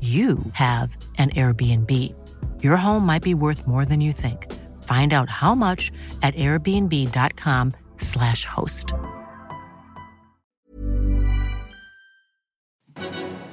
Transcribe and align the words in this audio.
you 0.00 0.38
have 0.52 0.96
an 1.18 1.30
Airbnb. 1.30 1.90
Your 2.62 2.76
home 2.76 3.04
might 3.04 3.24
be 3.24 3.34
worth 3.34 3.66
more 3.66 3.84
than 3.84 4.00
you 4.00 4.12
think. 4.12 4.46
Find 4.84 5.12
out 5.12 5.28
how 5.28 5.56
much 5.56 5.90
at 6.22 6.36
airbnb.com/slash 6.36 8.44
host. 8.44 8.92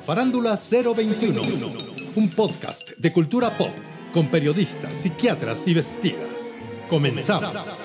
Farándula 0.06 0.56
021, 0.56 1.42
un 2.16 2.30
podcast 2.30 2.92
de 3.00 3.12
cultura 3.12 3.50
pop 3.50 3.72
con 4.14 4.28
periodistas, 4.28 4.96
psiquiatras 4.96 5.68
y 5.68 5.73
vestidas. 5.73 6.54
Comenzamos. 6.88 7.80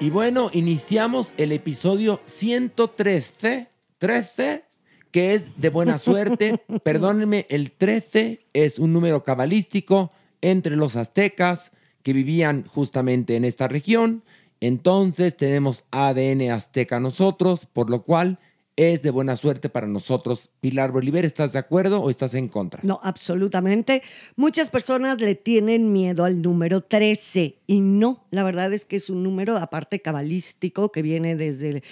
Y 0.00 0.10
bueno, 0.10 0.48
iniciamos 0.52 1.34
el 1.36 1.50
episodio 1.50 2.20
113, 2.24 3.68
13, 3.98 4.63
que 5.14 5.32
es 5.34 5.60
de 5.60 5.68
buena 5.68 5.98
suerte. 5.98 6.60
Perdónenme, 6.82 7.46
el 7.48 7.70
13 7.70 8.40
es 8.52 8.80
un 8.80 8.92
número 8.92 9.22
cabalístico 9.22 10.10
entre 10.40 10.74
los 10.74 10.96
aztecas 10.96 11.70
que 12.02 12.12
vivían 12.12 12.64
justamente 12.64 13.36
en 13.36 13.44
esta 13.44 13.68
región. 13.68 14.24
Entonces 14.58 15.36
tenemos 15.36 15.84
ADN 15.92 16.50
azteca 16.50 16.98
nosotros, 16.98 17.68
por 17.72 17.90
lo 17.90 18.02
cual 18.02 18.40
es 18.76 19.02
de 19.02 19.10
buena 19.10 19.36
suerte 19.36 19.68
para 19.68 19.86
nosotros. 19.86 20.50
Pilar 20.60 20.90
Bolívar, 20.90 21.24
¿estás 21.24 21.52
de 21.52 21.58
acuerdo 21.58 22.00
o 22.00 22.10
estás 22.10 22.34
en 22.34 22.48
contra? 22.48 22.80
No, 22.82 23.00
absolutamente. 23.02 24.02
Muchas 24.36 24.70
personas 24.70 25.20
le 25.20 25.34
tienen 25.34 25.92
miedo 25.92 26.24
al 26.24 26.42
número 26.42 26.82
13 26.82 27.58
y 27.66 27.80
no, 27.80 28.24
la 28.30 28.42
verdad 28.42 28.72
es 28.72 28.84
que 28.84 28.96
es 28.96 29.10
un 29.10 29.22
número 29.22 29.56
aparte 29.56 30.00
cabalístico 30.00 30.90
que 30.90 31.02
viene 31.02 31.36
desde, 31.36 31.82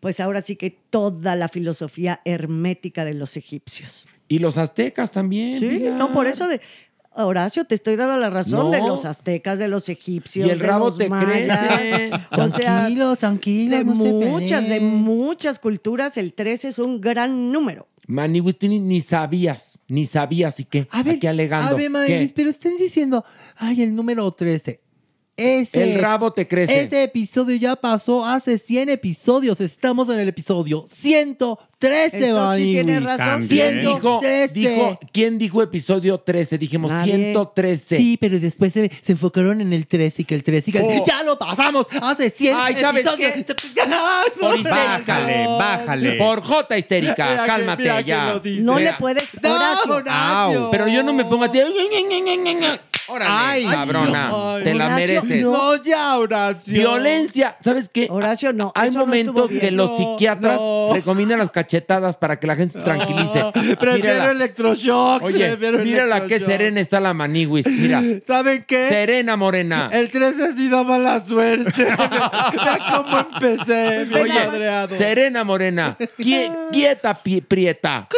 pues 0.00 0.20
ahora 0.20 0.42
sí 0.42 0.56
que 0.56 0.70
toda 0.70 1.36
la 1.36 1.48
filosofía 1.48 2.20
hermética 2.24 3.04
de 3.04 3.14
los 3.14 3.36
egipcios. 3.36 4.06
Y 4.28 4.38
los 4.38 4.58
aztecas 4.58 5.10
también. 5.10 5.58
Sí, 5.58 5.68
Pilar. 5.68 5.98
no, 5.98 6.12
por 6.12 6.26
eso 6.26 6.46
de... 6.48 6.60
Horacio, 7.26 7.64
te 7.64 7.74
estoy 7.74 7.96
dando 7.96 8.16
la 8.16 8.30
razón 8.30 8.66
No. 8.66 8.70
de 8.70 8.78
los 8.78 9.04
aztecas, 9.04 9.58
de 9.58 9.68
los 9.68 9.88
egipcios, 9.88 10.46
Y 10.46 10.50
el 10.50 10.58
de 10.58 10.66
rabo 10.66 10.86
los 10.86 10.98
te 10.98 11.08
mayas. 11.08 11.58
crece. 11.78 12.10
O 12.32 12.48
sea, 12.48 12.78
Tranquilo, 12.80 13.16
tranquilo. 13.16 13.76
de 13.78 13.84
no 13.84 13.96
se 14.02 14.12
muchas, 14.12 14.68
de 14.68 14.80
muchas 14.80 15.58
culturas, 15.58 16.16
el 16.16 16.32
13 16.32 16.68
es 16.68 16.78
un 16.78 17.00
gran 17.00 17.52
número. 17.52 17.86
Tú 18.58 18.66
ni, 18.68 19.00
sabías, 19.00 19.80
ni 19.88 20.04
sabías 20.04 20.58
y 20.58 20.64
qué. 20.64 20.88
A 20.90 21.02
ver, 21.04 21.16
aquí 21.16 21.26
alegando. 21.28 21.74
a 21.74 21.78
ver. 21.78 21.90
Madelis, 21.90 22.32
pero 22.32 22.50
están 22.50 22.76
diciendo, 22.76 23.24
ay, 23.56 23.82
el 23.82 23.94
número 23.94 24.30
13. 24.32 24.80
Ese, 25.40 25.82
El 25.94 26.00
rabo 26.00 26.32
te 26.32 26.46
crece. 26.46 26.82
Ese 26.82 27.04
episodio 27.04 27.56
ya 27.56 27.76
pasó 27.76 28.24
hace 28.26 28.58
100 28.58 28.90
episodios. 28.90 29.60
Estamos 29.60 30.08
en 30.10 30.20
el 30.20 30.28
episodio 30.28 30.86
113, 30.92 32.18
Eso 32.18 32.26
sí 32.26 32.32
Madelis. 32.34 32.74
tienes 32.84 33.04
razón. 33.04 33.46
¿Quién 33.48 33.80
dijo, 33.80 34.20
113. 34.20 34.52
dijo, 34.54 34.98
¿Quién 35.12 35.38
dijo 35.38 35.62
episodio 35.62 36.18
13? 36.18 36.58
Dijimos 36.58 36.90
Nadie. 36.90 37.14
113. 37.14 37.96
Sí, 37.96 38.16
pero 38.20 38.38
después 38.38 38.72
se, 38.72 38.90
se 39.00 39.12
enfocaron 39.12 39.60
en 39.62 39.72
el 39.72 39.86
13 39.86 40.22
y 40.22 40.24
que 40.26 40.34
el 40.34 40.42
13 40.42 40.70
y 40.70 40.72
que 40.74 40.78
el- 40.78 41.00
Oh. 41.00 41.04
ya 41.06 41.22
lo 41.22 41.38
pasamos 41.38 41.86
hace 42.02 42.28
100 42.30 42.56
Ay, 42.58 42.74
¿sabes 42.74 43.00
episodios. 43.06 43.32
sé. 43.32 43.38
histérica. 43.40 43.86
bájale. 45.58 46.12
Por 46.12 46.40
J 46.42 46.78
histérica. 46.78 47.28
Mira 47.30 47.42
que- 47.42 47.46
Cálmate 47.50 47.82
mira 47.82 48.02
que 48.02 48.08
ya. 48.08 48.30
lo 48.30 48.40
dice. 48.40 48.62
No 48.62 48.74
Mira. 48.74 48.92
le 48.92 48.96
puedes, 48.98 49.24
No, 49.42 49.54
Horacio. 49.54 49.94
Horacio. 49.94 50.60
Au, 50.66 50.70
pero 50.70 50.88
yo 50.88 51.02
no 51.02 51.12
me 51.14 51.24
pongo 51.24 51.44
así. 51.44 51.58
Órale, 53.10 53.30
Ay, 53.32 53.64
cabrona. 53.66 54.28
no. 54.28 54.58
te 54.62 54.74
la 54.74 54.86
Horacio, 54.86 55.22
mereces. 55.22 55.42
no. 55.42 55.50
No, 55.52 55.82
ya, 55.82 56.18
Horacio. 56.18 56.72
Violencia, 56.72 57.56
¿sabes 57.62 57.88
qué? 57.88 58.06
Horacio, 58.10 58.52
no. 58.52 58.72
Hay 58.74 58.88
eso 58.88 58.98
no 59.06 59.12
estuvo 59.14 59.32
momentos 59.34 59.48
bien. 59.48 59.60
que 59.60 59.70
los 59.70 59.90
No, 59.90 59.96
psiquiatras 59.96 60.56
no. 60.60 60.90
recomiendan 60.94 61.38
las 61.38 61.50
cachetadas 61.50 62.16
para 62.16 62.38
que 62.38 62.46
la 62.46 62.56
gente 62.56 62.74
se 62.78 62.84
tranquilice. 62.84 63.40
No, 63.40 63.52
prefiero 63.52 63.94
Mírala. 63.94 64.30
electroshock. 64.30 65.22
Oye, 65.22 65.48
prefiero 65.48 65.78
mírala 65.80 66.20
qué 66.20 66.36
electroshock. 66.36 66.48
serena 66.48 66.80
está 66.80 67.00
la 67.00 67.14
maniwis. 67.14 67.66
Mira, 67.66 68.02
¿Saben 68.26 68.64
qué? 68.66 68.88
serena 68.88 69.36
morena. 69.36 69.88
El 69.92 70.10
13 70.10 70.44
ha 70.44 70.52
sido 70.54 70.84
mala 70.84 71.22
suerte. 71.26 71.84
Vea 71.84 72.78
cómo 72.94 73.18
empecé, 73.18 74.04
bien 74.04 74.22
Oye, 74.22 74.46
madreado. 74.46 74.96
serena 74.96 75.44
morena. 75.44 75.96
Qui- 76.18 76.52
quieta, 76.72 77.14
pi- 77.14 77.40
prieta. 77.40 78.08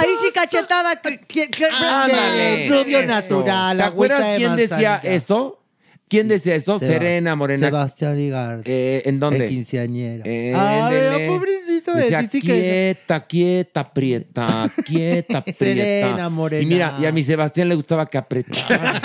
Ahí 0.00 0.10
sí 0.20 0.28
cachetada. 0.34 1.00
que- 1.00 1.18
que- 1.20 1.48
que- 1.50 1.64
Ándale. 1.66 2.68
Rubio 2.68 2.98
Eso. 3.00 3.06
natural, 3.06 3.76
¿Te 3.76 3.82
agüita 3.82 4.14
acuerdas 4.16 4.33
quién 4.36 4.56
decía 4.56 5.00
eso? 5.02 5.60
¿Quién 6.08 6.28
decía 6.28 6.54
eso? 6.54 6.78
Serena 6.78 7.34
morena. 7.34 7.68
Sebastián 7.68 8.16
Ligar. 8.16 8.60
Eh, 8.64 9.02
¿En 9.06 9.18
dónde? 9.18 9.44
El 9.44 9.48
quinceañera. 9.48 10.24
Éndele. 10.24 10.54
Ay, 10.56 11.73
él 11.92 12.00
Decía, 12.00 12.20
dice 12.22 12.40
que- 12.40 12.46
quieta, 12.46 13.20
quieta, 13.26 13.92
prieta, 13.92 14.70
quieta, 14.86 15.42
prieta. 15.44 15.58
Serena, 15.64 16.28
morena. 16.28 16.62
Y 16.62 16.66
mira, 16.66 16.96
y 17.00 17.06
a 17.06 17.12
mi 17.12 17.22
Sebastián 17.22 17.68
le 17.68 17.74
gustaba 17.74 18.06
que 18.06 18.18
apretara. 18.18 19.00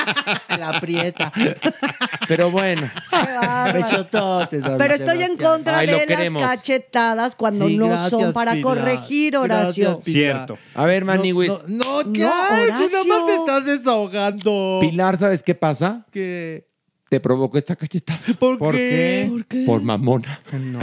La 0.58 0.70
aprieta. 0.70 1.32
Pero 2.28 2.52
bueno, 2.52 2.90
Qué. 3.10 3.72
Besototes 3.74 4.64
Pero 4.78 4.94
estoy 4.94 5.24
en 5.24 5.36
contra 5.38 5.80
Ay, 5.80 5.88
de 5.88 6.06
las 6.06 6.34
cachetadas 6.58 7.36
cuando 7.36 7.68
Sí, 7.68 7.78
no 7.78 7.88
gracias, 7.88 8.10
son 8.10 8.34
para 8.34 8.52
Pilar. 8.54 8.64
corregir, 8.64 9.38
Horacio. 9.38 9.86
Gracias. 9.96 10.06
Cierto. 10.14 10.58
a 10.76 10.86
ver, 10.86 11.04
No, 11.06 11.14
Maniwis. 11.14 11.52
No, 11.68 12.04
no, 12.04 12.14
¿qué 12.14 12.20
No? 12.22 12.30
Tú 12.30 12.54
Horacio. 12.54 12.88
nada 13.04 13.04
más 13.08 13.26
te 13.26 13.36
estás 13.36 13.66
desahogando. 13.66 14.78
Pilar, 14.82 15.18
¿sabes 15.18 15.42
qué 15.44 15.56
pasa? 15.56 16.06
¿Qué? 16.12 16.69
Te 17.10 17.20
provocó 17.20 17.58
esta 17.58 17.76
cachetada. 17.76 18.20
¿Por, 18.40 18.60
¿Por 18.60 18.76
qué? 18.76 19.32
qué? 19.50 19.64
Por 19.66 19.82
mamona. 19.82 20.40
No. 20.60 20.80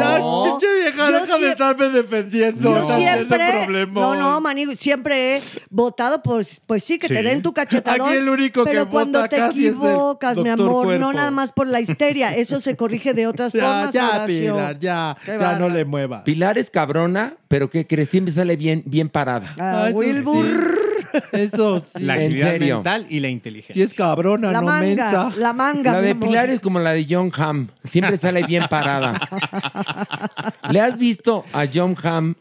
Ya, 0.00 0.16
pinche 0.50 0.74
vieja, 0.74 1.10
Yo 1.10 1.20
deja 1.20 1.38
de 1.38 1.50
estarme 1.50 1.88
defendiendo. 1.90 2.74
Yo 2.74 2.96
siempre, 2.96 3.86
no, 3.86 4.14
no, 4.14 4.40
Mani, 4.40 4.74
siempre 4.76 5.36
he 5.36 5.42
votado 5.70 6.22
por, 6.22 6.44
pues 6.66 6.84
sí, 6.84 6.98
que 6.98 7.08
te 7.08 7.22
den 7.22 7.42
tu 7.42 7.52
cachetadón. 7.52 8.08
Aquí 8.08 8.16
el 8.16 8.28
único 8.28 8.64
que 8.64 8.70
pero 8.70 8.88
cuando 8.88 9.18
vota 9.18 9.28
te 9.28 9.36
casi 9.36 9.66
es 9.66 9.74
el 9.74 9.74
equivocas, 9.74 10.36
mi 10.38 10.48
amor, 10.48 10.98
no 10.98 11.12
nada 11.12 11.30
más 11.30 11.52
por 11.52 11.66
la 11.66 11.80
histeria, 11.80 12.34
eso 12.34 12.60
se 12.60 12.76
corrige 12.76 13.12
de 13.12 13.26
otras 13.26 13.52
Ya, 13.58 13.60
formas, 13.60 13.92
ya, 13.92 14.08
Horacio. 14.08 14.54
Pilar, 14.54 14.78
ya. 14.78 15.16
Qué 15.24 15.38
Ya 15.38 15.58
no 15.58 15.68
le 15.68 15.84
muevas. 15.84 16.22
Pilar 16.22 16.58
es 16.58 16.70
cabrona, 16.70 17.34
pero 17.48 17.68
que 17.68 17.86
crees 17.86 18.08
siempre 18.08 18.32
sale 18.32 18.56
bien, 18.56 18.82
bien 18.86 19.08
parada. 19.08 19.54
Ah, 19.58 19.90
Wilbur. 19.92 20.46
sí. 20.46 20.87
Eso 21.32 21.80
sí. 21.80 22.02
La 22.04 22.16
¿En 22.16 22.26
agilidad 22.26 22.50
serio? 22.50 22.74
mental 22.76 23.06
y 23.08 23.20
la 23.20 23.28
Si 23.28 23.32
inteligencia. 23.32 23.84
es 23.84 23.94
cabrona, 23.94 24.52
La 24.52 24.60
no 24.60 24.66
manga, 24.66 24.80
mensa. 24.86 25.32
la 25.36 25.52
manga. 25.52 25.92
La 25.92 25.98
mi 25.98 26.04
de 26.04 26.10
amor. 26.12 26.28
Pilar 26.28 26.50
es 26.50 26.60
como 26.60 26.78
la 26.78 26.92
de 26.92 27.06
John 27.08 27.30
Hamm. 27.36 27.68
Siempre 27.84 28.16
sale 28.18 28.42
bien 28.44 28.64
parada. 28.68 29.12
¿Le 30.70 30.80
has 30.80 30.96
visto 30.98 31.44
a 31.52 31.64
John 31.72 31.96
Hamm 32.02 32.34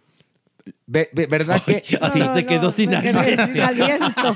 Ve- 0.90 1.10
ve- 1.12 1.26
¿Verdad 1.28 1.62
que? 1.66 1.84
Hasta 2.00 2.34
se 2.34 2.46
quedó 2.46 2.72
sin 2.72 2.96
aliento. 2.96 3.22
sin 3.46 3.62
aliento. 3.62 4.36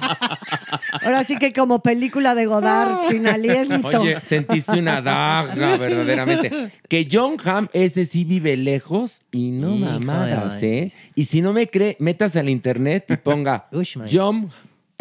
Ahora 1.04 1.24
sí 1.24 1.38
que 1.38 1.54
como 1.54 1.82
película 1.82 2.36
de 2.36 2.46
Godard, 2.46 2.94
sin 3.10 3.26
aliento. 3.26 3.88
Oye, 3.88 4.18
sentiste 4.22 4.78
una 4.80 5.02
daga, 5.02 5.78
verdaderamente. 5.78 6.74
Que 6.90 7.08
John 7.10 7.38
Hamm, 7.44 7.68
ese 7.72 8.06
sí 8.06 8.26
vive 8.26 8.58
lejos 8.58 9.22
y 9.32 9.52
no 9.52 9.76
Hijo 9.76 9.86
mamadas, 9.86 10.62
¿eh? 10.62 10.92
Y 11.16 11.24
si 11.26 11.42
no 11.42 11.54
me 11.54 11.68
cree, 11.70 11.96
métase 12.00 12.40
al 12.40 12.50
internet 12.50 13.06
y 13.10 13.16
ponga. 13.18 13.68
John. 14.12 14.52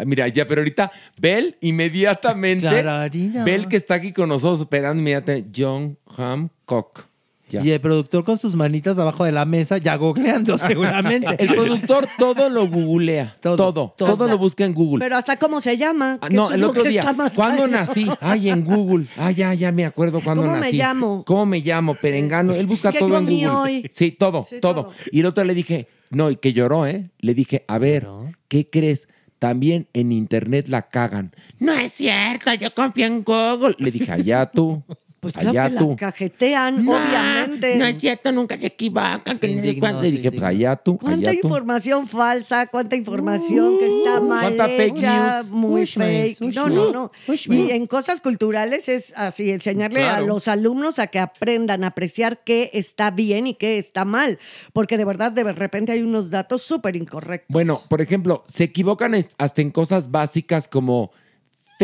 Mira, 0.05 0.27
ya, 0.29 0.47
pero 0.47 0.61
ahorita, 0.61 0.91
Bel 1.17 1.57
inmediatamente. 1.61 2.67
Clararina. 2.67 3.43
Bel 3.43 3.67
que 3.67 3.75
está 3.75 3.95
aquí 3.95 4.13
con 4.13 4.29
nosotros 4.29 4.61
operando 4.61 4.99
inmediatamente. 5.01 5.49
John 5.55 5.97
Hamm 6.17 6.47
Cock. 6.65 7.10
Ya. 7.51 7.61
Y 7.63 7.71
el 7.71 7.81
productor 7.81 8.23
con 8.23 8.39
sus 8.39 8.55
manitas 8.55 8.97
abajo 8.97 9.25
de 9.25 9.31
la 9.31 9.45
mesa, 9.45 9.77
ya 9.77 9.95
googleando 9.95 10.57
seguramente. 10.57 11.27
El 11.39 11.49
productor 11.49 12.07
todo 12.17 12.49
lo 12.49 12.67
googlea. 12.67 13.35
Todo. 13.41 13.55
Todo, 13.57 13.93
Todo, 13.97 14.15
todo. 14.17 14.27
lo 14.29 14.37
busca 14.37 14.63
en 14.65 14.73
Google. 14.73 15.03
Pero 15.03 15.17
hasta 15.17 15.37
cómo 15.37 15.59
se 15.61 15.75
llama. 15.77 16.17
Ah, 16.21 16.29
no, 16.31 16.51
el 16.51 16.61
lo 16.61 16.69
otro 16.69 16.83
que 16.83 16.89
día. 16.89 17.01
está 17.01 17.13
más 17.13 17.35
¿Cuándo 17.35 17.63
padre. 17.63 17.71
nací? 17.73 18.07
Ay, 18.21 18.49
en 18.49 18.63
Google. 18.63 19.07
Ay, 19.17 19.35
ya, 19.35 19.53
ya 19.53 19.71
me 19.71 19.85
acuerdo 19.85 20.21
cuándo 20.21 20.43
¿Cómo 20.43 20.55
me 20.55 20.61
nací. 20.61 20.77
llamo? 20.77 21.23
¿Cómo 21.25 21.45
me 21.45 21.59
llamo? 21.59 21.95
Perengano. 21.95 22.53
Él 22.53 22.67
busca 22.67 22.91
¿Qué 22.91 22.99
todo 22.99 23.17
en 23.17 23.25
Google. 23.25 23.47
hoy? 23.49 23.89
Sí, 23.91 24.11
todo, 24.11 24.45
Sí, 24.49 24.59
todo, 24.61 24.73
todo. 24.85 24.93
Y 25.11 25.19
el 25.19 25.25
otro 25.25 25.43
le 25.43 25.53
dije, 25.53 25.87
no, 26.09 26.31
y 26.31 26.37
que 26.37 26.53
lloró, 26.53 26.85
¿eh? 26.87 27.09
Le 27.19 27.33
dije, 27.33 27.65
a 27.67 27.77
ver, 27.77 28.07
¿qué 28.47 28.69
crees? 28.69 29.07
También 29.39 29.87
en 29.93 30.11
internet 30.11 30.67
la 30.67 30.83
cagan. 30.83 31.33
No 31.57 31.73
es 31.73 31.93
cierto, 31.93 32.53
yo 32.53 32.73
confío 32.75 33.07
en 33.07 33.23
Google. 33.23 33.75
Le 33.79 33.89
dije, 33.91 34.11
allá 34.11 34.45
tú. 34.45 34.83
Pues 35.21 35.35
claro 35.35 35.51
allá 35.51 35.69
que 35.69 35.77
tú. 35.77 35.89
la 35.91 35.95
cajetean, 35.97 36.87
obviamente. 36.87 37.75
No 37.77 37.85
es 37.85 37.97
cierto, 37.99 38.31
nunca 38.31 38.57
se 38.57 38.65
equivocan. 38.67 39.21
que 39.37 39.47
dije, 39.47 39.79
pues 39.79 39.93
indignó. 40.03 40.45
allá 40.47 40.75
tú. 40.75 40.97
¿Cuánta 40.97 41.29
allá 41.29 41.39
tú. 41.41 41.47
información 41.47 42.07
falsa? 42.07 42.65
¿Cuánta 42.65 42.95
información 42.95 43.77
que 43.77 43.85
está 43.99 44.19
mal 44.19 44.41
¿Cuánta 44.41 44.65
fake 44.67 44.97
hecha? 44.97 45.37
news? 45.43 45.49
Muy 45.51 45.83
Ush, 45.83 45.97
fake. 45.97 46.41
ush, 46.41 46.55
No, 46.55 46.69
no, 46.69 46.91
no. 46.91 47.11
Ush, 47.27 47.47
Y 47.51 47.69
en 47.69 47.85
cosas 47.85 48.19
culturales 48.19 48.89
es 48.89 49.13
así, 49.15 49.51
enseñarle 49.51 50.03
a 50.09 50.21
los 50.21 50.47
alumnos 50.47 50.97
a 50.97 51.05
que 51.05 51.19
aprendan 51.19 51.83
a 51.83 51.87
apreciar 51.87 52.39
qué 52.43 52.71
está 52.73 53.11
bien 53.11 53.45
y 53.45 53.53
qué 53.53 53.77
está 53.77 54.05
mal. 54.05 54.39
Porque 54.73 54.97
de 54.97 55.05
verdad, 55.05 55.31
de 55.31 55.43
repente 55.53 55.91
hay 55.91 56.01
unos 56.01 56.31
datos 56.31 56.63
súper 56.63 56.95
incorrectos. 56.95 57.53
Bueno, 57.53 57.79
por 57.89 58.01
ejemplo, 58.01 58.43
se 58.47 58.63
equivocan 58.63 59.13
hasta 59.37 59.61
en 59.61 59.69
cosas 59.69 60.09
básicas 60.09 60.67
como 60.67 61.11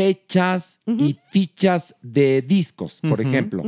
fechas 0.02 0.80
y 0.86 1.18
fichas 1.32 1.96
de 2.04 2.44
discos, 2.44 3.02
por 3.02 3.20
ejemplo. 3.20 3.64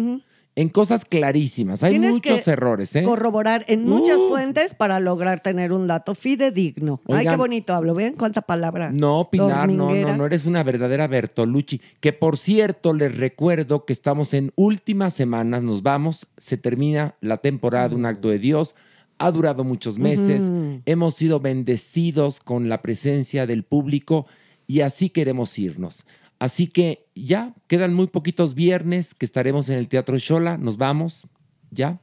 En 0.56 0.68
cosas 0.70 1.06
clarísimas. 1.06 1.84
Hay 1.84 1.92
Tienes 1.94 2.12
muchos 2.16 2.44
que 2.44 2.52
errores, 2.52 2.94
¿eh? 2.96 3.04
Corroborar 3.04 3.64
en 3.70 3.86
muchas 3.86 4.18
Uh. 4.18 4.28
fuentes 4.30 4.74
para 4.74 5.00
lograr 5.00 5.40
tener 5.42 5.72
un 5.72 5.88
dato 5.88 6.16
fidedigno. 6.16 7.00
Ay, 7.08 7.20
Oigan. 7.20 7.34
qué 7.34 7.38
bonito 7.38 7.74
hablo. 7.74 7.94
¿Ven 7.96 8.16
cuánta 8.16 8.42
palabra? 8.42 8.92
No, 8.92 9.30
Pilar, 9.32 9.70
no, 9.70 9.86
Dominguera. 9.86 10.12
no, 10.12 10.18
no 10.18 10.26
eres 10.26 10.46
una 10.46 10.64
verdadera 10.64 11.08
Bertolucci. 11.08 11.80
Que 12.02 12.12
por 12.12 12.38
cierto, 12.38 12.94
les 12.94 13.16
recuerdo 13.16 13.86
que 13.86 13.94
estamos 13.94 14.34
en 14.34 14.52
últimas 14.56 15.14
semanas, 15.14 15.64
nos 15.64 15.82
vamos, 15.82 16.28
se 16.38 16.58
termina 16.58 17.16
la 17.22 17.38
temporada 17.38 17.90
de 17.90 17.96
Un 17.96 18.06
Acto 18.06 18.28
de 18.30 18.40
Dios. 18.40 18.76
Ha 19.18 19.32
durado 19.32 19.64
muchos 19.64 19.98
meses, 19.98 20.52
hemos 20.86 21.16
sido 21.16 21.40
bendecidos 21.40 22.40
con 22.42 22.68
la 22.70 22.82
presencia 22.82 23.46
del 23.48 23.64
público 23.64 24.26
y 24.68 24.82
así 24.82 25.10
queremos 25.10 25.58
irnos. 25.58 26.06
Así 26.40 26.68
que 26.68 27.06
ya 27.16 27.54
quedan 27.68 27.94
muy 27.94 28.08
poquitos 28.08 28.56
viernes 28.56 29.14
que 29.14 29.26
estaremos 29.26 29.68
en 29.70 29.78
el 29.78 29.90
Teatro 29.90 30.18
Shola, 30.18 30.58
nos 30.58 30.78
vamos, 30.78 31.26
ya. 31.70 32.02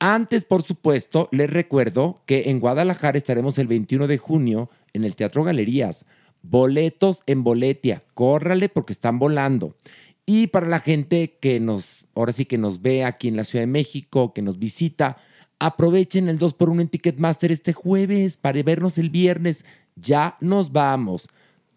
Antes, 0.00 0.44
por 0.44 0.62
supuesto, 0.62 1.28
les 1.32 1.48
recuerdo 1.50 2.22
que 2.26 2.50
en 2.50 2.60
Guadalajara 2.60 3.18
estaremos 3.18 3.58
el 3.58 3.66
21 3.68 4.06
de 4.06 4.18
junio 4.18 4.70
en 4.92 5.04
el 5.04 5.16
Teatro 5.16 5.42
Galerías. 5.44 6.06
Boletos 6.42 7.22
en 7.26 7.42
Boletia. 7.42 8.04
Córrale 8.14 8.68
porque 8.68 8.92
están 8.92 9.18
volando. 9.18 9.76
Y 10.24 10.48
para 10.48 10.68
la 10.68 10.78
gente 10.78 11.38
que 11.40 11.58
nos, 11.58 12.06
ahora 12.14 12.32
sí 12.32 12.44
que 12.44 12.58
nos 12.58 12.82
ve 12.82 13.04
aquí 13.04 13.28
en 13.28 13.36
la 13.36 13.44
Ciudad 13.44 13.62
de 13.62 13.68
México, 13.72 14.34
que 14.34 14.42
nos 14.42 14.58
visita, 14.58 15.16
aprovechen 15.58 16.28
el 16.28 16.38
2x1 16.38 16.80
en 16.80 16.88
Ticketmaster 16.88 17.50
este 17.50 17.72
jueves 17.72 18.36
para 18.36 18.62
vernos 18.62 18.98
el 18.98 19.10
viernes. 19.10 19.64
Ya 19.96 20.36
nos 20.40 20.70
vamos. 20.70 21.28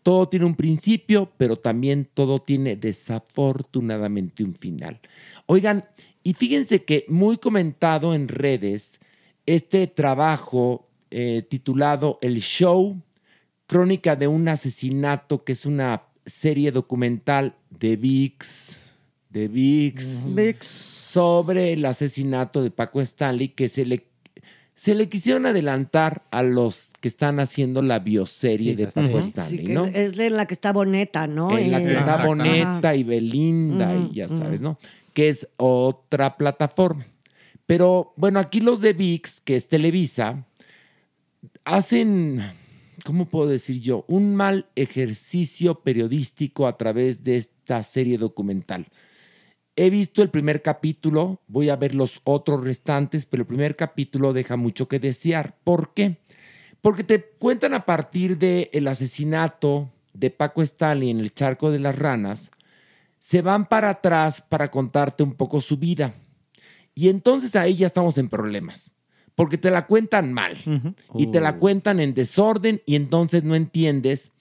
Todo 0.04 0.28
tiene 0.28 0.46
un 0.46 0.56
principio, 0.56 1.32
pero 1.38 1.58
también 1.58 2.10
todo 2.14 2.42
tiene 2.42 2.76
desafortunadamente 2.76 4.44
un 4.44 4.56
final. 4.56 5.00
Oigan, 5.46 5.86
y 6.24 6.34
fíjense 6.34 6.84
que 6.84 7.06
muy 7.08 7.38
comentado 7.38 8.14
en 8.14 8.28
redes 8.28 9.00
este 9.46 9.88
trabajo 9.88 10.88
eh, 11.10 11.46
titulado 11.50 12.20
El 12.22 12.40
Show, 12.40 13.02
Crónica 13.68 14.16
de 14.16 14.28
un 14.28 14.48
asesinato, 14.48 15.44
que 15.44 15.54
es 15.54 15.66
una 15.66 16.04
serie 16.26 16.72
documental 16.72 17.56
de 17.70 17.96
VIX, 17.96 18.82
de 19.30 19.48
VIX, 19.48 20.36
VIX. 20.36 20.66
sobre 20.66 21.74
el 21.74 21.86
asesinato 21.86 22.64
de 22.64 22.72
Paco 22.72 23.02
Stanley, 23.02 23.50
que 23.50 23.70
se 23.70 23.86
le, 23.86 24.08
se 24.76 24.96
le 24.96 25.10
quisieron 25.10 25.46
adelantar 25.46 26.24
a 26.32 26.44
los 26.44 26.94
que 27.00 27.08
están 27.08 27.40
haciendo 27.40 27.82
la 27.82 28.00
bioserie 28.00 28.72
Sí, 28.72 28.76
de 28.76 28.88
Paco. 28.88 29.22
Sí, 29.22 29.30
Stanley, 29.30 29.66
que 29.66 29.74
¿no? 29.74 29.86
es 29.86 30.16
de 30.16 30.30
la 30.30 30.46
que 30.46 30.54
está 30.54 30.72
Boneta, 30.74 31.28
¿no? 31.28 31.58
en 31.58 31.72
la 31.72 31.80
que 31.80 31.94
está. 31.94 32.26
Boneta 32.26 32.96
y 32.96 33.04
Belinda 33.04 33.96
y 33.96 34.16
ya 34.16 34.28
sabes, 34.28 34.62
¿no? 34.62 34.78
Que 35.14 35.30
es 35.30 35.48
otra 35.58 36.38
plataforma. 36.38 37.06
Pero 37.66 38.14
bueno, 38.18 38.40
aquí 38.40 38.60
los 38.60 38.82
de 38.82 38.94
VIX, 38.94 39.42
que 39.42 39.56
es 39.56 39.68
Televisa, 39.68 40.46
hacen, 41.64 42.42
¿cómo 43.06 43.26
puedo 43.26 43.48
decir 43.50 43.80
yo? 43.82 44.04
Un 44.08 44.36
mal 44.36 44.66
ejercicio 44.76 45.82
periodístico 45.82 46.68
a 46.68 46.78
través 46.78 47.24
de 47.24 47.38
esta 47.38 47.84
serie 47.84 48.18
documental. 48.18 48.88
He 49.76 49.90
visto 49.90 50.22
el 50.22 50.30
primer 50.30 50.62
capítulo, 50.62 51.42
voy 51.48 51.70
a 51.70 51.76
ver 51.76 51.96
los 51.96 52.22
otros 52.24 52.64
restantes, 52.64 53.26
pero 53.26 53.42
el 53.42 53.48
primer 53.48 53.76
capítulo 53.76 54.34
deja 54.34 54.58
mucho 54.58 54.88
que 54.88 55.00
desear. 55.00 55.58
¿Por 55.64 55.94
qué? 55.94 56.18
Porque 56.82 57.04
te 57.04 57.22
cuentan 57.22 57.74
a 57.74 57.86
partir 57.86 58.38
del 58.38 58.88
asesinato 58.88 59.90
de 60.14 60.30
Paco 60.30 60.62
Stanley 60.62 61.10
en 61.10 61.20
el 61.20 61.34
charco 61.34 61.72
de 61.72 61.80
las 61.80 61.98
ranas, 61.98 62.52
se 63.18 63.42
van 63.42 63.68
para 63.68 63.90
atrás 63.90 64.42
para 64.42 64.68
contarte 64.68 65.24
un 65.24 65.34
poco 65.34 65.62
su 65.62 65.78
vida. 65.78 66.16
Y 66.94 67.10
entonces 67.10 67.56
ahí 67.56 67.76
ya 67.76 67.88
estamos 67.88 68.18
en 68.18 68.30
problemas, 68.30 68.94
porque 69.36 69.58
te 69.58 69.72
la 69.72 69.88
cuentan 69.88 70.34
mal 70.34 70.58
y 71.16 71.28
te 71.28 71.40
la 71.40 71.58
cuentan 71.58 72.00
en 72.00 72.14
desorden 72.14 72.82
y 72.86 72.96
entonces 72.96 73.44
no 73.44 73.56
entiendes 73.56 74.34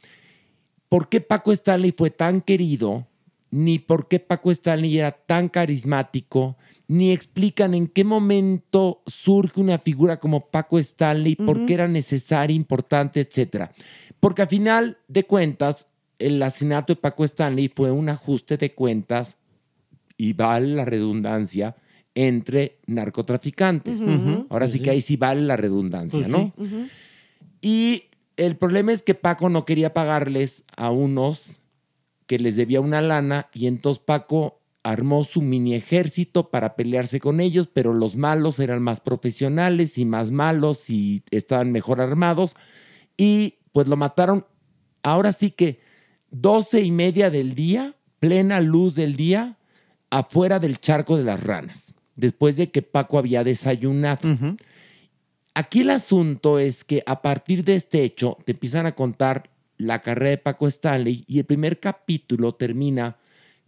por 0.89 1.09
qué 1.09 1.21
Paco 1.21 1.53
Stanley 1.53 1.93
fue 1.93 2.11
tan 2.11 2.41
querido, 2.41 3.07
ni 3.51 3.79
por 3.79 4.09
qué 4.09 4.21
Paco 4.21 4.51
Stanley 4.51 4.99
era 4.99 5.13
tan 5.13 5.49
carismático, 5.49 6.57
ni 6.89 7.13
explican 7.13 7.75
en 7.75 7.87
qué 7.87 8.05
momento 8.05 9.03
surge 9.07 9.61
una 9.61 9.79
figura 9.79 10.19
como 10.19 10.47
Paco 10.47 10.79
Stanley, 10.79 11.37
por 11.37 11.67
qué 11.67 11.75
era 11.75 11.89
necesaria, 11.89 12.55
importante, 12.55 13.21
etcétera. 13.21 13.73
Porque 14.19 14.43
a 14.43 14.47
final 14.47 14.99
de 15.09 15.25
cuentas, 15.25 15.89
el 16.19 16.43
asesinato 16.43 16.93
de 16.93 17.01
Paco 17.01 17.25
Stanley 17.25 17.69
fue 17.69 17.91
un 17.91 18.09
ajuste 18.09 18.57
de 18.57 18.75
cuentas, 18.75 19.37
y 20.17 20.35
vale 20.35 20.75
la 20.75 20.85
redundancia, 20.85 21.77
entre 22.15 22.79
narcotraficantes. 22.87 24.03
Ahora 24.51 24.69
sí 24.69 24.81
que 24.81 24.91
ahí 24.91 25.01
sí 25.01 25.17
vale 25.17 25.41
la 25.43 25.57
redundancia, 25.57 26.29
¿no? 26.29 26.53
Y 27.63 28.05
el 28.37 28.57
problema 28.57 28.93
es 28.93 29.03
que 29.03 29.15
Paco 29.15 29.49
no 29.49 29.65
quería 29.65 29.95
pagarles 29.95 30.65
a 30.77 30.91
unos 30.91 31.63
que 32.31 32.39
les 32.39 32.55
debía 32.55 32.81
una 32.81 33.03
lana 33.03 33.49
y 33.53 33.67
entonces 33.67 34.01
Paco 34.07 34.61
armó 34.85 35.25
su 35.25 35.43
mini 35.43 35.75
ejército 35.75 36.49
para 36.49 36.77
pelearse 36.77 37.19
con 37.19 37.41
ellos, 37.41 37.69
pero 37.73 37.93
los 37.93 38.15
malos 38.15 38.61
eran 38.61 38.83
más 38.83 39.01
profesionales 39.01 39.99
y 39.99 40.05
más 40.05 40.31
malos 40.31 40.91
y 40.91 41.25
estaban 41.33 41.73
mejor 41.73 42.01
armados 42.01 42.55
y 43.17 43.57
pues 43.73 43.89
lo 43.89 43.97
mataron 43.97 44.47
ahora 45.03 45.33
sí 45.33 45.51
que 45.51 45.81
doce 46.31 46.83
y 46.83 46.93
media 46.93 47.31
del 47.31 47.55
día, 47.55 47.97
plena 48.21 48.61
luz 48.61 48.95
del 48.95 49.17
día, 49.17 49.59
afuera 50.09 50.61
del 50.61 50.79
charco 50.79 51.17
de 51.17 51.25
las 51.25 51.43
ranas, 51.43 51.95
después 52.15 52.57
de 52.57 52.71
que 52.71 52.83
Paco 52.83 53.19
había 53.19 53.43
desayunado. 53.43 54.29
Aquí 55.55 55.81
el 55.81 55.91
asunto 55.91 56.61
es 56.61 56.85
que 56.85 57.03
a 57.07 57.23
partir 57.23 57.65
de 57.65 57.75
este 57.75 58.05
hecho 58.05 58.39
te 58.45 58.53
empiezan 58.53 58.87
a 58.87 58.93
contar 58.93 59.51
la 59.81 60.01
carrera 60.01 60.31
de 60.31 60.39
Paco 60.39 60.67
Stanley 60.67 61.25
y 61.27 61.39
el 61.39 61.45
primer 61.45 61.81
capítulo 61.81 62.55
termina 62.55 63.17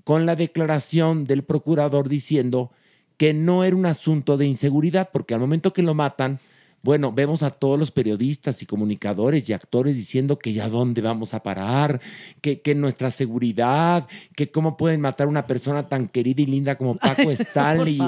con 0.05 0.27
la 0.27 0.37
declaración 0.37 1.25
del 1.25 1.43
procurador 1.43 2.09
diciendo 2.09 2.71
que 3.17 3.33
no 3.33 3.65
era 3.65 3.77
un 3.77 3.87
asunto 3.87 4.37
de 4.37 4.47
inseguridad, 4.47 5.11
porque 5.13 5.35
al 5.35 5.41
momento 5.41 5.73
que 5.73 5.83
lo 5.83 5.95
matan, 5.95 6.39
Bueno, 6.85 7.13
vemos 7.13 7.45
a 7.45 7.51
todos 7.51 7.79
los 7.79 7.93
periodistas 7.93 8.61
y 8.61 8.67
comunicadores 8.67 9.49
y 9.49 9.53
actores 9.53 9.95
diciendo 9.95 10.37
que 10.37 10.53
ya 10.53 10.69
dónde 10.69 11.01
vamos 11.01 11.33
a 11.33 11.41
parar, 11.41 12.01
que, 12.41 12.61
que 12.61 12.75
nuestra 12.75 13.13
seguridad, 13.13 14.09
que 14.35 14.51
cómo 14.51 14.77
pueden 14.77 15.01
matar 15.01 15.29
a 15.29 15.31
una 15.31 15.47
persona 15.47 15.89
tan 15.89 16.09
querida 16.09 16.43
y 16.43 16.47
linda 16.47 16.77
como 16.77 16.97
Paco 16.99 17.31
Stanley 17.31 18.01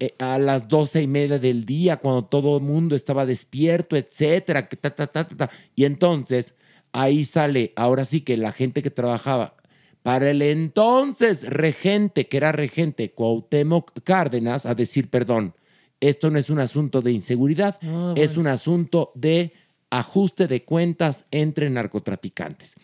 eh, 0.00 0.14
a 0.18 0.38
las 0.38 0.66
doce 0.66 1.02
y 1.02 1.06
media 1.06 1.38
del 1.38 1.66
día, 1.66 1.98
cuando 1.98 2.24
todo 2.24 2.56
el 2.56 2.62
mundo 2.62 2.96
estaba 2.96 3.26
despierto, 3.26 3.96
etcétera, 3.96 4.66
que 4.66 4.76
ta, 4.78 4.88
ta, 4.88 5.06
ta, 5.06 5.28
ta, 5.28 5.36
ta. 5.36 5.50
Y 5.76 5.84
entonces 5.84 6.54
ahí 6.92 7.24
sale, 7.24 7.72
ahora 7.76 8.04
sí 8.04 8.20
que 8.20 8.36
la 8.36 8.52
gente 8.52 8.82
que 8.82 8.90
trabajaba 8.90 9.54
para 10.02 10.30
el 10.30 10.42
entonces 10.42 11.48
regente, 11.48 12.26
que 12.28 12.36
era 12.36 12.52
regente 12.52 13.12
Cuauhtémoc 13.12 13.92
Cárdenas, 14.04 14.66
a 14.66 14.74
decir, 14.74 15.08
perdón, 15.08 15.54
esto 16.00 16.30
no 16.30 16.38
es 16.38 16.50
un 16.50 16.58
asunto 16.58 17.00
de 17.02 17.12
inseguridad, 17.12 17.78
Ah, 17.82 18.12
es 18.16 18.36
un 18.36 18.48
asunto 18.48 19.12
de 19.14 19.52
ajuste 19.90 20.46
de 20.48 20.64
cuentas 20.64 21.26
entre 21.30 21.68
narcotraficantes. 21.70 22.74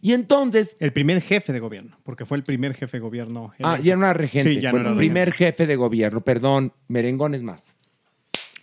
Y 0.00 0.12
entonces, 0.12 0.76
El 0.78 0.92
primer 0.92 1.20
jefe 1.22 1.52
de 1.52 1.58
gobierno, 1.60 1.98
porque 2.04 2.24
fue 2.26 2.36
el 2.36 2.44
primer 2.44 2.74
jefe 2.74 2.98
de 2.98 3.00
gobierno. 3.00 3.52
ah, 3.62 3.78
ya 3.82 3.96
no 3.96 4.04
era 4.04 4.14
regente, 4.14 4.54
Sí, 4.54 4.60
ya 4.60 4.70
no 4.70 4.78
era 4.80 4.94
primer 4.94 5.30
regente. 5.30 5.46
jefe 5.46 5.66
de 5.66 5.76
gobierno, 5.76 6.20
perdón, 6.20 6.72
merengones 6.86 7.42
más. 7.42 7.74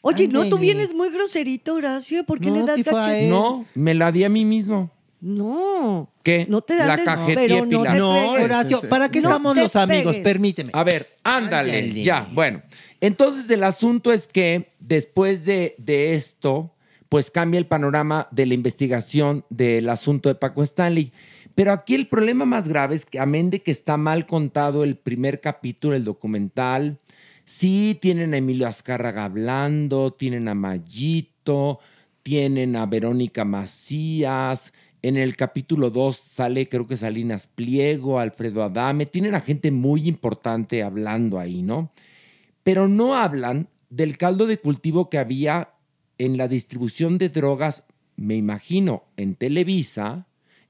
Oye, 0.01 0.27
no, 0.27 0.47
tú 0.47 0.59
vienes 0.59 0.93
muy 0.93 1.09
groserito, 1.09 1.73
Horacio. 1.73 2.23
¿Por 2.25 2.39
qué 2.39 2.49
No, 2.51 2.55
le 2.57 2.61
das 2.61 2.77
él. 3.09 3.27
No, 3.29 3.65
me 3.73 3.95
la 3.95 4.11
di 4.11 4.23
a 4.23 4.29
mí 4.29 4.45
mismo. 4.45 4.91
No. 5.21 6.11
¿Qué? 6.23 6.45
No 6.49 6.61
te 6.61 6.75
La 6.77 6.87
dan 6.87 7.05
cajeteé, 7.05 7.35
pero 7.47 7.65
no 7.65 7.83
te 7.83 7.97
No. 7.97 8.31
Horacio, 8.33 8.81
¿para 8.89 9.09
qué 9.09 9.21
No 9.21 9.29
estamos 9.29 9.57
los 9.57 9.75
amigos? 9.75 10.13
pegues. 10.13 10.23
Permíteme. 10.23 10.69
A 10.73 10.83
ver, 10.83 11.15
ándale, 11.23 11.79
Ándale. 11.79 12.03
ya, 12.03 12.27
bueno. 12.33 12.61
Entonces 13.01 13.49
el 13.49 13.63
asunto 13.63 14.11
es 14.11 14.27
que 14.27 14.73
después 14.79 15.45
de, 15.45 15.75
de 15.77 16.15
esto, 16.15 16.73
pues 17.09 17.31
cambia 17.31 17.57
el 17.59 17.67
panorama 17.67 18.27
de 18.31 18.45
la 18.45 18.53
investigación 18.53 19.45
del 19.49 19.89
asunto 19.89 20.29
de 20.29 20.35
Paco 20.35 20.63
Stanley. 20.63 21.11
Pero 21.55 21.71
aquí 21.71 21.95
el 21.95 22.07
problema 22.07 22.45
más 22.45 22.67
grave 22.67 22.95
es 22.95 23.05
que, 23.05 23.19
amén 23.19 23.49
de 23.49 23.59
que 23.61 23.71
está 23.71 23.97
mal 23.97 24.25
contado 24.25 24.83
el 24.83 24.97
primer 24.97 25.39
capítulo 25.39 25.93
del 25.93 26.03
documental, 26.03 26.99
sí 27.45 27.97
tienen 28.01 28.33
a 28.33 28.37
Emilio 28.37 28.67
Azcárraga 28.67 29.23
hablando, 29.25 30.11
tienen 30.11 30.47
a 30.49 30.55
Mayito, 30.55 31.79
tienen 32.23 32.75
a 32.75 32.85
Verónica 32.87 33.45
Macías. 33.45 34.73
En 35.05 35.17
el 35.17 35.35
capítulo 35.35 35.91
2 35.91 36.17
sale, 36.17 36.67
creo 36.67 36.87
que 36.87 36.97
Salinas 36.97 37.45
Pliego, 37.45 38.17
Alfredo 38.17 38.63
Adame. 38.63 39.05
Tienen 39.05 39.35
a 39.35 39.39
gente 39.39 39.69
muy 39.69 40.07
importante 40.07 40.81
hablando 40.81 41.37
ahí, 41.37 41.61
¿no? 41.61 41.91
Pero 42.63 42.87
no 42.87 43.13
hablan 43.13 43.69
del 43.91 44.17
caldo 44.17 44.47
de 44.47 44.57
cultivo 44.57 45.11
que 45.11 45.19
había 45.19 45.75
en 46.17 46.37
la 46.37 46.47
distribución 46.47 47.19
de 47.19 47.29
drogas, 47.29 47.83
me 48.15 48.35
imagino, 48.35 49.03
en 49.15 49.35
Televisa 49.35 50.25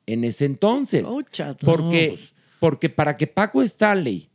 en 0.05 0.25
ese 0.25 0.43
entonces. 0.43 1.03
Pucha, 1.03 1.53
Porque, 1.53 2.15
pues. 2.17 2.33
porque 2.59 2.89
para 2.89 3.15
que 3.15 3.27
Paco 3.27 3.61
Stanley 3.61 4.27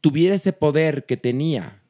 tuviera 0.00 0.34
ese 0.34 0.54
poder 0.54 1.04
que 1.04 1.18
tenía 1.18 1.82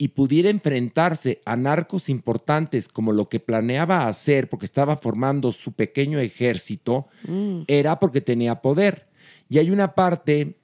y 0.00 0.08
pudiera 0.08 0.48
enfrentarse 0.48 1.42
a 1.44 1.56
narcos 1.56 2.08
importantes 2.08 2.88
como 2.88 3.12
lo 3.12 3.28
que 3.28 3.38
planeaba 3.38 4.08
hacer, 4.08 4.48
porque 4.48 4.64
estaba 4.64 4.96
formando 4.96 5.52
su 5.52 5.72
pequeño 5.72 6.18
ejército, 6.18 7.06
Mm. 7.28 7.64
era 7.66 8.00
porque 8.00 8.22
tenía 8.22 8.62
poder. 8.62 9.08
Y 9.50 9.58
hay 9.58 9.70
una 9.70 9.94
parte 9.94 10.56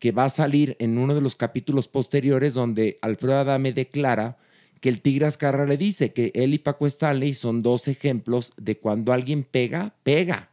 que 0.00 0.10
va 0.10 0.24
a 0.24 0.28
salir 0.28 0.74
en 0.80 0.98
uno 0.98 1.14
de 1.14 1.20
los 1.20 1.36
capítulos 1.36 1.86
posteriores 1.86 2.52
donde 2.52 2.98
Alfredo 3.00 3.36
Adame 3.38 3.72
declara 3.72 4.38
que 4.80 4.88
el 4.88 5.02
Tigre 5.02 5.26
Azcarra 5.26 5.66
le 5.66 5.76
dice 5.76 6.12
que 6.12 6.32
él 6.34 6.52
y 6.52 6.58
Paco 6.58 6.88
Stanley 6.88 7.34
son 7.34 7.62
dos 7.62 7.86
ejemplos 7.86 8.52
de 8.56 8.76
cuando 8.78 9.12
alguien 9.12 9.44
pega, 9.44 9.94
pega. 10.02 10.50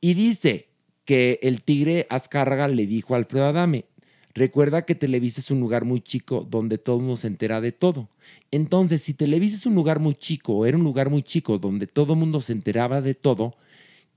Y 0.00 0.14
dice 0.14 0.68
que 1.04 1.38
el 1.42 1.60
Tigre 1.60 2.06
Azcárraga 2.08 2.66
le 2.68 2.86
dijo 2.86 3.12
a 3.12 3.18
Alfredo 3.18 3.44
Adame, 3.44 3.84
recuerda 4.34 4.82
que 4.82 4.94
Televisa 4.94 5.40
es 5.40 5.50
un 5.50 5.60
lugar 5.60 5.84
muy 5.84 6.00
chico 6.00 6.46
donde 6.48 6.78
todo 6.78 6.96
el 6.96 7.02
mundo 7.02 7.16
se 7.16 7.26
entera 7.26 7.60
de 7.60 7.72
todo. 7.72 8.08
Entonces, 8.50 9.02
si 9.02 9.14
Televisa 9.14 9.56
es 9.56 9.66
un 9.66 9.74
lugar 9.74 10.00
muy 10.00 10.14
chico, 10.14 10.54
o 10.54 10.66
era 10.66 10.76
un 10.76 10.84
lugar 10.84 11.10
muy 11.10 11.22
chico 11.22 11.58
donde 11.58 11.86
todo 11.86 12.14
el 12.14 12.18
mundo 12.18 12.40
se 12.40 12.52
enteraba 12.52 13.00
de 13.00 13.14
todo, 13.14 13.54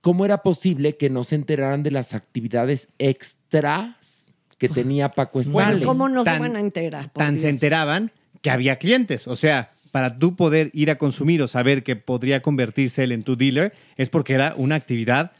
¿cómo 0.02 0.26
era 0.26 0.40
posible 0.40 0.98
que 0.98 1.10
no 1.10 1.24
se 1.24 1.36
enteraran 1.36 1.84
de 1.84 1.92
las 1.92 2.14
actividades 2.14 2.90
extras 3.00 4.34
que 4.58 4.70
tenía 4.70 5.10
Paco 5.10 5.42
Bueno, 5.44 5.60
Stanley? 5.60 5.86
¿Cómo 5.86 6.10
no 6.10 6.24
se 6.24 6.40
van 6.40 6.56
a 6.56 6.60
enterar? 6.60 7.12
Tan 7.12 7.40
se 7.40 7.50
enteraban 7.50 8.12
que 8.42 8.52
había 8.52 8.78
clientes. 8.78 9.28
O 9.28 9.36
sea, 9.36 9.72
para 9.92 10.20
tú 10.20 10.36
poder 10.36 10.72
ir 10.74 10.92
a 10.92 10.98
consumir 10.98 11.42
o 11.42 11.48
saber 11.48 11.82
que 11.84 11.96
podría 11.96 12.42
convertirse 12.42 13.04
él 13.04 13.12
en 13.14 13.24
tu 13.24 13.36
dealer, 13.38 13.74
es 13.96 14.10
porque 14.10 14.34
era 14.34 14.54
una 14.58 14.76
actividad 14.76 15.32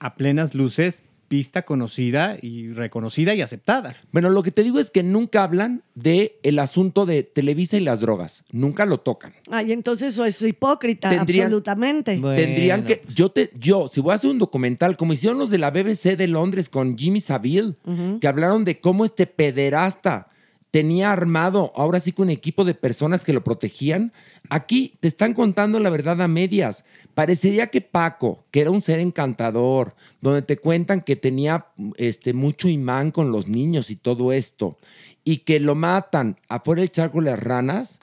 a 0.00 0.16
plenas 0.16 0.54
luces, 0.54 1.02
vista, 1.30 1.62
conocida 1.62 2.36
y 2.42 2.72
reconocida 2.72 3.34
y 3.36 3.40
aceptada. 3.40 3.94
Bueno, 4.10 4.30
lo 4.30 4.42
que 4.42 4.50
te 4.50 4.64
digo 4.64 4.80
es 4.80 4.90
que 4.90 5.04
nunca 5.04 5.44
hablan 5.44 5.82
de 5.94 6.38
el 6.42 6.58
asunto 6.58 7.06
de 7.06 7.22
Televisa 7.22 7.76
y 7.76 7.80
las 7.80 8.00
drogas. 8.00 8.42
Nunca 8.50 8.84
lo 8.84 8.98
tocan. 8.98 9.32
Ay, 9.48 9.70
entonces 9.70 10.12
eso 10.14 10.24
es 10.24 10.42
hipócrita, 10.42 11.08
Tendrían- 11.08 11.44
absolutamente. 11.46 12.18
Bueno. 12.18 12.34
Tendrían 12.36 12.84
que, 12.84 13.02
yo 13.14 13.30
te, 13.30 13.50
yo, 13.56 13.88
si 13.88 14.00
voy 14.00 14.10
a 14.10 14.16
hacer 14.16 14.28
un 14.30 14.38
documental, 14.38 14.96
como 14.96 15.12
hicieron 15.12 15.38
los 15.38 15.50
de 15.50 15.58
la 15.58 15.70
BBC 15.70 16.16
de 16.16 16.26
Londres 16.26 16.68
con 16.68 16.98
Jimmy 16.98 17.20
Savile, 17.20 17.74
que 18.20 18.26
hablaron 18.26 18.64
de 18.64 18.80
cómo 18.80 19.04
este 19.04 19.26
pederasta 19.26 20.26
tenía 20.72 21.10
armado, 21.12 21.72
ahora 21.74 21.98
sí 22.00 22.12
que 22.12 22.22
un 22.22 22.30
equipo 22.30 22.64
de 22.64 22.74
personas 22.74 23.24
que 23.24 23.32
lo 23.32 23.42
protegían. 23.42 24.12
Aquí 24.50 24.94
te 25.00 25.08
están 25.08 25.34
contando 25.34 25.80
la 25.80 25.90
verdad 25.90 26.20
a 26.22 26.28
medias. 26.28 26.84
Parecería 27.14 27.66
que 27.68 27.80
Paco, 27.80 28.44
que 28.50 28.60
era 28.60 28.70
un 28.70 28.82
ser 28.82 29.00
encantador, 29.00 29.94
donde 30.20 30.42
te 30.42 30.56
cuentan 30.56 31.00
que 31.02 31.16
tenía 31.16 31.66
este, 31.96 32.32
mucho 32.32 32.68
imán 32.68 33.10
con 33.10 33.32
los 33.32 33.48
niños 33.48 33.90
y 33.90 33.96
todo 33.96 34.32
esto, 34.32 34.78
y 35.24 35.38
que 35.38 35.60
lo 35.60 35.74
matan 35.74 36.38
afuera 36.48 36.80
del 36.80 36.90
charco 36.90 37.18
de 37.20 37.30
las 37.30 37.42
ranas, 37.42 38.00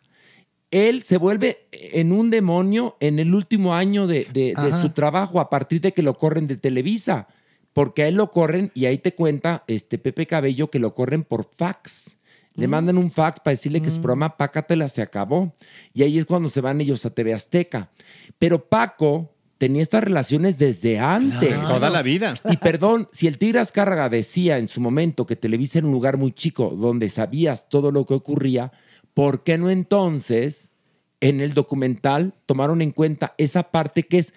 él 0.69 1.03
se 1.03 1.17
vuelve 1.17 1.67
en 1.71 2.11
un 2.11 2.29
demonio 2.29 2.97
en 2.99 3.19
el 3.19 3.33
último 3.33 3.73
año 3.73 4.05
de, 4.07 4.25
de- 4.25 4.53
de 4.61 4.71
su 4.81 4.89
trabajo 4.89 5.39
a 5.39 5.49
partir 5.49 5.79
de 5.81 5.93
que 5.93 6.01
lo 6.03 6.17
corren 6.17 6.47
de 6.47 6.57
Televisa. 6.57 7.27
Porque 7.73 8.01
a 8.03 8.07
él 8.07 8.15
lo 8.15 8.31
corren 8.31 8.71
y 8.73 8.85
ahí 8.85 8.97
te 8.97 9.13
cuenta 9.13 9.63
este 9.67 9.97
Pepe 9.99 10.25
Cabello 10.25 10.69
que 10.71 10.79
lo 10.79 10.93
corren 10.95 11.23
por 11.23 11.47
fax. 11.55 12.16
Le 12.57 12.67
mandan 12.67 12.97
un 12.97 13.09
fax 13.09 13.39
para 13.39 13.53
decirle 13.53 13.81
que 13.81 13.89
su 13.89 14.01
programa 14.01 14.35
Pácatela 14.35 14.89
se 14.89 15.01
acabó. 15.01 15.55
Y 15.93 16.03
ahí 16.03 16.17
es 16.17 16.25
cuando 16.25 16.49
se 16.49 16.59
van 16.59 16.81
ellos 16.81 17.05
a 17.05 17.11
TV 17.11 17.33
Azteca. 17.33 17.89
Pero 18.37 18.67
Paco 18.67 19.31
tenía 19.57 19.81
estas 19.81 20.03
relaciones 20.03 20.57
desde 20.57 20.99
antes. 20.99 21.55
Toda 21.63 21.89
la 21.89 22.01
vida. 22.01 22.33
Y 22.49 22.57
perdón, 22.57 23.09
si 23.11 23.27
el 23.27 23.37
Tigre 23.37 23.59
Azcárraga 23.59 24.09
decía 24.09 24.57
en 24.57 24.67
su 24.67 24.81
momento 24.81 25.25
que 25.25 25.35
Televisa 25.35 25.79
era 25.79 25.87
un 25.87 25.93
lugar 25.93 26.17
muy 26.17 26.31
chico 26.31 26.71
donde 26.71 27.09
sabías 27.09 27.69
todo 27.69 27.91
lo 27.91 28.05
que 28.05 28.15
ocurría, 28.15 28.71
¿por 29.13 29.43
qué 29.43 29.57
no 29.57 29.69
entonces 29.69 30.71
en 31.19 31.41
el 31.41 31.53
documental 31.53 32.33
tomaron 32.45 32.81
en 32.81 32.91
cuenta 32.91 33.33
esa 33.37 33.71
parte 33.71 34.03
que 34.03 34.19
es 34.19 34.33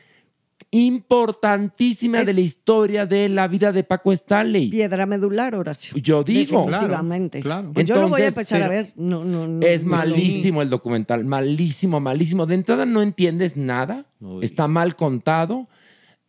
importantísima 0.70 2.20
Es- 2.20 2.26
de 2.26 2.34
la 2.34 2.40
historia 2.40 3.06
de 3.06 3.28
la 3.28 3.48
vida 3.48 3.72
de 3.72 3.84
Paco 3.84 4.12
Stanley? 4.12 4.68
Piedra 4.70 5.06
medular, 5.06 5.54
Horacio. 5.54 5.96
Yo 5.96 6.22
digo, 6.22 6.66
Definitivamente. 6.66 7.40
claro. 7.40 7.72
Pues 7.72 7.86
yo 7.86 7.96
lo 7.96 8.08
voy 8.08 8.22
a 8.22 8.28
Entonces, 8.28 8.52
empezar 8.52 8.62
a 8.62 8.68
ver. 8.68 8.92
No, 8.96 9.24
no, 9.24 9.46
no, 9.46 9.66
es 9.66 9.84
no, 9.84 9.90
malísimo 9.96 10.62
el 10.62 10.70
documental, 10.70 11.24
malísimo, 11.24 12.00
malísimo. 12.00 12.46
De 12.46 12.54
entrada 12.54 12.86
no 12.86 13.02
entiendes 13.02 13.56
nada, 13.56 14.06
está 14.42 14.68
mal 14.68 14.96
contado. 14.96 15.66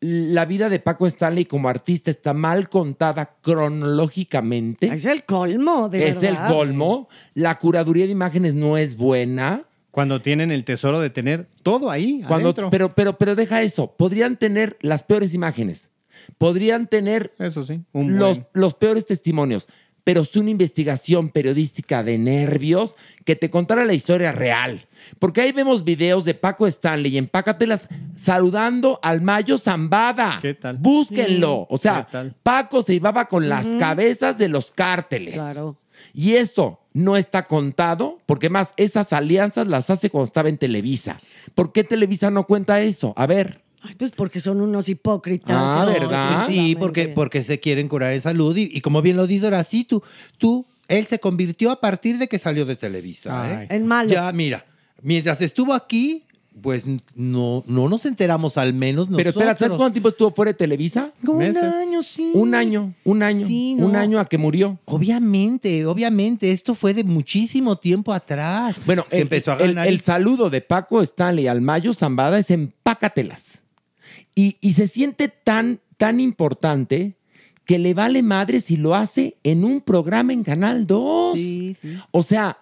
La 0.03 0.45
vida 0.45 0.69
de 0.69 0.79
Paco 0.79 1.05
Stanley 1.05 1.45
como 1.45 1.69
artista 1.69 2.09
está 2.09 2.33
mal 2.33 2.69
contada 2.69 3.38
cronológicamente. 3.41 4.88
Es 4.88 5.05
el 5.05 5.25
colmo, 5.25 5.89
de 5.89 6.09
es 6.09 6.19
verdad. 6.19 6.47
el 6.47 6.53
colmo. 6.55 7.07
La 7.35 7.59
curaduría 7.59 8.05
de 8.05 8.11
imágenes 8.11 8.55
no 8.55 8.77
es 8.77 8.97
buena. 8.97 9.63
Cuando 9.91 10.21
tienen 10.21 10.51
el 10.51 10.63
tesoro 10.63 11.00
de 11.01 11.10
tener 11.10 11.48
todo 11.63 11.91
ahí 11.91 12.24
Cuando, 12.27 12.50
adentro. 12.50 12.69
pero, 12.69 12.95
pero, 12.95 13.17
pero 13.17 13.36
deja 13.36 13.62
eso. 13.62 13.93
Podrían 13.98 14.38
tener 14.38 14.77
las 14.81 15.03
peores 15.03 15.33
imágenes. 15.33 15.89
Podrían 16.38 16.88
tener 16.88 17.33
Eso 17.39 17.63
sí, 17.63 17.81
un 17.91 18.17
los, 18.17 18.38
buen- 18.38 18.48
los 18.53 18.74
peores 18.74 19.05
testimonios. 19.05 19.67
Pero 20.03 20.21
es 20.21 20.36
una 20.36 20.50
investigación 20.50 21.29
periodística 21.29 22.03
de 22.03 22.17
nervios 22.17 22.95
que 23.24 23.36
te 23.36 23.51
contara 23.51 23.86
la 23.86 23.93
historia 23.93 24.31
real. 24.31 24.88
Porque 25.19 25.41
ahí 25.41 25.51
vemos 25.51 25.83
videos 25.83 26.25
de 26.25 26.33
Paco 26.33 26.65
Stanley 26.65 27.17
en 27.19 27.27
Pácatelas 27.27 27.88
saludando 28.15 29.00
al 29.03 29.21
Mayo 29.21 29.57
Zambada. 29.60 30.39
¿Qué 30.41 30.53
tal? 30.55 30.77
Búsquenlo. 30.77 31.67
O 31.69 31.77
sea. 31.77 32.07
Paco 32.41 32.81
se 32.81 32.93
llevaba 32.93 33.27
con 33.27 33.48
las 33.50 33.67
cabezas 33.79 34.38
de 34.39 34.48
los 34.50 34.71
cárteles. 34.71 35.36
Claro. 35.36 35.77
Y 36.13 36.34
esto 36.34 36.79
no 36.93 37.17
está 37.17 37.48
contado, 37.48 38.20
porque 38.25 38.50
más 38.50 38.74
esas 38.77 39.13
alianzas 39.13 39.67
las 39.67 39.89
hace 39.89 40.10
cuando 40.10 40.27
estaba 40.27 40.50
en 40.50 40.58
Televisa. 40.58 41.20
¿Por 41.55 41.72
qué 41.72 41.84
Televisa 41.84 42.31
no 42.31 42.46
cuenta 42.46 42.81
eso? 42.81 43.13
A 43.15 43.27
ver. 43.27 43.62
Ay, 43.84 43.96
pues 43.96 44.12
porque 44.12 44.39
son 44.39 44.62
unos 44.62 44.89
hipócritas. 44.89 45.55
Ah, 45.58 45.86
¿no? 45.86 45.91
¿verdad? 45.91 46.48
Sí, 46.48 46.75
porque, 46.77 47.08
porque 47.08 47.43
se 47.43 47.60
quieren 47.60 47.88
curar 47.88 48.13
en 48.13 48.22
salud. 48.22 48.55
Y, 48.55 48.70
y 48.72 48.81
como 48.81 49.01
bien 49.01 49.17
lo 49.17 49.25
dice 49.25 49.46
ahora, 49.46 49.63
sí, 49.63 49.86
tú, 49.86 50.03
tú, 50.38 50.67
él 50.88 51.08
se 51.08 51.20
convirtió 51.20 51.72
a 51.72 51.79
partir 51.79 52.17
de 52.17 52.27
que 52.27 52.38
salió 52.38 52.65
de 52.65 52.75
Televisa. 52.75 53.63
¿eh? 53.63 53.67
En 53.70 53.88
malo. 53.88 54.10
Ya, 54.12 54.31
mira, 54.34 54.65
mientras 55.01 55.41
estuvo 55.41 55.74
aquí, 55.74 56.25
pues 56.62 56.84
no, 57.15 57.63
no 57.65 57.88
nos 57.88 58.05
enteramos 58.05 58.58
al 58.58 58.74
menos 58.74 59.10
nosotros. 59.10 59.17
Pero 59.17 59.29
espera, 59.29 59.58
¿sabes 59.58 59.77
cuánto 59.77 59.93
tiempo 59.93 60.10
estuvo 60.10 60.31
fuera 60.31 60.51
de 60.51 60.58
Televisa? 60.58 61.12
Como 61.25 61.39
un 61.39 61.58
año, 61.58 62.03
sí. 62.03 62.31
Un 62.34 62.53
año, 62.55 62.93
un 63.05 63.24
año. 63.24 63.48
Sí, 63.48 63.75
¿no? 63.75 63.86
Un 63.88 63.96
año 63.96 64.20
a 64.20 64.25
que 64.27 64.38
murió. 64.38 64.77
Obviamente, 64.86 65.86
obviamente, 65.86 66.51
esto 66.51 66.75
fue 66.75 66.93
de 66.93 67.03
muchísimo 67.03 67.77
tiempo 67.77 68.13
atrás. 68.13 68.75
Bueno, 68.86 69.05
el, 69.12 69.22
empezó 69.22 69.51
a 69.53 69.55
el- 69.58 69.67
ganar. 69.75 69.88
el 69.88 70.01
saludo 70.01 70.50
de 70.50 70.62
Paco 70.62 71.01
Stanley 71.01 71.48
al 71.48 71.62
Mayo 71.62 71.93
Zambada 71.93 72.38
es 72.39 72.51
empácatelas. 72.51 73.62
Y, 74.36 74.58
y 74.62 74.74
se 74.74 74.88
siente 74.88 75.27
tan, 75.29 75.79
tan 75.98 76.20
importante 76.20 77.15
que 77.65 77.79
le 77.79 77.93
vale 77.93 78.22
madre 78.24 78.60
si 78.62 78.75
lo 78.75 78.96
hace 78.96 79.38
en 79.43 79.63
un 79.63 79.81
programa 79.81 80.34
en 80.34 80.43
Canal 80.43 80.86
2. 80.86 81.38
Sí, 81.39 81.75
sí. 81.81 81.98
O 82.12 82.24
sea, 82.24 82.58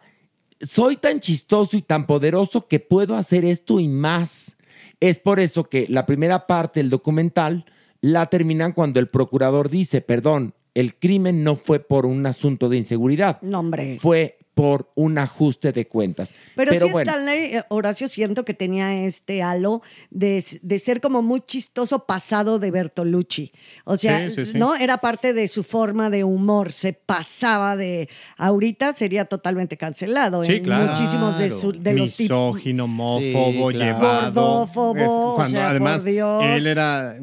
soy 0.62 0.98
tan 0.98 1.20
chistoso 1.20 1.78
y 1.78 1.82
tan 1.82 2.06
poderoso 2.06 2.68
que 2.68 2.80
puedo 2.80 3.16
hacer 3.16 3.46
esto 3.46 3.80
y 3.80 3.88
más. 3.88 4.58
Es 5.00 5.20
por 5.20 5.40
eso 5.40 5.64
que 5.66 5.86
la 5.90 6.06
primera 6.06 6.48
parte 6.48 6.80
del 6.80 6.90
documental 6.90 7.66
la 8.02 8.26
terminan 8.28 8.72
cuando 8.74 9.00
el 9.00 9.08
procurador 9.08 9.70
dice, 9.70 10.02
perdón, 10.02 10.54
el 10.74 10.96
crimen 10.96 11.44
no 11.44 11.56
fue 11.56 11.80
por 11.80 12.06
un 12.06 12.26
asunto 12.26 12.70
de 12.70 12.78
inseguridad, 12.78 13.42
No, 13.42 13.60
hombre. 13.60 13.98
fue 14.00 14.38
por 14.60 14.92
un 14.96 15.18
ajuste 15.18 15.72
de 15.72 15.88
cuentas. 15.88 16.34
Pero, 16.56 16.74
sí, 16.74 16.80
bueno, 16.92 17.10
Stanley, 17.12 17.56
eh, 17.56 17.64
Horacio, 17.70 18.10
siento 18.10 18.44
que 18.44 18.54
tenía 18.54 19.06
este 19.06 19.42
halo 19.42 19.82
de, 20.10 20.44
de 20.62 20.80
ser 20.80 21.00
como 21.00 21.22
muy 21.22 21.40
chistoso 21.40 22.06
pasado 22.06 22.60
de 22.60 22.70
Bertolucci. 22.70 23.54
O 23.86 23.96
sea, 23.96 24.28
Sí, 24.30 24.36
sí, 24.36 24.46
sí. 24.52 24.58
¿no? 24.58 24.76
Era 24.76 24.98
parte 24.98 25.32
de 25.34 25.48
su 25.48 25.64
forma 25.64 26.10
de 26.10 26.26
humor. 26.26 26.74
Se 26.74 26.92
pasaba 26.92 27.78
de. 27.78 28.10
Ahorita 28.38 28.92
sería 28.94 29.24
totalmente 29.26 29.78
cancelado 29.78 30.44
Sí, 30.44 30.56
en 30.56 30.64
claro. 30.66 30.88
muchísimos 30.92 31.38
de, 31.38 31.50
su- 31.52 31.72
de 31.72 31.94
los 31.94 32.18
tipos. 32.18 32.20
Misógino, 32.56 32.84
homófobo, 32.84 33.72
llevado. 33.72 34.34
Gordófobo, 34.34 34.98
Es 34.98 35.08
o 35.08 35.34
cuando 35.36 35.58
sea, 35.58 35.70
además 35.70 36.02
por 36.02 36.12
Dios. 36.12 36.44
él 36.44 36.68
era 36.68 37.16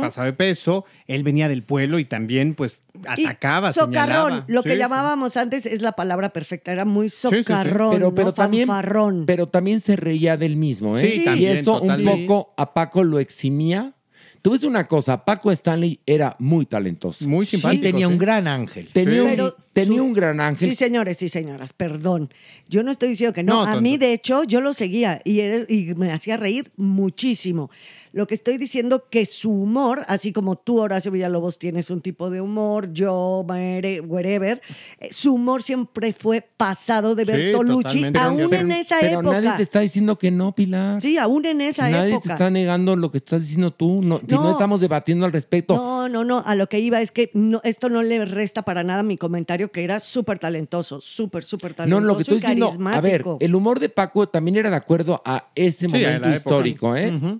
pasado 0.00 0.26
de 0.26 0.32
peso, 0.32 0.84
él 1.06 1.22
venía 1.22 1.48
del 1.48 1.62
pueblo 1.62 1.98
y 2.00 2.04
también 2.04 2.54
pues 2.54 2.80
Y 3.16 3.24
atacaba, 3.26 3.72
socarrón, 3.72 4.24
señalaba. 4.24 4.44
lo 4.48 4.62
que 4.64 4.76
llamábamos 4.76 5.36
antes 5.36 5.66
es 5.66 5.82
la 5.82 5.92
palabra 5.92 6.30
perfecta, 6.30 6.72
era 6.72 6.79
muy 6.84 7.08
sí, 7.08 7.28
sí. 7.30 7.36
socarrón, 7.38 7.92
pero, 7.92 8.14
pero 8.14 8.28
¿no? 8.28 8.34
también, 8.34 8.66
Fanfarrón. 8.68 9.24
pero 9.26 9.48
también 9.48 9.80
se 9.80 9.96
reía 9.96 10.36
del 10.36 10.56
mismo, 10.56 10.96
¿eh? 10.98 11.08
Sí, 11.08 11.20
y 11.20 11.24
también, 11.24 11.56
eso 11.58 11.80
un 11.80 12.04
poco 12.04 12.54
a 12.56 12.74
Paco 12.74 13.04
lo 13.04 13.18
eximía. 13.18 13.94
Tú 14.42 14.52
ves 14.52 14.62
una 14.64 14.86
cosa, 14.88 15.22
Paco 15.22 15.52
Stanley 15.52 16.00
era 16.06 16.34
muy 16.38 16.64
talentoso. 16.64 17.28
Muy 17.28 17.42
Y 17.42 17.46
simpático. 17.46 17.82
tenía 17.82 18.06
sí. 18.06 18.12
un 18.12 18.18
gran 18.18 18.48
ángel. 18.48 18.88
Tenía, 18.90 19.12
Sí. 19.16 19.20
un, 19.20 19.26
Pero 19.28 19.56
tenía 19.74 19.98
su- 19.98 20.04
un 20.04 20.12
gran 20.14 20.40
ángel. 20.40 20.70
Sí, 20.70 20.74
señores 20.74 21.20
y 21.20 21.28
señoras, 21.28 21.74
perdón. 21.74 22.32
Yo 22.66 22.82
no 22.82 22.90
estoy 22.90 23.10
diciendo 23.10 23.34
que 23.34 23.42
no. 23.42 23.66
No, 23.66 23.70
a 23.70 23.78
mí, 23.82 23.98
de 23.98 24.14
hecho, 24.14 24.44
yo 24.44 24.62
lo 24.62 24.72
seguía 24.72 25.20
y, 25.26 25.40
era- 25.40 25.66
y 25.68 25.92
me 25.94 26.10
hacía 26.10 26.38
reír 26.38 26.72
muchísimo. 26.78 27.70
Lo 28.12 28.26
que 28.26 28.34
estoy 28.34 28.58
diciendo 28.58 29.04
que 29.08 29.24
su 29.26 29.50
humor, 29.52 30.04
así 30.08 30.32
como 30.32 30.56
tú, 30.56 30.78
Horacio 30.80 31.12
Villalobos, 31.12 31.58
tienes 31.58 31.90
un 31.90 32.00
tipo 32.00 32.28
de 32.30 32.40
humor, 32.40 32.92
yo, 32.92 33.44
Mere- 33.48 34.00
wherever, 34.00 34.60
eh, 34.98 35.08
su 35.12 35.34
humor 35.34 35.62
siempre 35.62 36.12
fue 36.12 36.40
pasado 36.56 37.14
de 37.14 37.24
Bertolucci, 37.24 38.04
aún 38.18 38.46
Pero- 38.50 38.62
en 38.62 38.72
esa 38.72 38.96
Pero 39.00 39.22
nadie 39.22 39.38
época. 39.40 39.56
te 39.58 39.62
está 39.62 39.80
diciendo 39.80 40.18
que 40.18 40.30
no, 40.30 40.52
Pilar. 40.54 41.00
Sí, 41.00 41.18
aún 41.18 41.44
en 41.46 41.60
esa 41.60 41.88
Nadie 41.88 42.10
época. 42.12 42.28
te 42.28 42.32
está 42.32 42.50
negando 42.50 42.96
lo 42.96 43.10
que 43.10 43.18
estás 43.18 43.42
diciendo 43.42 43.70
tú. 43.70 44.02
No, 44.02 44.18
si 44.18 44.34
no 44.34 44.42
No. 44.42 44.50
estamos 44.52 44.80
debatiendo 44.80 45.24
al 45.26 45.32
respecto. 45.32 45.74
No, 45.76 46.08
no, 46.08 46.24
no. 46.24 46.42
A 46.44 46.54
lo 46.54 46.68
que 46.68 46.80
iba 46.80 47.00
es 47.00 47.10
que 47.12 47.30
no, 47.34 47.60
esto 47.64 47.88
no 47.88 48.02
le 48.02 48.24
resta 48.24 48.62
para 48.62 48.82
nada 48.82 49.00
a 49.00 49.04
mi 49.04 49.16
comentario, 49.16 49.70
que 49.70 49.84
era 49.84 50.00
súper 50.00 50.38
talentoso, 50.38 51.00
súper, 51.00 51.44
súper 51.44 51.70
No, 51.72 51.76
talentoso. 51.76 52.06
lo 52.06 52.16
que 52.16 52.22
estoy 52.22 52.38
diciendo, 52.38 52.66
a 52.66 52.70
ver, 52.70 52.80
carismático. 53.22 53.38
el 53.40 53.54
humor 53.54 53.78
de 53.80 53.88
Paco 53.88 54.28
también 54.28 54.56
era 54.56 54.70
de 54.70 54.76
acuerdo 54.76 55.22
a 55.24 55.48
ese 55.54 55.80
Sí, 55.80 55.86
a 55.86 55.88
momento 55.90 56.16
época. 56.28 56.32
histórico, 56.36 56.96
¿eh? 56.96 57.38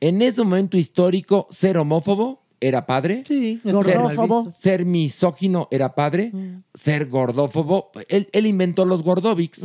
En 0.00 0.22
ese 0.22 0.42
momento 0.44 0.76
histórico, 0.76 1.48
ser 1.50 1.76
homófobo 1.78 2.42
era 2.60 2.86
padre. 2.86 3.22
Sí, 3.26 3.60
Ser- 3.62 3.72
Gordófobo. 3.72 4.48
Ser, 4.48 4.84
misógino 4.84 5.68
era 5.70 5.94
padre. 5.94 6.32
Ser 6.74 7.06
gordófobo. 7.08 7.90
Él, 8.08 8.28
él 8.32 8.46
inventó 8.46 8.84
los 8.84 9.02
gordovics. 9.02 9.64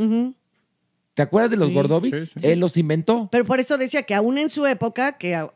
¿Te 1.14 1.22
acuerdas 1.22 1.52
de 1.52 1.56
los 1.56 1.68
Sí, 1.68 1.74
gordovics? 1.74 2.20
sí, 2.26 2.32
sí. 2.40 2.48
Él 2.48 2.58
los 2.58 2.76
inventó. 2.76 3.28
Pero 3.30 3.44
por 3.44 3.60
eso 3.60 3.78
decía 3.78 4.02
que 4.02 4.14
aún 4.14 4.36
en 4.36 4.50
su 4.50 4.66
época, 4.66 5.16
que 5.16 5.46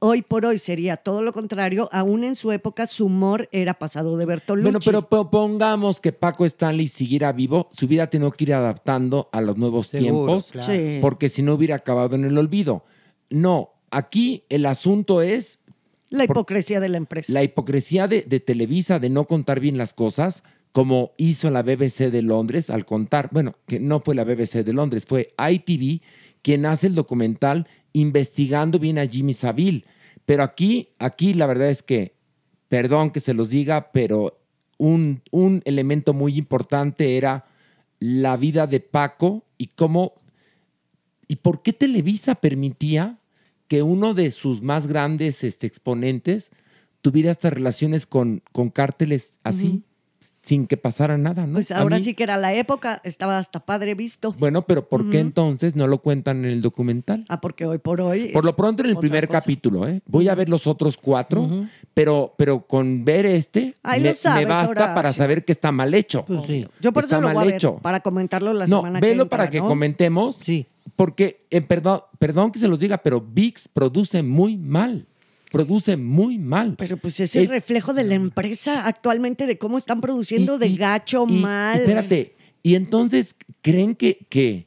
hoy 0.00 0.22
por 0.22 0.44
hoy 0.44 0.58
sería 0.58 0.96
todo 0.96 1.22
lo 1.22 1.32
contrario, 1.32 1.88
aún 1.92 2.24
en 2.24 2.34
su 2.34 2.50
época 2.50 2.88
su 2.88 3.06
humor 3.06 3.48
era 3.52 3.74
pasado 3.74 4.16
de 4.16 4.26
Bertolucci. 4.26 4.64
Bueno, 4.64 4.80
pero 4.84 5.08
po- 5.08 5.30
pongamos 5.30 6.00
que 6.00 6.10
Paco 6.12 6.44
Stanley 6.44 6.88
siguiera 6.88 7.30
vivo, 7.32 7.68
se 7.72 7.84
hubiera 7.84 8.08
tenido 8.10 8.32
que 8.32 8.42
ir 8.42 8.54
adaptando 8.54 9.28
a 9.32 9.40
los 9.40 9.56
nuevos 9.56 9.86
Seguro, 9.86 10.02
tiempos, 10.10 10.50
claro. 10.50 10.72
Porque 11.00 11.28
si 11.28 11.42
no 11.42 11.54
hubiera 11.54 11.76
acabado 11.76 12.16
en 12.16 12.24
el 12.24 12.36
olvido. 12.36 12.84
No, 13.30 13.70
aquí 13.96 14.44
el 14.48 14.66
asunto 14.66 15.22
es 15.22 15.60
La 16.10 16.24
hipocresía 16.24 16.80
de 16.80 16.88
la 16.88 16.98
empresa. 16.98 17.32
la 17.32 17.42
hipocresía 17.42 18.08
de, 18.08 18.22
de 18.22 18.40
Televisa 18.40 18.98
de 18.98 19.10
no 19.10 19.26
contar 19.26 19.60
bien 19.60 19.78
las 19.78 19.94
cosas, 19.94 20.42
como 20.72 21.12
hizo 21.16 21.50
la 21.50 21.62
BBC 21.62 22.10
de 22.10 22.22
Londres 22.22 22.70
al 22.70 22.84
contar, 22.84 23.28
bueno, 23.32 23.54
que 23.66 23.80
no 23.80 24.00
fue 24.00 24.14
la 24.14 24.24
BBC 24.24 24.64
de 24.64 24.72
Londres, 24.72 25.06
fue 25.06 25.32
ITV 25.38 26.02
quien 26.42 26.66
hace 26.66 26.88
el 26.88 26.94
documental 26.94 27.68
investigando 27.92 28.78
bien 28.78 28.98
a 28.98 29.06
Jimmy 29.06 29.32
Savile. 29.32 29.84
Pero 30.26 30.42
aquí, 30.42 30.90
aquí 30.98 31.32
la 31.32 31.46
verdad 31.46 31.70
es 31.70 31.82
que, 31.82 32.14
perdón 32.68 33.10
que 33.10 33.20
se 33.20 33.34
los 33.34 33.50
diga, 33.50 33.92
pero 33.92 34.40
un, 34.78 35.22
un 35.30 35.62
elemento 35.64 36.12
muy 36.12 36.36
importante 36.36 37.16
era 37.16 37.46
la 38.00 38.36
vida 38.36 38.66
de 38.66 38.80
Paco 38.80 39.44
y 39.56 39.68
cómo 39.68 40.14
¿Y 41.28 41.36
por 41.36 41.62
qué 41.62 41.72
Televisa 41.72 42.34
permitía 42.34 43.18
que 43.74 43.82
uno 43.82 44.14
de 44.14 44.30
sus 44.30 44.62
más 44.62 44.86
grandes 44.86 45.42
este, 45.42 45.66
exponentes 45.66 46.52
tuviera 47.00 47.32
estas 47.32 47.52
relaciones 47.52 48.06
con, 48.06 48.40
con 48.52 48.70
cárteles 48.70 49.40
así, 49.42 49.82
sin 50.42 50.68
que 50.68 50.76
pasara 50.76 51.18
nada, 51.18 51.44
¿no? 51.48 51.54
Pues 51.54 51.72
ahora 51.72 51.96
mí- 51.96 52.04
sí 52.04 52.14
que 52.14 52.22
era 52.22 52.36
la 52.36 52.54
época, 52.54 53.00
estaba 53.02 53.36
hasta 53.38 53.58
padre 53.66 53.96
visto. 53.96 54.32
Bueno, 54.38 54.64
pero 54.64 54.88
¿por 54.88 55.10
qué 55.10 55.18
entonces 55.18 55.74
no 55.74 55.88
lo 55.88 55.98
cuentan 55.98 56.44
en 56.44 56.52
el 56.52 56.62
documental? 56.62 57.24
Ah, 57.28 57.40
porque 57.40 57.66
hoy 57.66 57.78
por 57.78 58.00
hoy. 58.00 58.28
Por 58.32 58.44
lo 58.44 58.54
pronto 58.54 58.84
en 58.84 58.90
el 58.90 58.96
primer 58.96 59.26
cosa. 59.26 59.40
capítulo, 59.40 59.88
¿eh? 59.88 60.02
Voy 60.06 60.28
a 60.28 60.36
ver 60.36 60.48
los 60.48 60.68
otros 60.68 60.96
cuatro, 60.96 61.50
pero, 61.94 62.32
pero 62.38 62.64
con 62.68 63.04
ver 63.04 63.26
este 63.26 63.74
Ay, 63.82 64.02
me, 64.02 64.10
lo 64.10 64.14
sabes, 64.14 64.46
me 64.46 64.52
basta 64.54 64.94
para 64.94 65.12
saber 65.12 65.44
que 65.44 65.50
está 65.50 65.72
mal 65.72 65.92
hecho. 65.94 66.24
Pues 66.26 66.42
sí. 66.46 66.64
Yo 66.80 66.92
por 66.92 67.02
está 67.04 67.16
eso 67.16 67.22
lo 67.22 67.26
voy 67.28 67.34
mal 67.34 67.42
a 67.42 67.46
ver, 67.46 67.54
hecho. 67.56 67.78
para 67.82 67.98
comentarlo 67.98 68.52
la 68.52 68.68
no, 68.68 68.76
semana 68.76 69.00
que 69.00 69.06
velo 69.08 69.24
entra, 69.24 69.36
para 69.38 69.50
que 69.50 69.58
¿no? 69.58 69.66
comentemos. 69.66 70.36
Sí. 70.36 70.68
Porque, 70.96 71.46
eh, 71.50 71.60
perdón, 71.60 72.00
perdón 72.18 72.52
que 72.52 72.58
se 72.58 72.68
los 72.68 72.78
diga, 72.78 72.98
pero 72.98 73.20
VIX 73.20 73.68
produce 73.68 74.22
muy 74.22 74.56
mal. 74.56 75.06
Produce 75.50 75.96
muy 75.96 76.38
mal. 76.38 76.74
Pero 76.76 76.96
pues 76.96 77.18
es 77.20 77.34
el 77.36 77.44
Eh, 77.44 77.48
reflejo 77.48 77.94
de 77.94 78.04
la 78.04 78.14
empresa 78.14 78.86
actualmente, 78.86 79.46
de 79.46 79.56
cómo 79.58 79.78
están 79.78 80.00
produciendo 80.00 80.56
y- 80.56 80.58
de 80.58 80.66
y- 80.68 80.76
gacho, 80.76 81.24
y- 81.28 81.38
mal. 81.38 81.78
Espérate, 81.80 82.34
y 82.62 82.74
entonces 82.74 83.36
creen 83.62 83.94
que, 83.94 84.26
que, 84.28 84.66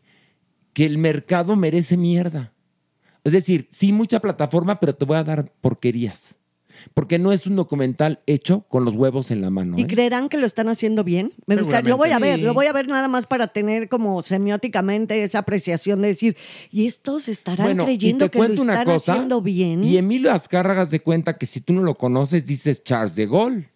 que 0.74 0.86
el 0.86 0.98
mercado 0.98 1.56
merece 1.56 1.98
mierda. 1.98 2.54
Es 3.24 3.34
decir, 3.34 3.68
sí, 3.70 3.92
mucha 3.92 4.22
plataforma, 4.22 4.80
pero 4.80 4.94
te 4.94 5.04
voy 5.04 5.18
a 5.18 5.24
dar 5.26 5.52
porquerías. 5.60 6.36
Porque 6.94 7.20
no 7.20 7.32
es 7.32 7.46
un 7.48 7.56
documental 7.56 8.22
hecho 8.28 8.62
con 8.70 8.86
los 8.86 8.94
huevos 8.96 9.32
en 9.32 9.42
la 9.42 9.50
mano. 9.50 9.78
¿Y 9.78 9.82
¿eh? 9.84 9.88
creerán 9.88 10.30
que 10.30 10.38
lo 10.38 10.46
están 10.46 10.70
haciendo 10.70 11.04
bien? 11.04 11.32
Me 11.46 11.56
gusta, 11.56 11.82
lo 11.82 11.98
voy 11.98 12.12
a 12.12 12.20
ver, 12.20 12.40
Sí. 12.40 12.42
lo 12.46 12.54
voy 12.54 12.66
a 12.68 12.74
ver 12.74 12.88
nada 12.88 13.08
más 13.08 13.26
para 13.26 13.48
tener 13.48 13.90
como 13.90 14.22
semióticamente 14.22 15.24
esa 15.24 15.40
apreciación 15.40 16.02
de 16.02 16.10
decir, 16.10 16.38
¿y 16.72 16.86
estos 16.88 17.28
estarán 17.30 17.66
Bueno, 17.68 17.84
y 17.84 17.86
creyendo 17.86 18.26
te 18.26 18.32
que 18.32 18.38
lo 18.40 18.46
cuento 18.46 18.62
una 18.64 18.74
están 18.80 18.94
cosa. 18.96 19.14
haciendo 19.14 19.42
bien? 19.42 19.84
Y 19.84 19.98
Emilio 19.98 20.32
Azcárraga 20.32 20.86
de 20.86 21.00
cuenta 21.02 21.38
que 21.38 21.46
si 21.46 21.62
tú 21.62 21.74
no 21.74 21.82
lo 21.84 21.96
conoces, 21.96 22.46
dices 22.46 22.84
Charles 22.84 23.16
de 23.16 23.28
Gaulle 23.28 23.70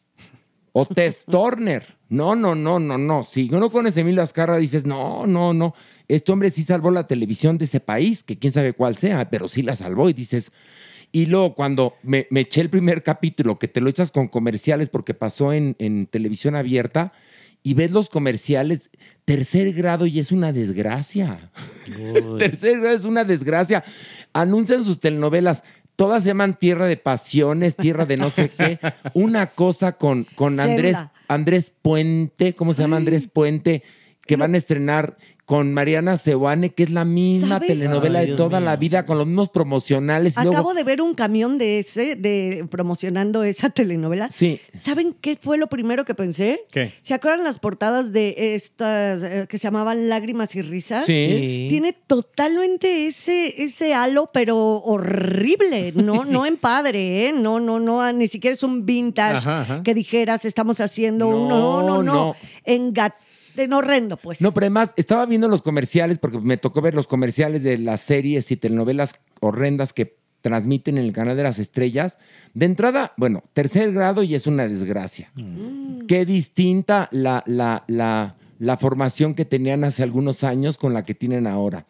o 0.72 0.86
Ted 0.86 1.16
Turner. 1.30 1.84
No, 2.10 2.36
no, 2.36 2.56
no, 2.56 2.78
no, 2.80 2.98
no. 2.98 3.24
Si 3.24 3.50
uno 3.54 3.70
conoce 3.70 4.00
a 4.00 4.02
Emilio 4.02 4.22
Azcárraga, 4.22 4.60
dices, 4.60 4.86
no, 4.86 5.26
no, 5.26 5.54
no. 5.54 5.74
Este 6.10 6.32
hombre 6.34 6.50
sí 6.52 6.62
salvó 6.64 6.92
la 6.92 7.08
televisión 7.08 7.58
de 7.58 7.64
ese 7.66 7.80
país, 7.80 8.22
que 8.24 8.38
quién 8.38 8.52
sabe 8.52 8.74
cuál 8.74 8.98
sea, 8.98 9.30
pero 9.30 9.48
sí 9.48 9.62
la 9.62 9.78
salvó. 9.78 10.10
Y 10.10 10.14
dices, 10.14 10.52
y 11.12 11.26
luego 11.26 11.56
cuando 11.56 11.96
me, 12.04 12.28
me 12.30 12.42
eché 12.42 12.62
el 12.62 12.70
primer 12.70 13.04
capítulo, 13.04 13.60
que 13.60 13.68
te 13.68 13.82
lo 13.82 13.90
echas 13.90 14.12
con 14.12 14.28
comerciales 14.28 14.90
porque 14.90 15.14
pasó 15.14 15.54
en, 15.54 15.76
en 15.80 16.08
televisión 16.08 16.56
abierta, 16.56 17.14
y 17.64 17.74
ves 17.76 17.92
los 17.92 18.10
comerciales, 18.10 18.90
tercer 19.26 19.72
grado 19.74 20.06
y 20.08 20.20
es 20.20 20.32
una 20.32 20.52
desgracia. 20.52 21.52
tercer 22.40 22.80
grado 22.80 22.96
es 22.96 23.06
una 23.06 23.24
desgracia. 23.24 23.84
Anuncian 24.34 24.84
sus 24.84 25.00
telenovelas. 25.00 25.64
Todas 25.96 26.24
se 26.24 26.30
llaman 26.30 26.58
Tierra 26.58 26.88
de 26.88 26.98
Pasiones, 26.98 27.76
Tierra 27.76 28.06
de 28.06 28.18
no 28.18 28.30
sé 28.30 28.50
qué. 28.50 28.80
Una 29.14 29.48
cosa 29.48 29.92
con, 29.92 30.24
con 30.36 30.60
Andrés. 30.60 30.98
Andrés 31.28 31.72
Puente, 31.82 32.56
¿cómo 32.56 32.74
se 32.74 32.82
llama 32.82 32.98
Andrés 32.98 33.28
Puente? 33.28 33.84
Que 34.26 34.36
van 34.36 34.56
a 34.56 34.58
estrenar 34.58 35.18
con 35.46 35.74
Mariana 35.74 36.16
Seoane, 36.16 36.70
que 36.70 36.84
es 36.84 36.92
la 36.92 37.04
misma 37.04 37.56
¿Sabes? 37.56 37.68
telenovela 37.70 38.20
Ay, 38.20 38.26
de 38.26 38.32
Dios 38.32 38.38
toda 38.38 38.60
mío. 38.60 38.66
la 38.70 38.76
vida, 38.78 39.06
con 39.06 39.18
los 39.18 39.28
mismos 39.28 39.50
promocionales. 39.50 40.36
y 40.38 40.40
Acabo 40.40 40.54
luego, 40.54 40.74
de 40.76 40.84
ver 40.86 41.02
un 41.02 41.14
camión 41.14 41.58
de 41.58 41.80
ese, 41.80 42.16
de 42.16 42.66
promocionando 42.70 43.44
esa 43.44 43.70
telenovela. 43.72 44.30
Sí. 44.32 44.62
¿Saben 44.74 45.14
qué 45.20 45.36
fue 45.36 45.58
lo 45.58 45.68
primero 45.68 46.06
que 46.06 46.16
pensé? 46.16 46.62
¿Qué? 46.72 46.94
¿Se 47.02 47.14
acuerdan 47.14 47.44
las 47.44 47.60
portadas 47.60 48.14
de 48.14 48.56
estas 48.56 49.24
eh, 49.24 49.46
que 49.50 49.58
se 49.58 49.64
llamaban 49.64 50.08
Lágrimas 50.08 50.56
y 50.56 50.62
Risas? 50.62 51.06
Sí. 51.06 51.66
Tiene 51.70 51.94
totalmente 52.08 53.08
ese, 53.08 53.62
ese 53.62 53.94
halo, 53.94 54.30
pero 54.34 54.58
horrible. 54.84 55.92
No, 55.96 56.24
no 56.26 56.46
en 56.46 56.56
padre, 56.58 57.28
¿eh? 57.28 57.34
No, 57.34 57.60
no, 57.60 57.80
no. 57.80 58.02
ah, 58.02 58.14
Ni 58.14 58.28
siquiera 58.28 58.54
es 58.54 58.64
un 58.64 58.86
vintage 58.86 59.38
Ajá, 59.38 59.62
ajá. 59.62 59.84
que 59.84 59.94
dijeras, 59.94 60.46
estamos 60.46 60.80
haciendo 60.80 61.28
un. 61.28 61.48
No, 61.50 61.82
No, 61.82 61.88
no, 61.88 62.04
no. 62.04 62.14
no. 62.14 62.36
En 62.64 62.94
gat- 62.94 63.16
en 63.56 63.74
horrendo, 63.74 64.18
pues. 64.18 64.42
No, 64.42 64.54
pero 64.54 64.66
además 64.66 64.94
estaba 64.96 65.26
viendo 65.26 65.48
los 65.48 65.62
comerciales, 65.62 66.20
porque 66.20 66.40
me 66.40 66.58
tocó 66.58 66.82
ver 66.82 66.96
los 66.96 67.08
comerciales 67.08 67.64
de 67.64 67.78
las 67.78 68.02
series 68.02 68.52
y 68.52 68.58
telenovelas 68.58 69.16
horrendas 69.40 69.94
que 69.94 70.18
transmiten 70.42 70.98
en 70.98 71.06
el 71.06 71.14
canal 71.14 71.38
de 71.38 71.44
las 71.44 71.60
estrellas. 71.60 72.18
De 72.54 72.66
entrada, 72.66 73.14
bueno, 73.18 73.44
tercer 73.54 73.94
grado 73.94 74.24
y 74.24 74.36
es 74.36 74.48
una 74.48 74.68
desgracia. 74.68 75.32
Qué 76.08 76.26
distinta 76.26 77.08
la, 77.12 77.44
la, 77.46 77.84
la, 77.88 78.36
la 78.60 78.78
formación 78.78 79.36
que 79.36 79.46
tenían 79.46 79.84
hace 79.84 80.04
algunos 80.04 80.44
años 80.44 80.78
con 80.78 80.94
la 80.94 81.06
que 81.06 81.14
tienen 81.14 81.48
ahora. 81.48 81.86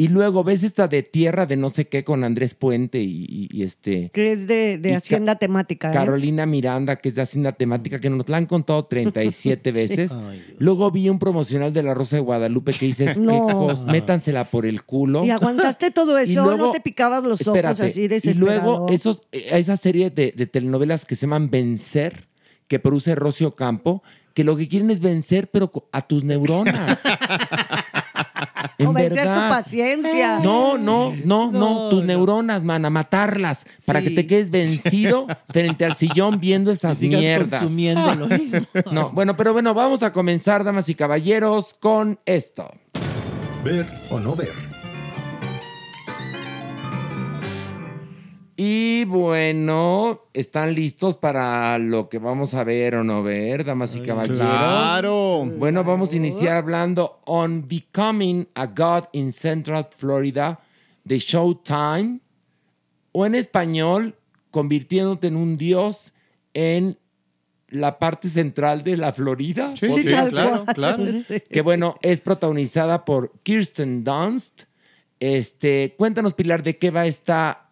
Y 0.00 0.06
luego 0.08 0.44
ves 0.44 0.62
esta 0.62 0.86
de 0.86 1.02
tierra 1.02 1.44
de 1.44 1.56
no 1.56 1.70
sé 1.70 1.88
qué 1.88 2.04
con 2.04 2.22
Andrés 2.22 2.54
Puente 2.54 3.00
y, 3.00 3.26
y- 3.28 3.48
y 3.50 3.64
este 3.64 4.10
que 4.14 4.30
es 4.30 4.46
de, 4.46 4.78
de 4.78 4.90
Y 4.90 4.92
Ca- 4.92 4.98
Hacienda 4.98 5.34
Temática. 5.34 5.90
¿eh? 5.90 5.92
Carolina 5.92 6.46
Miranda, 6.46 6.94
que 6.94 7.08
es 7.08 7.16
de 7.16 7.22
Hacienda 7.22 7.50
Temática, 7.50 7.98
que 7.98 8.08
nos 8.08 8.28
la 8.28 8.36
han 8.36 8.46
contado 8.46 8.84
37 8.84 9.72
veces. 9.72 10.12
Ay. 10.12 10.54
Luego 10.60 10.88
vi 10.92 11.08
un 11.08 11.18
promocional 11.18 11.72
de 11.72 11.82
la 11.82 11.94
Rosa 11.94 12.14
de 12.14 12.22
Guadalupe 12.22 12.72
que 12.74 12.86
dices, 12.86 13.18
No. 13.18 13.32
"Qué 13.48 13.52
cos- 13.54 13.86
métansela 13.86 14.44
por 14.52 14.66
el 14.66 14.84
culo. 14.84 15.24
Y 15.24 15.30
aguantaste 15.30 15.90
todo 15.90 16.16
Y 16.20 16.30
eso, 16.30 16.44
luego- 16.44 16.66
no 16.66 16.70
te 16.70 16.78
picabas 16.80 17.24
los 17.24 17.48
ojos 17.48 17.80
así 17.80 18.02
Y 18.02 18.06
desesperado. 18.08 18.60
luego 18.62 18.88
esos, 18.90 19.22
eh, 19.32 19.48
esa 19.50 19.76
serie 19.76 20.10
de, 20.10 20.32
de 20.36 20.46
telenovelas 20.46 21.04
que 21.06 21.16
se 21.16 21.22
llaman 21.22 21.50
Vencer, 21.50 22.28
que 22.68 22.78
produce 22.78 23.16
Rocio 23.16 23.56
Campo, 23.56 24.04
que 24.32 24.44
lo 24.44 24.56
que 24.56 24.68
quieren 24.68 24.92
es 24.92 25.00
vencer, 25.00 25.48
pero 25.50 25.72
a 25.90 26.02
tus 26.06 26.22
neuronas. 26.22 27.00
o 28.86 28.92
vencer 28.92 29.24
tu 29.26 29.40
paciencia. 29.48 30.38
No, 30.40 30.78
no, 30.78 31.12
no, 31.24 31.50
no, 31.50 31.52
No, 31.52 31.88
tus 31.88 32.00
no. 32.00 32.06
neuronas, 32.06 32.62
man, 32.62 32.84
a 32.84 32.90
matarlas, 32.90 33.66
para 33.84 34.02
que 34.02 34.10
te 34.10 34.26
quedes 34.26 34.50
vencido 34.50 35.26
frente 35.50 35.84
al 35.84 35.96
sillón 35.96 36.40
viendo 36.40 36.70
esas 36.70 37.00
mierdas. 37.00 37.60
consumiendo 37.60 38.14
lo 38.14 38.26
mismo. 38.28 38.60
No, 38.92 39.10
bueno, 39.10 39.36
pero 39.36 39.52
bueno, 39.52 39.74
vamos 39.74 40.02
a 40.02 40.12
comenzar, 40.12 40.64
damas 40.64 40.88
y 40.88 40.94
caballeros, 40.94 41.74
con 41.78 42.18
esto. 42.26 42.70
Ver 43.64 43.86
o 44.10 44.20
no 44.20 44.34
ver. 44.36 44.67
Y 48.60 49.04
bueno, 49.04 50.22
¿están 50.34 50.74
listos 50.74 51.16
para 51.16 51.78
lo 51.78 52.08
que 52.08 52.18
vamos 52.18 52.54
a 52.54 52.64
ver 52.64 52.96
o 52.96 53.04
no 53.04 53.22
ver, 53.22 53.64
damas 53.64 53.94
y 53.94 54.00
caballeros? 54.00 54.40
Claro. 54.40 55.44
Bueno, 55.44 55.84
vamos 55.84 56.12
a 56.12 56.16
iniciar 56.16 56.56
hablando 56.56 57.20
on 57.24 57.68
Becoming 57.68 58.48
a 58.56 58.66
God 58.66 59.04
in 59.12 59.32
Central 59.32 59.88
Florida 59.96 60.58
de 61.04 61.18
Showtime, 61.20 62.18
o 63.12 63.24
en 63.24 63.36
español, 63.36 64.16
convirtiéndote 64.50 65.28
en 65.28 65.36
un 65.36 65.56
dios 65.56 66.12
en 66.52 66.98
la 67.68 68.00
parte 68.00 68.28
central 68.28 68.82
de 68.82 68.96
la 68.96 69.12
Florida. 69.12 69.70
Sí, 69.76 69.88
Sí, 69.88 70.02
sí, 70.02 70.08
claro, 70.08 70.64
claro. 70.74 71.04
Sí. 71.06 71.40
que 71.48 71.60
bueno, 71.60 71.94
es 72.02 72.20
protagonizada 72.22 73.04
por 73.04 73.30
Kirsten 73.44 74.02
Dunst. 74.02 74.62
Este, 75.20 75.94
cuéntanos, 75.96 76.34
Pilar, 76.34 76.64
de 76.64 76.76
qué 76.76 76.90
va 76.90 77.06
esta 77.06 77.67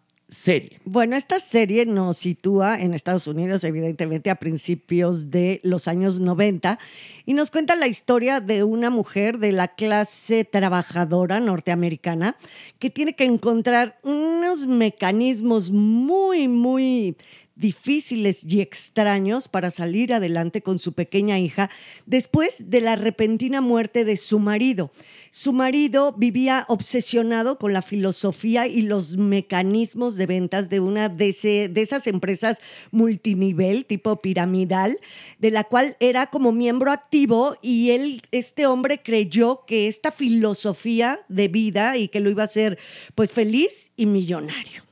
Bueno, 0.85 1.15
esta 1.15 1.39
serie 1.39 1.87
nos 1.87 2.17
sitúa 2.17 2.81
en 2.81 2.95
Estados 2.95 3.29
Unidos, 3.29 3.63
evidentemente, 3.63 4.29
a 4.29 4.35
principios 4.35 5.31
de 5.31 5.61
los 5.63 5.87
años 5.87 6.19
90, 6.19 6.81
y 7.27 7.35
nos 7.35 7.53
cuenta 7.53 7.77
la 7.77 7.87
historia 7.87 8.41
de 8.41 8.65
una 8.65 8.91
mujer 8.91 9.39
de 9.39 9.53
la 9.53 9.69
clase 9.69 10.45
trabajadora 10.45 11.39
norteamericana 11.39 12.37
que 12.81 12.91
tiene 12.91 13.15
que 13.15 13.25
encontrar 13.25 14.01
unos 14.03 14.67
mecanismos 14.67 15.71
muy, 15.71 16.49
muy 16.49 17.17
difíciles 17.57 18.45
y 18.45 18.61
extraños 18.61 19.49
para 19.49 19.71
salir 19.71 20.13
adelante 20.13 20.63
con 20.63 20.79
su 20.79 20.93
pequeña 20.93 21.39
hija 21.39 21.71
después 22.05 22.71
de 22.71 22.81
la 22.83 22.97
repentina 22.97 23.61
muerte 23.61 24.05
de 24.05 24.17
su 24.17 24.39
marido. 24.39 24.91
Su 25.31 25.53
marido 25.53 26.15
vivía 26.17 26.65
obsesionado 26.69 27.59
con 27.59 27.73
la 27.73 27.83
filosofía 27.83 28.67
y 28.67 28.83
los 28.83 29.17
mecanismos 29.17 30.17
de 30.17 30.27
ventas 30.27 30.69
de 30.69 30.81
una 30.81 31.09
de, 31.09 31.71
esas 31.75 32.07
empresas 32.07 32.61
multinivel, 32.91 33.87
tipo 33.87 34.17
piramidal, 34.21 34.99
de 35.39 35.51
la 35.51 35.65
cual 35.65 35.97
era 36.01 36.27
como 36.27 36.53
miembro 36.53 36.93
activo 36.93 37.57
y 37.63 37.91
él, 37.91 38.23
este 38.33 38.67
hombre 38.67 39.03
creyó 39.03 39.65
que 39.67 39.89
esta 39.89 40.13
filosofía 40.13 41.21
de 41.29 41.49
vida 41.49 41.97
y 41.97 42.09
que 42.09 42.21
lo 42.21 42.31
iba 42.31 42.43
a 42.43 42.47
hacer 42.47 42.79
pues 43.15 43.33
feliz 43.33 43.91
y 43.97 44.07
millonario. 44.07 44.86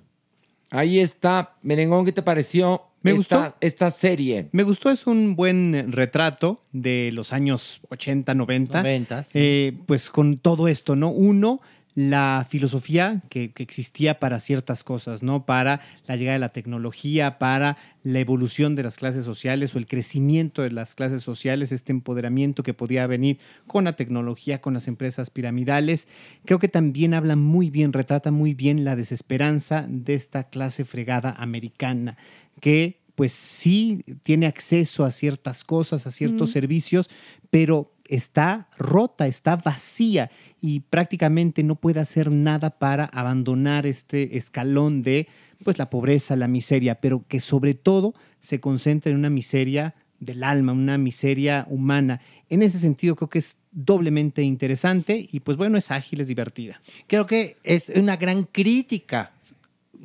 Ahí 0.70 0.98
está, 0.98 1.54
Merengón, 1.62 2.04
¿qué 2.04 2.12
te 2.12 2.22
pareció 2.22 2.82
Me 3.02 3.12
esta, 3.12 3.36
gustó. 3.36 3.56
esta 3.60 3.90
serie? 3.90 4.48
Me 4.52 4.62
gustó, 4.62 4.90
es 4.90 5.06
un 5.06 5.36
buen 5.36 5.92
retrato 5.92 6.62
de 6.72 7.10
los 7.12 7.32
años 7.32 7.80
80, 7.90 8.34
90. 8.34 8.80
90, 8.82 9.22
sí. 9.22 9.30
Eh, 9.34 9.78
pues 9.86 10.10
con 10.10 10.38
todo 10.38 10.68
esto, 10.68 10.96
¿no? 10.96 11.10
Uno, 11.10 11.60
la 11.94 12.46
filosofía 12.48 13.22
que, 13.28 13.52
que 13.52 13.62
existía 13.62 14.18
para 14.18 14.40
ciertas 14.40 14.82
cosas, 14.82 15.22
¿no? 15.22 15.46
Para 15.46 15.80
la 16.06 16.16
llegada 16.16 16.34
de 16.34 16.40
la 16.40 16.48
tecnología, 16.48 17.38
para 17.38 17.76
la 18.02 18.18
evolución 18.18 18.74
de 18.74 18.82
las 18.82 18.96
clases 18.96 19.24
sociales 19.24 19.74
o 19.74 19.78
el 19.78 19.86
crecimiento 19.86 20.62
de 20.62 20.70
las 20.70 20.94
clases 20.94 21.22
sociales, 21.22 21.72
este 21.72 21.92
empoderamiento 21.92 22.62
que 22.62 22.74
podía 22.74 23.06
venir 23.06 23.38
con 23.66 23.84
la 23.84 23.94
tecnología, 23.94 24.60
con 24.60 24.74
las 24.74 24.88
empresas 24.88 25.30
piramidales. 25.30 26.08
Creo 26.44 26.58
que 26.58 26.68
también 26.68 27.14
habla 27.14 27.36
muy 27.36 27.70
bien, 27.70 27.92
retrata 27.92 28.32
muy 28.32 28.54
bien 28.54 28.84
la 28.84 28.96
desesperanza 28.96 29.86
de 29.88 30.14
esta 30.14 30.44
clase 30.44 30.84
fregada 30.84 31.34
americana, 31.38 32.16
que 32.60 33.00
pues 33.14 33.32
sí 33.32 34.04
tiene 34.24 34.46
acceso 34.46 35.04
a 35.04 35.12
ciertas 35.12 35.62
cosas, 35.62 36.06
a 36.06 36.10
ciertos 36.10 36.50
servicios, 36.50 37.08
pero 37.50 37.93
está 38.06 38.68
rota, 38.78 39.26
está 39.26 39.56
vacía 39.56 40.30
y 40.60 40.80
prácticamente 40.80 41.62
no 41.62 41.76
puede 41.76 42.00
hacer 42.00 42.30
nada 42.30 42.70
para 42.78 43.04
abandonar 43.06 43.86
este 43.86 44.36
escalón 44.36 45.02
de 45.02 45.28
pues 45.62 45.78
la 45.78 45.90
pobreza, 45.90 46.36
la 46.36 46.48
miseria, 46.48 46.96
pero 46.96 47.24
que 47.26 47.40
sobre 47.40 47.74
todo 47.74 48.14
se 48.40 48.60
concentra 48.60 49.10
en 49.10 49.18
una 49.18 49.30
miseria 49.30 49.94
del 50.20 50.44
alma, 50.44 50.72
una 50.72 50.98
miseria 50.98 51.66
humana. 51.68 52.20
En 52.48 52.62
ese 52.62 52.78
sentido 52.78 53.16
creo 53.16 53.28
que 53.28 53.38
es 53.38 53.56
doblemente 53.72 54.42
interesante 54.42 55.28
y 55.30 55.40
pues 55.40 55.56
bueno, 55.56 55.78
es 55.78 55.90
ágil, 55.90 56.20
es 56.20 56.28
divertida. 56.28 56.80
Creo 57.06 57.26
que 57.26 57.56
es 57.64 57.90
una 57.90 58.16
gran 58.16 58.44
crítica, 58.44 59.32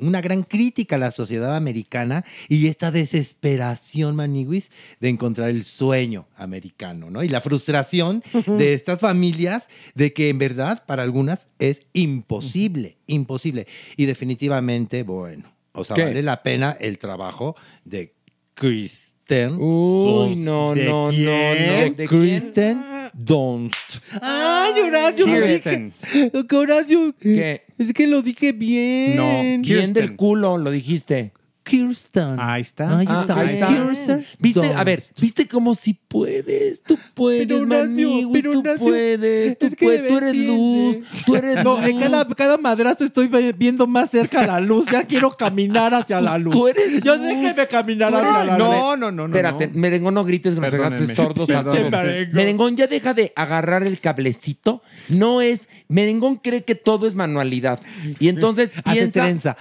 una 0.00 0.20
gran 0.20 0.42
crítica 0.42 0.96
a 0.96 0.98
la 0.98 1.10
sociedad 1.10 1.56
americana 1.56 2.24
y 2.48 2.66
esta 2.66 2.90
desesperación, 2.90 4.16
Maniguis, 4.16 4.70
de 5.00 5.08
encontrar 5.08 5.50
el 5.50 5.64
sueño 5.64 6.26
americano, 6.36 7.10
¿no? 7.10 7.22
Y 7.22 7.28
la 7.28 7.40
frustración 7.40 8.22
de 8.46 8.74
estas 8.74 8.98
familias 9.00 9.68
de 9.94 10.12
que 10.12 10.28
en 10.28 10.38
verdad 10.38 10.84
para 10.86 11.02
algunas 11.02 11.48
es 11.58 11.82
imposible, 11.92 12.96
imposible. 13.06 13.66
Y 13.96 14.06
definitivamente, 14.06 15.02
bueno, 15.02 15.52
o 15.72 15.84
sea, 15.84 15.96
¿Qué? 15.96 16.04
vale 16.04 16.22
la 16.22 16.42
pena 16.42 16.76
el 16.80 16.98
trabajo 16.98 17.56
de 17.84 18.14
Kristen. 18.54 19.56
Uy, 19.58 20.36
no, 20.36 20.74
¿De 20.74 20.84
no, 20.84 21.10
no, 21.10 21.12
no. 21.12 21.12
quién? 21.12 21.96
¿De 21.96 22.06
quién? 22.06 22.20
Kristen 22.20 22.84
Dunst. 23.12 23.98
¡Ay, 24.20 24.80
Horacio! 24.80 25.26
que 25.26 26.56
Horacio, 26.56 27.14
¿Qué? 27.20 27.62
Es 27.80 27.92
que 27.94 28.06
lo 28.06 28.22
dije 28.22 28.52
bien. 28.52 29.16
No, 29.16 29.40
Bien 29.42 29.62
Kirsten. 29.62 29.94
del 29.94 30.16
culo, 30.16 30.58
lo 30.58 30.70
dijiste. 30.70 31.32
Kirsten. 31.70 32.36
Ahí 32.38 32.62
está. 32.62 32.98
Ahí 32.98 33.06
Ah, 33.08 33.20
está. 33.22 33.40
ahí 33.40 33.54
está. 33.54 33.66
Kirsten 33.68 34.26
¿Viste? 34.38 34.72
A 34.74 34.84
ver, 34.84 35.04
¿viste 35.20 35.46
cómo 35.46 35.74
si 35.74 35.94
puedes? 35.94 36.82
Tú 36.82 36.98
puedes, 37.14 37.46
Pero, 37.46 37.60
tú 37.60 38.62
puedes, 38.78 39.58
tú 39.58 39.66
es 39.66 39.76
que 39.76 39.84
puedes, 39.86 40.08
tú 40.08 40.16
eres 40.18 40.36
luz, 40.36 41.00
tú 41.24 41.36
eres 41.36 41.64
No, 41.64 41.76
luz. 41.78 41.88
en 41.88 42.00
cada, 42.00 42.24
cada 42.34 42.56
madrazo 42.58 43.04
estoy 43.04 43.28
viendo 43.56 43.86
más 43.86 44.10
cerca 44.10 44.46
la 44.46 44.60
luz. 44.60 44.86
Ya 44.90 45.04
quiero 45.04 45.36
caminar 45.36 45.94
hacia 45.94 46.20
la 46.20 46.38
luz. 46.38 46.52
tú 46.52 46.68
eres 46.68 47.00
Yo 47.02 47.16
luz. 47.16 47.26
déjeme 47.26 47.66
caminar 47.68 48.14
hacia 48.14 48.44
la 48.44 48.58
luz. 48.58 48.66
No, 48.66 48.96
no, 48.96 49.10
no, 49.12 49.28
no. 49.28 49.34
Espérate, 49.36 49.68
no. 49.68 49.78
Merengón, 49.78 50.14
no 50.14 50.24
grites 50.24 50.54
que 50.54 50.60
nos 50.60 50.72
dejaste 50.72 51.14
sordos 51.14 51.50
a 51.50 51.62
todos. 51.64 51.92
Merengón, 52.32 52.76
ya 52.76 52.86
deja 52.86 53.14
de 53.14 53.32
agarrar 53.36 53.82
el 53.84 54.00
cablecito. 54.00 54.82
No 55.08 55.40
es. 55.40 55.68
Merengón 55.88 56.36
cree 56.36 56.64
que 56.64 56.74
todo 56.74 57.06
es 57.06 57.14
manualidad. 57.14 57.80
Y 58.18 58.28
entonces 58.28 58.70
Hace 58.84 58.92
piensa. 58.92 59.22
trenza. 59.22 59.56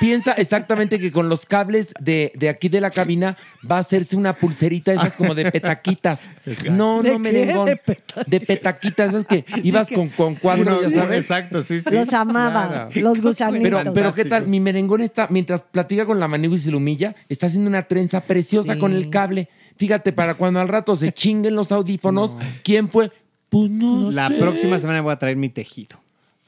Piensa 0.00 0.32
exactamente 0.32 0.98
que 0.98 1.10
con 1.12 1.28
los 1.28 1.46
cables 1.52 1.92
de, 2.00 2.32
de 2.34 2.48
aquí 2.48 2.68
de 2.70 2.80
la 2.80 2.90
cabina 2.90 3.36
va 3.70 3.76
a 3.76 3.80
hacerse 3.80 4.16
una 4.16 4.32
pulserita 4.36 4.92
esas 4.92 5.12
como 5.16 5.34
de 5.34 5.52
petaquitas. 5.52 6.30
No, 6.70 7.02
¿De 7.02 7.10
no, 7.12 7.18
merengón. 7.18 7.66
¿De 7.66 7.80
De 8.26 8.40
petaquitas, 8.40 9.10
esas 9.10 9.26
que 9.26 9.44
ibas 9.62 9.88
con, 9.90 10.08
con 10.08 10.34
cuatro, 10.36 10.78
Uno- 10.78 10.88
ya 10.88 10.90
sabes. 11.02 11.20
Exacto, 11.20 11.62
sí, 11.62 11.80
sí. 11.80 11.90
Los 11.94 12.12
amaba, 12.14 12.88
Claro. 12.88 13.08
los 13.10 13.20
gusanitos. 13.20 13.62
Pero, 13.82 13.92
pero 13.92 14.14
¿qué 14.14 14.24
tal? 14.24 14.46
Mi 14.46 14.60
merengón 14.60 15.02
está, 15.02 15.26
mientras 15.30 15.62
platica 15.62 16.06
con 16.06 16.18
la 16.18 16.26
manigua 16.28 16.56
y 16.56 16.60
se 16.60 16.70
lo 16.70 16.78
humilla, 16.78 17.14
está 17.28 17.46
haciendo 17.48 17.68
una 17.68 17.82
trenza 17.82 18.22
preciosa 18.22 18.74
Sí. 18.74 18.78
con 18.80 18.94
el 18.94 19.10
cable. 19.10 19.48
Fíjate, 19.76 20.12
para 20.12 20.34
cuando 20.34 20.60
al 20.60 20.68
rato 20.68 20.96
se 20.96 21.12
chinguen 21.12 21.54
los 21.54 21.70
audífonos, 21.72 22.36
¿quién 22.64 22.88
fue? 22.88 23.10
Pues 23.50 23.70
no 23.70 24.10
La 24.10 24.28
sé. 24.28 24.34
próxima 24.34 24.78
semana 24.78 25.02
voy 25.02 25.12
a 25.12 25.18
traer 25.18 25.36
mi 25.36 25.50
tejido. 25.50 25.98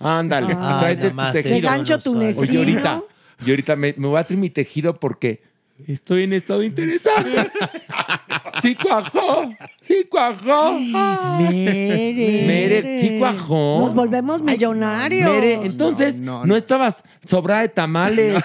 Ándale, 0.00 0.56
Ah, 0.58 0.78
tráete 0.80 1.10
tu 1.10 1.16
tejido. 1.32 1.54
De 1.54 1.60
gancho 1.60 1.92
no 1.92 1.96
Oye, 1.96 2.02
tunecino. 2.34 2.58
ahorita, 2.60 3.02
yo 3.40 3.52
ahorita 3.52 3.76
me, 3.76 3.94
me 3.96 4.06
voy 4.08 4.18
a 4.18 4.24
traer 4.24 4.40
mi 4.40 4.50
tejido 4.50 4.98
porque 4.98 5.42
estoy 5.88 6.22
en 6.24 6.32
estado 6.32 6.62
interesante. 6.62 7.50
Sí 8.62 8.76
cuajó, 8.76 9.50
sí 9.82 10.06
cuajó. 10.08 10.78
Mere. 10.78 12.44
Mere, 12.46 12.98
sí 13.00 13.18
cuajó. 13.18 13.80
Nos 13.80 13.94
volvemos 13.94 14.40
millonarios. 14.42 15.30
Mere, 15.30 15.54
entonces 15.64 16.20
no, 16.20 16.40
no, 16.40 16.46
no. 16.46 16.56
estabas 16.56 17.02
sobrada 17.26 17.62
de 17.62 17.68
tamales. 17.68 18.42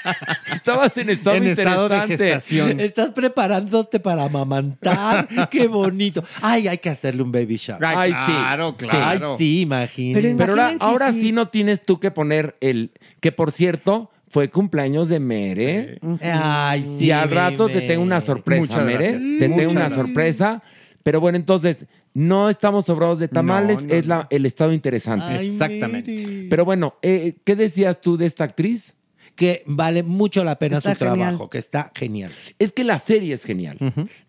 estabas 0.52 0.96
en 0.96 1.10
estado 1.10 1.36
En 1.36 1.46
estado 1.46 1.88
de 1.88 1.96
interesante. 1.96 2.16
gestación. 2.16 2.80
Estás 2.80 3.12
preparándote 3.12 4.00
para 4.00 4.24
amamantar. 4.24 5.28
Qué 5.50 5.68
bonito. 5.68 6.24
Ay, 6.40 6.66
hay 6.68 6.78
que 6.78 6.88
hacerle 6.88 7.22
un 7.22 7.30
baby 7.30 7.56
shower. 7.56 7.84
Ay, 7.84 8.10
sí. 8.12 8.32
claro, 8.32 8.74
Sí. 8.78 8.86
Ay, 8.90 9.18
claro. 9.18 9.36
sí, 9.38 9.60
imagínate. 9.60 10.34
Pero 10.36 10.54
Pero 10.56 10.68
ahora, 10.80 11.12
sí 11.12 11.32
no 11.32 11.48
tienes 11.48 11.82
tú 11.82 12.00
que 12.00 12.10
poner 12.10 12.56
el. 12.60 12.92
Que 13.20 13.32
por 13.32 13.52
cierto, 13.52 14.10
fue 14.30 14.48
cumpleaños 14.48 15.08
de 15.10 15.20
Mere. 15.20 15.98
Ay, 16.22 16.82
sí. 16.98 17.06
y 17.06 17.10
al 17.10 17.30
rato 17.30 17.68
te 17.68 17.82
tengo 17.82 18.02
una 18.02 18.20
sorpresa, 18.22 18.62
Muchas 18.62 18.84
Mere. 18.86 18.98
gracias. 19.12 19.22
Te 19.22 19.48
Muchas 19.48 19.56
tengo 19.58 19.70
una 19.72 19.80
gracias. 19.80 20.06
sorpresa. 20.06 20.62
Pero 21.02 21.20
bueno, 21.20 21.36
entonces, 21.36 21.86
no 22.14 22.48
estamos 22.48 22.86
sobrados 22.86 23.18
de 23.18 23.28
tamales, 23.28 23.80
No, 23.82 23.88
no, 23.88 23.94
es 23.94 24.06
la- 24.06 24.26
el 24.30 24.46
estado 24.46 24.72
interesante. 24.72 25.26
Ay, 25.28 25.48
Exactamente. 25.48 26.12
Mere. 26.12 26.46
Pero 26.48 26.64
bueno, 26.64 26.94
eh, 27.02 27.36
¿qué 27.44 27.56
decías 27.56 28.00
tú 28.00 28.16
de 28.16 28.26
esta 28.26 28.44
actriz? 28.44 28.94
que 29.36 29.62
vale 29.64 30.02
mucho 30.02 30.44
la 30.44 30.58
pena 30.58 30.78
Está 30.78 30.92
su 30.92 30.98
genial. 30.98 31.16
trabajo, 31.18 31.48
que 31.48 31.56
está 31.56 31.92
genial. 31.94 32.30
Es 32.58 32.72
que 32.74 32.84
la 32.84 32.98
serie 32.98 33.32
es 33.32 33.44
genial. 33.44 33.78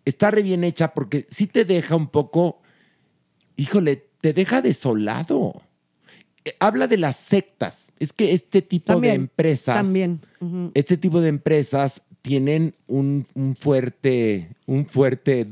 Está 0.06 0.32
re 0.32 0.42
bien 0.42 0.64
hecha 0.64 0.94
porque 0.94 1.28
sí 1.30 1.48
te 1.48 1.66
deja 1.66 1.98
un 1.98 2.08
poco, 2.08 2.62
híjole, 3.58 4.06
te 4.22 4.32
deja 4.32 4.62
desolado. 4.62 5.62
Eh, 6.46 6.56
Habla 6.60 6.88
de 6.88 6.98
las 6.98 7.16
sectas. 7.18 7.92
Es 8.00 8.14
que 8.14 8.34
este 8.34 8.62
tipo 8.62 9.00
de 9.00 9.14
empresas, 9.14 9.82
También. 9.84 10.22
este 10.74 10.98
tipo 10.98 11.22
de 11.22 11.30
empresas 11.30 12.02
tienen 12.22 12.76
un, 12.88 13.26
un 13.36 13.56
fuerte, 13.56 14.50
un 14.68 14.86
fuerte 14.86 15.48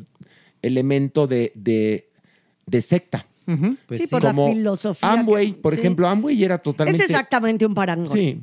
elemento 0.62 1.28
de, 1.28 1.52
de, 1.56 2.10
de 2.66 2.82
secta. 2.82 3.26
Pues 3.88 4.00
sí, 4.00 4.06
sí. 4.06 4.08
por 4.08 4.22
Como 4.22 4.48
la 4.48 4.54
filosofía. 4.54 5.12
Amway, 5.12 5.54
que- 5.54 5.62
por 5.62 5.74
sí. 5.74 5.80
ejemplo, 5.80 6.08
Amway 6.08 6.44
era 6.44 6.60
totalmente... 6.60 7.04
Es 7.04 7.10
exactamente 7.10 7.66
un 7.66 7.74
parangón. 7.74 8.14
Sí. 8.16 8.40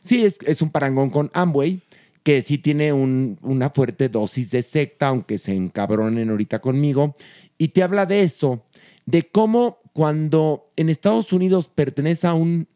Sí, 0.00 0.24
es, 0.24 0.38
es 0.46 0.62
un 0.62 0.70
parangón 0.70 1.10
con 1.10 1.28
Amway, 1.34 1.80
que 2.22 2.42
sí 2.42 2.58
tiene 2.58 2.92
un- 2.92 3.36
una 3.42 3.70
fuerte 3.70 4.08
dosis 4.08 4.52
de 4.52 4.62
secta, 4.62 5.08
aunque 5.08 5.38
se 5.38 5.54
encabronen 5.54 6.30
ahorita 6.30 6.60
conmigo. 6.60 7.16
Y 7.56 7.68
te 7.68 7.82
habla 7.82 8.06
de 8.06 8.22
eso, 8.22 8.62
de 9.08 9.22
cómo 9.22 9.78
cuando 9.94 10.68
en 10.76 10.90
Estados 10.90 11.32
Unidos 11.32 11.70
pertenece 11.74 12.26
a 12.26 12.34
un 12.34 12.68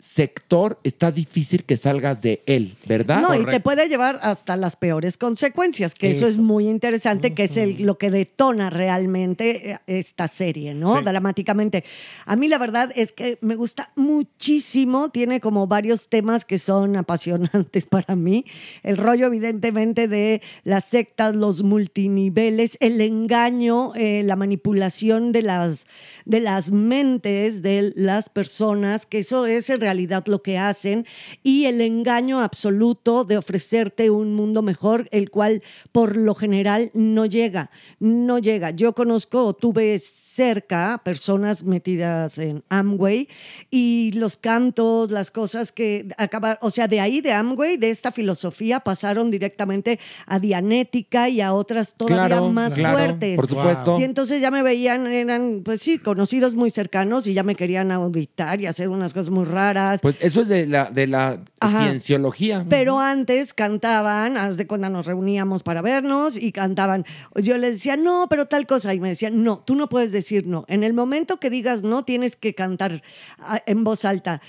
sector, 0.00 0.78
está 0.82 1.10
difícil 1.12 1.64
que 1.64 1.76
salgas 1.76 2.22
de 2.22 2.42
él, 2.46 2.74
¿verdad? 2.86 3.20
No, 3.22 3.34
y 3.34 3.44
te 3.44 3.60
puede 3.60 3.88
llevar 3.88 4.18
hasta 4.22 4.56
las 4.56 4.74
peores 4.76 5.16
consecuencias, 5.16 5.94
que 5.94 6.10
eso, 6.10 6.26
es 6.26 6.38
muy 6.38 6.68
interesante, 6.68 7.34
que 7.34 7.44
es 7.44 7.56
el- 7.56 7.82
lo 7.82 7.98
que 7.98 8.10
detona 8.10 8.70
realmente 8.70 9.72
eh, 9.72 9.78
esta 9.86 10.26
serie, 10.26 10.74
¿no? 10.74 11.00
Dramáticamente. 11.02 11.84
A 12.26 12.34
mí 12.36 12.48
la 12.48 12.58
verdad 12.58 12.90
es 12.96 13.12
que 13.12 13.38
me 13.42 13.56
gusta 13.56 13.92
muchísimo, 13.94 15.10
tiene 15.10 15.38
como 15.40 15.66
varios 15.66 16.08
temas 16.08 16.44
que 16.44 16.58
son 16.58 16.96
apasionantes 16.96 17.86
para 17.86 18.16
mí. 18.16 18.44
El 18.82 18.96
rollo 18.96 19.26
evidentemente 19.26 20.08
de 20.08 20.40
las 20.64 20.84
sectas, 20.86 21.34
los 21.34 21.62
multiniveles, 21.62 22.76
el 22.80 23.00
engaño, 23.00 23.94
eh, 23.94 24.22
la 24.24 24.36
manipulación 24.36 25.32
de 25.32 25.42
las, 25.42 25.86
de 26.24 26.40
las 26.40 26.70
mentes 26.72 27.62
de 27.62 27.92
las 27.96 28.28
personas, 28.30 29.04
que 29.06 29.18
eso 29.20 29.46
es 29.46 29.68
en 29.70 29.80
realidad 29.90 30.24
lo 30.26 30.42
que 30.42 30.56
hacen, 30.56 31.04
y 31.42 31.64
el 31.66 31.80
engaño 31.80 32.40
absoluto 32.40 33.24
de 33.24 33.36
ofrecerte 33.36 34.08
un 34.10 34.34
mundo 34.34 34.62
mejor, 34.62 35.08
el 35.10 35.30
cual 35.30 35.62
por 35.92 36.16
lo 36.16 36.34
general 36.34 36.90
no 36.94 37.26
llega, 37.26 37.70
no 37.98 38.38
llega. 38.38 38.70
Yo 38.70 38.94
conozco, 38.94 39.52
tuve 39.54 39.98
cerca 39.98 41.00
personas 41.04 41.64
metidas 41.64 42.38
en 42.38 42.62
Amway 42.68 43.28
y 43.70 44.12
los 44.14 44.36
cantos, 44.36 45.10
las 45.10 45.30
cosas 45.30 45.72
que 45.72 46.06
acabar, 46.16 46.58
o 46.62 46.70
sea, 46.70 46.86
de 46.86 47.00
ahí 47.00 47.20
de 47.20 47.32
Amway, 47.32 47.76
de 47.76 47.90
esta 47.90 48.12
filosofía, 48.12 48.80
pasaron 48.80 49.30
directamente 49.30 49.98
a 50.26 50.38
Dianética 50.38 51.28
y 51.28 51.40
a 51.40 51.52
otras 51.52 51.94
todavía 51.94 52.26
Claro, 52.28 52.50
más 52.50 52.74
claro, 52.74 52.96
fuertes. 52.96 53.36
por 53.36 53.48
supuesto. 53.48 53.98
Y 53.98 54.04
entonces 54.04 54.40
ya 54.40 54.50
me 54.50 54.62
veían, 54.62 55.06
eran, 55.10 55.62
pues 55.64 55.82
sí, 55.82 55.98
conocidos 55.98 56.54
muy 56.54 56.70
cercanos 56.70 57.26
y 57.26 57.32
ya 57.34 57.42
me 57.42 57.56
querían 57.56 57.90
auditar 57.90 58.60
y 58.60 58.66
hacer 58.66 58.88
unas 58.88 59.12
cosas 59.12 59.30
muy 59.30 59.44
raras. 59.44 59.79
Pues 60.02 60.16
eso 60.20 60.42
es 60.42 60.48
de 60.48 60.66
la, 60.66 60.90
de 60.90 61.06
la 61.06 61.40
Ajá. 61.60 61.84
cienciología. 61.84 62.64
Pero 62.68 63.00
antes 63.00 63.54
cantaban, 63.54 64.36
haz 64.36 64.56
de 64.56 64.66
cuando 64.66 64.88
nos 64.88 65.06
reuníamos 65.06 65.62
para 65.62 65.82
vernos 65.82 66.36
y 66.36 66.52
cantaban. 66.52 67.04
Yo 67.36 67.58
les 67.58 67.74
decía, 67.74 67.96
no, 67.96 68.26
pero 68.28 68.46
tal 68.46 68.66
cosa. 68.66 68.94
Y 68.94 69.00
me 69.00 69.08
decían, 69.08 69.42
no, 69.42 69.58
tú 69.58 69.74
no 69.74 69.88
puedes 69.88 70.12
decir 70.12 70.46
no. 70.46 70.64
En 70.68 70.84
el 70.84 70.92
momento 70.92 71.38
que 71.38 71.50
digas 71.50 71.82
no, 71.82 72.04
tienes 72.04 72.36
que 72.36 72.54
cantar 72.54 73.02
ah, 73.38 73.62
en 73.66 73.84
voz 73.84 74.04
alta. 74.04 74.40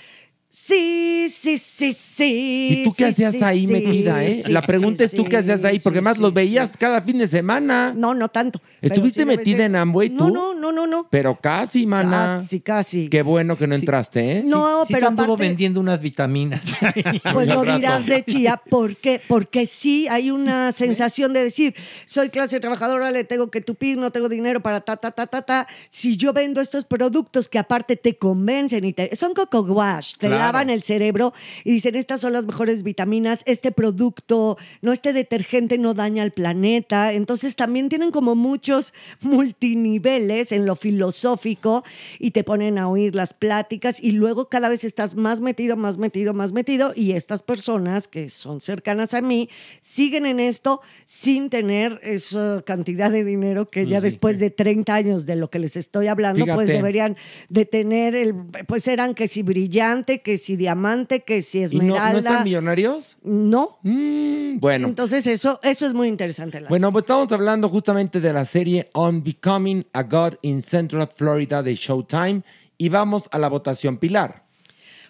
Sí, 0.54 1.28
sí, 1.30 1.56
sí, 1.56 1.94
sí. 1.94 2.68
¿Y 2.82 2.84
tú 2.84 2.92
qué 2.94 3.04
sí, 3.04 3.24
hacías 3.24 3.32
sí, 3.32 3.42
ahí 3.42 3.66
sí, 3.66 3.72
metida, 3.72 4.22
eh? 4.22 4.42
sí, 4.44 4.52
la 4.52 4.60
sí, 4.60 4.66
pregunta 4.66 5.02
es 5.02 5.12
tú 5.12 5.22
sí, 5.22 5.28
qué 5.30 5.38
hacías 5.38 5.64
ahí, 5.64 5.78
porque 5.78 6.00
sí, 6.00 6.04
más 6.04 6.16
sí, 6.16 6.22
los 6.22 6.34
veías 6.34 6.72
sí. 6.72 6.76
cada 6.78 7.00
fin 7.00 7.16
de 7.16 7.26
semana. 7.26 7.94
No, 7.96 8.12
no 8.12 8.28
tanto. 8.28 8.60
¿Estuviste 8.82 9.24
metida 9.24 9.64
en 9.64 9.76
Amway 9.76 10.10
No, 10.10 10.26
tú? 10.26 10.34
no, 10.34 10.52
no, 10.54 10.70
no, 10.70 10.86
no. 10.86 11.08
Pero 11.08 11.38
casi, 11.40 11.86
mana. 11.86 12.40
Casi, 12.42 12.60
casi. 12.60 13.08
Qué 13.08 13.22
bueno 13.22 13.56
que 13.56 13.66
no 13.66 13.74
entraste, 13.76 14.40
¿eh? 14.40 14.42
No, 14.44 14.84
Sí 14.84 14.92
pero 14.92 15.06
te 15.06 15.12
anduvo 15.12 15.32
aparte- 15.36 15.48
vendiendo 15.48 15.80
unas 15.80 16.02
vitaminas. 16.02 16.60
Pues 17.32 17.48
lo 17.48 17.62
dirás 17.62 18.04
de 18.04 18.22
chía. 18.22 18.60
¿Por 18.68 18.96
qué? 18.96 19.22
Porque 19.26 19.64
sí 19.64 20.06
hay 20.08 20.30
una 20.30 20.70
sensación 20.72 21.32
de 21.32 21.44
decir, 21.44 21.74
soy 22.04 22.28
clase 22.28 22.60
trabajadora, 22.60 23.10
le 23.10 23.24
tengo 23.24 23.50
que 23.50 23.62
tupir, 23.62 23.96
no 23.96 24.12
tengo 24.12 24.28
dinero 24.28 24.60
para 24.60 24.82
ta, 24.82 24.98
ta, 24.98 25.12
ta, 25.12 25.26
ta, 25.26 25.40
ta. 25.40 25.66
Si 25.88 26.18
yo 26.18 26.34
vendo 26.34 26.60
estos 26.60 26.84
productos 26.84 27.48
que 27.48 27.58
aparte 27.58 27.96
te 27.96 28.18
convencen 28.18 28.84
y 28.84 28.92
te... 28.92 29.16
Son 29.16 29.32
coco 29.32 29.62
wash, 29.62 30.16
te 30.18 30.26
Claro. 30.26 30.41
Lavan 30.42 30.70
el 30.70 30.82
cerebro 30.82 31.32
y 31.64 31.72
dicen, 31.72 31.94
estas 31.94 32.20
son 32.20 32.32
las 32.32 32.44
mejores 32.44 32.82
vitaminas, 32.82 33.42
este 33.46 33.72
producto, 33.72 34.58
no 34.80 34.92
este 34.92 35.12
detergente 35.12 35.78
no 35.78 35.94
daña 35.94 36.22
al 36.22 36.32
planeta. 36.32 37.12
Entonces 37.12 37.56
también 37.56 37.88
tienen 37.88 38.10
como 38.10 38.34
muchos 38.34 38.92
multiniveles 39.20 40.52
en 40.52 40.66
lo 40.66 40.76
filosófico 40.76 41.84
y 42.18 42.32
te 42.32 42.44
ponen 42.44 42.78
a 42.78 42.88
oír 42.88 43.14
las 43.14 43.34
pláticas 43.34 44.02
y 44.02 44.12
luego 44.12 44.48
cada 44.48 44.68
vez 44.68 44.84
estás 44.84 45.14
más 45.14 45.40
metido, 45.40 45.76
más 45.76 45.98
metido, 45.98 46.34
más 46.34 46.52
metido 46.52 46.92
y 46.94 47.12
estas 47.12 47.42
personas 47.42 48.08
que 48.08 48.28
son 48.28 48.60
cercanas 48.60 49.14
a 49.14 49.20
mí 49.20 49.48
siguen 49.80 50.26
en 50.26 50.40
esto 50.40 50.80
sin 51.04 51.50
tener 51.50 52.00
esa 52.02 52.62
cantidad 52.64 53.10
de 53.10 53.24
dinero 53.24 53.70
que 53.70 53.86
ya 53.86 54.00
después 54.00 54.38
de 54.38 54.50
30 54.50 54.94
años 54.94 55.26
de 55.26 55.36
lo 55.36 55.50
que 55.50 55.58
les 55.58 55.76
estoy 55.76 56.06
hablando, 56.06 56.46
pues 56.54 56.68
deberían 56.68 57.16
de 57.48 57.64
tener 57.64 58.14
el, 58.14 58.34
pues 58.66 58.88
eran 58.88 59.14
que 59.14 59.28
si 59.28 59.42
brillante, 59.42 60.20
que 60.20 60.31
si 60.38 60.56
diamante, 60.56 61.20
que 61.20 61.42
si 61.42 61.58
¿Y 61.58 61.60
no, 61.62 61.66
esmeralda. 61.66 62.12
no 62.12 62.18
están 62.18 62.44
millonarios? 62.44 63.16
No. 63.22 63.78
Mm, 63.82 64.58
bueno. 64.58 64.88
Entonces 64.88 65.26
eso, 65.26 65.60
eso 65.62 65.86
es 65.86 65.94
muy 65.94 66.08
interesante. 66.08 66.60
la 66.60 66.68
Bueno, 66.68 66.90
pues 66.92 67.02
estamos 67.04 67.30
hablando 67.32 67.68
justamente 67.68 68.20
de 68.20 68.32
la 68.32 68.44
serie 68.44 68.90
On 68.94 69.22
Becoming 69.22 69.86
a 69.92 70.02
God 70.02 70.34
in 70.42 70.62
Central 70.62 71.08
Florida 71.14 71.62
de 71.62 71.74
Showtime 71.74 72.42
y 72.78 72.88
vamos 72.88 73.28
a 73.32 73.38
la 73.38 73.48
votación 73.48 73.98
Pilar. 73.98 74.44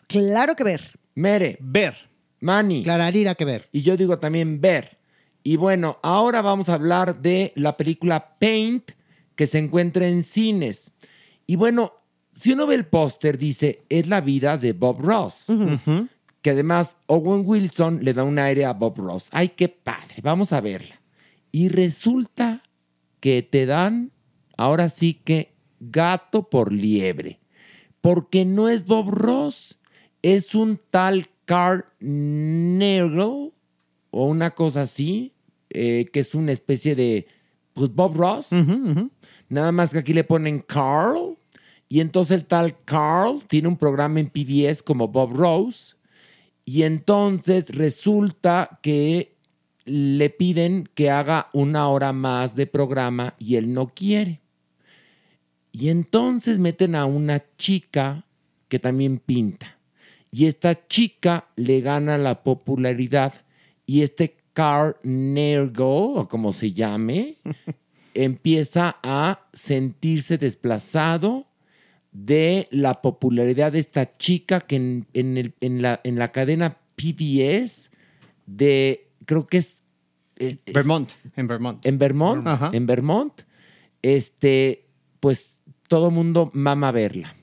Claro 0.06 0.54
que 0.56 0.64
ver. 0.64 0.98
Mere, 1.14 1.58
Ver. 1.61 1.94
Manny 2.40 2.82
Clararira 2.82 3.35
que 3.37 3.44
ver. 3.44 3.68
y 3.70 3.82
yo 3.82 3.96
digo 3.96 4.18
también 4.18 4.61
ver. 4.61 4.98
Y 5.44 5.56
bueno, 5.56 5.98
ahora 6.02 6.42
vamos 6.42 6.68
a 6.68 6.74
hablar 6.74 7.20
de 7.20 7.52
la 7.56 7.76
película 7.76 8.37
Paint 8.38 8.92
que 9.37 9.46
se 9.46 9.58
encuentra 9.58 10.06
en 10.06 10.22
cines. 10.22 10.92
Y 11.46 11.56
bueno, 11.56 11.92
si 12.32 12.52
uno 12.52 12.66
ve 12.66 12.74
el 12.74 12.86
póster 12.86 13.38
dice, 13.38 13.82
es 13.88 14.08
la 14.08 14.20
vida 14.20 14.56
de 14.58 14.72
Bob 14.72 15.00
Ross. 15.00 15.46
Que 16.40 16.50
además 16.50 16.96
Owen 17.06 17.42
Wilson 17.44 18.00
le 18.02 18.14
da 18.14 18.24
un 18.24 18.38
aire 18.38 18.64
a 18.64 18.72
Bob 18.72 18.98
Ross. 18.98 19.28
Ay, 19.30 19.48
qué 19.48 19.68
padre, 19.68 20.16
vamos 20.22 20.52
a 20.52 20.60
verla. 20.60 21.00
Y 21.52 21.68
resulta 21.68 22.62
que 23.20 23.42
te 23.42 23.66
dan, 23.66 24.10
ahora 24.56 24.88
sí 24.88 25.14
que, 25.14 25.54
gato 25.78 26.48
por 26.48 26.72
liebre. 26.72 27.40
Porque 28.00 28.44
no 28.44 28.68
es 28.68 28.86
Bob 28.86 29.10
Ross, 29.10 29.78
es 30.22 30.54
un 30.54 30.80
tal 30.90 31.28
Carl 31.44 31.84
Nagel 32.00 33.52
o 34.10 34.26
una 34.26 34.50
cosa 34.50 34.82
así, 34.82 35.34
eh, 35.70 36.06
que 36.12 36.20
es 36.20 36.34
una 36.34 36.52
especie 36.52 36.96
de 36.96 37.26
pues, 37.74 37.94
Bob 37.94 38.16
Ross. 38.16 38.50
Nada 39.48 39.70
más 39.70 39.90
que 39.90 39.98
aquí 39.98 40.12
le 40.12 40.24
ponen 40.24 40.60
Carl. 40.60 41.36
Y 41.92 42.00
entonces 42.00 42.38
el 42.38 42.46
tal 42.46 42.74
Carl 42.87 43.44
tiene 43.46 43.68
un 43.68 43.76
programa 43.76 44.18
en 44.18 44.31
PBS 44.31 44.83
como 44.83 45.09
Bob 45.09 45.35
Rose. 45.35 45.94
Y 46.64 46.85
entonces 46.85 47.68
resulta 47.68 48.78
que 48.83 49.37
le 49.85 50.31
piden 50.31 50.88
que 50.94 51.11
haga 51.11 51.50
una 51.52 51.87
hora 51.88 52.14
más 52.14 52.57
de 52.57 52.66
programa 52.66 53.35
y 53.38 53.57
él 53.57 53.74
no 53.74 53.88
quiere. 53.88 54.40
Y 55.70 55.90
entonces 55.90 56.59
meten 56.59 56.94
a 56.94 57.05
una 57.05 57.44
chica 57.59 58.24
que 58.68 58.78
también 58.78 59.18
pinta. 59.18 59.78
Y 60.31 60.46
esta 60.46 60.87
chica 60.88 61.48
le 61.57 61.83
gana 61.83 62.16
la 62.16 62.42
popularidad. 62.42 63.35
Y 63.85 64.00
este 64.00 64.38
Carl 64.55 64.96
Nergo, 65.02 66.14
o 66.14 66.26
como 66.26 66.55
se 66.55 66.72
llame, 66.72 67.37
empieza 68.14 68.96
a 69.02 69.46
sentirse 69.52 70.38
desplazado 70.38 71.51
de 72.12 72.68
la 72.70 73.01
popularidad 73.01 73.72
de 73.72 73.79
esta 73.79 74.16
chica 74.18 74.61
que 74.61 74.77
en, 74.77 75.07
en 75.14 75.37
el- 75.38 75.55
en 75.61 75.81
la, 75.83 76.01
en 76.05 76.18
la 76.18 76.31
cadena 76.31 76.77
PBS 76.96 77.90
de, 78.46 79.09
creo 79.25 79.46
que 79.46 79.59
es... 79.59 79.83
es- 80.37 80.59
Vermont, 80.72 81.11
en 81.37 81.46
Vermont. 81.46 81.87
en 81.87 81.98
Vermont, 81.98 82.46
Ajá. 82.46 82.70
en 82.72 82.87
Vermont, 82.87 83.42
este, 84.03 84.87
pues 85.20 85.61
todo 85.88 86.11
mundo 86.11 86.51
mama 86.55 86.90
verla. 86.92 87.37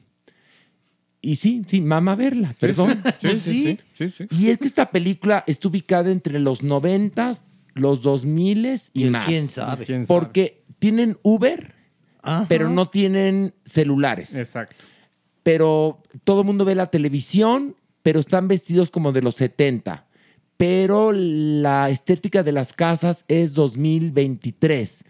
Y 1.21 1.35
sí, 1.35 1.63
sí, 1.67 1.81
mama 1.81 2.15
verla, 2.15 2.55
perdón. 2.59 3.01
Sí, 3.19 3.39
sí, 3.39 3.39
sí, 3.41 3.79
sí, 3.93 4.09
sí. 4.09 4.27
Y 4.31 4.49
es 4.49 4.57
que 4.57 4.67
esta 4.67 4.89
película 4.89 5.43
está 5.47 5.67
ubicada 5.67 6.11
entre 6.11 6.39
los 6.39 6.63
90, 6.63 7.33
los 7.73 8.01
2000 8.01 8.65
y, 8.93 9.05
Y 9.07 9.09
más. 9.09 9.25
quién 9.25 9.47
sabe. 9.47 9.85
¿Quién 9.85 10.05
sabe? 10.07 10.19
Porque 10.19 10.63
tienen 10.79 11.17
Uber, 11.23 11.75
Ajá. 12.21 12.45
pero 12.49 12.69
no 12.69 12.89
tienen 12.89 13.53
celulares. 13.63 14.35
Exacto. 14.35 14.85
Pero 15.43 16.01
todo 16.23 16.41
el 16.41 16.45
mundo 16.45 16.65
ve 16.65 16.75
la 16.75 16.91
televisión, 16.91 17.75
pero 18.03 18.19
están 18.19 18.47
vestidos 18.47 18.91
como 18.91 19.11
de 19.11 19.21
los 19.21 19.35
70. 19.35 20.05
Pero 20.57 21.11
la 21.13 21.89
estética 21.89 22.43
de 22.43 22.51
las 22.51 22.73
casas 22.73 23.23
es 23.27 23.53
2023. 23.53 25.05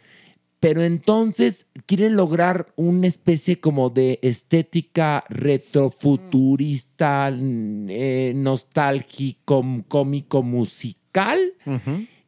Pero 0.59 0.83
entonces 0.83 1.67
quieren 1.85 2.15
lograr 2.15 2.73
una 2.75 3.07
especie 3.07 3.59
como 3.59 3.89
de 3.89 4.19
estética 4.21 5.23
retrofuturista, 5.29 7.33
eh, 7.33 8.33
nostálgico, 8.35 9.65
cómico, 9.87 10.43
musical. 10.43 11.53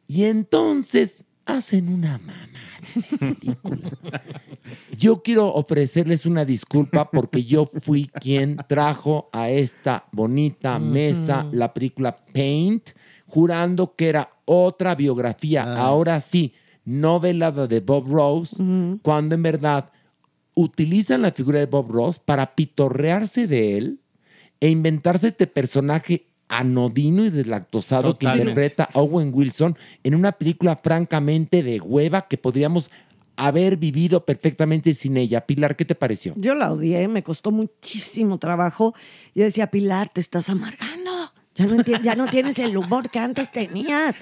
Y 0.08 0.24
entonces 0.24 1.26
hacen 1.46 1.88
una 1.88 2.18
mamá 2.18 2.48
de 2.94 3.34
película. 3.34 3.90
Yo 4.96 5.22
quiero 5.22 5.52
ofrecerles 5.52 6.26
una 6.26 6.44
disculpa 6.44 7.10
porque 7.10 7.44
yo 7.44 7.66
fui 7.66 8.06
quien 8.06 8.56
trajo 8.68 9.28
a 9.32 9.50
esta 9.50 10.06
bonita 10.12 10.78
mesa 10.78 11.46
la 11.52 11.72
película 11.72 12.16
Paint, 12.32 12.90
jurando 13.26 13.94
que 13.96 14.08
era 14.08 14.30
otra 14.44 14.94
biografía. 14.94 15.74
Ahora 15.76 16.20
sí, 16.20 16.54
no 16.84 17.20
velada 17.20 17.66
de 17.66 17.80
Bob 17.80 18.08
Rose, 18.08 18.62
cuando 19.02 19.34
en 19.34 19.42
verdad 19.42 19.90
utilizan 20.54 21.22
la 21.22 21.32
figura 21.32 21.58
de 21.58 21.66
Bob 21.66 21.90
Ross 21.90 22.18
para 22.18 22.54
pitorrearse 22.54 23.46
de 23.46 23.78
él 23.78 24.00
e 24.60 24.68
inventarse 24.68 25.28
este 25.28 25.46
personaje 25.46 26.31
anodino 26.52 27.24
y 27.24 27.30
deslactosado 27.30 28.18
que 28.18 28.26
Totalmente. 28.26 28.50
interpreta 28.50 28.88
a 28.92 29.00
Owen 29.00 29.32
Wilson 29.34 29.76
en 30.04 30.14
una 30.14 30.32
película 30.32 30.76
francamente 30.76 31.62
de 31.62 31.80
hueva 31.80 32.28
que 32.28 32.36
podríamos 32.36 32.90
haber 33.36 33.78
vivido 33.78 34.26
perfectamente 34.26 34.92
sin 34.92 35.16
ella. 35.16 35.46
Pilar, 35.46 35.74
¿qué 35.76 35.86
te 35.86 35.94
pareció? 35.94 36.34
Yo 36.36 36.54
la 36.54 36.70
odié, 36.70 37.08
me 37.08 37.22
costó 37.22 37.50
muchísimo 37.50 38.38
trabajo. 38.38 38.94
Yo 39.34 39.44
decía, 39.44 39.70
Pilar, 39.70 40.10
te 40.10 40.20
estás 40.20 40.50
amargando. 40.50 41.10
Ya 41.54 41.66
no, 41.66 41.74
enti- 41.76 42.00
ya 42.02 42.14
no 42.14 42.26
tienes 42.26 42.58
el 42.58 42.76
humor 42.76 43.10
que 43.10 43.18
antes 43.18 43.50
tenías. 43.50 44.16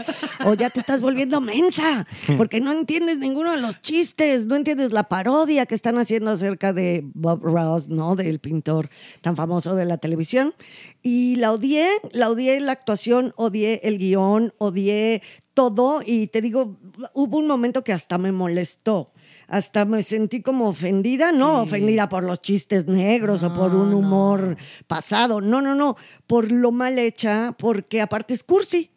O 0.45 0.55
ya 0.55 0.69
te 0.71 0.81
estás 0.81 1.01
volviendo 1.01 1.41
mensa. 1.41 2.07
Porque 2.37 2.61
no 2.61 2.73
entiendes 2.73 3.19
ninguno 3.19 3.53
de 3.53 3.61
los 3.61 3.81
chistes. 3.81 4.47
No 4.47 4.57
entiendes 4.57 4.93
la 4.93 5.05
parodia 5.05 5.67
que 5.67 5.75
están 5.77 5.97
haciendo 5.99 6.33
acerca 6.33 6.73
de 6.73 7.03
Bob 7.15 7.41
Ross, 7.43 7.89
¿no? 7.89 8.17
Del 8.17 8.41
pintor 8.41 8.91
tan 9.21 9.37
famoso 9.37 9.77
de 9.77 9.85
la 9.85 9.99
televisión. 9.99 10.55
Y 11.03 11.37
la 11.37 11.53
odié, 11.53 11.89
la 12.13 12.31
odié 12.31 12.61
la 12.61 12.73
actuación, 12.73 13.33
odié 13.37 13.81
el 13.85 13.99
guion, 13.99 14.53
odié 14.59 15.23
todo. 15.55 16.03
Y 16.05 16.27
te 16.29 16.41
digo, 16.41 16.79
hubo 17.15 17.39
un 17.39 17.47
momento 17.47 17.85
que 17.85 17.93
hasta 17.93 18.19
me 18.19 18.33
molestó 18.33 19.13
hasta 19.51 19.85
me 19.85 20.03
sentí 20.03 20.43
como 20.43 20.69
ofendida, 20.69 21.33
no 21.33 21.63
ofendida 21.63 22.09
por 22.09 22.25
los 22.25 22.41
chistes 22.41 22.87
negros 22.87 23.43
o 23.43 23.53
por 23.53 23.75
un 23.75 23.93
humor 23.93 24.57
pasado, 24.87 25.41
no, 25.41 25.61
no, 25.61 25.75
no, 25.75 25.97
por 26.27 26.51
lo 26.53 26.71
mal 26.71 26.99
hecha, 26.99 27.55
porque 27.59 28.01
aparte 28.01 28.33
es 28.33 28.45
cursi, 28.45 28.91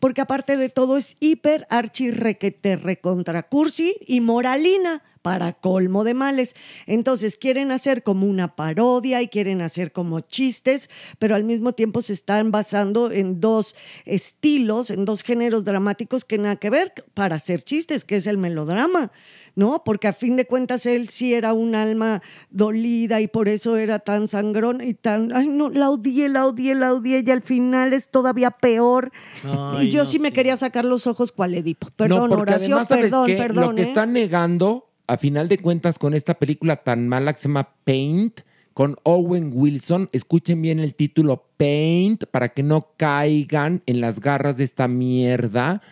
porque 0.00 0.20
aparte 0.20 0.56
de 0.56 0.68
todo 0.68 0.96
es 0.96 1.16
hiper 1.20 1.66
archi 1.70 2.10
requete 2.10 2.76
recontra 2.76 3.44
cursi 3.44 3.96
y 4.06 4.20
moralina 4.20 5.02
para 5.22 5.52
colmo 5.52 6.04
de 6.04 6.14
males. 6.14 6.54
Entonces 6.86 7.36
quieren 7.36 7.70
hacer 7.72 8.02
como 8.02 8.26
una 8.26 8.56
parodia 8.56 9.22
y 9.22 9.28
quieren 9.28 9.60
hacer 9.60 9.92
como 9.92 10.20
chistes, 10.20 10.90
pero 11.18 11.34
al 11.34 11.44
mismo 11.44 11.72
tiempo 11.72 12.02
se 12.02 12.12
están 12.12 12.50
basando 12.50 13.10
en 13.10 13.40
dos 13.40 13.76
estilos, 14.04 14.90
en 14.90 15.04
dos 15.04 15.22
géneros 15.22 15.64
dramáticos 15.64 16.24
que 16.24 16.38
nada 16.38 16.56
que 16.56 16.70
ver 16.70 16.92
para 17.14 17.36
hacer 17.36 17.62
chistes, 17.62 18.04
que 18.04 18.16
es 18.16 18.26
el 18.26 18.38
melodrama. 18.38 19.12
¿no? 19.54 19.82
Porque 19.84 20.08
a 20.08 20.12
fin 20.12 20.36
de 20.36 20.46
cuentas 20.46 20.86
él 20.86 21.08
sí 21.08 21.34
era 21.34 21.52
un 21.52 21.74
alma 21.74 22.22
dolida 22.50 23.20
y 23.20 23.28
por 23.28 23.48
eso 23.48 23.76
era 23.76 23.98
tan 23.98 24.28
sangrón 24.28 24.80
y 24.80 24.94
tan, 24.94 25.32
ay 25.34 25.48
no, 25.48 25.70
la 25.70 25.90
odié, 25.90 26.28
la 26.28 26.46
odié, 26.46 26.74
la 26.74 26.94
odié 26.94 27.22
y 27.26 27.30
al 27.30 27.42
final 27.42 27.92
es 27.92 28.08
todavía 28.08 28.50
peor. 28.50 29.10
Ay, 29.44 29.86
y 29.86 29.90
yo 29.90 30.04
no, 30.04 30.10
sí 30.10 30.18
me 30.18 30.28
sí. 30.28 30.34
quería 30.34 30.56
sacar 30.56 30.84
los 30.84 31.06
ojos 31.06 31.32
cual 31.32 31.54
Edipo. 31.54 31.88
Perdón, 31.96 32.30
no, 32.30 32.36
porque 32.36 32.54
Horacio, 32.54 32.76
además, 32.76 32.88
¿sabes 32.88 33.04
perdón, 33.06 33.26
qué? 33.26 33.36
perdón. 33.36 33.66
Lo 33.70 33.74
que 33.74 33.82
¿eh? 33.82 33.88
están 33.88 34.12
negando, 34.12 34.89
a 35.10 35.16
final 35.18 35.48
de 35.48 35.58
cuentas, 35.58 35.98
con 35.98 36.14
esta 36.14 36.34
película 36.34 36.76
tan 36.76 37.08
mala 37.08 37.32
que 37.32 37.40
se 37.40 37.48
llama 37.48 37.74
Paint, 37.82 38.42
con 38.74 38.96
Owen 39.02 39.50
Wilson, 39.52 40.08
escuchen 40.12 40.62
bien 40.62 40.78
el 40.78 40.94
título 40.94 41.48
Paint, 41.56 42.26
para 42.26 42.50
que 42.50 42.62
no 42.62 42.92
caigan 42.96 43.82
en 43.86 44.00
las 44.00 44.20
garras 44.20 44.56
de 44.56 44.62
esta 44.62 44.86
mierda. 44.86 45.82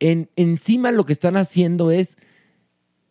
En, 0.00 0.30
encima 0.36 0.90
lo 0.90 1.04
que 1.04 1.12
están 1.12 1.36
haciendo 1.36 1.90
es 1.90 2.16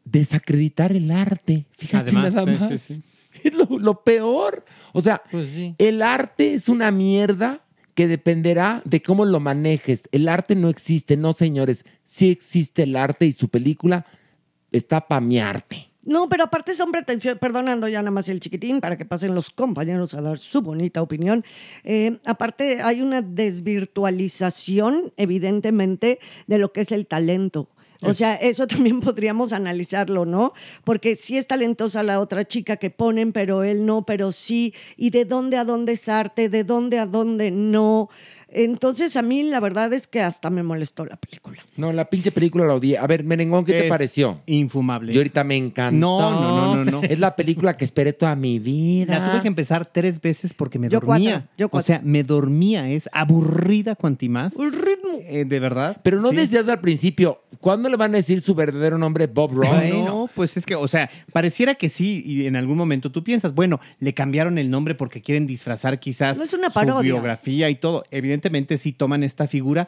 desacreditar 0.03 0.93
el 0.93 1.11
arte. 1.11 1.67
Fíjate 1.77 2.09
Además, 2.09 2.33
nada 2.33 2.45
sí, 2.45 2.59
más. 2.59 2.81
sí, 2.81 2.93
sí. 2.95 3.03
Es 3.43 3.53
lo, 3.53 3.77
lo 3.77 4.03
peor. 4.03 4.65
O 4.93 5.01
sea, 5.01 5.21
Pues 5.29 5.47
el 5.77 6.01
arte 6.01 6.55
es 6.55 6.69
una 6.69 6.89
mierda 6.89 7.63
que 7.93 8.07
dependerá 8.07 8.81
de 8.83 9.03
cómo 9.03 9.25
lo 9.25 9.39
manejes. 9.39 10.09
El 10.11 10.27
arte 10.27 10.55
no 10.55 10.69
existe, 10.69 11.17
no 11.17 11.33
señores. 11.33 11.85
Sí 12.03 12.31
existe 12.31 12.83
el 12.83 12.95
arte 12.95 13.27
y 13.27 13.33
su 13.33 13.49
película 13.49 14.07
está 14.77 15.07
pa' 15.07 15.21
mi 15.21 15.39
arte. 15.39 15.89
No, 16.05 16.29
pero 16.29 16.43
aparte 16.43 16.75
son 16.75 16.91
pretensiones, 16.91 17.39
perdonando 17.39 17.87
ya 17.87 17.99
nada 17.99 18.11
más 18.11 18.29
el 18.29 18.39
chiquitín 18.39 18.79
para 18.79 18.95
que 18.95 19.05
pasen 19.05 19.33
los 19.33 19.49
compañeros 19.49 20.13
a 20.13 20.21
dar 20.21 20.37
su 20.37 20.61
bonita 20.61 21.01
opinión. 21.01 21.43
Eh, 21.83 22.19
aparte 22.25 22.83
hay 22.83 23.01
una 23.01 23.23
desvirtualización, 23.23 25.11
evidentemente, 25.17 26.19
de 26.45 26.57
lo 26.59 26.71
que 26.71 26.81
es 26.81 26.91
el 26.91 27.07
talento. 27.07 27.69
O 28.01 28.13
sea, 28.13 28.35
eso 28.35 28.67
también 28.67 29.01
podríamos 29.01 29.53
analizarlo, 29.53 30.25
¿no? 30.25 30.53
Porque 30.83 31.15
sí 31.15 31.37
es 31.37 31.47
talentosa 31.47 32.03
la 32.03 32.19
otra 32.19 32.43
chica 32.43 32.77
que 32.77 32.89
ponen, 32.89 33.31
pero 33.31 33.63
él 33.63 33.85
no, 33.85 34.05
pero 34.05 34.31
sí. 34.31 34.73
¿Y 34.97 35.09
de 35.09 35.25
dónde 35.25 35.57
a 35.57 35.65
dónde 35.65 35.93
es 35.93 36.07
arte? 36.07 36.49
¿De 36.49 36.63
dónde 36.63 36.99
a 36.99 37.05
dónde 37.05 37.51
no? 37.51 38.09
Entonces 38.57 39.17
a 39.17 39.21
mí 39.21 39.43
la 39.43 39.59
verdad 39.59 39.91
es 39.91 40.07
que 40.07 40.21
hasta 40.21 40.49
me 40.49 40.63
molestó 40.63 41.05
la 41.05 41.17
película. 41.17 41.61
No, 41.75 41.91
la 41.91 42.09
pinche 42.09 42.31
película 42.31 42.65
la 42.65 42.73
odié. 42.75 42.97
A 42.97 43.05
ver, 43.05 43.25
Merengón, 43.25 43.65
¿qué 43.65 43.73
te 43.73 43.83
Es 43.83 43.89
pareció? 43.89 44.39
Infumable. 44.45 45.11
Yo 45.11 45.19
ahorita 45.19 45.43
me 45.43 45.57
encantó. 45.57 45.99
No, 45.99 46.31
no, 46.31 46.75
no, 46.75 46.85
no, 46.85 46.91
no. 46.91 47.03
Es 47.03 47.19
la 47.19 47.35
película 47.35 47.75
que 47.75 47.83
esperé 47.83 48.13
toda 48.13 48.33
mi 48.35 48.59
vida. 48.59 49.19
La 49.19 49.31
tuve 49.31 49.41
que 49.41 49.47
empezar 49.49 49.85
tres 49.85 50.21
veces 50.21 50.53
porque 50.53 50.79
me 50.79 50.87
Yo 50.87 51.01
dormía. 51.01 51.31
cuatro, 51.31 51.49
yo 51.57 51.65
O 51.65 51.69
cuatro. 51.69 51.85
sea, 51.87 52.01
me 52.03 52.23
dormía. 52.23 52.89
Es 52.89 53.09
aburrida 53.11 53.95
cuantimás. 53.95 54.57
El 54.57 54.71
ritmo. 54.71 55.19
Eh, 55.27 55.43
de 55.45 55.59
verdad. 55.59 55.97
Pero 56.01 56.21
no 56.21 56.29
Sí. 56.29 56.37
decías 56.37 56.69
al 56.69 56.79
principio, 56.79 57.41
¿cuándo 57.59 57.89
le 57.89 57.97
van 57.97 58.13
a 58.13 58.17
decir 58.17 58.39
su 58.39 58.55
verdadero 58.55 58.97
nombre 58.97 59.27
Bob 59.27 59.51
Ross? 59.53 59.67
No, 60.05 60.29
pues 60.33 60.55
es 60.55 60.65
que, 60.65 60.75
o 60.75 60.87
sea, 60.87 61.09
pareciera 61.33 61.75
que 61.75 61.89
sí, 61.89 62.23
y 62.25 62.45
en 62.47 62.55
algún 62.55 62.77
momento 62.77 63.11
tú 63.11 63.21
piensas, 63.23 63.53
bueno, 63.53 63.79
le 63.99 64.13
cambiaron 64.13 64.57
el 64.57 64.69
nombre 64.69 64.95
porque 64.95 65.21
quieren 65.21 65.45
disfrazar 65.45 65.99
quizás 65.99 66.37
No 66.37 66.43
es 66.45 66.53
una 66.53 66.67
su 66.67 66.73
parodia. 66.73 67.01
biografía 67.13 67.69
y 67.69 67.75
todo. 67.75 68.05
Evidentemente 68.45 68.77
sí 68.77 68.91
toman 68.91 69.23
esta 69.23 69.47
figura, 69.47 69.87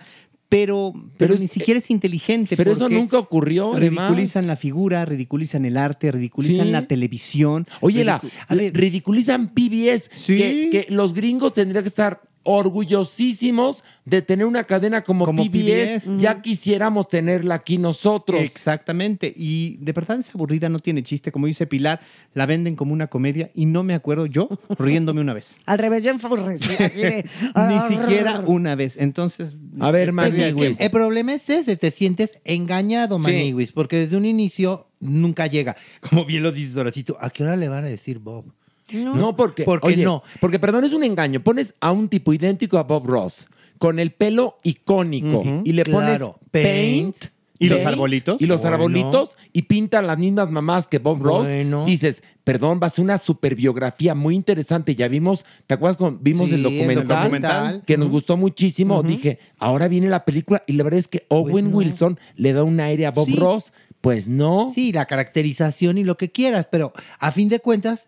pero, 0.50 0.94
pero, 1.18 1.36
ni 1.36 1.48
siquiera 1.48 1.78
es 1.80 1.92
inteligente. 1.92 2.56
Pero 2.58 2.72
eso 2.72 2.90
nunca 2.90 3.20
ocurrió, 3.20 3.74
además. 3.76 4.06
Ridiculizan 4.10 4.48
la 4.48 4.56
figura, 4.56 5.06
ridiculizan 5.06 5.66
el 5.66 5.78
arte, 5.78 6.12
ridiculizan 6.12 6.66
Sí. 6.68 6.72
la 6.72 6.88
televisión. 6.88 7.68
Oye, 7.82 8.04
la, 8.06 8.20
ridicu- 8.22 8.32
a 8.48 8.56
ver, 8.56 8.74
ridiculizan 8.74 9.50
PBS, 9.50 10.10
Sí. 10.14 10.36
que, 10.38 10.70
que 10.72 10.88
los 10.90 11.14
gringos 11.14 11.54
tendrían 11.54 11.84
que 11.84 11.90
estar 11.90 12.22
orgullosísimos 12.48 13.84
de 14.06 14.22
tener 14.22 14.46
una 14.46 14.64
cadena 14.64 15.04
como, 15.04 15.26
Como 15.26 15.44
PBS. 15.44 16.04
PBS. 16.06 16.18
Ya 16.18 16.42
quisiéramos 16.42 17.10
tenerla 17.10 17.56
aquí 17.56 17.78
nosotros. 17.78 18.42
Exactamente. 18.42 19.34
Y 19.36 19.76
de 19.82 19.92
verdad 19.92 20.18
es 20.22 20.34
aburrida, 20.34 20.70
no 20.70 20.80
tiene 20.80 21.04
chiste. 21.04 21.32
Como 21.34 21.48
dice 21.48 21.68
Pilar, 21.68 22.00
la 22.34 22.46
venden 22.46 22.78
como 22.78 22.94
una 22.94 23.08
comedia 23.08 23.52
y 23.54 23.66
no 23.66 23.84
me 23.84 23.94
acuerdo 23.94 24.28
yo 24.28 24.48
riéndome 24.80 25.20
una 25.20 25.34
vez. 25.34 25.58
Al 25.66 25.78
revés, 25.78 26.04
yo 26.04 26.14
de... 26.14 27.26
Ni 27.70 27.96
siquiera 27.96 28.40
una 28.46 28.76
vez. 28.76 28.96
Entonces. 28.96 29.58
A 29.82 29.92
ver, 29.92 30.14
tiempo. 30.34 30.64
El 30.80 30.90
problema 30.90 31.34
es 31.34 31.50
ese, 31.50 31.76
te 31.76 31.92
sientes 31.92 32.40
engañado, 32.46 33.20
Maniguis, 33.20 33.74
porque 33.74 33.98
desde 33.98 34.16
un 34.16 34.26
inicio 34.26 34.88
nunca 35.02 35.48
llega. 35.48 35.76
Como 36.00 36.26
bien 36.26 36.44
lo 36.44 36.54
dices, 36.54 36.78
Horacito, 36.78 37.18
¿a 37.20 37.30
qué 37.30 37.44
hora 37.44 37.58
le 37.58 37.68
van 37.68 37.84
a 37.84 37.88
decir 37.88 38.20
Bob? 38.20 38.46
No, 38.94 39.36
porque. 39.36 39.64
¿Por 39.64 39.82
qué 39.82 39.88
oye, 39.88 40.04
no? 40.04 40.24
Porque, 40.40 40.60
perdón, 40.60 40.84
es 40.86 40.94
un 40.94 41.04
engaño. 41.04 41.42
Pones 41.42 41.76
a 41.82 41.92
un 41.92 42.08
tipo 42.10 42.34
idéntico 42.34 42.78
a 42.78 42.84
Bob 42.84 43.06
Ross, 43.08 43.48
con 43.78 44.00
el 44.00 44.12
pelo 44.12 44.60
icónico, 44.64 45.42
y 45.64 45.74
le 45.74 45.84
pones 45.86 46.18
claro. 46.18 46.40
paint. 46.52 47.18
Paint. 47.18 47.26
¿Y 47.60 47.70
los 47.70 47.84
arbolitos? 47.88 48.40
Y 48.40 48.46
los 48.46 48.62
Bueno. 48.62 48.76
arbolitos, 48.76 49.36
y 49.52 49.64
pintan 49.64 50.06
las 50.06 50.20
mismas 50.20 50.52
mamás 50.52 50.86
que 50.86 51.00
Bob 51.00 51.24
Ross. 51.24 51.48
Bueno. 51.48 51.86
Dices, 51.86 52.22
perdón, 52.44 52.80
va 52.82 52.86
a 52.86 52.90
ser 52.92 53.04
una 53.04 53.18
super 53.18 53.56
biografía 53.56 54.14
muy 54.14 54.36
interesante. 54.36 54.94
Ya 54.94 55.08
vimos, 55.08 55.44
¿te 55.66 55.74
acuerdas 55.74 55.98
cuando 55.98 56.20
vimos 56.22 56.50
Sí, 56.50 56.54
el 56.56 56.62
documental? 56.62 57.08
documental. 57.24 57.84
Que 57.88 57.98
nos 57.98 58.10
gustó 58.10 58.38
muchísimo. 58.38 59.02
Dije, 59.02 59.40
ahora 59.58 59.88
viene 59.88 60.08
la 60.08 60.24
película, 60.24 60.64
y 60.68 60.74
la 60.74 60.84
verdad 60.84 61.00
es 61.00 61.08
que 61.08 61.26
Owen 61.30 61.72
no. 61.72 61.78
Wilson 61.78 62.20
le 62.36 62.54
da 62.54 62.64
un 62.64 62.80
aire 62.80 63.08
a 63.08 63.12
Bob 63.12 63.26
Sí. 63.26 63.36
Ross. 63.36 63.74
Pues 64.02 64.28
no. 64.28 64.70
Sí, 64.72 64.92
la 64.94 65.08
caracterización 65.08 65.98
y 65.98 66.04
lo 66.04 66.16
que 66.16 66.32
quieras, 66.32 66.68
pero 66.72 66.94
a 67.20 67.32
fin 67.32 67.50
de 67.50 67.60
cuentas, 67.60 68.08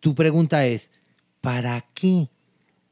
tu 0.00 0.14
pregunta 0.14 0.66
es, 0.66 0.90
¿para 1.40 1.86
qué? 1.94 2.28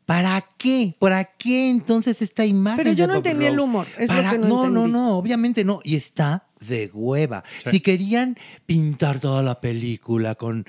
¿Para 0.07 0.43
qué? 0.57 0.95
¿Para 0.99 1.25
qué 1.25 1.69
entonces 1.69 2.23
esta 2.23 2.47
imagen? 2.47 2.79
Pero 2.79 2.93
yo 2.93 3.05
de 3.05 3.09
no 3.09 3.15
Bob 3.15 3.27
entendí 3.27 3.45
el 3.47 3.61
humor, 3.61 3.87
es 3.99 4.09
lo 4.09 4.31
que 4.31 4.39
no 4.39 4.47
no, 4.47 4.49
no, 4.49 4.65
entendí. 4.65 4.93
no, 4.93 5.19
obviamente 5.19 5.65
no. 5.65 5.81
Y 5.85 5.97
está 5.97 6.47
de 6.61 6.91
hueva. 6.93 7.45
Si 7.67 7.81
querían 7.81 8.39
pintar 8.65 9.21
toda 9.21 9.43
la 9.43 9.61
película 9.61 10.35
con 10.35 10.67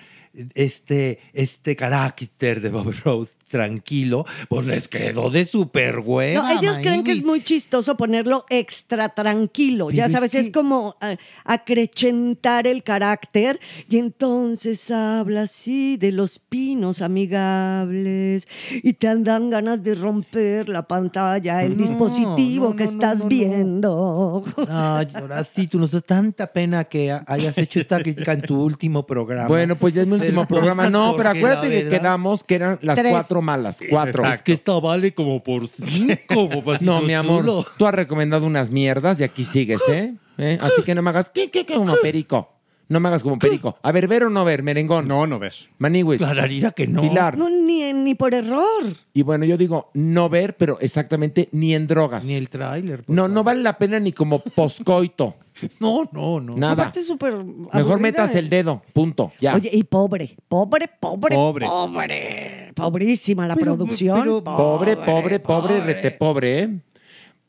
este, 0.56 1.20
este 1.34 1.76
carácter 1.76 2.62
de 2.62 2.70
Bob 2.70 2.94
Rose 3.04 3.34
tranquilo, 3.50 4.26
pues 4.48 4.66
les 4.68 4.88
quedó 4.88 5.32
de 5.32 5.44
súper 5.44 6.00
hueva. 6.00 6.54
No, 6.54 6.60
ellos 6.62 6.78
creen 6.78 7.04
que 7.04 7.12
es 7.14 7.24
muy 7.24 7.42
chistoso 7.42 7.98
ponerlo 7.98 8.46
extra 8.50 9.10
tranquilo. 9.10 9.90
Ya 9.90 10.04
Pero 10.04 10.14
sabes, 10.18 10.36
es, 10.36 10.46
que- 10.48 10.52
como 10.52 10.96
ah, 11.02 11.16
acrecentar 11.46 12.68
el 12.68 12.84
carácter 12.84 13.60
y 13.90 13.98
entonces 13.98 14.92
habla 14.92 15.44
así 15.44 15.98
de 15.98 16.12
los 16.12 16.38
pinos 16.40 17.02
amigables 17.02 18.48
y 18.84 18.94
te 18.94 19.08
dan 19.24 19.50
ganas 19.50 19.84
de 19.84 19.96
romper 19.96 20.70
la 20.70 20.88
pantalla, 20.88 21.64
el 21.64 21.76
No, 21.76 21.84
dispositivo 21.84 22.70
no, 22.70 22.76
que 22.76 22.84
no, 22.86 22.92
estás 22.92 23.18
no, 23.20 23.24
no. 23.24 23.30
viendo. 23.30 24.44
Ay, 24.70 25.08
ahora 25.16 25.44
sí, 25.44 25.68
tú 25.68 25.80
nos 25.80 25.92
da 25.92 26.02
tanta 26.02 26.48
pena 26.54 26.84
que 26.84 27.12
ha- 27.12 27.24
hayas 27.28 27.58
hecho 27.58 27.80
esta 27.80 28.00
crítica 28.02 28.34
en 28.34 28.42
tu 28.42 28.62
último 28.62 29.06
programa. 29.06 29.48
Bueno, 29.48 29.76
pues 29.78 29.94
ya 29.94 30.04
es 30.04 30.10
Del 30.10 30.20
último 30.30 30.48
programa. 30.48 30.90
No, 30.90 31.16
pero 31.16 31.30
acuérdate 31.30 31.70
que 31.70 31.90
quedamos 31.90 32.44
que 32.44 32.56
eran 32.56 32.80
las 32.82 32.98
Tres. 32.98 33.12
cuatro 33.12 33.42
malas. 33.42 33.80
Cuatro. 33.90 34.24
Exacto. 34.24 34.36
Es 34.36 34.42
que 34.44 34.54
esta 34.54 34.80
vale 34.80 35.14
como 35.14 35.44
por 35.44 35.68
cinco, 35.68 36.50
papacito 36.54 36.86
No, 36.92 37.02
mi 37.02 37.14
amor, 37.14 37.42
chulo. 37.46 37.66
tú 37.78 37.86
has 37.88 37.94
recomendado 37.94 38.46
unas 38.46 38.72
mierdas 38.72 39.20
y 39.20 39.24
aquí 39.24 39.44
sigues, 39.44 39.82
¿eh? 39.90 40.14
¿Eh? 40.38 40.58
Así 40.62 40.84
que 40.84 40.96
no 40.96 41.02
me 41.02 41.10
hagas 41.10 41.30
¿qué, 41.30 41.50
qué, 41.52 41.66
qué? 41.66 41.74
como 41.76 41.96
perico. 42.02 42.50
No 42.90 43.00
me 43.00 43.08
hagas 43.08 43.22
como 43.24 43.38
perico. 43.38 43.78
A 43.84 43.92
ver, 43.92 44.08
ver 44.08 44.24
o 44.24 44.30
no 44.32 44.44
ver, 44.44 44.64
merengón. 44.64 45.08
No, 45.08 45.28
no 45.28 45.38
ves. 45.40 45.70
Maniwis. 45.78 46.18
Clararía 46.20 46.72
que 46.72 46.88
no. 46.88 47.02
Pilar. 47.02 47.38
No, 47.38 47.48
ni, 47.50 47.94
ni 47.94 48.16
por 48.16 48.34
error. 48.34 48.84
Y 49.14 49.22
bueno, 49.22 49.46
yo 49.46 49.58
digo 49.58 49.92
no 49.94 50.28
ver, 50.28 50.58
pero 50.58 50.78
exactamente 50.82 51.50
ni 51.52 51.76
en 51.76 51.86
drogas. 51.86 52.26
Ni 52.26 52.34
el 52.34 52.50
tráiler. 52.50 53.04
por 53.04 53.16
No, 53.16 53.28
no 53.28 53.44
vale 53.44 53.62
la 53.62 53.78
pena 53.78 54.00
ni 54.00 54.12
como 54.12 54.40
poscoito. 54.40 55.36
No, 55.82 56.10
no, 56.14 56.40
no. 56.40 56.56
Nada. 56.56 56.72
Aparte, 56.72 57.04
súper. 57.04 57.34
Mejor 57.74 58.00
metas 58.00 58.34
el 58.34 58.50
dedo. 58.50 58.82
Punto. 58.94 59.34
Ya. 59.42 59.56
Oye, 59.56 59.70
y 59.74 59.84
pobre, 59.84 60.38
pobre, 60.48 60.88
pobre, 61.02 61.36
Pobre. 61.36 61.66
pobre. 61.66 62.72
Pobrísima 62.74 63.46
la 63.46 63.56
Pero- 63.56 63.76
producción. 63.76 64.22
pero- 64.22 64.42
Pobre, 64.44 64.96
pobre, 64.96 65.40
pobre, 65.42 65.82
rete 65.82 66.12
pobre, 66.12 66.60
¿eh? 66.60 66.70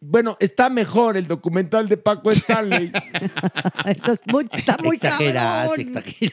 Bueno, 0.02 0.38
está 0.40 0.70
mejor 0.70 1.18
el 1.18 1.26
documental 1.26 1.88
de 1.88 1.98
Paco 1.98 2.30
Stanley. 2.30 2.90
Eso 3.84 4.12
es 4.12 4.20
muy, 4.26 4.48
está 4.50 4.78
muy 4.82 4.96
Exageras. 4.96 5.70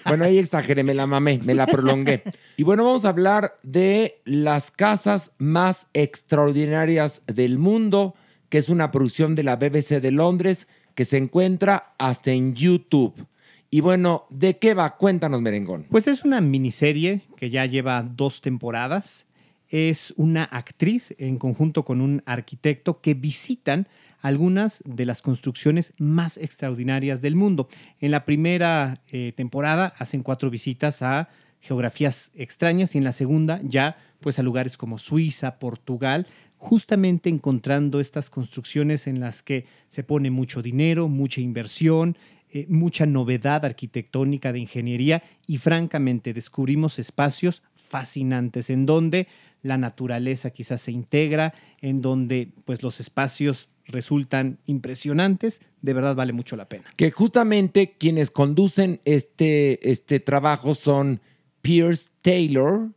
Bueno, 0.05 0.23
ahí 0.23 0.37
exageré, 0.37 0.83
me 0.83 0.93
la 0.93 1.05
mamé, 1.05 1.41
me 1.43 1.53
la 1.53 1.67
prolongué. 1.67 2.23
Y 2.55 2.63
bueno, 2.63 2.85
vamos 2.85 3.03
a 3.03 3.09
hablar 3.09 3.59
de 3.63 4.21
las 4.23 4.71
casas 4.71 5.31
más 5.37 5.87
extraordinarias 5.93 7.23
del 7.27 7.57
mundo, 7.59 8.15
que 8.47 8.57
es 8.57 8.69
una 8.69 8.89
producción 8.89 9.35
de 9.35 9.43
la 9.43 9.57
BBC 9.57 10.01
de 10.01 10.11
Londres 10.11 10.67
que 10.95 11.03
se 11.03 11.17
encuentra 11.17 11.93
hasta 11.97 12.31
en 12.31 12.55
YouTube. 12.55 13.27
Y 13.69 13.81
bueno, 13.81 14.25
¿de 14.29 14.57
qué 14.57 14.73
va? 14.73 14.95
Cuéntanos, 14.95 15.41
merengón. 15.41 15.85
Pues 15.91 16.07
es 16.07 16.23
una 16.23 16.39
miniserie 16.39 17.21
que 17.35 17.49
ya 17.49 17.65
lleva 17.65 18.01
dos 18.01 18.39
temporadas. 18.41 19.26
Es 19.69 20.13
una 20.17 20.43
actriz 20.43 21.13
en 21.17 21.37
conjunto 21.37 21.83
con 21.83 22.01
un 22.01 22.23
arquitecto 22.25 23.01
que 23.01 23.13
visitan 23.13 23.87
algunas 24.21 24.81
de 24.85 25.05
las 25.05 25.21
construcciones 25.21 25.93
más 25.97 26.37
extraordinarias 26.37 27.21
del 27.21 27.35
mundo. 27.35 27.67
En 27.99 28.11
la 28.11 28.25
primera 28.25 29.01
eh, 29.11 29.33
temporada 29.35 29.93
hacen 29.97 30.23
cuatro 30.23 30.49
visitas 30.49 31.01
a 31.01 31.29
geografías 31.59 32.31
extrañas 32.35 32.95
y 32.95 32.97
en 32.97 33.03
la 33.03 33.11
segunda 33.11 33.59
ya 33.63 33.97
pues 34.19 34.39
a 34.39 34.43
lugares 34.43 34.77
como 34.77 34.97
Suiza, 34.97 35.59
Portugal, 35.59 36.27
justamente 36.57 37.29
encontrando 37.29 37.99
estas 37.99 38.29
construcciones 38.29 39.05
en 39.07 39.19
las 39.19 39.43
que 39.43 39.65
se 39.87 40.03
pone 40.03 40.31
mucho 40.31 40.61
dinero, 40.61 41.07
mucha 41.07 41.39
inversión, 41.39 42.17
eh, 42.49 42.65
mucha 42.69 43.05
novedad 43.05 43.63
arquitectónica 43.65 44.51
de 44.51 44.59
ingeniería 44.59 45.23
y 45.45 45.57
francamente 45.57 46.33
descubrimos 46.33 46.97
espacios 46.97 47.61
fascinantes 47.75 48.69
en 48.69 48.85
donde 48.85 49.27
la 49.63 49.77
naturaleza 49.77 50.49
quizás 50.51 50.81
se 50.81 50.91
integra, 50.91 51.53
en 51.81 52.01
donde 52.01 52.51
pues 52.65 52.83
los 52.83 52.99
espacios 52.99 53.69
resultan 53.85 54.59
impresionantes, 54.65 55.61
de 55.81 55.93
verdad 55.93 56.15
vale 56.15 56.33
mucho 56.33 56.55
la 56.55 56.67
pena. 56.67 56.85
Que 56.95 57.09
justamente 57.11 57.95
quienes 57.97 58.31
conducen 58.31 58.99
este, 59.05 59.89
este 59.89 60.19
trabajo 60.19 60.75
son 60.75 61.21
Pierce 61.61 62.09
Taylor 62.21 62.89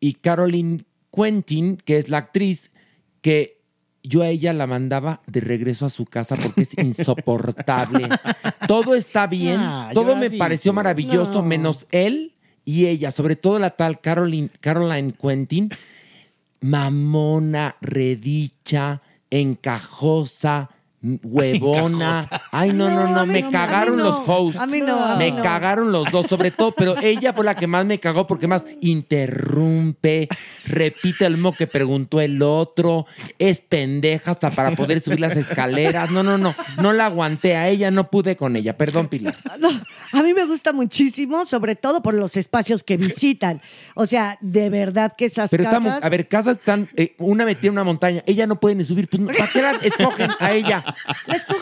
y 0.00 0.14
Caroline 0.14 0.84
Quentin, 1.14 1.76
que 1.76 1.98
es 1.98 2.08
la 2.08 2.18
actriz 2.18 2.72
que 3.20 3.58
yo 4.02 4.22
a 4.22 4.28
ella 4.28 4.52
la 4.54 4.66
mandaba 4.66 5.20
de 5.26 5.40
regreso 5.40 5.84
a 5.84 5.90
su 5.90 6.04
casa 6.06 6.36
porque 6.36 6.62
es 6.62 6.76
insoportable. 6.78 8.08
todo 8.66 8.94
está 8.94 9.26
bien, 9.26 9.56
Ah, 9.60 9.90
todo 9.92 10.16
me 10.16 10.30
pareció 10.30 10.72
maravilloso, 10.72 11.32
No. 11.34 11.42
menos 11.42 11.86
él 11.90 12.34
y 12.64 12.86
ella, 12.86 13.10
sobre 13.10 13.36
todo 13.36 13.58
la 13.58 13.70
tal 13.70 14.00
Caroline, 14.00 14.50
Caroline 14.60 15.12
Quentin, 15.12 15.70
mamona, 16.62 17.74
redicha, 17.80 19.00
encajosa, 19.30 20.68
huevona. 21.02 22.28
Ay, 22.50 22.72
no, 22.72 22.90
no, 22.90 23.08
No, 23.08 23.26
me 23.26 23.42
no, 23.42 23.50
cagaron 23.50 23.96
no. 23.96 24.04
los 24.04 24.28
hosts. 24.28 24.60
A 24.60 24.66
mí 24.66 24.80
no, 24.80 25.04
a 25.04 25.16
mí 25.16 25.24
me 25.24 25.30
no. 25.36 25.42
cagaron 25.42 25.92
los 25.92 26.10
dos, 26.10 26.26
sobre 26.26 26.50
todo, 26.50 26.72
pero 26.72 26.96
ella 27.00 27.32
fue 27.32 27.44
la 27.44 27.54
que 27.54 27.66
más 27.66 27.84
me 27.86 28.00
cagó 28.00 28.26
porque 28.26 28.48
más 28.48 28.66
interrumpe, 28.80 30.28
repite 30.66 31.24
el 31.26 31.34
mismo 31.34 31.52
que 31.54 31.66
preguntó 31.66 32.20
el 32.20 32.42
otro, 32.42 33.06
es 33.38 33.60
pendeja 33.60 34.32
hasta 34.32 34.50
para 34.50 34.74
poder 34.74 35.00
subir 35.00 35.20
las 35.20 35.36
escaleras. 35.36 36.10
No, 36.10 36.22
no, 36.22 36.38
no, 36.38 36.54
no 36.80 36.92
la 36.92 37.06
aguanté 37.06 37.56
a 37.56 37.68
ella, 37.68 37.90
no 37.90 38.10
pude 38.10 38.36
con 38.36 38.56
ella. 38.56 38.76
Perdón, 38.76 39.08
Pilar. 39.08 39.36
No, 39.58 39.68
a 40.12 40.22
mí 40.22 40.34
me 40.34 40.46
gusta 40.46 40.72
muchísimo, 40.72 41.44
sobre 41.44 41.76
todo 41.76 42.02
por 42.02 42.14
los 42.14 42.36
espacios 42.36 42.82
que 42.82 42.96
visitan. 42.96 43.60
O 43.94 44.06
sea, 44.06 44.38
de 44.40 44.70
verdad 44.70 45.14
que 45.16 45.26
esas 45.26 45.50
Pero 45.50 45.64
casas. 45.64 45.84
estamos, 45.84 46.04
a 46.04 46.08
ver, 46.08 46.28
casas 46.28 46.58
están, 46.58 46.88
eh, 46.96 47.14
una 47.18 47.44
metida 47.44 47.68
en 47.68 47.72
una 47.72 47.84
montaña, 47.84 48.22
ella 48.26 48.46
no 48.46 48.58
puede 48.60 48.74
ni 48.76 48.84
subir, 48.84 49.08
pues 49.08 49.22
¿para 49.36 49.50
qué 49.52 49.62
la 49.62 49.70
escogen 49.72 50.30
a 50.38 50.52
ella? 50.52 50.84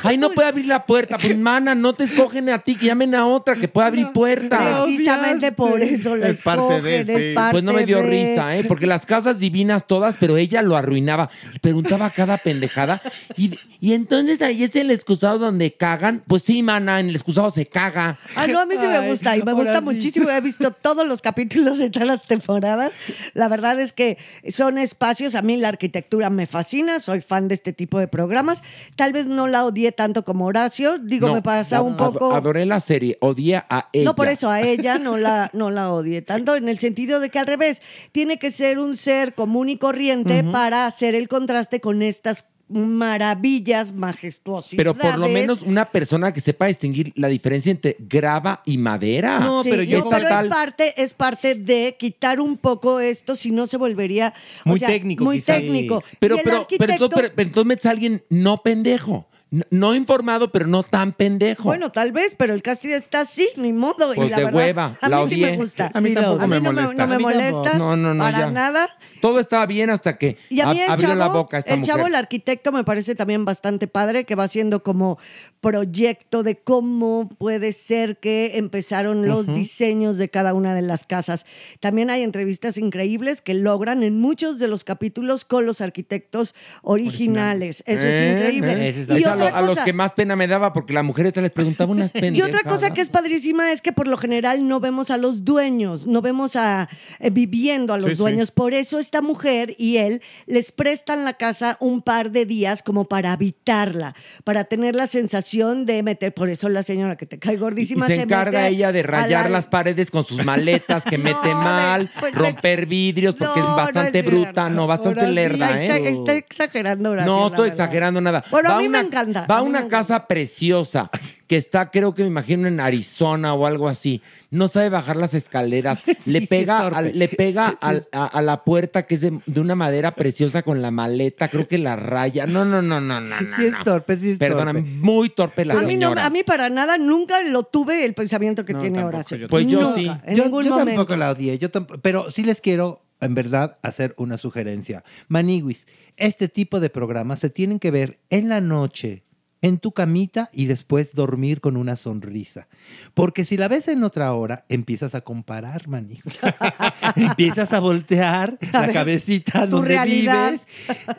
Ay, 0.03 0.19
no 0.19 0.31
puede 0.31 0.49
abrir 0.49 0.67
la 0.67 0.85
puerta, 0.87 1.19
pues 1.19 1.37
mana, 1.39 1.75
no 1.75 1.95
te 1.95 2.05
escogen 2.05 2.49
a 2.51 2.59
ti, 2.61 2.77
que 2.77 2.87
llamen 2.87 3.15
a 3.15 3.27
otra 3.27 3.57
que 3.57 3.69
pueda 3.69 3.89
abrir 3.89 4.13
puertas. 4.13 4.83
Precisamente 4.85 5.53
por 5.53 5.83
eso 5.83 6.17
la 6.17 6.29
Es 6.29 6.43
parte 6.43 6.81
de, 6.83 7.01
escogen, 7.01 7.07
sí. 7.23 7.29
es 7.31 7.35
parte 7.35 7.53
Pues 7.53 7.65
no 7.65 7.73
me 7.73 7.85
dio 7.87 7.99
de- 7.99 8.09
risa, 8.11 8.57
¿eh? 8.57 8.65
Porque 8.65 8.87
las 8.87 9.07
casas 9.07 9.39
divinas 9.39 9.87
todas, 9.87 10.17
pero 10.19 10.37
ella 10.37 10.63
lo 10.63 10.77
arruinaba. 10.77 11.31
Preguntaba 11.61 12.11
cada 12.11 12.39
pendejada. 12.39 13.03
Y, 13.37 13.59
y 13.81 13.93
entonces 13.93 14.41
ahí 14.43 14.63
es 14.65 14.75
el 14.77 14.91
excusado 14.91 15.39
donde 15.39 15.73
cagan. 15.75 16.23
Pues 16.27 16.43
sí, 16.43 16.63
mana, 16.63 17.01
en 17.01 17.09
el 17.09 17.15
excusado 17.17 17.51
se 17.51 17.67
caga. 17.67 18.19
Ah, 18.35 18.47
no, 18.47 18.61
a 18.61 18.67
mí 18.67 18.75
sí 18.79 18.87
me 18.87 19.09
gusta 19.11 19.37
y 19.37 19.43
me 19.43 19.53
gusta 19.53 19.81
muchísimo. 19.81 20.31
He 20.31 20.41
visto 20.41 20.71
todos 20.71 21.07
los 21.07 21.21
capítulos 21.23 21.79
de 21.79 21.91
todas 21.91 22.09
las 22.09 22.23
temporadas. 22.27 22.95
La 23.35 23.49
verdad 23.49 23.79
es 23.81 23.93
que 23.93 24.19
son 24.49 24.79
espacios, 24.79 25.35
a 25.35 25.43
mí 25.43 25.57
la 25.57 25.69
arquitectura 25.69 26.31
me 26.31 26.47
fascina, 26.47 27.01
soy 27.01 27.21
fan 27.21 27.49
de 27.49 27.55
este 27.55 27.73
tipo 27.73 27.99
de 27.99 28.09
programas. 28.09 28.63
Tal 28.97 29.13
vez 29.17 29.27
no 29.27 29.47
la 29.47 29.65
odié 29.65 29.93
tanto 29.93 30.25
como 30.25 30.47
Horacio. 30.47 30.99
Digo, 30.99 31.29
No, 31.29 31.35
me 31.35 31.43
pasa 31.43 31.83
un 31.83 31.97
poco. 31.97 32.35
Adoré 32.35 32.67
la 32.67 32.81
serie, 32.81 33.17
odié 33.21 33.57
a 33.57 33.89
ella. 33.93 34.05
No, 34.05 34.15
por 34.15 34.29
eso 34.29 34.49
a 34.49 34.61
ella 34.61 34.99
no 34.99 35.17
la, 35.17 35.51
no 35.53 35.71
la 35.71 35.91
odié 35.91 36.23
tanto, 36.23 36.55
en 36.55 36.69
el 36.69 36.79
sentido 36.79 37.19
de 37.19 37.31
que 37.31 37.39
al 37.39 37.47
revés, 37.47 37.83
tiene 38.13 38.39
que 38.39 38.51
ser 38.51 38.79
un 38.79 38.97
ser 38.97 39.35
común 39.35 39.69
y 39.69 39.79
corriente 39.79 40.45
para 40.45 40.87
hacer 40.87 41.15
el 41.15 41.29
contraste 41.29 41.81
con 41.81 42.03
estas 42.03 42.45
maravillas, 42.69 43.93
majestuosidades. 43.93 44.77
Pero 44.77 44.95
por 44.97 45.19
lo 45.19 45.29
menos 45.29 45.63
una 45.63 45.85
persona 45.85 46.33
que 46.33 46.41
sepa 46.41 46.67
distinguir 46.67 47.13
la 47.17 47.29
diferencia 47.29 47.71
entre 47.71 47.97
grava 47.99 48.63
y 48.65 48.79
madera. 48.79 49.39
No, 49.41 49.63
Sí, 49.63 49.71
pero 49.71 49.83
yo- 49.83 49.99
no, 50.01 50.11
pero 50.11 50.29
es 50.29 50.45
parte, 50.49 50.95
es 51.03 51.15
parte 51.15 51.55
de 51.55 51.97
quitar 51.99 52.41
un 52.41 52.57
poco 52.57 53.01
esto, 53.01 53.37
si 53.37 53.51
no 53.53 53.67
se 53.67 53.77
volvería 53.77 54.35
o 54.65 54.71
Muy 54.71 54.79
sea, 54.81 54.89
técnico, 54.89 55.25
Muy 55.25 55.37
quizás. 55.37 55.61
técnico. 55.61 56.03
Pero, 56.19 56.37
pero, 56.37 56.45
pero, 56.45 56.57
arquitecto- 56.63 56.93
entonces, 56.93 57.17
pero- 57.23 57.35
pero 57.35 57.47
entonces 57.49 57.67
metes 57.69 57.87
a 57.87 57.91
alguien 57.91 58.25
no 58.31 58.63
pendejo. 58.63 59.27
No, 59.57 59.65
no 59.71 59.95
informado, 59.95 60.51
pero 60.53 60.67
no 60.67 60.83
tan 60.83 61.13
pendejo. 61.13 61.65
Bueno, 61.65 61.91
tal 61.93 62.13
vez, 62.13 62.35
pero 62.37 62.53
el 62.55 62.63
casting 62.63 62.91
está 62.91 63.21
así, 63.21 63.49
ni 63.57 63.73
modo. 63.73 64.13
y 64.13 64.17
Pues 64.17 64.31
la 64.31 64.37
de 64.39 64.45
verdad, 64.45 64.59
hueva, 64.61 64.99
A 65.01 65.09
la 65.09 65.21
mí 65.23 65.29
sí 65.29 65.37
me 65.41 65.57
gusta. 65.57 65.91
A 65.95 66.01
mí 66.01 66.09
Sí, 66.11 66.15
tampoco 66.15 66.43
A 66.43 66.47
mí 66.47 66.51
me 66.55 66.61
no 66.61 66.73
molesta. 66.73 66.93
me, 66.93 66.97
no 66.97 67.07
me 67.07 67.19
molesta. 67.19 67.79
No, 67.79 67.97
no, 67.97 68.15
no, 68.15 68.23
para 68.25 68.39
ya. 68.41 68.51
nada. 68.51 68.89
Todo 69.21 69.41
estaba 69.41 69.67
bien 69.67 69.91
hasta 69.91 70.19
que 70.19 70.37
Y 70.51 70.61
a 70.61 70.67
mí 70.67 70.81
el 70.81 70.91
abrió 70.91 71.09
chavo, 71.09 71.19
la 71.19 71.29
boca 71.29 71.59
esta 71.59 71.73
el 71.75 71.83
chavo, 71.83 72.07
el 72.07 72.15
arquitecto, 72.15 72.71
me 72.73 72.85
parece 72.85 73.15
también 73.15 73.45
bastante 73.45 73.87
padre, 73.89 74.25
que 74.25 74.35
va 74.35 74.45
haciendo 74.45 74.83
como 74.83 75.19
proyecto 75.61 76.43
de 76.43 76.57
cómo 76.57 77.29
puede 77.39 77.73
ser 77.73 78.19
que 78.19 78.57
empezaron 78.59 79.27
los 79.27 79.47
diseños 79.53 80.17
de 80.17 80.29
cada 80.29 80.55
una 80.55 80.75
de 80.75 80.83
las 80.83 81.07
casas. 81.07 81.47
También 81.81 82.11
hay 82.11 82.23
entrevistas 82.23 82.79
increíbles 82.79 83.41
que 83.41 83.55
logran 83.55 84.03
en 84.03 84.21
muchos 84.21 84.59
de 84.59 84.69
los 84.69 84.85
capítulos 84.85 85.45
con 85.45 85.67
los 85.67 85.81
arquitectos 85.81 86.55
originales. 86.83 87.83
Eso 87.87 88.07
es 88.07 88.21
increíble. 88.21 88.89
eh. 88.91 89.07
Y 89.19 89.25
otra 89.49 89.59
a 89.59 89.63
los 89.63 89.79
que 89.79 89.93
más 89.93 90.13
pena 90.13 90.37
me 90.37 90.47
daba 90.47 90.73
porque 90.73 90.93
la 90.93 91.03
mujer 91.03 91.27
esta 91.27 91.41
les 91.41 91.51
preguntaba 91.51 91.93
unas 91.93 92.11
y 92.15 92.21
pendejadas. 92.21 92.55
otra 92.57 92.71
cosa 92.71 92.91
que 92.95 93.01
es 93.01 93.11
padrísima 93.11 93.73
es 93.73 93.81
que 93.83 93.93
por 93.93 94.07
lo 94.09 94.17
general 94.17 94.67
no 94.69 94.81
vemos 94.81 95.11
a 95.11 95.17
los 95.17 95.45
dueños, 95.45 96.07
no 96.07 96.23
vemos 96.23 96.57
a 96.57 96.89
eh, 97.21 97.31
viviendo 97.31 97.93
a 97.95 97.97
los 97.97 98.07
Sí, 98.07 98.11
sí. 98.13 98.17
dueños. 98.17 98.51
Por 98.51 98.75
eso 98.75 98.99
esta 98.99 99.23
mujer 99.23 99.75
y 99.79 99.97
él 99.99 100.23
les 100.47 100.73
prestan 100.73 101.25
la 101.25 101.35
casa 101.35 101.77
un 101.81 102.03
par 102.03 102.31
de 102.31 102.47
días 102.47 102.83
como 102.83 103.05
para 103.07 103.33
habitarla, 103.33 104.15
para 104.45 104.65
tener 104.65 104.95
la 104.97 105.07
sensación 105.07 105.87
de 105.87 106.03
meter. 106.03 106.33
Por 106.35 106.49
eso 106.51 106.69
la 106.69 106.83
señora 106.83 107.17
que 107.17 107.27
te 107.27 107.39
cae 107.39 107.55
Y 107.55 107.57
gordísima 107.57 108.07
se 108.07 108.23
encarga 108.23 108.61
mete 108.63 108.73
ella 108.75 108.93
de 108.93 109.03
rayar 109.03 109.45
la- 109.45 109.51
las 109.51 109.67
paredes 109.67 110.11
con 110.11 110.25
sus 110.25 110.45
maletas 110.45 111.05
que 111.05 111.19
mete 111.19 111.49
de- 111.49 111.55
mal, 111.55 112.11
pues 112.21 112.33
de- 112.35 112.39
romper 112.39 112.87
vidrios 112.87 113.35
porque 113.35 113.61
No, 113.61 113.65
es 113.65 113.71
no 113.71 113.77
bastante 113.77 114.19
es 114.21 114.27
bruta, 114.27 114.69
no, 114.71 114.87
bastante 114.87 115.27
lerda, 115.29 115.81
Está, 115.81 115.97
¿eh? 115.99 116.09
está 116.11 116.33
exagerando 116.35 117.11
Horacio, 117.11 117.33
No 117.35 117.47
estoy 117.49 117.69
exagerando 117.69 118.21
nada. 118.21 118.45
Bueno, 118.51 118.71
a 118.73 118.77
mí 118.79 118.89
me 118.89 119.01
una- 119.01 119.09
encanta, 119.31 119.53
Va 119.53 119.59
a 119.59 119.63
una 119.63 119.89
casa 119.89 120.27
preciosa 120.27 121.11
que 121.47 121.57
está, 121.57 121.91
creo 121.91 122.15
que 122.15 122.23
me 122.23 122.29
imagino 122.29 122.67
en 122.67 122.81
Arizona 122.81 123.55
o 123.55 123.67
algo 123.67 123.89
así. 123.89 124.21
No 124.51 124.67
sabe 124.69 124.89
bajar 124.89 125.17
las 125.17 125.35
escaleras. 125.35 126.03
le 126.27 126.43
pega, 126.43 126.89
al- 126.89 127.17
le 127.17 127.29
pega 127.29 127.69
al- 127.81 128.05
a, 128.13 128.27
a 128.27 128.43
la 128.43 128.65
puerta 128.65 129.03
que 129.07 129.15
es 129.17 129.21
de, 129.21 129.39
de 129.47 129.61
una 129.61 129.75
madera 129.77 130.15
preciosa 130.15 130.63
con 130.63 130.83
la 130.83 130.91
maleta. 130.91 131.49
Creo 131.49 131.69
que 131.69 131.79
la 131.79 131.95
raya. 131.97 132.47
No, 132.47 132.65
no, 132.65 132.83
no, 132.83 133.01
no, 133.01 133.21
no. 133.21 133.41
no, 133.41 133.57
Sí 133.57 133.67
es 133.67 133.75
torpe, 133.85 134.17
sí 134.17 134.31
es 134.33 134.39
Perdóname, 134.39 134.81
torpe. 134.81 134.95
muy 134.97 135.31
torpe 135.31 135.65
la 135.65 135.75
a 135.79 135.83
mí, 135.83 135.97
no, 135.97 136.13
a 136.13 136.31
mí 136.31 136.43
para 136.43 136.69
nada 136.69 136.99
nunca 136.99 137.41
lo 137.43 137.63
tuve 137.65 138.05
el 138.05 138.15
pensamiento 138.15 138.65
que 138.65 138.73
No, 138.73 138.81
tiene 138.81 138.97
tampoco, 138.99 139.17
Horacio. 139.19 139.37
yo 139.37 139.49
Pues 139.49 139.67
yo 139.67 139.81
Nunca, 139.81 139.95
sí. 139.95 140.11
En 140.25 140.37
yo, 140.37 140.45
ningún 140.45 140.65
yo 140.65 140.71
momento. 140.71 140.91
tampoco 141.03 141.17
la 141.17 141.31
odié, 141.31 141.59
yo 141.59 141.71
tamp- 141.71 142.01
pero 142.03 142.31
sí 142.33 142.43
les 142.43 142.61
quiero, 142.61 143.06
en 143.21 143.35
verdad, 143.35 143.79
hacer 143.83 144.15
una 144.19 144.39
sugerencia. 144.39 145.05
Maniguis, 145.29 145.87
este 146.17 146.49
tipo 146.49 146.81
de 146.81 146.91
programas 146.91 147.41
se 147.41 147.51
tienen 147.51 147.79
que 147.79 147.91
ver 147.91 148.19
en 148.31 148.49
la 148.49 148.61
noche, 148.61 149.26
en 149.63 149.79
tu 149.79 149.93
camita 149.93 150.51
y 150.53 150.67
después 150.67 151.13
dormir 151.15 151.61
con 151.61 151.77
una 151.77 151.97
sonrisa. 151.97 152.69
Porque 153.15 153.45
si 153.45 153.57
la 153.57 153.69
ves 153.69 153.89
en 153.89 154.05
otra 154.05 154.33
hora, 154.35 154.65
empiezas 154.69 155.15
a 155.15 155.23
comparar, 155.23 155.89
Maniguis. 155.89 156.23
empiezas 157.17 157.73
a 157.73 157.81
voltear 157.81 158.59
A 158.73 158.81
la 158.81 158.87
ver, 158.87 158.93
cabecita 158.93 159.67
donde 159.67 159.89
realidad. 159.89 160.53
vives, 160.53 160.67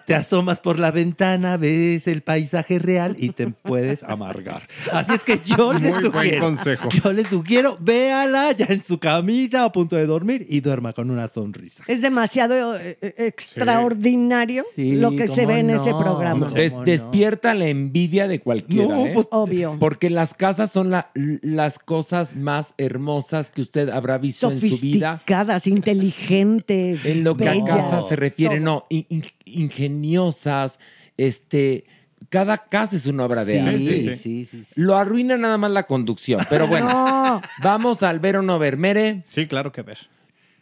te 0.06 0.16
asomas 0.16 0.60
por 0.60 0.80
la 0.80 0.92
ventana, 0.92 1.58
ves 1.58 2.08
el 2.08 2.22
paisaje 2.22 2.80
real 2.80 3.16
y 3.20 3.30
te 3.30 3.48
puedes 3.48 4.04
amargar. 4.04 4.64
Así 4.94 5.14
es 5.16 5.24
que 5.24 5.40
yo 5.44 5.74
les 5.74 5.82
Muy 5.82 5.92
buen 5.92 6.14
sugiero, 6.14 6.42
consejo. 6.42 6.90
yo 6.90 7.14
les 7.14 7.28
sugiero, 7.28 7.78
véala 7.82 8.52
ya 8.52 8.68
en 8.70 8.84
su 8.84 8.98
camita 9.00 9.64
a 9.64 9.72
punto 9.72 9.96
de 9.96 10.06
dormir 10.06 10.46
y 10.48 10.62
duerma 10.62 10.94
con 10.94 11.10
una 11.10 11.28
sonrisa. 11.28 11.84
Es 11.88 12.02
demasiado 12.02 12.78
eh, 12.78 12.98
eh, 13.02 13.14
extraordinario 13.18 14.64
Sí, 14.76 14.94
lo 14.96 15.12
que 15.12 15.28
se 15.28 15.46
ve 15.46 15.60
en 15.60 15.72
ese 15.72 15.92
no. 15.92 16.00
programa. 16.00 16.48
Des- 16.48 16.72
¿Cómo 16.72 16.84
no? 16.84 16.86
Despierta 16.92 17.54
la 17.56 17.68
envidia 17.68 18.27
de 18.28 18.40
cualquiera. 18.40 18.96
No, 18.96 19.06
¿eh? 19.06 19.12
pues, 19.14 19.28
Obvio. 19.32 19.78
Porque 19.80 20.10
las 20.10 20.34
casas 20.34 20.72
son 20.72 20.90
la- 20.90 21.12
las 21.16 21.80
cosas 21.80 22.36
más 22.36 22.74
hermosas 22.78 23.52
que 23.52 23.62
usted 23.62 23.90
habrá 23.90 24.18
visto 24.18 24.52
en 24.52 24.60
su 24.60 24.66
vida. 24.80 25.14
Sofisticadas, 25.14 25.68
inteligentes. 25.68 27.06
En 27.06 27.24
lo 27.24 27.36
que 27.36 27.48
a 27.48 27.52
bellas, 27.52 27.76
casa 27.76 28.02
se 28.02 28.16
refiere, 28.16 28.58
todo. 28.58 28.66
no, 28.66 28.86
in- 28.90 29.06
in- 29.10 29.24
ingeniosas, 29.46 30.80
este, 31.18 31.86
cada 32.30 32.58
casa 32.58 32.96
es 32.96 33.06
una 33.06 33.26
obra 33.26 33.46
de 33.46 33.62
arte. 33.62 33.78
sí, 33.80 33.88
sí. 33.88 34.16
sí, 34.16 34.46
sí, 34.46 34.64
sí. 34.66 34.74
Lo 34.76 34.98
arruina 34.98 35.38
nada 35.38 35.58
más 35.58 35.72
la 35.72 35.84
conducción, 35.84 36.42
pero 36.50 36.68
bueno, 36.68 36.88
No, 36.90 37.42
vamos 37.64 38.04
al 38.04 38.20
ver 38.20 38.38
o 38.38 38.42
no 38.42 38.60
ver. 38.60 38.78
Mere, 38.78 39.22
Sí, 39.26 39.48
claro 39.48 39.72
que 39.72 39.82
ver. 39.82 39.98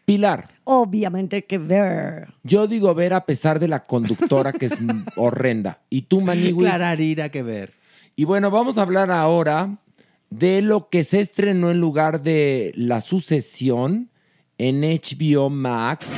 Pilar, 0.06 0.48
obviamente 0.66 1.46
que 1.46 1.58
ver. 1.58 2.34
yo 2.44 2.68
digo 2.68 2.94
ver 2.94 3.14
a 3.14 3.26
pesar 3.26 3.60
de 3.60 3.68
la 3.68 3.88
conductora 3.88 4.54
que 4.54 4.68
es 4.68 4.74
horrenda. 5.16 5.82
Y 5.90 6.04
tú, 6.04 6.22
Maniwis. 6.22 6.68
Clararira 6.68 7.30
que 7.30 7.42
ver. 7.42 7.74
Y 8.16 8.24
bueno, 8.24 8.52
vamos 8.52 8.78
a 8.78 8.84
hablar 8.84 9.10
ahora 9.10 9.80
de 10.30 10.62
lo 10.62 10.90
que 10.90 11.04
se 11.04 11.22
estrenó 11.22 11.72
en 11.72 11.80
lugar 11.80 12.22
de 12.22 12.72
La 12.76 13.02
Sucesión 13.02 14.10
en 14.58 14.82
HBO 14.82 15.50
Max, 15.50 16.14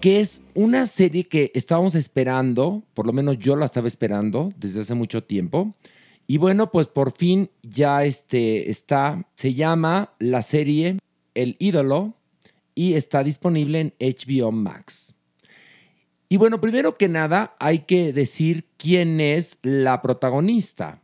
que 0.00 0.20
es 0.20 0.42
una 0.54 0.86
serie 0.86 1.28
que 1.28 1.52
estábamos 1.54 1.94
esperando, 1.94 2.82
por 2.94 3.06
lo 3.06 3.12
menos 3.12 3.38
yo 3.38 3.56
la 3.56 3.66
estaba 3.66 3.86
esperando 3.86 4.48
desde 4.56 4.80
hace 4.80 4.94
mucho 4.94 5.22
tiempo. 5.22 5.74
Y 6.26 6.38
bueno, 6.38 6.70
pues 6.70 6.86
por 6.86 7.12
fin 7.12 7.50
ya 7.62 8.04
este, 8.04 8.70
está, 8.70 9.28
se 9.34 9.54
llama 9.54 10.14
la 10.18 10.42
serie 10.42 10.98
El 11.34 11.56
ídolo 11.58 12.14
y 12.74 12.94
está 12.94 13.22
disponible 13.22 13.80
en 13.80 13.94
HBO 13.98 14.52
Max. 14.52 15.14
Y 16.28 16.38
bueno, 16.38 16.60
primero 16.60 16.96
que 16.96 17.08
nada 17.08 17.54
hay 17.58 17.80
que 17.80 18.12
decir 18.14 18.66
quién 18.78 19.20
es 19.20 19.58
la 19.60 20.00
protagonista. 20.00 21.02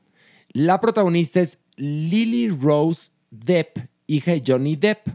La 0.52 0.80
protagonista 0.80 1.40
es 1.40 1.58
Lily 1.76 2.48
Rose 2.48 3.10
Depp, 3.30 3.78
hija 4.06 4.32
de 4.32 4.42
Johnny 4.46 4.76
Depp, 4.76 5.08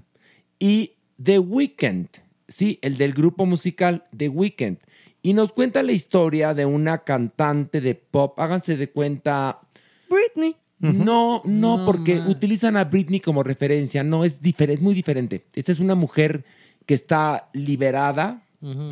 y 0.60 0.94
The 1.22 1.40
Weeknd, 1.40 2.08
sí, 2.48 2.78
el 2.82 2.98
del 2.98 3.14
grupo 3.14 3.48
musical 3.48 4.06
The 4.16 4.30
Weeknd. 4.30 4.78
Y 5.24 5.34
nos 5.34 5.52
cuenta 5.52 5.82
la 5.84 5.94
historia 5.94 6.54
de 6.54 6.66
una 6.66 7.00
cantante 7.00 7.82
de 7.82 7.96
pop, 7.96 8.40
háganse 8.40 8.78
de 8.78 8.92
cuenta, 8.92 9.62
Britney. 10.10 10.56
no, 10.80 11.42
no, 11.46 11.78
No 11.78 11.86
porque 11.86 12.20
utilizan 12.28 12.76
a 12.78 12.84
Britney 12.86 13.20
como 13.20 13.44
referencia. 13.44 14.04
No, 14.04 14.24
es 14.26 14.42
diferente, 14.42 14.76
es 14.76 14.82
muy 14.82 14.94
diferente. 14.96 15.46
Esta 15.56 15.72
es 15.72 15.80
una 15.80 15.96
mujer 15.96 16.44
que 16.86 16.94
está 16.94 17.50
liberada, 17.54 18.42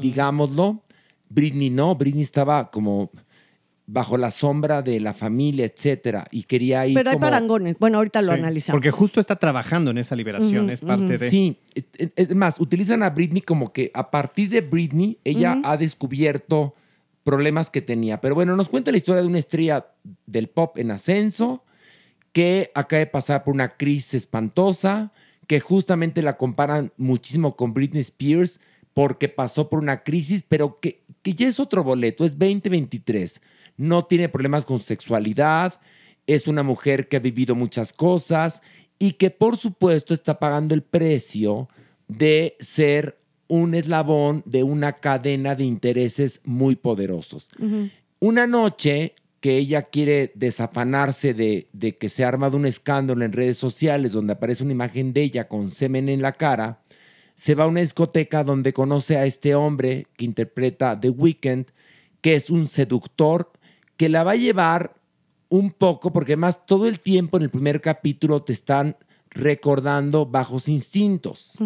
digámoslo. 0.01 0.81
Britney 1.29 1.69
no, 1.69 1.95
Britney 1.95 2.23
estaba 2.23 2.71
como 2.71 3.09
bajo 3.87 4.15
la 4.17 4.31
sombra 4.31 4.81
de 4.81 4.99
la 5.01 5.13
familia, 5.13 5.65
etcétera, 5.65 6.25
y 6.31 6.43
quería 6.43 6.85
ir 6.87 6.93
Pero 6.93 7.09
hay 7.09 7.15
como- 7.15 7.25
parangones. 7.25 7.75
Bueno, 7.77 7.97
ahorita 7.97 8.21
lo 8.21 8.31
Sí, 8.33 8.39
analizamos. 8.39 8.77
Porque 8.77 8.91
justo 8.91 9.19
está 9.19 9.35
trabajando 9.37 9.91
en 9.91 9.97
esa 9.97 10.15
liberación, 10.15 10.69
es 10.69 10.79
parte 10.81 11.17
de... 11.17 11.29
Sí, 11.29 11.57
es- 11.97 12.11
es 12.15 12.35
más, 12.35 12.59
utilizan 12.61 13.03
a 13.03 13.09
Britney 13.09 13.41
como 13.41 13.73
que 13.73 13.91
a 13.93 14.09
partir 14.11 14.49
de 14.49 14.61
Britney 14.61 15.17
ella 15.25 15.59
ha 15.63 15.75
descubierto 15.75 16.73
problemas 17.23 17.69
que 17.69 17.81
tenía. 17.81 18.21
Pero 18.21 18.35
bueno, 18.35 18.55
nos 18.55 18.69
cuenta 18.69 18.91
la 18.91 18.97
historia 18.97 19.21
de 19.21 19.27
una 19.27 19.39
estrella 19.39 19.87
del 20.25 20.49
pop 20.49 20.77
en 20.77 20.91
ascenso 20.91 21.63
que 22.31 22.71
acaba 22.75 22.99
de 22.99 23.07
pasar 23.07 23.43
por 23.43 23.53
una 23.53 23.75
crisis 23.75 24.13
espantosa, 24.13 25.11
que 25.47 25.59
justamente 25.59 26.21
la 26.21 26.37
comparan 26.37 26.93
muchísimo 26.97 27.55
con 27.55 27.73
Britney 27.73 28.01
Spears 28.01 28.59
porque 28.93 29.29
pasó 29.29 29.69
por 29.69 29.79
una 29.79 30.03
crisis, 30.03 30.43
pero 30.47 30.79
que, 30.79 31.03
que 31.21 31.33
ya 31.33 31.47
es 31.47 31.59
otro 31.59 31.83
boleto, 31.83 32.25
es 32.25 32.37
2023. 32.37 33.41
No 33.77 34.05
tiene 34.05 34.29
problemas 34.29 34.65
con 34.65 34.79
sexualidad, 34.79 35.79
es 36.27 36.47
una 36.47 36.63
mujer 36.63 37.07
que 37.07 37.17
ha 37.17 37.21
vivido 37.21 37.55
muchas 37.55 37.93
cosas 37.93 38.61
y 38.99 39.13
que 39.13 39.29
por 39.29 39.57
supuesto 39.57 40.13
está 40.13 40.39
pagando 40.39 40.73
el 40.75 40.83
precio 40.83 41.67
de 42.07 42.55
ser 42.59 43.20
un 43.51 43.75
eslabón 43.75 44.43
de 44.45 44.63
una 44.63 44.93
cadena 44.93 45.55
de 45.55 45.65
intereses 45.65 46.39
muy 46.45 46.77
poderosos. 46.77 47.49
Una 48.21 48.47
noche 48.47 49.13
que 49.41 49.57
ella 49.57 49.81
quiere 49.81 50.31
desafanarse 50.35 51.33
de, 51.33 51.67
de 51.73 51.97
que 51.97 52.07
se 52.07 52.23
ha 52.23 52.29
armado 52.29 52.55
un 52.55 52.65
escándalo 52.65 53.25
en 53.25 53.33
redes 53.33 53.57
sociales 53.57 54.13
donde 54.13 54.31
aparece 54.31 54.63
una 54.63 54.71
imagen 54.71 55.11
de 55.11 55.23
ella 55.23 55.49
con 55.49 55.69
semen 55.69 56.07
en 56.07 56.21
la 56.21 56.31
cara, 56.31 56.81
se 57.35 57.53
va 57.53 57.65
a 57.65 57.67
una 57.67 57.81
discoteca 57.81 58.45
donde 58.45 58.71
conoce 58.71 59.17
a 59.17 59.25
este 59.25 59.53
hombre 59.53 60.07
que 60.15 60.23
interpreta 60.23 60.97
The 60.97 61.09
Weeknd, 61.09 61.65
que 62.21 62.35
es 62.35 62.49
un 62.49 62.69
seductor 62.69 63.51
que 63.97 64.07
la 64.07 64.23
va 64.23 64.31
a 64.31 64.35
llevar 64.35 64.95
un 65.49 65.71
poco, 65.71 66.13
porque 66.13 66.33
además 66.33 66.65
todo 66.65 66.87
el 66.87 67.01
tiempo 67.01 67.35
en 67.35 67.43
el 67.43 67.49
primer 67.49 67.81
capítulo 67.81 68.43
te 68.43 68.53
están 68.53 68.95
recordando 69.29 70.25
bajos 70.25 70.69
instintos. 70.69 71.57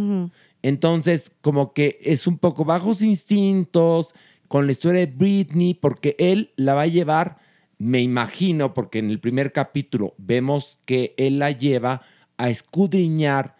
Entonces, 0.66 1.32
como 1.41 1.74
que 1.74 1.99
es 2.01 2.26
un 2.26 2.39
poco 2.39 2.66
bajos 2.66 3.03
instintos 3.03 4.16
con 4.47 4.66
la 4.66 4.72
historia 4.72 5.01
de 5.01 5.13
Britney, 5.13 5.76
porque 5.76 6.16
él 6.18 6.53
la 6.55 6.74
va 6.74 6.82
a 6.82 6.88
llevar, 6.88 7.38
me 7.78 8.01
imagino, 8.01 8.74
porque 8.74 8.97
en 8.97 9.11
el 9.11 9.20
primer 9.20 9.51
capítulo 9.51 10.16
vemos 10.18 10.80
que 10.86 11.13
él 11.18 11.38
la 11.38 11.51
lleva 11.51 12.01
a 12.38 12.49
escudriñar 12.49 13.57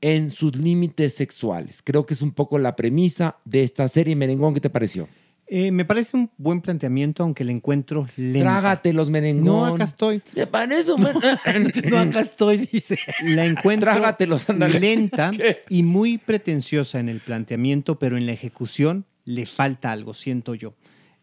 en 0.00 0.30
sus 0.30 0.56
límites 0.56 1.14
sexuales. 1.14 1.82
Creo 1.84 2.06
que 2.06 2.14
es 2.14 2.22
un 2.22 2.32
poco 2.32 2.58
la 2.58 2.74
premisa 2.74 3.36
de 3.44 3.62
esta 3.62 3.86
serie. 3.88 4.16
Merengón, 4.16 4.54
¿qué 4.54 4.60
te 4.60 4.70
pareció? 4.70 5.08
Eh, 5.46 5.70
me 5.70 5.84
parece 5.84 6.16
un 6.16 6.30
buen 6.38 6.60
planteamiento, 6.62 7.22
aunque 7.22 7.44
le 7.44 7.52
encuentro 7.52 8.06
lento. 8.16 8.44
Trágate 8.44 8.92
los 8.92 9.10
merengón. 9.10 9.44
No, 9.44 9.66
acá 9.66 9.84
estoy. 9.84 10.22
Me 10.34 10.46
parece 10.46 10.92
un... 10.92 11.02
No, 11.90 11.98
acá 11.98 12.20
estoy, 12.20 12.68
dice. 12.72 12.98
La 13.22 13.44
encuentro 13.44 13.92
Trágatelos, 13.92 14.46
lenta 14.48 15.30
¿Qué? 15.36 15.64
y 15.68 15.82
muy 15.82 16.18
pretenciosa 16.18 16.98
en 16.98 17.08
el 17.10 17.20
planteamiento, 17.20 17.98
pero 17.98 18.16
en 18.16 18.26
la 18.26 18.32
ejecución 18.32 19.04
le 19.26 19.44
falta 19.44 19.92
algo, 19.92 20.14
siento 20.14 20.54
yo. 20.54 20.74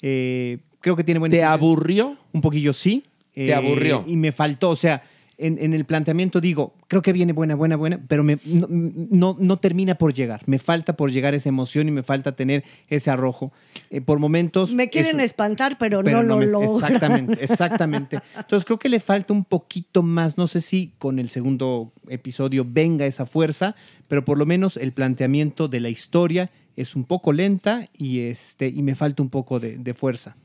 Eh, 0.01 0.59
creo 0.81 0.95
que 0.95 1.03
tiene 1.03 1.19
buena 1.19 1.31
¿Te 1.31 1.43
aburrió? 1.43 2.17
Un 2.31 2.41
poquillo 2.41 2.73
sí. 2.73 3.05
Eh, 3.33 3.47
¿Te 3.47 3.53
aburrió? 3.55 4.03
Y 4.05 4.17
me 4.17 4.31
faltó, 4.31 4.69
o 4.69 4.75
sea, 4.75 5.03
en, 5.37 5.57
en 5.57 5.73
el 5.73 5.85
planteamiento 5.85 6.39
digo, 6.39 6.75
creo 6.91 7.01
que 7.01 7.13
viene 7.13 7.31
buena, 7.31 7.55
buena, 7.55 7.77
buena, 7.77 8.01
pero 8.05 8.21
me- 8.21 8.37
no, 8.43 8.67
no, 8.69 9.37
no 9.39 9.59
termina 9.59 9.95
por 9.95 10.13
llegar. 10.13 10.41
Me 10.45 10.59
falta 10.59 10.97
por 10.97 11.09
llegar 11.09 11.33
esa 11.33 11.47
emoción 11.47 11.87
y 11.87 11.91
me 11.91 12.03
falta 12.03 12.33
tener 12.35 12.65
ese 12.89 13.09
arrojo. 13.09 13.53
Eh, 13.91 14.01
por 14.01 14.19
momentos... 14.19 14.73
Me 14.73 14.89
quieren 14.89 15.21
es- 15.21 15.27
espantar, 15.27 15.77
pero, 15.77 16.03
pero 16.03 16.21
no, 16.21 16.35
me- 16.39 16.47
lo 16.47 16.59
logran. 16.59 16.91
Exactamente, 16.93 17.37
exactamente. 17.41 18.19
Entonces 18.35 18.65
creo 18.65 18.77
que 18.77 18.89
le 18.89 18.99
falta 18.99 19.31
un 19.31 19.45
poquito 19.45 20.03
más. 20.03 20.37
No 20.37 20.47
sé 20.47 20.59
si 20.59 20.91
con 20.97 21.17
el 21.17 21.29
segundo 21.29 21.93
episodio 22.09 22.65
venga 22.67 23.05
esa 23.05 23.25
fuerza, 23.25 23.73
pero 24.09 24.25
por 24.25 24.37
lo 24.37 24.45
menos 24.45 24.75
el 24.75 24.91
planteamiento 24.91 25.69
de 25.69 25.79
la 25.79 25.87
historia 25.87 26.51
es 26.77 26.95
un 26.95 27.03
poco 27.05 27.31
lenta 27.33 27.89
y, 27.97 28.19
este, 28.19 28.67
y 28.67 28.81
me 28.81 28.95
falta 28.95 29.21
un 29.21 29.29
poco 29.29 29.59
de, 29.59 29.77
de 29.77 29.93
fuerza. 29.93 30.35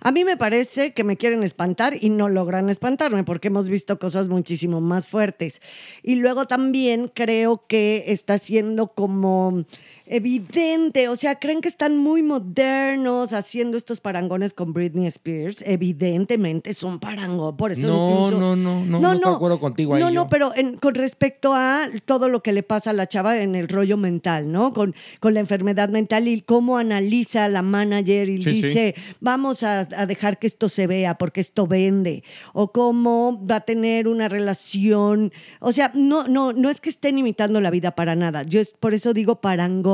A 0.00 0.10
mí 0.12 0.24
me 0.24 0.36
parece 0.36 0.92
que 0.92 1.04
me 1.04 1.16
quieren 1.16 1.42
espantar 1.42 1.94
y 2.00 2.08
no 2.08 2.28
logran 2.28 2.68
espantarme 2.70 3.24
porque 3.24 3.48
hemos 3.48 3.68
visto 3.68 3.98
cosas 3.98 4.28
muchísimo 4.28 4.80
más 4.80 5.06
fuertes. 5.08 5.60
Y 6.02 6.16
luego 6.16 6.46
también 6.46 7.08
creo 7.08 7.66
que 7.66 8.04
está 8.08 8.38
siendo 8.38 8.88
como 8.88 9.64
evidente, 10.06 11.08
o 11.08 11.16
sea, 11.16 11.38
creen 11.38 11.60
que 11.60 11.68
están 11.68 11.96
muy 11.96 12.22
modernos 12.22 13.32
haciendo 13.32 13.76
estos 13.76 14.00
parangones 14.00 14.54
con 14.54 14.72
Britney 14.72 15.06
Spears. 15.06 15.62
Evidentemente 15.66 16.70
es 16.70 16.82
un 16.82 16.98
parangón, 16.98 17.56
por 17.56 17.72
eso 17.72 17.86
No, 17.86 18.18
incluso- 18.26 18.38
no, 18.40 18.56
no, 18.56 18.84
no, 18.84 19.00
no 19.00 19.12
estoy 19.12 19.30
de 19.30 19.36
acuerdo 19.36 19.60
contigo 19.60 19.94
ahí 19.94 20.00
No, 20.00 20.08
no, 20.10 20.22
yo. 20.24 20.26
pero 20.28 20.54
en- 20.54 20.76
con 20.76 20.94
respecto 20.94 21.54
a 21.54 21.88
todo 22.04 22.28
lo 22.28 22.42
que 22.42 22.52
le 22.52 22.62
pasa 22.62 22.90
a 22.90 22.92
la 22.92 23.06
chava 23.06 23.38
en 23.40 23.54
el 23.54 23.68
rollo 23.68 23.96
mental, 23.96 24.50
¿no? 24.52 24.72
Con, 24.72 24.94
con 25.20 25.34
la 25.34 25.40
enfermedad 25.40 25.88
mental 25.88 26.28
y 26.28 26.40
cómo 26.40 26.78
analiza 26.78 27.48
la 27.48 27.62
manager 27.62 28.28
y 28.30 28.42
Sí, 28.42 28.50
sí. 28.50 28.62
dice, 28.62 28.94
vamos 29.20 29.62
a, 29.62 29.80
a 29.80 30.06
dejar 30.06 30.38
que 30.38 30.46
esto 30.46 30.68
se 30.68 30.86
vea 30.86 31.18
porque 31.18 31.40
esto 31.40 31.66
vende. 31.66 32.22
O 32.52 32.72
cómo 32.72 33.44
va 33.44 33.56
a 33.56 33.60
tener 33.60 34.08
una 34.08 34.28
relación. 34.28 35.32
O 35.60 35.72
sea, 35.72 35.90
no, 35.94 36.28
no, 36.28 36.52
no 36.52 36.70
es 36.70 36.80
que 36.80 36.90
estén 36.90 37.18
imitando 37.18 37.60
la 37.60 37.70
vida 37.70 37.94
para 37.94 38.14
nada. 38.14 38.42
Yo 38.42 38.60
por 38.80 38.94
eso 38.94 39.12
digo 39.12 39.40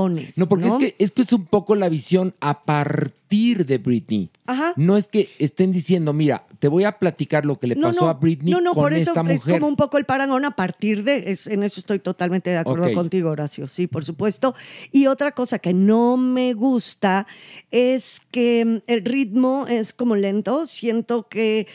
No, 0.08 0.46
porque 0.46 0.66
¿no? 0.66 0.78
Es, 0.78 0.80
que, 0.80 0.94
es 1.02 1.10
que 1.10 1.22
es 1.22 1.32
un 1.32 1.44
poco 1.46 1.74
la 1.74 1.88
visión 1.88 2.34
a 2.40 2.64
partir 2.64 3.64
de 3.66 3.78
Britney. 3.78 4.30
Ajá. 4.46 4.72
No 4.76 4.96
es 4.96 5.08
que 5.08 5.28
estén 5.38 5.72
diciendo, 5.72 6.12
mira, 6.12 6.44
te 6.58 6.68
voy 6.68 6.84
a 6.84 6.98
platicar 6.98 7.44
lo 7.46 7.58
que 7.58 7.66
le 7.66 7.74
No, 7.76 7.88
pasó 7.88 8.02
no, 8.02 8.08
a 8.08 8.14
Britney 8.14 8.52
no, 8.52 8.60
no, 8.60 8.72
con 8.74 8.82
por 8.84 8.92
eso 8.92 9.10
esta 9.10 9.20
es 9.32 9.40
mujer. 9.40 9.54
como 9.58 9.68
un 9.68 9.76
poco 9.76 9.98
el 9.98 10.04
parangón 10.04 10.44
a 10.44 10.54
partir 10.56 11.02
de, 11.04 11.30
es- 11.32 11.46
en 11.46 11.62
eso 11.62 11.80
estoy 11.80 11.98
totalmente 11.98 12.50
de 12.50 12.58
acuerdo 12.58 12.92
contigo, 12.94 13.30
Horacio, 13.30 13.66
sí, 13.68 13.86
por 13.86 14.04
supuesto. 14.04 14.54
Y 14.92 15.06
otra 15.06 15.32
cosa 15.32 15.58
que 15.58 15.72
no 15.74 16.16
me 16.16 16.52
gusta 16.54 17.26
es 17.70 18.20
que 18.30 18.64
mm, 18.64 18.76
el 18.86 19.04
ritmo 19.04 19.66
es 19.68 19.92
como 19.94 20.14
lento, 20.16 20.66
siento 20.66 21.28
que 21.28 21.66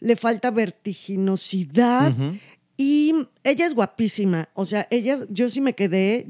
le 0.00 0.14
falta 0.16 0.50
vertiginosidad. 0.50 2.12
Y 2.78 3.14
ella 3.42 3.64
es 3.64 3.74
guapísima, 3.74 4.50
o 4.52 4.66
sea, 4.66 4.86
ella, 4.90 5.20
yo 5.30 5.48
sí 5.48 5.62
me 5.62 5.72
quedé 5.72 6.26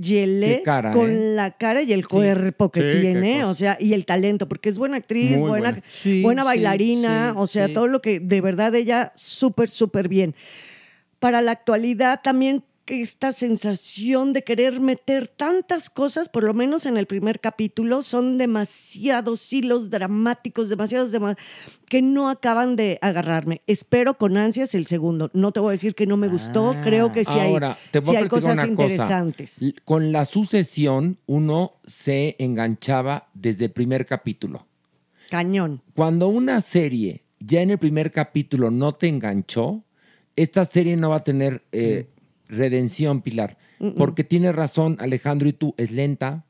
cara, 0.65 0.93
con 0.93 1.11
¿eh? 1.11 1.35
la 1.35 1.51
cara 1.51 1.83
y 1.83 1.93
el 1.93 2.07
cuerpo 2.07 2.71
que 2.71 2.93
Sí, 2.93 3.01
tiene, 3.01 3.45
o 3.45 3.53
sea, 3.53 3.77
y 3.81 3.95
el 3.95 4.07
talento, 4.07 4.49
porque 4.49 4.69
es 4.69 4.79
buena 4.79 4.99
actriz, 4.99 5.39
Muy 5.39 5.49
buena, 5.49 5.71
buena. 5.71 5.83
Sí, 5.91 6.23
buena 6.23 6.43
sí, 6.43 6.47
bailarina, 6.47 7.35
o 7.37 7.49
sea, 7.49 7.73
todo 7.73 7.89
lo 7.89 8.01
que 8.01 8.21
de 8.21 8.41
verdad 8.41 8.73
ella 8.77 9.13
súper, 9.17 9.71
súper 9.71 10.09
bien. 10.09 10.37
Para 11.19 11.41
la 11.41 11.51
actualidad 11.51 12.21
también 12.23 12.63
esta 12.87 13.33
sensación 13.33 14.33
de 14.33 14.43
querer 14.45 14.81
meter 14.81 15.29
tantas 15.29 15.91
cosas, 15.91 16.29
por 16.29 16.45
lo 16.45 16.55
menos 16.55 16.87
en 16.87 16.97
el 16.97 17.07
primer 17.07 17.41
capítulo, 17.41 18.03
son 18.03 18.39
demasiados 18.39 19.53
hilos 19.53 19.91
dramáticos, 19.91 20.69
demasiados 20.69 21.13
dema- 21.13 21.37
que 21.89 22.03
no 22.03 22.29
acaban 22.29 22.77
de 22.77 22.99
agarrarme. 23.03 23.63
Espero 23.67 24.15
con 24.19 24.37
ansias 24.37 24.75
el 24.75 24.87
segundo. 24.87 25.31
No 25.35 25.53
te 25.53 25.61
voy 25.61 25.71
a 25.71 25.73
decir 25.73 25.95
que 25.95 26.07
no 26.07 26.17
me 26.17 26.29
gustó, 26.29 26.77
creo 26.83 27.13
que 27.13 27.25
sí 27.25 27.39
Ahora, 27.39 27.71
hay, 27.73 27.91
te 27.91 27.99
voy 28.01 28.11
sí 28.11 28.17
a 28.17 28.19
hay 28.21 28.29
platicar 28.29 28.53
cosas 28.53 28.55
cosa. 28.57 28.67
interesantes. 28.67 29.59
Con 29.85 30.13
la 30.13 30.25
sucesión, 30.25 31.19
uno 31.27 31.75
se 31.87 32.37
enganchaba 32.39 33.29
desde 33.35 33.67
el 33.67 33.73
primer 33.73 34.07
capítulo. 34.07 34.67
Cañón. 35.31 35.83
Cuando 35.95 36.29
una 36.29 36.61
serie 36.61 37.23
ya 37.41 37.61
en 37.63 37.71
el 37.71 37.79
primer 37.79 38.13
capítulo 38.13 38.71
no 38.71 38.95
te 38.95 39.09
enganchó, 39.09 39.83
esta 40.37 40.65
serie 40.65 40.97
no 40.97 41.11
va 41.11 41.17
a 41.17 41.25
tener 41.25 41.63
eh, 41.73 42.07
redención, 42.49 43.23
Pilar. 43.23 43.59
Porque 43.97 44.25
tiene 44.25 44.53
razón 44.53 44.97
Alejandro 45.01 45.49
y 45.49 45.53
tú, 45.53 45.75
es 45.77 45.91
lenta, 45.91 46.47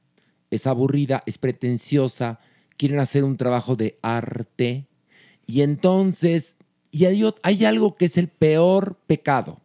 es 0.50 0.66
aburrida, 0.66 1.22
es 1.26 1.38
pretenciosa, 1.38 2.38
quieren 2.76 3.00
hacer 3.00 3.24
un 3.24 3.36
trabajo 3.36 3.76
de 3.76 3.98
arte. 4.02 4.86
Y 5.46 5.62
entonces, 5.62 6.56
y 6.90 7.04
hay, 7.04 7.64
algo 7.64 7.96
que 7.96 8.06
es 8.06 8.16
el 8.16 8.28
peor 8.28 8.98
pecado. 9.06 9.60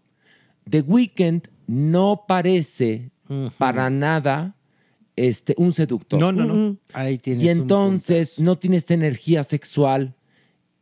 The 0.70 0.82
Weeknd 0.82 1.48
no 1.68 2.26
parece 2.28 3.12
para 3.58 3.90
nada 3.90 4.56
este, 5.16 5.54
un 5.58 5.72
seductor. 5.72 6.20
No, 6.20 6.32
no, 6.32 6.46
no. 6.46 6.78
Ahí 6.94 7.18
tienes 7.18 7.44
Y 7.44 7.50
un 7.50 7.62
entonces 7.62 8.40
no 8.40 8.58
tiene 8.58 8.78
esta 8.78 8.94
energía 8.94 9.44
sexual 9.44 10.16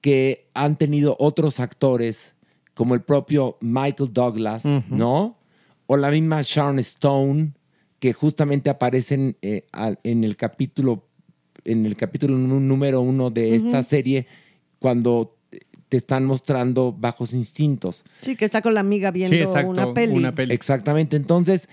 que 0.01 0.49
han 0.53 0.77
tenido 0.77 1.15
otros 1.19 1.59
actores, 1.59 2.35
como 2.73 2.95
el 2.95 3.01
propio 3.01 3.57
Michael 3.59 4.13
Douglas, 4.13 4.63
¿no? 4.89 5.38
O 5.91 5.97
la 5.97 6.11
misma 6.11 6.41
Sharon 6.43 6.77
Stone, 6.77 7.53
que 7.99 8.13
justamente 8.13 8.69
aparecen 8.69 9.35
eh, 9.41 9.65
en 10.03 10.23
el 10.23 10.37
capítulo, 10.37 11.07
en 11.65 11.87
el 11.87 11.95
capítulo 11.95 12.37
número 12.37 13.01
uno 13.01 13.31
de 13.31 13.55
esta 13.55 13.81
serie, 13.81 14.27
cuando 14.77 15.35
te 15.89 15.97
están 15.97 16.25
mostrando 16.25 16.93
bajos 16.93 17.33
instintos. 17.33 18.03
Sí, 18.21 18.35
que 18.35 18.45
está 18.45 18.61
con 18.61 18.75
la 18.75 18.81
amiga 18.81 19.09
viendo 19.09 19.35
Sí, 19.35 19.41
exacto, 19.41 19.67
una 19.69 19.91
peli. 19.95 20.13
una 20.13 20.35
peli. 20.35 20.53
Exactamente. 20.53 21.15
Entonces, 21.15 21.67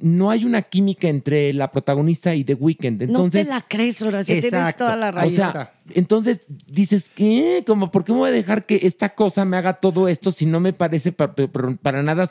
no 0.00 0.30
hay 0.30 0.46
una 0.46 0.62
química 0.62 1.08
entre 1.08 1.52
la 1.52 1.70
protagonista 1.70 2.34
y 2.34 2.44
The 2.44 2.54
Weeknd. 2.54 3.02
Entonces, 3.02 3.46
no 3.48 3.54
te 3.54 3.60
la 3.60 3.66
crees, 3.68 4.00
Horacio, 4.00 4.32
tienes 4.32 4.54
Exacto. 4.54 4.84
toda 4.84 4.96
la 4.96 5.08
o 5.10 5.12
razón. 5.12 5.30
sea, 5.32 5.74
entonces 5.90 6.40
dices, 6.66 7.10
¿qué? 7.14 7.62
Como, 7.66 7.90
¿por 7.90 8.02
qué 8.04 8.12
me 8.12 8.18
voy 8.18 8.28
a 8.30 8.32
dejar 8.32 8.64
que 8.64 8.80
esta 8.84 9.10
cosa 9.14 9.44
me 9.44 9.58
haga 9.58 9.74
todo 9.74 10.08
esto 10.08 10.30
si 10.32 10.46
no 10.46 10.58
me 10.60 10.72
parece 10.72 11.12
pa- 11.12 11.34
pa- 11.34 11.48
pa- 11.48 11.76
para, 11.82 12.02
nada 12.02 12.30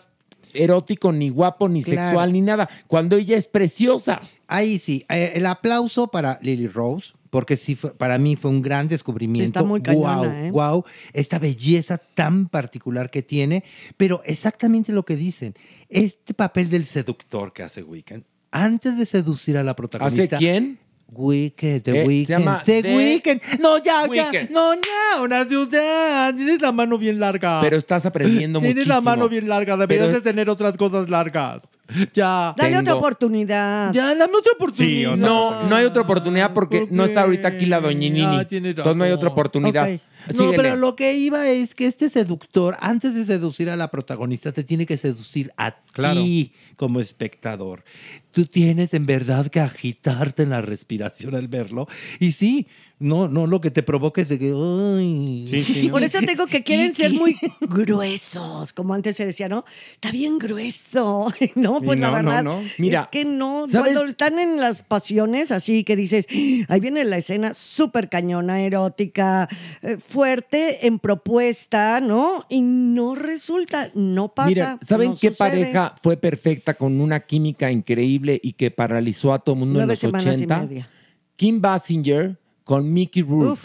erótico, 0.54 1.12
ni 1.12 1.30
guapo, 1.30 1.68
ni 1.70 1.84
Claro. 1.84 2.02
sexual, 2.04 2.34
ni 2.34 2.42
nada? 2.42 2.70
Cuando 2.88 3.16
ella 3.18 3.38
es 3.38 3.48
preciosa. 3.48 4.20
Ahí 4.48 4.80
sí, 4.80 5.06
eh, 5.10 5.34
el 5.36 5.46
aplauso 5.46 6.08
para 6.08 6.40
Lily 6.42 6.68
Rose, 6.68 7.14
porque 7.30 7.58
sí 7.58 7.76
fue- 7.76 7.94
para 7.94 8.18
mí 8.18 8.36
fue 8.38 8.50
un 8.50 8.62
gran 8.62 8.88
descubrimiento. 8.88 9.40
Sí, 9.42 9.46
está 9.46 9.62
muy 9.64 9.82
cañona, 9.82 10.16
Guau, 10.18 10.26
¿eh? 10.32 10.52
guau, 10.52 10.86
esta 11.12 11.38
belleza 11.38 11.98
tan 11.98 12.48
particular 12.48 13.10
que 13.10 13.22
tiene, 13.22 13.66
pero 13.98 14.22
exactamente 14.24 14.94
lo 14.94 15.04
que 15.04 15.18
dicen, 15.18 15.54
este 15.90 16.34
papel 16.34 16.70
del 16.70 16.86
seductor 16.86 17.52
que 17.52 17.64
hace 17.64 17.84
Weekend, 17.84 18.24
antes 18.52 18.98
de 18.98 19.06
seducir 19.06 19.58
a 19.58 19.64
la 19.64 19.76
protagonista. 19.76 20.38
¿Hace 20.38 20.38
quién? 20.38 20.80
Weekend, 21.10 21.84
The 21.84 21.92
Eh, 21.92 22.02
se 22.02 22.08
Weeknd, 22.08 22.28
llama 22.40 22.62
The 22.66 22.82
The 22.84 22.96
Weeknd. 22.96 23.42
No, 23.60 23.78
ya, 23.78 24.04
ya. 24.04 24.08
Weeknd. 24.10 24.50
No, 24.52 24.74
ya, 24.74 25.22
Horacio, 25.22 25.70
ya. 25.70 26.34
Tienes 26.36 26.62
la 26.62 26.72
mano 26.72 26.98
bien 26.98 27.20
larga. 27.20 27.60
Pero 27.62 27.78
estás 27.78 28.06
aprendiendo 28.06 28.60
Tienes 28.60 28.76
muchísimo. 28.88 28.96
la 28.96 29.02
mano 29.02 29.30
bien 29.30 29.48
larga. 29.48 29.78
Deberías 29.78 30.08
Pero- 30.08 30.20
de 30.20 30.22
tener 30.22 30.50
otras 30.50 30.76
cosas 30.78 31.10
largas. 31.10 31.64
Ya. 32.14 32.54
Dale 32.58 32.78
otra 32.78 32.96
oportunidad. 32.96 33.94
Ya, 33.94 34.14
dame 34.16 34.38
otra 34.38 34.52
oportunidad. 34.54 35.14
Sí, 35.16 35.20
No, 35.20 35.64
no 35.68 35.76
hay 35.76 35.86
otra 35.86 36.02
oportunidad 36.02 36.54
porque 36.54 36.82
¿Por 36.82 36.92
no 36.92 37.06
está 37.06 37.22
ahorita 37.22 37.48
aquí 37.48 37.66
la 37.66 37.80
doñinini. 37.80 38.26
Ah, 38.26 38.48
Entonces 38.50 38.96
no 38.96 39.04
hay 39.04 39.12
otra 39.12 39.30
oportunidad. 39.30 39.90
No, 40.36 40.52
pero 40.58 40.76
lo 40.76 40.96
que 40.96 41.14
iba 41.14 41.48
es 41.48 41.74
que 41.74 41.86
este 41.88 42.10
seductor, 42.10 42.76
antes 42.82 43.14
de 43.16 43.24
seducir 43.24 43.70
a 43.70 43.78
la 43.78 43.90
protagonista, 43.90 44.52
te 44.52 44.64
tiene 44.64 44.86
que 44.86 44.98
seducir 44.98 45.50
a 45.58 45.76
Claro. 45.94 46.22
ti 46.22 46.52
como 46.76 47.00
espectador. 47.00 47.84
Tú 48.32 48.46
tienes 48.46 48.94
en 48.94 49.06
verdad 49.06 49.48
que 49.48 49.62
agitarte 49.62 50.44
en 50.44 50.50
la 50.50 50.62
respiración 50.62 51.34
al 51.36 51.48
verlo. 51.48 51.88
Y 52.20 52.34
sí, 52.34 52.68
no, 53.00 53.28
no 53.28 53.46
lo 53.46 53.62
que 53.62 53.70
te 53.70 53.84
provoca 53.84 54.22
es 54.22 54.30
de 54.30 54.40
que, 54.40 54.48
ay. 54.48 55.90
Por 55.92 56.02
eso 56.04 56.18
tengo 56.26 56.48
que 56.48 56.64
quieren 56.64 56.96
ser 56.96 57.14
muy 57.14 57.36
gruesos, 57.62 58.74
como 58.74 58.96
antes 58.96 59.16
se 59.16 59.26
decía, 59.26 59.48
¿no? 59.48 59.66
Está 59.94 60.12
bien 60.12 60.38
grueso. 60.40 61.32
No, 61.56 61.82
pues 61.82 62.00
la 62.00 62.08
no, 62.10 62.22
no, 62.22 62.30
verdad. 62.30 62.44
no. 62.44 62.62
Mira, 62.78 63.02
es 63.02 63.08
que 63.08 63.26
no. 63.26 63.68
¿sabes? 63.68 63.94
Cuando 63.94 64.10
están 64.10 64.38
en 64.40 64.58
las 64.58 64.84
pasiones, 64.84 65.52
así 65.52 65.84
que 65.84 65.96
dices, 65.96 66.28
ahí 66.68 66.80
viene 66.80 67.04
la 67.04 67.18
escena 67.18 67.54
súper 67.54 68.10
cañona, 68.10 68.62
erótica, 68.62 69.48
eh, 69.82 69.98
fuerte 69.98 70.86
en 70.88 71.00
propuesta, 71.00 72.00
¿no? 72.00 72.46
Y 72.50 72.62
no 72.62 73.16
resulta, 73.16 73.92
no 73.96 74.34
pasa. 74.34 74.50
Mira, 74.50 74.80
¿saben 74.82 75.10
no 75.12 75.18
qué 75.20 75.30
sucede. 75.30 75.50
pareja 75.50 75.96
fue 76.02 76.18
perfecta 76.18 76.76
con 76.76 77.00
una 77.00 77.22
química 77.22 77.72
increíble 77.72 78.40
y 78.44 78.54
que 78.54 78.70
paralizó 78.72 79.34
a 79.34 79.40
todo 79.40 79.54
el 79.56 79.60
mundo 79.60 79.80
Nueve 79.80 79.94
en 79.94 79.96
los 79.96 80.00
semanas 80.00 80.26
y 80.26 80.44
80? 80.44 80.62
media. 80.62 80.90
Kim 81.36 81.62
Basinger 81.62 82.38
con 82.68 82.92
Mickey 82.92 83.24
Rourke. 83.24 83.62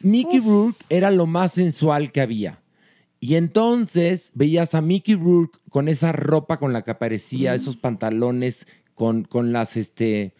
Mickey 0.00 0.38
Rourke 0.38 0.78
era 0.90 1.10
lo 1.10 1.26
más 1.26 1.52
sensual 1.52 2.12
que 2.12 2.20
había. 2.20 2.60
Y 3.20 3.36
entonces 3.36 4.32
veías 4.34 4.74
a 4.74 4.82
Mickey 4.82 5.14
Rourke 5.14 5.58
con 5.70 5.88
esa 5.88 6.12
ropa 6.12 6.58
con 6.58 6.74
la 6.74 6.82
que 6.82 6.90
aparecía, 6.90 7.54
esos 7.54 7.78
pantalones 7.78 8.66
con, 8.94 9.24
con 9.24 9.50
las, 9.50 9.78
este, 9.78 10.34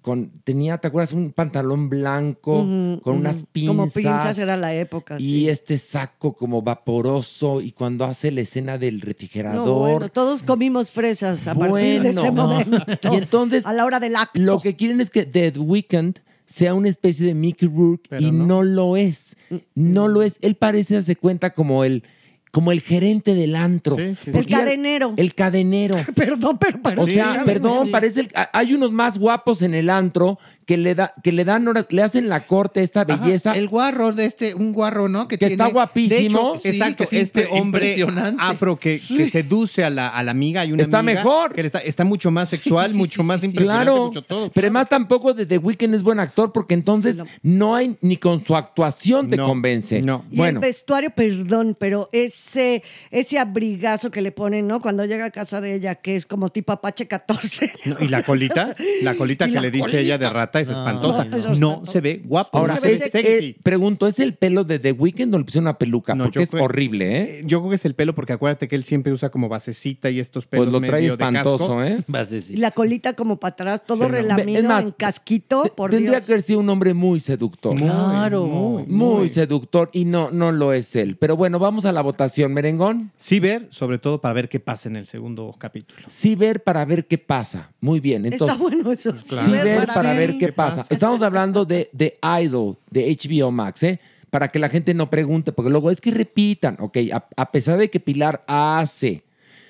con, 0.00 0.30
tenía, 0.44 0.78
¿te 0.78 0.86
acuerdas? 0.86 1.12
Un 1.12 1.32
pantalón 1.32 1.88
blanco 1.88 2.58
con 3.02 3.16
unas 3.16 3.42
pinzas. 3.50 3.68
Como 3.68 3.90
pinzas 3.90 4.38
era 4.38 4.56
la 4.56 4.72
época. 4.72 5.16
Y 5.18 5.24
sí. 5.24 5.48
este 5.48 5.78
saco 5.78 6.36
como 6.36 6.62
vaporoso 6.62 7.62
y 7.62 7.72
cuando 7.72 8.04
hace 8.04 8.30
la 8.30 8.42
escena 8.42 8.78
del 8.78 9.00
refrigerador. 9.00 9.66
No, 9.66 9.74
bueno, 9.74 10.08
todos 10.08 10.44
comimos 10.44 10.92
fresas 10.92 11.48
a 11.48 11.54
partir 11.56 12.00
de 12.00 12.10
ese 12.10 12.30
momento. 12.30 12.78
Y 13.12 13.16
entonces, 13.16 13.66
a 13.66 13.72
la 13.72 13.84
hora 13.84 13.98
del 13.98 14.14
acto. 14.14 14.40
Lo 14.40 14.60
que 14.60 14.76
quieren 14.76 15.00
es 15.00 15.10
que 15.10 15.26
The 15.26 15.58
Weeknd 15.58 16.20
sea 16.46 16.74
una 16.74 16.88
especie 16.88 17.26
de 17.26 17.34
Mickey 17.34 17.68
Rourke 17.68 18.08
y 18.18 18.30
no. 18.30 18.62
lo 18.62 18.96
es. 18.96 19.36
No 19.74 20.08
lo 20.08 20.22
es. 20.22 20.38
Él 20.42 20.54
parece, 20.54 20.96
hace 20.96 21.16
cuenta, 21.16 21.50
como 21.50 21.84
el, 21.84 22.04
como 22.52 22.72
el 22.72 22.80
gerente 22.80 23.34
del 23.34 23.54
antro. 23.56 23.98
El 23.98 24.46
cadenero. 24.46 25.12
El 25.16 25.34
cadenero. 25.34 25.96
Perdón, 26.14 26.56
pero 26.58 26.80
parece 26.80 27.02
O 27.02 27.06
sea, 27.06 27.44
perdón, 27.44 27.90
parece 27.90 28.20
el- 28.20 28.30
hay 28.52 28.72
unos 28.74 28.92
más 28.92 29.18
guapos 29.18 29.60
en 29.62 29.74
el 29.74 29.90
antro 29.90 30.38
que 30.66 30.76
le 30.76 30.94
da, 30.96 31.14
que 31.22 31.30
le 31.32 31.44
dan 31.44 31.66
horas, 31.68 31.86
le 31.90 32.02
hacen 32.02 32.28
la 32.28 32.44
corte 32.44 32.82
esta 32.82 33.04
belleza. 33.04 33.52
el 33.56 33.68
guarro 33.68 34.12
de 34.12 34.24
este, 34.26 34.54
un 34.54 34.72
guarro, 34.72 35.08
¿no? 35.08 35.28
Que, 35.28 35.38
Que 35.38 35.46
tiene- 35.46 35.54
está 35.54 35.68
guapísimo. 35.72 36.18
De 36.18 36.26
hecho, 36.26 36.58
sí, 36.60 36.68
Exacto, 36.70 37.04
es 37.04 37.12
este 37.12 37.46
hombre 37.52 38.04
afro 38.38 38.76
que, 38.76 39.00
que 39.00 39.30
seduce 39.30 39.84
a 39.84 39.90
la, 39.90 40.08
a 40.08 40.22
la 40.24 40.32
amiga. 40.32 40.62
Hay 40.62 40.72
una 40.72 40.82
Está 40.82 40.98
amiga 40.98 41.20
mejor. 41.20 41.54
que 41.54 41.60
está, 41.60 41.78
está 41.78 42.04
mucho 42.04 42.30
más 42.32 42.48
sexual, 42.48 42.92
mucho 42.94 43.22
más 43.22 43.44
impresionante, 43.44 43.84
Claro, 43.86 44.06
mucho 44.06 44.22
todo. 44.22 44.50
pero 44.52 44.66
además 44.66 44.88
tampoco 44.88 45.32
de 45.34 45.46
The 45.46 45.58
Weeknd 45.58 45.94
es 45.94 46.02
buen 46.02 46.18
actor 46.18 46.52
porque 46.52 46.74
entonces 46.74 47.22
no, 47.42 47.76
hay 47.76 47.96
ni 48.00 48.16
con 48.16 48.44
su 48.44 48.56
actuación 48.56 49.30
te 49.30 49.36
convence. 49.38 50.02
No. 50.02 50.24
Y 50.32 50.36
Bueno, 50.36 50.58
el 50.58 50.66
vestuario, 50.66 51.10
perdón, 51.10 51.76
pero 51.78 52.08
ese, 52.12 52.82
ese 53.12 53.38
abrigazo 53.38 54.10
que 54.10 54.20
le 54.20 54.32
ponen, 54.32 54.66
¿no? 54.66 54.80
Cuando 54.80 55.04
llega 55.04 55.26
a 55.26 55.30
casa 55.30 55.60
de 55.60 55.74
ella, 55.74 55.94
que 55.94 56.16
es 56.16 56.26
como 56.26 56.48
tipo 56.48 56.72
Apache 56.72 57.06
14. 57.06 57.72
No, 57.84 57.96
y 58.00 58.08
la 58.08 58.24
colita, 58.24 58.74
la 59.02 59.14
colita 59.14 59.46
Y 59.46 59.50
que 59.50 59.54
la 59.54 59.60
le 59.62 59.70
dice 59.70 60.00
ella 60.00 60.18
de 60.18 60.28
rata 60.28 60.55
es 60.60 60.68
No, 60.68 60.74
espantosa. 60.74 61.24
no, 61.58 61.82
se 61.86 62.00
ve 62.00 62.22
guapo, 62.24 62.58
ahora 62.58 62.74
no 62.74 62.80
se 62.80 62.86
ve 62.88 62.92
es- 62.94 63.10
sexy. 63.12 63.26
eh, 63.28 63.56
pregunto, 63.62 64.06
¿es 64.06 64.18
el 64.20 64.34
pelo 64.34 64.64
de 64.64 64.78
The 64.78 64.92
Weeknd 64.92 65.34
o 65.34 65.38
le 65.38 65.44
pusieron 65.44 65.64
una 65.64 65.78
peluca? 65.78 66.14
No, 66.14 66.24
porque 66.24 66.42
es 66.42 66.50
creo- 66.50 66.64
horrible, 66.64 67.20
¿eh? 67.22 67.42
Yo 67.46 67.60
creo 67.60 67.70
que 67.70 67.76
es 67.76 67.84
el 67.84 67.94
pelo 67.94 68.14
porque 68.14 68.32
acuérdate 68.32 68.68
que 68.68 68.76
él 68.76 68.84
siempre 68.84 69.12
usa 69.12 69.30
como 69.30 69.48
basecita 69.48 70.10
y 70.10 70.20
estos 70.20 70.46
pelos 70.46 70.66
Pues 70.66 70.72
lo 70.72 70.80
trae 70.80 71.00
medio 71.02 71.16
de 71.16 71.24
espantoso, 71.24 71.76
casco. 71.76 71.84
¿eh? 71.84 72.42
Y 72.50 72.56
la 72.56 72.70
colita 72.70 73.12
como 73.14 73.36
para 73.36 73.52
atrás, 73.52 73.82
todo 73.86 74.08
relamido 74.08 74.78
en 74.78 74.90
casquito, 74.92 75.64
por 75.76 75.90
Tendría 75.90 76.12
Dios. 76.18 76.24
que 76.26 76.32
haber 76.32 76.42
sido 76.42 76.60
un 76.60 76.68
hombre 76.68 76.94
muy 76.94 77.20
seductor. 77.20 77.76
Claro, 77.76 78.46
Muy, 78.46 78.84
muy. 78.86 79.28
seductor 79.28 79.90
y 79.92 80.04
no, 80.04 80.30
no 80.30 80.52
lo 80.52 80.72
es 80.72 80.94
él. 80.96 81.16
Pero 81.16 81.36
bueno, 81.36 81.58
vamos 81.58 81.84
a 81.84 81.92
la 81.92 82.00
votación, 82.02 82.52
merengón. 82.52 83.12
Sí 83.16 83.40
ver, 83.40 83.68
sobre 83.70 83.98
todo 83.98 84.20
para 84.20 84.32
ver 84.34 84.48
qué 84.48 84.60
pasa 84.60 84.88
en 84.88 84.96
el 84.96 85.06
segundo 85.06 85.54
capítulo. 85.58 86.02
Sí 86.08 86.34
ver 86.34 86.62
para 86.62 86.84
ver 86.84 87.06
qué 87.06 87.18
pasa. 87.18 87.70
Muy 87.80 88.00
bien. 88.00 88.24
Entonces, 88.26 88.56
Está 88.56 88.62
bueno 88.62 88.92
eso. 88.92 89.14
Sí 89.22 89.36
ver 89.50 89.86
para, 89.86 90.12
ver 90.14 90.38
qué 90.38 90.45
pasa. 90.52 90.86
Estamos 90.88 91.22
hablando 91.22 91.64
de, 91.64 91.90
de 91.92 92.18
Idol, 92.42 92.78
de 92.90 93.16
HBO 93.16 93.50
Max, 93.50 93.82
¿eh? 93.82 94.00
Para 94.30 94.48
que 94.48 94.58
la 94.58 94.68
gente 94.68 94.92
no 94.94 95.08
pregunte, 95.08 95.52
porque 95.52 95.70
luego 95.70 95.90
es 95.90 96.00
que 96.00 96.10
repitan. 96.10 96.76
Ok, 96.80 96.98
a, 97.12 97.26
a 97.36 97.52
pesar 97.52 97.78
de 97.78 97.90
que 97.90 98.00
Pilar 98.00 98.44
hace 98.46 99.24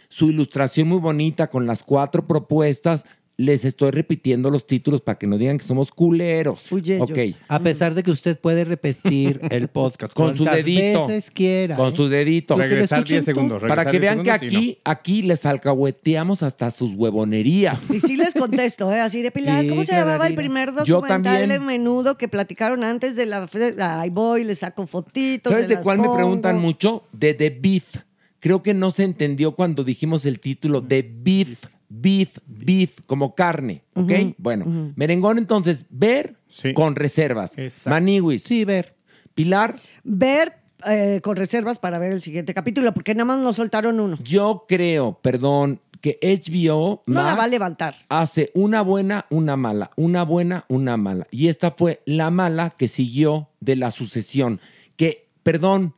su 0.09 0.31
ilustración 0.31 0.89
muy 0.89 0.99
bonita 0.99 1.49
con 1.49 1.67
las 1.67 1.83
cuatro 1.83 2.27
propuestas, 2.27 3.05
les 3.39 3.67
estoy 3.67 3.91
repitiendo 3.91 4.49
los 4.49 4.67
títulos 4.67 5.03
para 5.03 5.19
que 5.19 5.27
no 5.27 5.37
digan 5.37 5.59
que 5.59 5.65
somos 5.65 5.93
culeros. 5.93 6.73
Ok. 6.73 7.19
A 7.49 7.59
pesar 7.61 7.95
de 7.95 8.03
que 8.03 8.11
usted 8.11 8.39
puede 8.39 8.65
repetir 8.65 9.41
el 9.51 9.69
podcast 9.69 10.15
Con 10.15 10.37
su 10.37 10.45
dedito. 10.45 11.07
veces 11.07 11.31
quiera. 11.31 11.77
Con 11.77 11.93
¿eh? 11.93 11.97
su 11.97 12.09
dedito. 12.09 12.57
Le 12.57 12.81
escuchen 12.81 13.25
todo. 13.25 13.59
Para 13.61 13.85
que 13.91 13.99
vean 13.99 14.23
que 14.23 14.31
aquí, 14.31 14.79
aquí 14.85 15.23
les 15.23 15.45
alcahueteamos 15.45 16.43
hasta 16.43 16.71
sus 16.71 16.95
huevonerías. 16.95 17.91
Y 17.91 18.01
sí 18.01 18.17
les 18.17 18.33
contesto, 18.33 18.91
¿eh? 18.93 19.01
Así 19.01 19.21
de 19.21 19.31
Pilar, 19.31 19.63
Sí, 19.65 19.69
¿cómo 19.69 19.85
se 19.85 19.93
llamaba 19.93 20.27
el 20.27 20.35
primer 20.35 20.73
documental 20.73 21.23
también. 21.23 21.49
de 21.51 21.61
menudo 21.61 22.17
que 22.17 22.29
platicaron 22.29 22.85
antes 22.85 23.17
de 23.17 23.27
la... 23.27 23.47
Ahí 24.01 24.09
voy, 24.09 24.45
le 24.45 24.57
saco 24.57 24.87
fotitos. 24.87 25.53
¿Sabes 25.53 25.69
de 25.69 25.79
cuál 25.81 25.99
me 25.99 26.09
preguntan 26.09 26.59
mucho? 26.59 27.05
De 27.13 27.35
The 27.35 27.51
Beef. 27.51 27.97
Creo 28.41 28.63
que 28.63 28.75
no 28.75 28.91
se 28.93 29.03
entendió 29.03 29.53
cuando 29.53 29.83
dijimos 29.85 30.25
el 30.25 30.41
título 30.41 30.81
de 30.81 31.03
Beef, 31.03 31.65
Beef, 31.89 32.39
Beef, 32.47 33.01
como 33.07 33.35
carne. 33.35 33.83
¿Ok? 33.95 34.13
Bueno, 34.39 34.93
merengón, 34.97 35.39
entonces, 35.39 35.87
ver 35.91 36.37
con 36.75 36.97
reservas. 36.97 37.53
Maniwis. 37.87 38.43
Sí, 38.43 38.65
ver. 38.65 38.95
Pilar. 39.35 39.79
Ver 40.03 40.55
eh, 40.87 41.21
con 41.23 41.37
reservas 41.37 41.79
para 41.79 41.99
ver 41.99 42.13
el 42.13 42.21
siguiente 42.23 42.55
capítulo, 42.55 42.93
porque 42.95 43.15
nada 43.15 43.25
más 43.25 43.39
nos 43.41 43.57
soltaron 43.57 44.01
uno. 44.01 44.19
Yo 44.23 44.65
creo, 44.69 45.19
perdón, 45.23 45.81
que 46.01 46.19
HBO 46.23 47.03
No 47.07 47.23
la 47.23 47.35
va 47.35 47.45
a 47.45 47.49
levantar. 47.49 47.97
hace 48.09 48.51
una 48.55 48.83
buena, 48.83 49.27
una 49.31 49.57
mala, 49.57 49.91
una 49.97 50.23
buena, 50.23 50.65
una 50.69 50.97
mala. 50.97 51.27
Y 51.31 51.49
esta 51.49 51.73
fue 51.73 52.03
la 52.05 52.31
mala 52.31 52.71
que 52.71 52.89
siguió 52.89 53.49
de 53.61 53.77
la 53.77 53.91
sucesión. 53.91 54.61
Que, 54.97 55.29
perdón, 55.43 55.95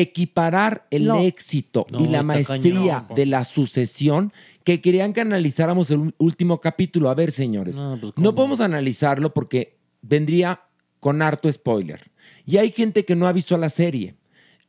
equiparar 0.00 0.86
el 0.90 1.04
No. 1.06 1.20
éxito 1.20 1.86
No, 1.90 2.00
y 2.00 2.08
la 2.08 2.22
maestría 2.22 3.02
cañón. 3.02 3.14
de 3.14 3.26
la 3.26 3.44
sucesión 3.44 4.32
que 4.64 4.80
querían 4.80 5.12
que 5.12 5.20
analizáramos 5.20 5.90
el 5.90 6.14
último 6.18 6.60
capítulo. 6.60 7.10
A 7.10 7.14
ver, 7.14 7.32
señores, 7.32 7.76
No, 7.76 7.98
pues, 8.00 8.12
no 8.16 8.34
podemos 8.34 8.60
analizarlo 8.60 9.32
porque 9.34 9.76
vendría 10.02 10.60
con 11.00 11.20
harto 11.22 11.52
spoiler. 11.52 12.10
Y 12.46 12.56
hay 12.56 12.70
gente 12.70 13.04
que 13.04 13.14
no 13.16 13.26
ha 13.26 13.32
visto 13.32 13.56
la 13.58 13.68
serie. 13.68 14.14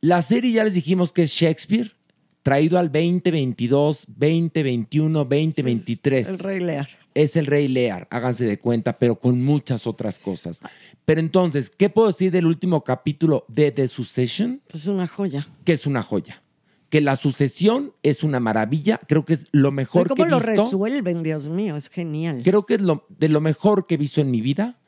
La 0.00 0.22
serie 0.22 0.52
ya 0.52 0.64
les 0.64 0.74
dijimos 0.74 1.12
que 1.12 1.22
es 1.22 1.32
Shakespeare, 1.32 1.92
traído 2.42 2.78
al 2.78 2.92
2022, 2.92 4.04
2021, 4.08 5.18
2023 5.24 6.28
El 6.28 6.38
Rey 6.38 6.60
Lear. 6.60 6.88
Es 7.22 7.34
el 7.36 7.46
Rey 7.46 7.66
Lear, 7.66 8.06
háganse 8.10 8.44
de 8.44 8.58
cuenta, 8.58 8.98
pero 8.98 9.18
con 9.18 9.42
muchas 9.42 9.86
otras 9.86 10.18
cosas. 10.18 10.60
Pero 11.04 11.20
entonces, 11.20 11.70
¿qué 11.70 11.88
puedo 11.88 12.08
decir 12.08 12.30
del 12.30 12.46
último 12.46 12.84
capítulo 12.84 13.44
de 13.48 13.72
The 13.72 13.88
Succession? 13.88 14.60
Pues 14.68 14.86
una 14.86 15.08
joya. 15.08 15.48
Que 15.64 15.72
es 15.72 15.86
una 15.86 16.02
joya. 16.02 16.42
Que 16.90 17.00
la 17.00 17.16
sucesión 17.16 17.94
es 18.02 18.22
una 18.22 18.38
maravilla, 18.38 19.00
creo 19.08 19.24
que 19.24 19.34
es 19.34 19.46
lo 19.50 19.72
mejor 19.72 20.08
¿Cómo 20.08 20.22
que 20.24 20.28
he 20.28 20.30
lo 20.30 20.36
visto. 20.38 20.50
resuelven, 20.64 21.22
Dios 21.22 21.48
mío? 21.48 21.74
Es 21.74 21.88
genial. 21.88 22.42
Creo 22.44 22.64
que 22.66 22.74
es 22.74 22.82
lo, 22.82 23.06
de 23.08 23.28
lo 23.28 23.40
mejor 23.40 23.86
que 23.86 23.94
he 23.94 23.98
visto 23.98 24.20
en 24.20 24.30
mi 24.30 24.40
vida 24.40 24.78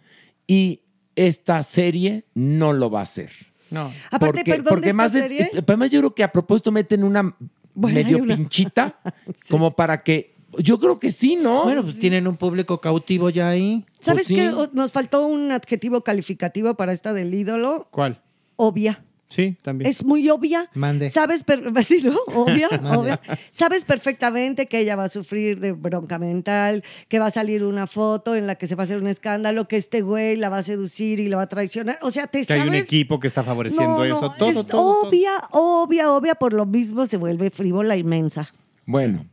y 0.46 0.82
esta 1.16 1.62
serie 1.64 2.24
no 2.34 2.72
lo 2.72 2.90
va 2.90 3.00
a 3.00 3.02
hacer. 3.02 3.30
No. 3.70 3.92
Aparte, 4.10 4.44
perdón, 4.44 4.80
de 4.80 4.88
esta 4.90 4.96
más, 4.96 5.14
es- 5.14 5.50
además 5.66 5.90
yo 5.90 6.00
creo 6.00 6.14
que 6.14 6.22
a 6.22 6.30
propósito 6.30 6.70
meten 6.72 7.02
una 7.04 7.36
Bueno, 7.74 7.94
medio 7.94 8.18
una- 8.18 8.36
pinchita 8.36 9.00
como 9.50 9.74
para 9.74 10.02
que 10.02 10.36
yo 10.58 10.78
creo 10.80 10.98
que 10.98 11.10
sí, 11.12 11.36
¿no? 11.36 11.64
Bueno, 11.64 11.82
pues 11.82 11.98
tienen 11.98 12.26
un 12.26 12.36
público 12.36 12.80
cautivo 12.80 13.28
ya 13.30 13.48
ahí. 13.50 13.84
¿Sabes 14.00 14.26
Pues 14.26 14.26
sí. 14.28 14.34
qué? 14.36 14.68
Nos 14.72 14.92
faltó 14.92 15.26
un 15.26 15.52
adjetivo 15.52 16.02
calificativo 16.02 16.74
para 16.74 16.92
esta 16.92 17.12
del 17.12 17.34
ídolo. 17.34 17.88
¿Cuál? 17.90 18.22
Obvia. 18.56 19.04
Sí, 19.30 19.58
también. 19.60 19.90
Es 19.90 20.02
muy 20.06 20.26
obvia. 20.30 20.70
Mande. 20.72 21.10
Sabes, 21.10 21.42
per- 21.44 21.62
sí, 21.84 21.98
¿no? 22.02 22.16
Obvia, 22.34 22.66
Mande. 22.82 22.96
obvia. 22.96 23.20
Sabes 23.50 23.84
perfectamente 23.84 24.64
que 24.68 24.78
ella 24.78 24.96
va 24.96 25.04
a 25.04 25.08
sufrir 25.10 25.60
de 25.60 25.72
bronca 25.72 26.18
mental, 26.18 26.82
que 27.08 27.18
va 27.18 27.26
a 27.26 27.30
salir 27.30 27.62
una 27.62 27.86
foto 27.86 28.34
en 28.34 28.46
la 28.46 28.54
que 28.54 28.66
se 28.66 28.74
va 28.74 28.84
a 28.84 28.84
hacer 28.84 28.96
un 28.98 29.06
escándalo, 29.06 29.68
que 29.68 29.76
este 29.76 30.00
güey 30.00 30.36
la 30.36 30.48
va 30.48 30.58
a 30.58 30.62
seducir 30.62 31.20
y 31.20 31.28
la 31.28 31.36
va 31.36 31.42
a 31.42 31.48
traicionar. 31.50 31.98
O 32.00 32.10
sea, 32.10 32.26
te 32.26 32.42
Que 32.42 32.54
hay 32.54 32.66
un 32.66 32.74
equipo 32.74 33.20
que 33.20 33.26
está 33.26 33.42
favoreciendo 33.42 33.98
No, 33.98 34.04
eso. 34.04 34.20
no, 34.22 34.32
todo, 34.34 34.48
es 34.48 34.54
todo, 34.54 34.64
todo. 34.64 35.08
obvia, 35.08 35.32
obvia, 35.50 36.10
obvia. 36.10 36.34
Por 36.34 36.54
lo 36.54 36.64
mismo 36.64 37.04
se 37.04 37.18
vuelve 37.18 37.50
frívola 37.50 37.98
inmensa. 37.98 38.48
Bueno, 38.86 39.26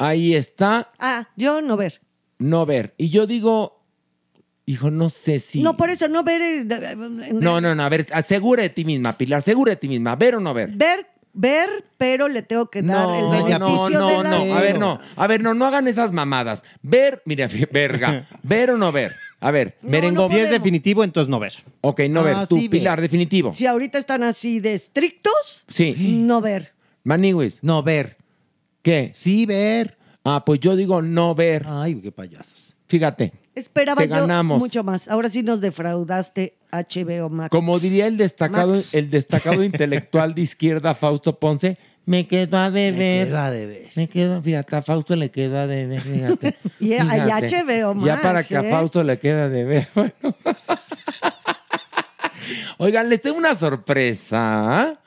ahí 0.00 0.34
está, 0.34 0.90
Ah, 0.98 1.28
yo 1.36 1.60
no 1.62 1.76
ver. 1.76 2.00
no 2.38 2.66
ver. 2.66 2.94
Y 2.98 3.10
yo 3.10 3.26
digo, 3.26 3.84
hijo, 4.66 4.90
no 4.90 5.08
sé 5.08 5.38
si. 5.38 5.60
No, 5.62 5.76
por 5.76 5.90
eso 5.90 6.08
no 6.08 6.24
ver. 6.24 6.40
es 6.40 6.66
No, 7.32 7.60
no, 7.60 7.74
no, 7.74 7.82
a 7.82 7.88
ver, 7.88 8.06
asegura 8.12 8.62
de 8.62 8.70
ti 8.70 8.84
misma, 8.84 9.16
Pilar, 9.16 9.38
asegura 9.38 9.70
de 9.70 9.76
ti 9.76 9.88
misma, 9.88 10.16
ver 10.16 10.36
o 10.36 10.40
no 10.40 10.54
ver. 10.54 10.70
Ver, 10.72 11.06
ver, 11.32 11.68
pero 11.98 12.28
le 12.28 12.42
tengo 12.42 12.70
que 12.70 12.82
dar 12.82 13.08
No, 13.08 13.14
el 13.14 13.24
no, 13.24 13.44
beneficio 13.44 13.98
no, 14.00 14.06
de 14.08 14.16
la 14.16 14.22
no, 14.22 14.54
a 14.54 14.60
ver, 14.60 14.78
no, 14.78 15.00
a 15.16 15.26
ver, 15.26 15.42
no, 15.42 15.54
no 15.54 15.66
hagan 15.66 15.86
esas 15.86 16.12
mamadas. 16.12 16.64
Ver, 16.82 17.22
mira, 17.24 17.48
verga, 17.72 18.26
ver 18.42 18.70
o 18.72 18.78
no 18.78 18.90
ver. 18.92 19.14
A 19.42 19.50
ver, 19.50 19.78
No, 19.80 19.90
merengo. 19.90 20.22
no 20.22 20.28
Si 20.28 20.38
es 20.38 20.50
definitivo, 20.50 21.02
entonces 21.02 21.30
no 21.30 21.38
ver. 21.40 21.54
ok, 21.80 22.00
no 22.10 22.22
ver. 22.22 22.34
Ah, 22.36 22.46
Tú, 22.46 22.56
sí, 22.56 22.68
ve. 22.68 22.78
Pilar, 22.78 23.00
definitivo. 23.00 23.52
Si 23.54 23.66
ahorita 23.66 23.96
están 23.98 24.22
así 24.22 24.60
de 24.60 24.74
estrictos, 24.74 25.64
Sí. 25.68 25.94
no 26.26 26.40
ver. 26.42 26.74
Maniwis, 27.04 27.58
No 27.62 27.82
ver. 27.82 28.18
¿Qué? 28.82 29.10
Sí 29.14 29.46
ver. 29.46 29.96
Ah, 30.24 30.44
pues 30.44 30.60
yo 30.60 30.76
digo 30.76 31.00
no 31.02 31.34
ver. 31.34 31.64
Ay, 31.66 31.94
qué 31.96 32.12
payasos. 32.12 32.74
Fíjate. 32.86 33.32
Esperaba 33.54 34.02
Te 34.02 34.08
yo 34.08 34.14
ganamos. 34.14 34.58
mucho 34.58 34.84
más. 34.84 35.08
Ahora 35.08 35.28
sí 35.28 35.42
nos 35.42 35.60
defraudaste 35.60 36.56
HBO 36.72 37.28
Max. 37.30 37.50
Como 37.50 37.78
diría 37.78 38.06
el 38.06 38.16
destacado, 38.16 38.68
Max. 38.74 38.94
el 38.94 39.10
destacado 39.10 39.62
intelectual 39.64 40.34
de 40.34 40.42
izquierda, 40.42 40.94
Fausto 40.94 41.38
Ponce, 41.38 41.76
me 42.06 42.26
quedó 42.26 42.58
a 42.58 42.70
deber. 42.70 43.28
Queda 43.28 43.50
de 43.50 43.66
ver. 43.66 43.88
Me 43.94 44.08
quedo, 44.08 44.42
fíjate, 44.42 44.76
a 44.76 44.82
Fausto 44.82 45.14
le 45.16 45.30
queda 45.30 45.66
de 45.66 45.86
ver, 45.86 46.00
fíjate. 46.02 46.56
Y 46.80 46.94
a- 46.94 47.04
y. 47.04 47.42
HBO 47.44 47.94
Ya 48.04 48.14
Max, 48.14 48.22
para 48.22 48.42
que 48.42 48.56
a 48.56 48.60
¿eh? 48.62 48.70
Fausto 48.70 49.02
le 49.04 49.18
queda 49.18 49.48
de 49.48 49.64
ver. 49.64 49.88
Bueno. 49.94 50.12
Oigan, 52.78 53.08
les 53.08 53.20
tengo 53.20 53.36
una 53.36 53.54
sorpresa, 53.54 54.98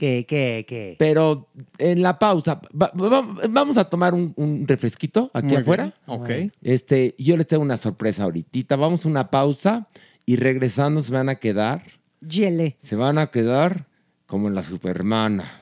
¿Qué, 0.00 0.24
qué, 0.26 0.64
qué? 0.66 0.96
pero 0.98 1.48
en 1.76 2.00
la 2.00 2.18
pausa, 2.18 2.58
va- 2.72 2.90
va- 2.98 3.36
vamos 3.50 3.76
a 3.76 3.84
tomar 3.84 4.14
un, 4.14 4.32
un 4.36 4.66
refresquito 4.66 5.30
aquí 5.34 5.48
Muy 5.48 5.56
afuera. 5.58 5.82
bien. 5.84 5.94
Ok. 6.06 6.30
Este, 6.62 7.14
yo 7.18 7.36
les 7.36 7.46
tengo 7.46 7.62
una 7.62 7.76
sorpresa 7.76 8.24
ahorita. 8.24 8.76
Vamos 8.76 9.04
a 9.04 9.08
una 9.10 9.30
pausa 9.30 9.86
y 10.24 10.36
regresando 10.36 11.02
se 11.02 11.12
van 11.12 11.28
a 11.28 11.34
quedar, 11.34 11.82
Yele. 12.26 12.76
se 12.80 12.96
van 12.96 13.18
a 13.18 13.26
quedar 13.30 13.86
como 14.26 14.48
en 14.48 14.54
la 14.54 14.62
Supermana. 14.62 15.60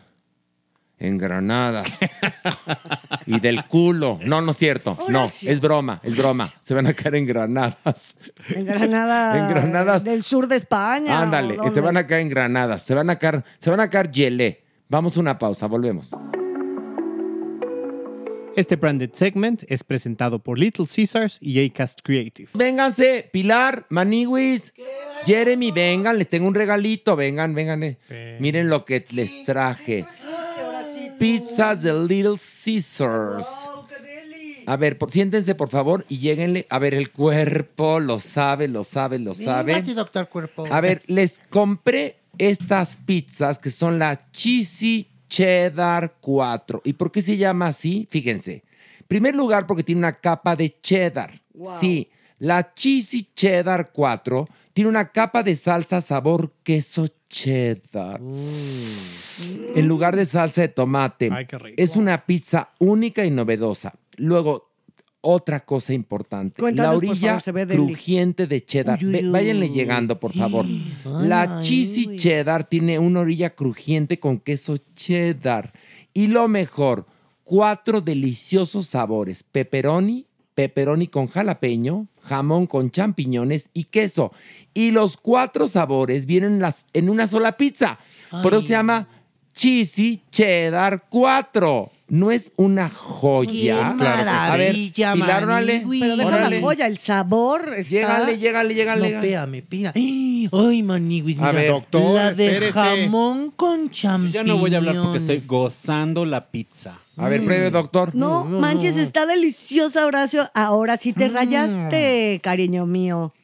En 1.01 1.17
granadas. 1.17 1.89
y 3.27 3.39
del 3.41 3.65
culo. 3.67 4.19
No, 4.25 4.41
no 4.41 4.51
es 4.51 4.57
cierto. 4.57 4.97
No, 5.09 5.21
Horacio. 5.21 5.51
es 5.51 5.61
broma, 5.61 6.01
es 6.03 6.17
broma. 6.17 6.53
Se 6.61 6.75
van 6.75 6.87
a 6.89 6.93
quedar 6.95 7.15
en 7.15 7.27
granadas. 7.27 8.17
En 8.49 8.67
Granada. 8.67 9.39
En 9.39 9.49
Granadas. 9.49 10.03
Del 10.09 10.23
sur 10.25 10.49
de 10.49 10.57
España. 10.57 11.21
Ándale, 11.21 11.59
¿o 11.59 11.69
y 11.69 11.71
te 11.71 11.81
van 11.81 11.97
a 11.97 12.07
caer 12.07 12.23
en 12.23 12.29
granadas. 12.31 12.83
Se 12.83 12.95
van 12.95 13.11
a 13.11 13.17
caer, 13.17 13.45
se 13.59 13.71
van 13.71 13.81
a 13.81 13.89
caer 13.89 14.11
gelé. 14.13 14.65
Vamos 14.89 15.17
a 15.17 15.21
una 15.21 15.39
pausa, 15.39 15.67
volvemos. 15.67 16.11
Este 18.57 18.75
branded 18.75 19.11
segment 19.13 19.63
es 19.69 19.85
presentado 19.85 20.41
por 20.41 20.59
Little 20.59 20.87
Caesars 20.93 21.39
y 21.41 21.65
Acast 21.65 22.01
Creative. 22.03 22.49
Vénganse, 22.55 23.29
Pilar, 23.33 23.87
Maniwis, 23.89 24.75
Jeremy, 25.25 25.71
vengan, 25.71 26.19
les 26.19 26.27
tengo 26.29 26.49
un 26.49 26.55
regalito. 26.57 27.15
Vengan, 27.15 27.55
vengan. 27.55 27.85
eh. 27.85 28.37
Miren 28.41 28.69
lo 28.69 28.85
que 28.85 29.07
les 29.11 29.45
traje. 29.45 30.07
Pizzas 31.19 31.83
de 31.83 31.93
Little 31.93 32.37
Caesars. 32.65 33.69
A 34.67 34.77
ver, 34.77 34.99
por- 34.99 35.11
siéntense 35.11 35.55
por 35.55 35.69
favor 35.71 36.05
y 36.09 36.19
lléguenle. 36.19 36.67
A 36.69 36.79
ver, 36.79 36.95
el 36.95 37.11
cuerpo 37.11 38.01
lo 38.01 38.21
sabe, 38.21 38.69
lo 38.69 38.85
sabe, 38.85 39.19
lo 39.19 39.35
sabe. 39.35 39.83
Sí, 39.85 39.95
doctor 39.95 40.29
Cuerpo. 40.29 40.67
A 40.71 40.81
ver, 40.81 41.03
les 41.07 41.41
compré 41.49 42.19
estas 42.37 42.97
pizzas 42.99 43.59
que 43.59 43.71
son 43.71 43.99
la 43.99 44.31
Cheesy 44.31 45.09
Cheddar 45.29 46.15
4. 46.21 46.83
¿Y 46.85 46.93
por 46.95 47.11
qué 47.11 47.23
se 47.23 47.37
llama 47.37 47.69
así? 47.69 48.07
Fíjense. 48.11 48.63
En 49.01 49.07
primer 49.09 49.35
lugar, 49.35 49.67
porque 49.67 49.83
tiene 49.83 50.01
una 50.01 50.13
capa 50.19 50.55
de 50.55 50.77
cheddar. 50.83 51.41
Sí, 51.81 52.11
la 52.39 52.73
Cheesy 52.75 53.29
Cheddar 53.35 53.91
4 53.91 54.47
tiene 54.79 54.91
una 54.91 55.11
capa 55.11 55.43
de 55.43 55.57
salsa 55.57 56.01
sabor 56.01 56.53
queso 56.63 57.09
cheddar. 57.29 58.21
En 59.75 59.89
lugar 59.89 60.15
de 60.15 60.25
salsa 60.25 60.61
de 60.61 60.69
tomate. 60.69 61.31
Ay, 61.33 61.47
qué 61.47 61.59
rico. 61.59 61.75
Es 61.83 61.97
una 61.97 62.25
pizza 62.25 62.71
única 62.79 63.25
y 63.25 63.31
novedosa. 63.33 63.93
Luego, 64.19 64.71
otra 65.21 65.65
cosa 65.65 65.95
importante. 65.95 66.61
Cuéntanos, 66.61 66.93
la 66.93 66.97
orilla 66.97 67.27
favor, 67.31 67.41
se 67.43 67.51
ve 67.51 67.67
deli. 67.67 67.87
crujiente 67.87 68.47
de 68.47 68.65
cheddar. 68.65 69.01
Uy, 69.01 69.07
uy, 69.07 69.13
Ve- 69.15 69.25
uy. 69.25 69.31
váyanle 69.31 69.69
llegando, 69.71 70.21
por 70.21 70.33
favor. 70.33 70.65
La 71.05 71.61
cheesy 71.61 72.07
uy. 72.11 72.17
cheddar 72.17 72.69
tiene 72.69 73.01
una 73.01 73.19
orilla 73.19 73.51
crujiente 73.57 74.21
con 74.21 74.39
queso 74.39 74.77
cheddar. 74.95 75.73
Y 76.15 76.29
lo 76.29 76.47
mejor, 76.47 77.05
cuatro 77.43 78.01
deliciosos 78.01 78.87
sabores. 78.87 79.43
Pepperoni, 79.43 80.27
pepperoni 80.55 81.09
con 81.09 81.27
jalapeño, 81.27 82.07
jamón 82.29 82.67
con 82.67 82.91
champiñones 82.91 83.71
y 83.75 83.85
queso. 83.85 84.33
Y 84.75 84.91
los 84.93 85.17
cuatro 85.17 85.67
sabores 85.67 86.27
vienen 86.27 86.53
en 86.55 86.61
las- 86.61 86.87
en 86.93 87.09
una 87.09 87.27
sola 87.27 87.57
pizza. 87.57 87.99
Por 88.43 88.53
eso 88.53 88.61
se 88.63 88.69
llama 88.69 89.09
Cheesy 89.59 90.23
Cheddar 90.31 91.03
4. 91.09 91.91
¿No 92.11 92.31
es 92.31 92.53
una 92.57 92.89
joya? 92.89 93.51
Qué 93.53 93.73
A 93.73 93.89
ver, 93.93 93.97
maravilla, 94.25 95.13
Pilar, 95.15 95.45
órale. 95.45 95.73
Maniwis. 95.81 96.01
Pero 96.01 96.17
deja 96.17 96.29
Órale. 96.29 96.57
la 96.61 96.63
joya, 96.67 96.87
el 96.87 96.97
sabor 96.99 97.75
está... 97.77 97.91
Llégale, 97.91 98.39
llégale, 98.39 98.69
No, 98.73 98.79
llégale. 98.79 99.09
espérame, 99.17 99.63
pina. 99.69 99.93
Ay, 99.95 100.83
maniguis, 100.85 101.37
A 101.39 101.41
mira. 101.41 101.53
ver, 101.53 101.71
doctor, 101.73 102.15
La 102.15 102.33
de 102.33 102.47
espérese. 102.47 102.73
jamón 102.73 103.51
con 103.51 103.87
Yo 103.87 103.91
champiñones. 103.91 104.33
ya 104.33 104.45
no 104.45 104.57
voy 104.59 104.75
a 104.75 104.79
hablar 104.79 104.97
porque 105.03 105.19
estoy 105.19 105.43
gozando 105.45 106.25
la 106.25 106.47
pizza. 106.47 107.01
A 107.17 107.29
ver, 107.29 107.45
pruebe, 107.45 107.71
doctor. 107.71 108.15
No, 108.15 108.45
No, 108.45 108.49
no, 108.53 108.61
manches, 108.61 108.97
está 108.97 109.27
deliciosa, 109.27 110.07
Horacio. 110.07 110.49
Ahora 110.55 110.97
sí 110.97 111.13
te 111.13 111.29
rayaste, 111.29 112.41
cariño 112.45 112.87
mío. 112.87 113.35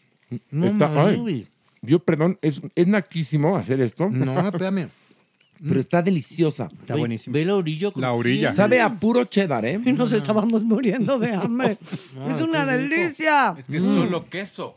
No, 0.52 0.66
Está- 0.68 0.90
ay. 1.06 1.48
Yo, 1.82 1.98
perdón, 1.98 2.38
es, 2.40 2.62
es 2.76 2.86
naquísimo 2.86 3.56
hacer 3.56 3.80
esto, 3.82 4.08
No, 4.08 4.40
espérame. 4.48 4.88
Pero 5.62 5.80
está 5.80 6.02
deliciosa. 6.02 6.68
Está 6.80 6.94
Ve- 6.94 7.00
buenísimo. 7.00 7.34
Ve 7.34 7.44
la 7.44 7.56
orilla. 7.56 7.90
La 7.96 8.12
orilla. 8.12 8.52
Sabe 8.52 8.80
a 8.80 8.90
puro 8.98 9.24
cheddar, 9.24 9.64
¿eh? 9.64 9.80
Y 9.84 9.92
nos 9.92 10.12
estábamos 10.12 10.64
muriendo 10.64 11.18
de 11.18 11.32
hambre. 11.34 11.78
es 12.28 12.40
una 12.40 12.64
delicia. 12.66 13.54
Es 13.58 13.66
que 13.66 13.76
es 13.78 13.84
solo 13.84 14.28
queso. 14.28 14.76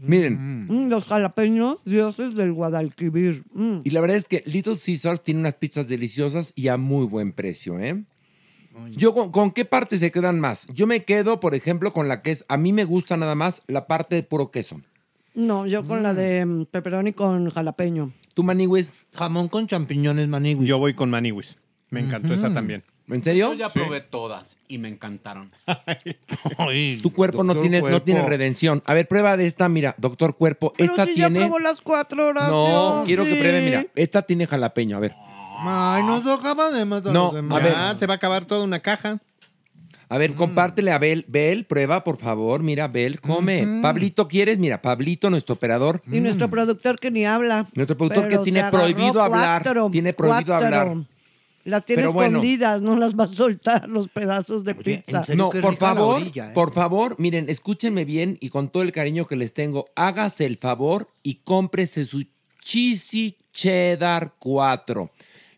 Miren, 0.00 0.66
Mm, 0.68 0.88
los 0.88 1.04
jalapeños, 1.06 1.78
dioses 1.84 2.36
del 2.36 2.52
Guadalquivir. 2.52 3.42
Mm. 3.52 3.80
y 3.82 3.90
la 3.90 4.00
verdad 4.00 4.16
es 4.16 4.24
que 4.26 4.42
Little 4.46 4.76
Caesars 4.76 5.22
tiene 5.24 5.40
unas 5.40 5.54
pizzas 5.54 5.88
deliciosas 5.88 6.52
y 6.54 6.68
a 6.68 6.76
muy 6.76 7.04
buen 7.06 7.32
precio, 7.32 7.78
¿eh? 7.80 8.04
Yo, 8.96 9.12
¿con, 9.12 9.32
con 9.32 9.50
qué 9.50 9.64
parte 9.64 9.98
se 9.98 10.12
quedan 10.12 10.38
más? 10.38 10.68
Yo 10.72 10.86
me 10.86 11.02
quedo, 11.04 11.40
por 11.40 11.56
ejemplo, 11.56 11.92
con 11.92 12.06
la 12.06 12.22
que 12.22 12.30
es, 12.30 12.44
a 12.48 12.56
mí 12.56 12.72
me 12.72 12.84
gusta 12.84 13.16
nada 13.16 13.34
más 13.34 13.60
la 13.66 13.88
parte 13.88 14.14
de 14.14 14.22
puro 14.22 14.52
queso. 14.52 14.80
No, 15.34 15.66
yo 15.66 15.84
con 15.84 16.04
la 16.04 16.14
de 16.14 16.44
mm, 16.46 16.66
pepperoni 16.66 17.12
con 17.12 17.50
jalapeño. 17.50 18.12
¿Tú, 18.38 18.44
Maniwis? 18.44 18.92
Jamón 19.16 19.48
con 19.48 19.66
champiñones, 19.66 20.28
maniguis. 20.28 20.68
Yo 20.68 20.78
voy 20.78 20.94
con 20.94 21.10
Maniwis. 21.10 21.56
Me 21.90 21.98
encantó 21.98 22.34
esa 22.34 22.54
también. 22.54 22.84
¿En 23.08 23.24
serio? 23.24 23.48
Yo 23.48 23.54
ya 23.54 23.68
probé 23.68 24.00
todas 24.00 24.56
y 24.68 24.78
me 24.78 24.86
encantaron. 24.86 25.50
Ay, 26.56 27.00
Tu 27.02 27.12
cuerpo 27.12 27.42
no 27.42 27.48
doctor 27.54 27.62
tiene, 27.62 27.78
no 27.78 27.82
Cuerpo. 27.88 28.02
tiene 28.02 28.22
redención. 28.24 28.80
A 28.86 28.94
ver, 28.94 29.08
prueba 29.08 29.36
de 29.36 29.48
esta, 29.48 29.68
mira, 29.68 29.96
doctor 29.98 30.36
cuerpo. 30.36 30.72
Pero 30.76 30.92
esta 30.92 31.04
si 31.06 31.14
tiene... 31.14 31.40
ya 31.40 31.46
probó 31.46 31.58
las 31.58 31.80
cuatro 31.80 32.28
horas. 32.28 32.48
No, 32.48 33.02
quiero 33.04 33.24
que 33.24 33.34
pruebe, 33.34 33.60
mira, 33.60 33.86
esta 33.96 34.22
tiene 34.22 34.46
jalapeño, 34.46 34.98
a 34.98 35.00
ver. 35.00 35.16
Ay, 35.58 36.04
nos 36.04 36.24
acaba 36.28 36.70
de 36.70 36.84
matar 36.84 37.12
No, 37.12 37.24
los 37.24 37.34
demás. 37.34 37.58
a 37.58 37.64
ver. 37.88 37.98
Se 37.98 38.06
va 38.06 38.14
a 38.14 38.16
acabar 38.18 38.44
toda 38.44 38.62
una 38.62 38.78
caja. 38.78 39.18
A 40.10 40.16
ver, 40.16 40.34
compártele 40.34 40.90
a 40.90 40.98
Bel. 40.98 41.24
Bel, 41.28 41.66
prueba, 41.66 42.02
por 42.02 42.16
favor. 42.16 42.62
Mira, 42.62 42.88
Bel, 42.88 43.20
come. 43.20 43.80
Pablito, 43.82 44.26
¿quieres? 44.26 44.58
Mira, 44.58 44.80
Pablito, 44.80 45.28
nuestro 45.28 45.54
operador. 45.54 46.02
Y 46.10 46.20
nuestro 46.20 46.48
productor 46.48 46.98
que 46.98 47.10
ni 47.10 47.26
habla. 47.26 47.68
Nuestro 47.74 47.96
productor 47.96 48.28
que 48.28 48.38
tiene 48.38 48.64
prohibido 48.70 49.22
hablar, 49.22 49.62
cuatro, 49.62 49.90
tiene 49.90 50.12
prohibido 50.14 50.46
cuatro. 50.46 50.66
hablar. 50.66 50.96
Las 51.64 51.84
tiene 51.84 52.02
Pero 52.02 52.14
bueno. 52.14 52.38
escondidas, 52.38 52.80
no 52.80 52.96
las 52.96 53.14
va 53.14 53.24
a 53.24 53.28
soltar 53.28 53.90
los 53.90 54.08
pedazos 54.08 54.64
de 54.64 54.72
Oye, 54.72 54.82
pizza. 54.82 55.26
No, 55.36 55.50
por 55.50 55.76
favor, 55.76 56.22
orilla, 56.22 56.50
¿eh? 56.50 56.54
por 56.54 56.72
favor, 56.72 57.16
miren, 57.18 57.50
escúchenme 57.50 58.06
bien 58.06 58.38
y 58.40 58.48
con 58.48 58.70
todo 58.70 58.82
el 58.82 58.92
cariño 58.92 59.26
que 59.26 59.36
les 59.36 59.52
tengo, 59.52 59.84
hágase 59.94 60.46
el 60.46 60.56
favor 60.56 61.08
y 61.22 61.40
cómprese 61.44 62.06
su 62.06 62.24
Cheesy 62.64 63.36
Cheddar 63.52 64.32
4. 64.38 65.10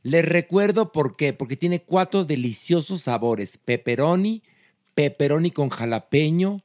Les 0.03 0.25
recuerdo 0.25 0.93
por 0.93 1.17
qué, 1.17 1.33
porque 1.33 1.57
tiene 1.57 1.83
cuatro 1.83 2.25
deliciosos 2.25 3.03
sabores: 3.03 3.59
pepperoni, 3.59 4.43
pepperoni 4.95 5.51
con 5.51 5.69
jalapeño, 5.69 6.63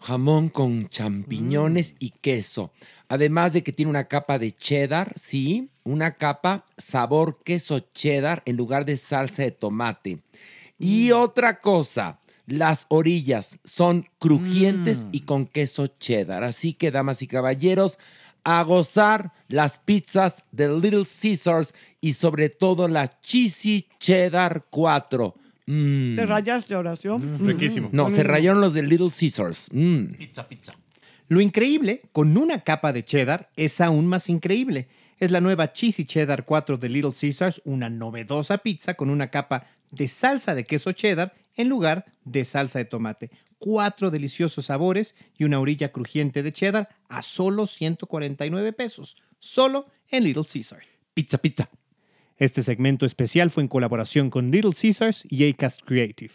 jamón 0.00 0.48
con 0.48 0.88
champiñones 0.88 1.94
y 1.98 2.10
queso. 2.10 2.72
Además 3.08 3.52
de 3.52 3.62
que 3.62 3.72
tiene 3.72 3.90
una 3.90 4.04
capa 4.04 4.38
de 4.38 4.52
cheddar, 4.52 5.12
sí, 5.18 5.68
una 5.84 6.12
capa 6.12 6.64
sabor 6.78 7.40
queso 7.44 7.80
cheddar 7.92 8.42
en 8.46 8.56
lugar 8.56 8.84
de 8.84 8.96
salsa 8.96 9.42
de 9.42 9.50
tomate. 9.50 10.20
Y 10.78 11.10
otra 11.10 11.60
cosa, 11.60 12.20
las 12.46 12.86
orillas 12.88 13.58
son 13.64 14.08
crujientes 14.18 15.06
y 15.12 15.20
con 15.20 15.46
queso 15.46 15.88
cheddar. 15.88 16.44
Así 16.44 16.72
que, 16.72 16.90
damas 16.90 17.20
y 17.20 17.26
caballeros, 17.26 17.98
a 18.44 18.62
gozar 18.62 19.32
las 19.48 19.78
pizzas 19.78 20.44
de 20.52 20.68
Little 20.68 21.04
Caesars 21.04 21.74
y 22.00 22.12
sobre 22.14 22.48
todo 22.48 22.88
la 22.88 23.20
Cheesy 23.20 23.88
Cheddar 23.98 24.66
4. 24.70 25.34
Mm. 25.66 26.16
¿Te 26.16 26.26
rayaste, 26.26 26.74
oración? 26.74 27.46
Riquísimo. 27.46 27.90
No, 27.92 28.10
se 28.10 28.22
rayaron 28.22 28.60
los 28.60 28.74
de 28.74 28.82
Little 28.82 29.10
Caesars. 29.10 29.68
Mm. 29.72 30.14
Pizza, 30.14 30.48
pizza. 30.48 30.72
Lo 31.28 31.40
increíble, 31.40 32.02
con 32.12 32.36
una 32.36 32.58
capa 32.60 32.92
de 32.92 33.04
cheddar, 33.04 33.50
es 33.54 33.80
aún 33.80 34.06
más 34.06 34.28
increíble. 34.28 34.88
Es 35.18 35.30
la 35.30 35.40
nueva 35.40 35.72
Cheesy 35.72 36.04
Cheddar 36.04 36.44
4 36.44 36.76
de 36.76 36.88
Little 36.88 37.12
Caesars, 37.18 37.62
una 37.64 37.88
novedosa 37.88 38.58
pizza 38.58 38.94
con 38.94 39.10
una 39.10 39.28
capa 39.28 39.66
de 39.92 40.08
salsa 40.08 40.54
de 40.54 40.64
queso 40.64 40.92
cheddar 40.92 41.34
en 41.54 41.68
lugar 41.68 42.06
de 42.24 42.44
salsa 42.44 42.78
de 42.78 42.84
tomate. 42.84 43.30
cuatro 43.58 44.10
deliciosos 44.10 44.64
sabores 44.64 45.14
y 45.36 45.44
una 45.44 45.60
orilla 45.60 45.92
crujiente 45.92 46.42
de 46.42 46.50
cheddar 46.50 46.88
a 47.10 47.20
solo 47.20 47.66
149 47.66 48.72
pesos, 48.72 49.18
solo 49.38 49.86
en 50.08 50.24
Little 50.24 50.44
Caesars. 50.50 50.86
Pizza, 51.12 51.38
pizza. 51.38 51.68
Este 52.40 52.62
segmento 52.62 53.04
especial 53.04 53.50
fue 53.50 53.62
en 53.62 53.68
colaboración 53.68 54.30
con 54.30 54.50
Little 54.50 54.72
Caesars 54.72 55.26
y 55.28 55.46
Acast 55.46 55.82
Creative. 55.84 56.32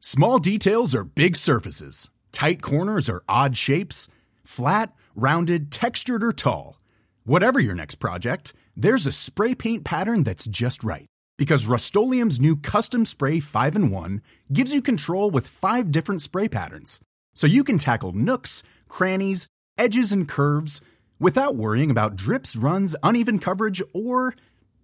Small 0.00 0.38
details 0.38 0.94
are 0.94 1.04
big 1.04 1.36
surfaces. 1.36 2.08
Tight 2.32 2.62
corners 2.62 3.10
are 3.10 3.22
odd 3.28 3.54
shapes. 3.58 4.08
Flat, 4.42 4.94
rounded, 5.14 5.70
textured, 5.70 6.24
or 6.24 6.32
tall. 6.32 6.80
Whatever 7.26 7.60
your 7.60 7.74
next 7.74 7.96
project, 7.96 8.54
there's 8.74 9.06
a 9.06 9.12
spray 9.12 9.54
paint 9.54 9.84
pattern 9.84 10.22
that's 10.22 10.46
just 10.46 10.82
right. 10.82 11.04
Because 11.36 11.66
Rust 11.66 11.94
new 11.94 12.56
Custom 12.56 13.04
Spray 13.04 13.40
5 13.40 13.76
in 13.76 13.90
1 13.90 14.22
gives 14.50 14.72
you 14.72 14.80
control 14.80 15.30
with 15.30 15.46
five 15.46 15.90
different 15.90 16.22
spray 16.22 16.48
patterns. 16.48 17.00
So 17.36 17.46
you 17.46 17.64
can 17.64 17.76
tackle 17.76 18.12
nooks, 18.12 18.62
crannies, 18.88 19.46
edges, 19.76 20.10
and 20.10 20.26
curves 20.26 20.80
without 21.20 21.54
worrying 21.54 21.90
about 21.90 22.16
drips, 22.16 22.56
runs, 22.56 22.96
uneven 23.02 23.38
coverage, 23.38 23.82
or 23.92 24.34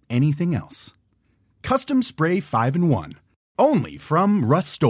anything 0.07 0.53
else. 0.53 0.93
Custom 1.63 2.03
Spray 2.03 2.39
5 2.39 2.75
in 2.75 2.89
1. 2.89 3.13
Only 3.57 3.97
from 3.97 4.45
Rust 4.45 4.83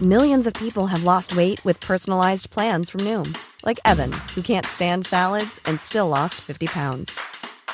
Millions 0.00 0.46
of 0.46 0.54
people 0.54 0.86
have 0.86 1.04
lost 1.04 1.36
weight 1.36 1.62
with 1.66 1.78
personalized 1.80 2.48
plans 2.48 2.88
from 2.88 3.00
Noom, 3.00 3.36
like 3.66 3.78
Evan, 3.84 4.12
who 4.34 4.40
can't 4.40 4.64
stand 4.64 5.04
salads 5.04 5.60
and 5.66 5.78
still 5.80 6.08
lost 6.08 6.36
50 6.40 6.66
pounds. 6.68 7.20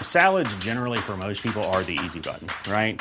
Salads, 0.03 0.57
generally, 0.57 0.99
for 0.99 1.17
most 1.17 1.45
people, 1.45 1.63
are 1.71 1.85
the 1.85 1.97
easy 2.05 2.19
button, 2.19 2.49
right? 2.69 3.01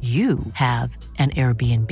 you 0.00 0.40
have 0.54 0.96
an 1.18 1.30
Airbnb. 1.30 1.88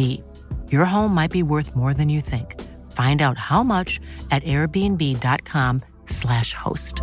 Your 0.73 0.85
home 0.85 1.15
might 1.15 1.31
be 1.31 1.45
worth 1.45 1.77
more 1.77 1.95
than 1.95 2.09
you 2.09 2.21
think. 2.21 2.61
Find 2.91 3.23
out 3.23 3.39
how 3.39 3.63
much 3.63 4.01
at 4.33 4.43
airbnb.com/slash 4.43 6.55
host. 6.55 7.03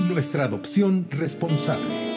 Nuestra 0.00 0.44
adopción 0.44 1.06
responsable. 1.10 2.08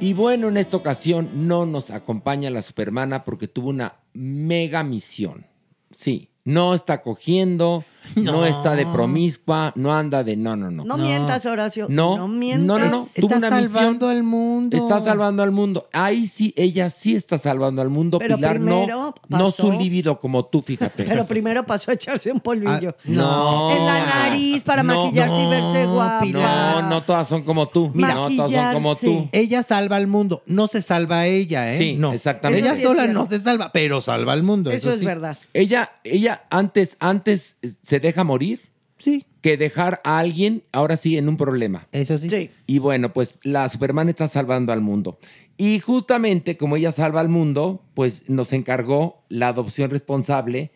Y 0.00 0.12
bueno, 0.12 0.48
en 0.48 0.56
esta 0.58 0.76
ocasión 0.76 1.48
no 1.48 1.64
nos 1.64 1.90
acompaña 1.90 2.50
la 2.50 2.60
supermana 2.60 3.24
porque 3.24 3.48
tuvo 3.48 3.70
una 3.70 3.94
mega 4.12 4.84
misión. 4.84 5.46
Sí, 5.92 6.33
no 6.44 6.74
está 6.74 7.02
cogiendo, 7.02 7.84
no, 8.14 8.32
No. 8.32 8.46
está 8.46 8.74
de 8.74 8.86
promiscua, 8.86 9.72
no 9.76 9.92
anda 9.92 10.24
de 10.24 10.36
no, 10.36 10.56
no, 10.56 10.70
no. 10.70 10.84
No, 10.84 10.96
mientas, 10.96 11.46
Horacio. 11.46 11.86
No, 11.88 12.16
no 12.16 12.28
no, 12.28 12.28
mientas. 12.28 12.66
no, 12.66 12.78
no, 12.78 13.06
Tuvo 13.14 13.26
Está 13.26 13.36
una 13.38 13.50
misión. 13.50 13.72
salvando 13.72 14.08
al 14.08 14.22
mundo. 14.22 14.76
Está 14.76 15.00
salvando 15.00 15.42
al 15.42 15.50
mundo. 15.50 15.88
Ahí 15.92 16.26
sí, 16.26 16.52
ella 16.56 16.90
sí 16.90 17.14
está 17.16 17.38
salvando 17.38 17.82
al 17.82 17.90
mundo. 17.90 18.18
Pero 18.18 18.36
Pilar 18.36 18.56
primero 18.56 19.14
no, 19.28 19.38
no 19.38 19.50
su 19.50 19.72
líbido 19.72 20.18
como 20.18 20.44
tú, 20.46 20.62
fíjate. 20.62 21.04
Pero 21.04 21.24
primero 21.26 21.64
pasó 21.64 21.90
a 21.90 21.94
echarse 21.94 22.30
un 22.32 22.40
polvillo. 22.40 22.94
Ah, 22.98 23.02
no. 23.04 23.70
En 23.72 23.86
la 23.86 24.06
nariz 24.06 24.64
para 24.64 24.82
No, 24.82 25.04
maquillarse 25.04 25.42
y 25.42 25.46
verse 25.46 25.86
guapa. 25.86 26.24
No, 26.26 26.82
no 26.82 27.02
todas 27.04 27.28
son 27.28 27.42
como 27.42 27.68
tú. 27.68 27.90
Mira, 27.94 28.14
no 28.14 28.28
todas 28.30 28.50
son 28.50 28.74
como 28.74 28.96
tú. 28.96 29.28
Ella 29.32 29.62
salva 29.62 29.96
al 29.96 30.06
mundo, 30.06 30.42
no 30.46 30.68
se 30.68 30.82
salva 30.82 31.26
ella, 31.26 31.72
¿eh? 31.72 31.78
Sí, 31.78 31.96
no. 31.96 32.12
exactamente. 32.12 32.60
Ella 32.60 32.74
sí 32.74 32.82
es 32.82 32.88
sola 32.88 33.06
no 33.06 33.26
se 33.28 33.40
salva, 33.40 33.70
pero 33.72 34.00
salva 34.00 34.32
al 34.32 34.42
mundo. 34.42 34.70
Eso, 34.70 34.96
sí. 34.96 35.06
Ella, 35.52 35.92
ella 36.04 36.44
antes, 36.50 36.96
antes 37.00 37.56
eh, 37.62 37.72
se 37.94 38.00
deja 38.00 38.24
morir. 38.24 38.60
Sí. 38.98 39.24
Que 39.40 39.56
dejar 39.56 40.00
a 40.02 40.18
alguien, 40.18 40.64
ahora 40.72 40.96
sí, 40.96 41.16
en 41.16 41.28
un 41.28 41.36
problema. 41.36 41.86
Eso 41.92 42.18
sí. 42.18 42.50
Y 42.66 42.78
bueno, 42.80 43.12
pues 43.12 43.38
la 43.44 43.68
Superman 43.68 44.08
está 44.08 44.26
salvando 44.26 44.72
al 44.72 44.80
mundo. 44.80 45.20
Y 45.56 45.78
justamente 45.78 46.56
como 46.56 46.74
ella 46.74 46.90
salva 46.90 47.20
al 47.20 47.28
mundo, 47.28 47.84
pues 47.94 48.28
nos 48.28 48.52
encargó 48.52 49.22
la 49.28 49.46
adopción 49.46 49.90
responsable 49.90 50.72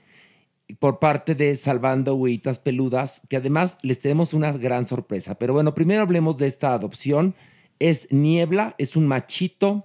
por 0.79 1.01
parte 1.01 1.35
de 1.35 1.57
Salvando 1.57 2.15
Huitas 2.15 2.61
Peludas, 2.61 3.23
que 3.29 3.39
además 3.39 3.79
les 3.83 3.99
tenemos 3.99 4.33
una 4.33 4.53
gran 4.53 4.87
sorpresa. 4.87 5.37
Pero 5.41 5.55
bueno, 5.55 5.75
primero 5.75 6.03
hablemos 6.03 6.37
de 6.37 6.47
esta 6.47 6.73
adopción. 6.73 7.35
Es 7.81 8.13
Niebla, 8.13 8.77
es 8.79 8.95
un 8.95 9.09
machito 9.09 9.85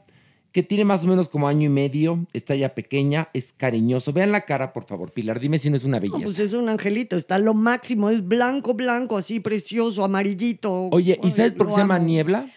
que 0.53 0.63
tiene 0.63 0.85
más 0.85 1.03
o 1.03 1.07
menos 1.07 1.27
como 1.29 1.47
año 1.47 1.65
y 1.65 1.69
medio, 1.69 2.25
está 2.31 2.55
ya 2.55 2.75
pequeña, 2.75 3.27
es 3.33 3.51
cariñoso. 3.51 4.13
Vean 4.13 4.31
la 4.31 4.45
cara, 4.45 4.71
por 4.71 4.85
favor, 4.85 5.11
Pilar, 5.11 5.39
dime 5.39 5.57
si 5.59 5.69
no 5.71 5.75
es 5.75 5.83
una 5.83 5.97
No, 5.97 6.03
belleza. 6.03 6.23
pues 6.23 6.39
es 6.39 6.53
un 6.53 6.69
angelito, 6.69 7.17
está 7.17 7.39
lo 7.39 7.55
máximo, 7.55 8.11
es 8.11 8.25
blanco, 8.25 8.75
blanco, 8.75 9.17
así 9.17 9.39
precioso, 9.39 10.03
amarillito. 10.05 10.89
Oye, 10.91 11.19
¿y 11.21 11.25
Ay, 11.25 11.31
sabes 11.31 11.55
por 11.55 11.67
qué 11.67 11.73
se 11.73 11.79
llama. 11.79 11.97
Niebla? 11.99 12.47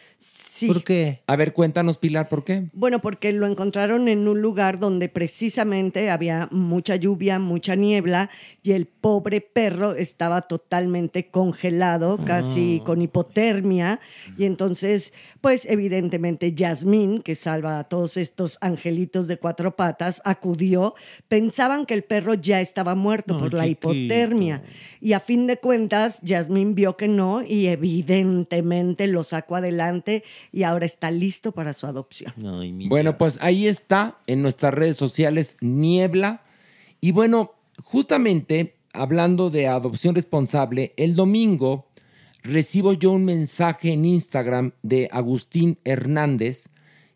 Sí. 0.56 0.68
¿Por 0.68 0.84
qué? 0.84 1.20
A 1.26 1.36
ver, 1.36 1.52
cuéntanos, 1.52 1.98
Pilar, 1.98 2.30
¿por 2.30 2.42
qué? 2.42 2.68
Bueno, 2.72 3.00
porque 3.00 3.30
lo 3.34 3.46
encontraron 3.46 4.08
en 4.08 4.26
un 4.26 4.40
lugar 4.40 4.78
donde 4.78 5.10
precisamente 5.10 6.08
había 6.08 6.48
mucha 6.50 6.96
lluvia, 6.96 7.38
mucha 7.38 7.74
niebla 7.74 8.30
y 8.62 8.72
el 8.72 8.86
pobre 8.86 9.42
perro 9.42 9.92
estaba 9.92 10.40
totalmente 10.40 11.28
congelado, 11.28 12.18
casi 12.24 12.80
con 12.86 13.02
hipotermia. 13.02 14.00
Y 14.38 14.46
entonces, 14.46 15.12
pues 15.42 15.66
evidentemente 15.66 16.54
Yasmín, 16.54 17.20
que 17.20 17.34
salva 17.34 17.78
a 17.78 17.84
todos 17.84 18.16
estos 18.16 18.56
angelitos 18.62 19.28
de 19.28 19.36
cuatro 19.36 19.76
patas, 19.76 20.22
acudió. 20.24 20.94
Pensaban 21.28 21.84
que 21.84 21.92
el 21.92 22.02
perro 22.02 22.32
ya 22.32 22.62
estaba 22.62 22.94
muerto 22.94 23.38
por 23.38 23.52
la 23.52 23.66
hipotermia. 23.66 24.62
Y 25.02 25.12
a 25.12 25.20
fin 25.20 25.46
de 25.46 25.58
cuentas, 25.58 26.18
Yasmín 26.22 26.74
vio 26.74 26.96
que 26.96 27.08
no 27.08 27.42
y 27.42 27.66
evidentemente 27.66 29.06
lo 29.06 29.22
sacó 29.22 29.56
adelante 29.56 30.24
y 30.56 30.62
ahora 30.62 30.86
está 30.86 31.10
listo 31.10 31.52
para 31.52 31.74
su 31.74 31.86
adopción. 31.86 32.32
Bueno, 32.88 33.18
pues 33.18 33.36
ahí 33.42 33.66
está 33.66 34.16
en 34.26 34.40
nuestras 34.40 34.72
redes 34.72 34.96
sociales 34.96 35.58
Niebla. 35.60 36.44
Y 36.98 37.12
bueno, 37.12 37.52
justamente 37.82 38.76
hablando 38.94 39.50
de 39.50 39.66
adopción 39.68 40.14
responsable, 40.14 40.94
el 40.96 41.14
domingo 41.14 41.88
recibo 42.42 42.94
yo 42.94 43.10
un 43.12 43.26
mensaje 43.26 43.92
en 43.92 44.06
Instagram 44.06 44.72
de 44.82 45.10
Agustín 45.12 45.78
Hernández 45.84 46.68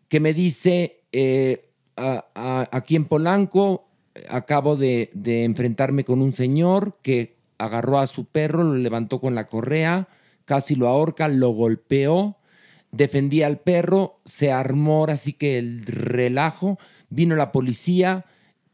que 0.07 0.19
me 0.19 0.35
dice, 0.35 1.01
eh, 1.11 1.69
a- 1.97 2.25
a- 2.35 2.69
aquí 2.71 2.95
en 2.95 3.05
Polanco 3.05 3.87
acabo 4.29 4.75
de, 4.75 5.09
de 5.13 5.45
enfrentarme 5.45 6.03
con 6.03 6.21
un 6.21 6.33
señor 6.33 6.99
que 7.01 7.37
agarró 7.57 7.97
a 7.97 8.05
su 8.05 8.25
perro, 8.25 8.63
lo 8.63 8.75
levantó 8.75 9.19
con 9.19 9.33
la 9.33 9.47
correa, 9.47 10.07
casi 10.45 10.75
lo 10.75 10.87
ahorca, 10.87 11.27
lo 11.27 11.49
golpeó, 11.49 12.37
defendí 12.91 13.43
al 13.43 13.59
perro, 13.59 14.19
se 14.25 14.51
armó 14.51 15.05
así 15.05 15.33
que 15.33 15.57
el 15.57 15.85
relajo, 15.85 16.77
vino 17.09 17.35
la 17.35 17.51
policía, 17.51 18.25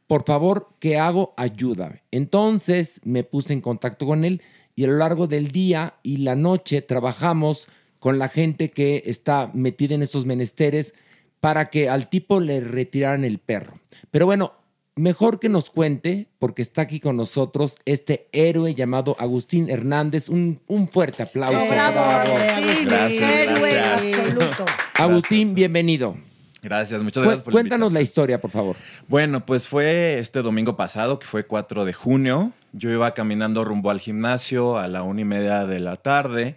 por 0.07 0.23
favor, 0.25 0.69
¿qué 0.79 0.97
hago? 0.97 1.33
Ayúdame. 1.37 2.03
Entonces 2.11 3.01
me 3.03 3.23
puse 3.23 3.53
en 3.53 3.61
contacto 3.61 4.05
con 4.05 4.23
él 4.23 4.41
y 4.75 4.85
a 4.85 4.87
lo 4.87 4.97
largo 4.97 5.27
del 5.27 5.49
día 5.49 5.95
y 6.01 6.17
la 6.17 6.35
noche 6.35 6.81
trabajamos 6.81 7.67
con 7.99 8.19
la 8.19 8.29
gente 8.29 8.71
que 8.71 9.03
está 9.05 9.51
metida 9.53 9.95
en 9.95 10.03
estos 10.03 10.25
menesteres 10.25 10.93
para 11.39 11.69
que 11.69 11.89
al 11.89 12.09
tipo 12.09 12.39
le 12.39 12.61
retiraran 12.61 13.25
el 13.25 13.39
perro. 13.39 13.79
Pero 14.11 14.25
bueno, 14.25 14.53
mejor 14.97 15.39
que 15.39 15.47
nos 15.49 15.69
cuente, 15.69 16.27
porque 16.39 16.61
está 16.61 16.81
aquí 16.81 16.99
con 16.99 17.15
nosotros 17.17 17.77
este 17.85 18.27
héroe 18.31 18.75
llamado 18.75 19.15
Agustín 19.19 19.69
Hernández. 19.69 20.27
Un, 20.29 20.59
un 20.67 20.89
fuerte 20.89 21.23
aplauso. 21.23 21.57
¡Bravo, 21.69 21.93
Bravo. 21.93 22.35
Agustín! 22.37 22.87
Gracias, 22.87 23.31
Héroe 23.31 23.71
gracias. 23.73 24.19
absoluto. 24.19 24.65
Agustín, 24.97 25.53
bienvenido. 25.53 26.17
Gracias, 26.61 27.01
muchas 27.01 27.23
gracias 27.23 27.43
por 27.43 27.53
la 27.53 27.59
Cuéntanos 27.61 27.93
la 27.93 28.01
historia, 28.01 28.41
por 28.41 28.51
favor. 28.51 28.75
Bueno, 29.07 29.45
pues 29.45 29.67
fue 29.67 30.17
este 30.19 30.41
domingo 30.41 30.75
pasado, 30.75 31.19
que 31.19 31.25
fue 31.27 31.45
4 31.45 31.85
de 31.85 31.93
junio. 31.93 32.51
Yo 32.73 32.89
iba 32.89 33.13
caminando 33.13 33.63
rumbo 33.63 33.89
al 33.91 33.99
gimnasio 33.99 34.77
a 34.77 34.87
la 34.87 35.03
una 35.03 35.21
y 35.21 35.25
media 35.25 35.65
de 35.65 35.79
la 35.79 35.95
tarde. 35.97 36.55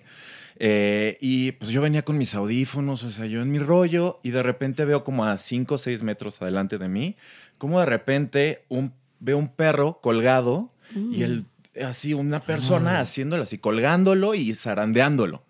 eh, 0.62 1.16
y 1.20 1.52
pues 1.52 1.70
yo 1.70 1.80
venía 1.80 2.02
con 2.02 2.18
mis 2.18 2.34
audífonos, 2.34 3.02
o 3.04 3.10
sea, 3.10 3.26
yo 3.26 3.40
en 3.40 3.50
mi 3.50 3.58
rollo, 3.58 4.20
y 4.22 4.30
de 4.30 4.42
repente 4.42 4.84
veo 4.84 5.04
como 5.04 5.24
a 5.24 5.38
5 5.38 5.74
o 5.74 5.78
6 5.78 6.02
metros 6.02 6.40
adelante 6.42 6.76
de 6.78 6.88
mí, 6.88 7.16
como 7.60 7.78
de 7.78 7.84
repente 7.84 8.64
un, 8.70 8.94
veo 9.20 9.36
un 9.36 9.48
perro 9.48 10.00
colgado 10.00 10.72
y 10.96 11.22
el, 11.24 11.44
así 11.84 12.14
una 12.14 12.40
persona 12.40 12.96
Ah. 12.98 13.00
haciéndolo 13.02 13.42
así, 13.42 13.58
colgándolo 13.58 14.34
y 14.34 14.54
zarandeándolo. 14.54 15.44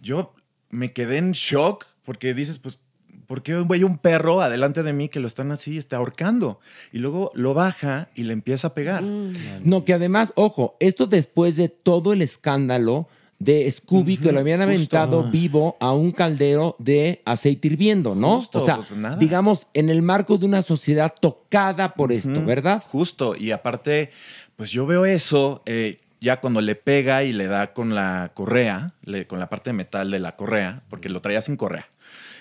Yo 0.00 0.32
me 0.70 0.92
quedé 0.92 1.18
en 1.18 1.32
shock 1.32 1.86
porque 2.04 2.34
dices, 2.34 2.58
pues, 2.58 2.78
¿por 3.26 3.42
qué 3.42 3.54
veo 3.56 3.86
un 3.86 3.98
perro 3.98 4.40
adelante 4.40 4.84
de 4.84 4.92
mí 4.92 5.08
que 5.08 5.18
lo 5.18 5.26
están 5.26 5.50
así, 5.50 5.76
está 5.76 5.96
ahorcando? 5.96 6.60
Y 6.92 6.98
luego 6.98 7.32
lo 7.34 7.52
baja 7.52 8.10
y 8.14 8.22
le 8.22 8.32
empieza 8.32 8.68
a 8.68 8.74
pegar. 8.74 9.02
No, 9.02 9.84
que 9.84 9.92
además, 9.92 10.32
ojo, 10.36 10.76
esto 10.78 11.08
después 11.08 11.56
de 11.56 11.68
todo 11.68 12.12
el 12.12 12.22
escándalo 12.22 13.08
de 13.40 13.68
Scooby 13.70 14.18
que 14.18 14.30
lo 14.32 14.38
habían 14.40 14.60
aventado 14.62 15.24
Ah. 15.26 15.30
vivo 15.30 15.76
a 15.80 15.92
un 15.92 16.12
caldero 16.12 16.76
de 16.78 17.22
aceite 17.24 17.66
hirviendo, 17.68 18.14
¿no? 18.14 18.36
Justo, 18.36 18.60
o 18.60 18.64
sea, 18.64 18.76
pues, 18.76 19.18
digamos, 19.18 19.66
en 19.74 19.88
el 19.88 20.02
marco 20.02 20.38
de 20.38 20.46
una 20.46 20.62
sociedad 20.62 21.12
tocada 21.20 21.94
por 21.94 22.12
esto, 22.12 22.44
¿verdad? 22.44 22.84
Justo. 22.86 23.34
Y 23.34 23.50
aparte, 23.50 24.10
pues 24.56 24.70
yo 24.70 24.84
veo 24.86 25.06
eso 25.06 25.62
eh, 25.66 26.00
ya 26.20 26.38
cuando 26.40 26.60
le 26.60 26.74
pega 26.74 27.24
y 27.24 27.32
le 27.32 27.46
da 27.46 27.72
con 27.72 27.94
la 27.94 28.30
correa, 28.34 28.92
le- 29.04 29.26
con 29.26 29.40
la 29.40 29.48
parte 29.48 29.70
de 29.70 29.74
metal 29.74 30.10
de 30.10 30.18
la 30.20 30.36
correa, 30.36 30.82
porque 30.90 31.08
lo 31.08 31.22
traía 31.22 31.40
sin 31.40 31.56
correa. 31.56 31.88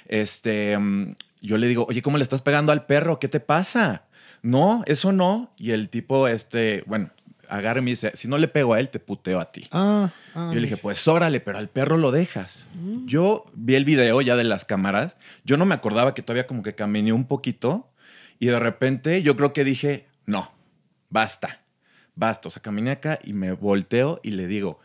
Este, 0.08 0.78
mm, 0.78 1.16
yo 1.42 1.58
le 1.58 1.68
digo, 1.68 1.86
oye, 1.90 2.02
¿cómo 2.02 2.18
le 2.18 2.24
estás 2.24 2.42
pegando 2.42 2.72
al 2.74 2.86
perro? 2.86 3.20
¿Qué 3.20 3.28
te 3.30 3.40
pasa? 3.40 4.04
No, 4.42 4.84
eso 4.86 5.12
no. 5.12 5.52
Y 5.58 5.72
el 5.72 5.90
tipo, 5.90 6.28
este, 6.28 6.84
bueno, 6.88 7.10
agarra 7.50 7.80
y 7.80 7.84
me 7.84 7.90
dice, 7.92 8.12
si 8.16 8.28
no 8.28 8.38
le 8.38 8.48
pego 8.48 8.74
a 8.74 8.80
él, 8.80 8.90
te 8.90 9.00
puteo 9.00 9.40
a 9.40 9.52
ti. 9.52 9.68
Ah, 9.72 10.12
ah, 10.36 10.52
Yo 10.54 10.56
le 10.56 10.62
dije, 10.62 10.78
pues 10.78 11.08
órale, 11.08 11.40
pero 11.40 11.58
al 11.58 11.68
perro 11.68 11.98
lo 11.98 12.12
dejas. 12.12 12.70
Yo 13.06 13.46
vi 13.54 13.76
el 13.76 13.86
video 13.86 14.22
ya 14.22 14.36
de 14.36 14.44
las 14.44 14.66
cámaras. 14.66 15.18
Yo 15.44 15.58
no 15.58 15.66
me 15.66 15.76
acordaba 15.76 16.14
que 16.14 16.22
todavía 16.22 16.48
como 16.48 16.64
que 16.64 16.76
caminé 16.76 17.12
un 17.14 17.26
poquito. 17.26 17.90
Y 18.40 18.48
de 18.48 18.60
repente 18.60 19.22
yo 19.22 19.36
creo 19.36 19.52
que 19.52 19.64
dije, 19.64 20.08
no, 20.26 20.52
basta, 21.10 21.62
basta. 22.16 22.48
O 22.48 22.52
sea, 22.52 22.62
caminé 22.62 22.92
acá 22.92 23.20
y 23.24 23.34
me 23.34 23.52
volteo 23.52 24.20
y 24.24 24.32
le 24.32 24.48
digo, 24.48 24.80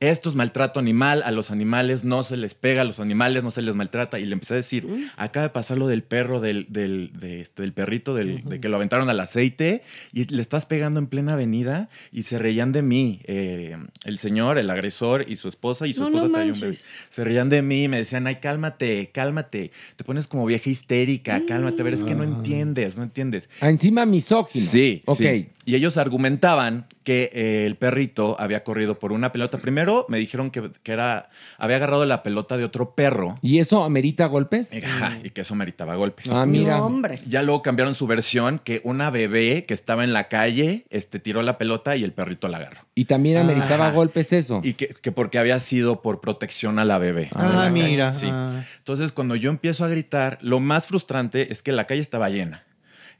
esto 0.00 0.30
es 0.30 0.34
maltrato 0.34 0.80
animal, 0.80 1.22
a 1.24 1.30
los 1.30 1.50
animales 1.50 2.04
no 2.04 2.22
se 2.22 2.36
les 2.38 2.54
pega, 2.54 2.82
a 2.82 2.84
los 2.84 3.00
animales 3.00 3.42
no 3.44 3.50
se 3.50 3.60
les 3.60 3.74
maltrata. 3.74 4.18
Y 4.18 4.24
le 4.24 4.32
empecé 4.32 4.54
a 4.54 4.56
decir, 4.56 4.86
acaba 5.16 5.44
de 5.44 5.50
pasar 5.50 5.76
lo 5.78 5.86
del 5.86 6.02
perro, 6.02 6.40
del, 6.40 6.66
del, 6.70 7.10
de 7.20 7.42
este, 7.42 7.62
del 7.62 7.72
perrito, 7.74 8.14
del, 8.14 8.42
de 8.44 8.60
que 8.60 8.68
lo 8.70 8.76
aventaron 8.76 9.10
al 9.10 9.20
aceite 9.20 9.82
y 10.12 10.24
le 10.24 10.40
estás 10.40 10.64
pegando 10.66 10.98
en 11.00 11.06
plena 11.06 11.34
avenida 11.34 11.90
y 12.12 12.22
se 12.22 12.38
reían 12.38 12.72
de 12.72 12.82
mí. 12.82 13.20
eh, 13.24 13.76
el 14.04 14.16
señor, 14.18 14.56
el 14.58 14.70
agresor 14.70 15.26
y 15.28 15.36
su 15.36 15.48
esposa 15.48 15.86
y 15.86 15.92
su 15.92 16.00
No, 16.00 16.06
esposa 16.06 16.26
no 16.26 16.32
traía 16.32 16.52
un 16.54 16.60
bebé. 16.60 16.76
Se 17.10 17.22
reían 17.24 17.50
de 17.50 17.60
mí 17.62 17.84
y 17.84 17.88
me 17.88 17.98
decían, 17.98 18.26
ay, 18.26 18.36
cálmate, 18.36 19.10
cálmate. 19.12 19.70
Te 19.96 20.04
pones 20.04 20.26
como 20.26 20.46
vieja 20.46 20.70
histérica, 20.70 21.42
cálmate. 21.46 21.82
A 21.82 21.84
ver, 21.84 21.94
es 21.94 22.04
que 22.04 22.14
no 22.14 22.24
entiendes, 22.24 22.96
no 22.96 23.02
entiendes. 23.04 23.48
Ah, 23.60 23.68
Encima 23.68 24.06
misógino. 24.06 24.64
Sí, 24.66 25.02
Ok. 25.04 25.18
sí. 25.18 25.48
Y 25.70 25.76
ellos 25.76 25.98
argumentaban 25.98 26.88
que 27.04 27.30
eh, 27.32 27.64
el 27.64 27.76
perrito 27.76 28.34
había 28.40 28.64
corrido 28.64 28.98
por 28.98 29.12
una 29.12 29.30
pelota. 29.30 29.58
Primero 29.58 30.04
me 30.08 30.18
dijeron 30.18 30.50
que, 30.50 30.68
que 30.82 30.90
era, 30.90 31.30
había 31.58 31.76
agarrado 31.76 32.04
la 32.06 32.24
pelota 32.24 32.56
de 32.56 32.64
otro 32.64 32.96
perro. 32.96 33.36
¿Y 33.40 33.60
eso 33.60 33.84
amerita 33.84 34.26
golpes? 34.26 34.72
Ajá, 34.84 35.18
y 35.22 35.30
que 35.30 35.42
eso 35.42 35.54
meritaba 35.54 35.94
golpes. 35.94 36.28
Ah, 36.28 36.44
mira. 36.44 36.78
No, 36.78 36.86
hombre. 36.86 37.20
Ya 37.24 37.42
luego 37.42 37.62
cambiaron 37.62 37.94
su 37.94 38.08
versión 38.08 38.58
que 38.58 38.80
una 38.82 39.10
bebé 39.10 39.64
que 39.64 39.72
estaba 39.72 40.02
en 40.02 40.12
la 40.12 40.26
calle 40.26 40.86
este, 40.90 41.20
tiró 41.20 41.40
la 41.42 41.56
pelota 41.56 41.94
y 41.94 42.02
el 42.02 42.12
perrito 42.12 42.48
la 42.48 42.56
agarró. 42.56 42.80
Y 42.96 43.04
también 43.04 43.36
ameritaba 43.36 43.86
Ajá. 43.86 43.94
golpes 43.94 44.32
eso. 44.32 44.60
Y 44.64 44.74
que, 44.74 44.88
que 44.88 45.12
porque 45.12 45.38
había 45.38 45.60
sido 45.60 46.02
por 46.02 46.20
protección 46.20 46.80
a 46.80 46.84
la 46.84 46.98
bebé. 46.98 47.30
Ah, 47.36 47.66
la 47.66 47.70
mira. 47.70 48.10
Sí. 48.10 48.26
ah. 48.28 48.64
Entonces, 48.78 49.12
cuando 49.12 49.36
yo 49.36 49.50
empiezo 49.50 49.84
a 49.84 49.88
gritar, 49.88 50.38
lo 50.40 50.58
más 50.58 50.88
frustrante 50.88 51.52
es 51.52 51.62
que 51.62 51.70
la 51.70 51.84
calle 51.84 52.00
estaba 52.00 52.28
llena. 52.28 52.64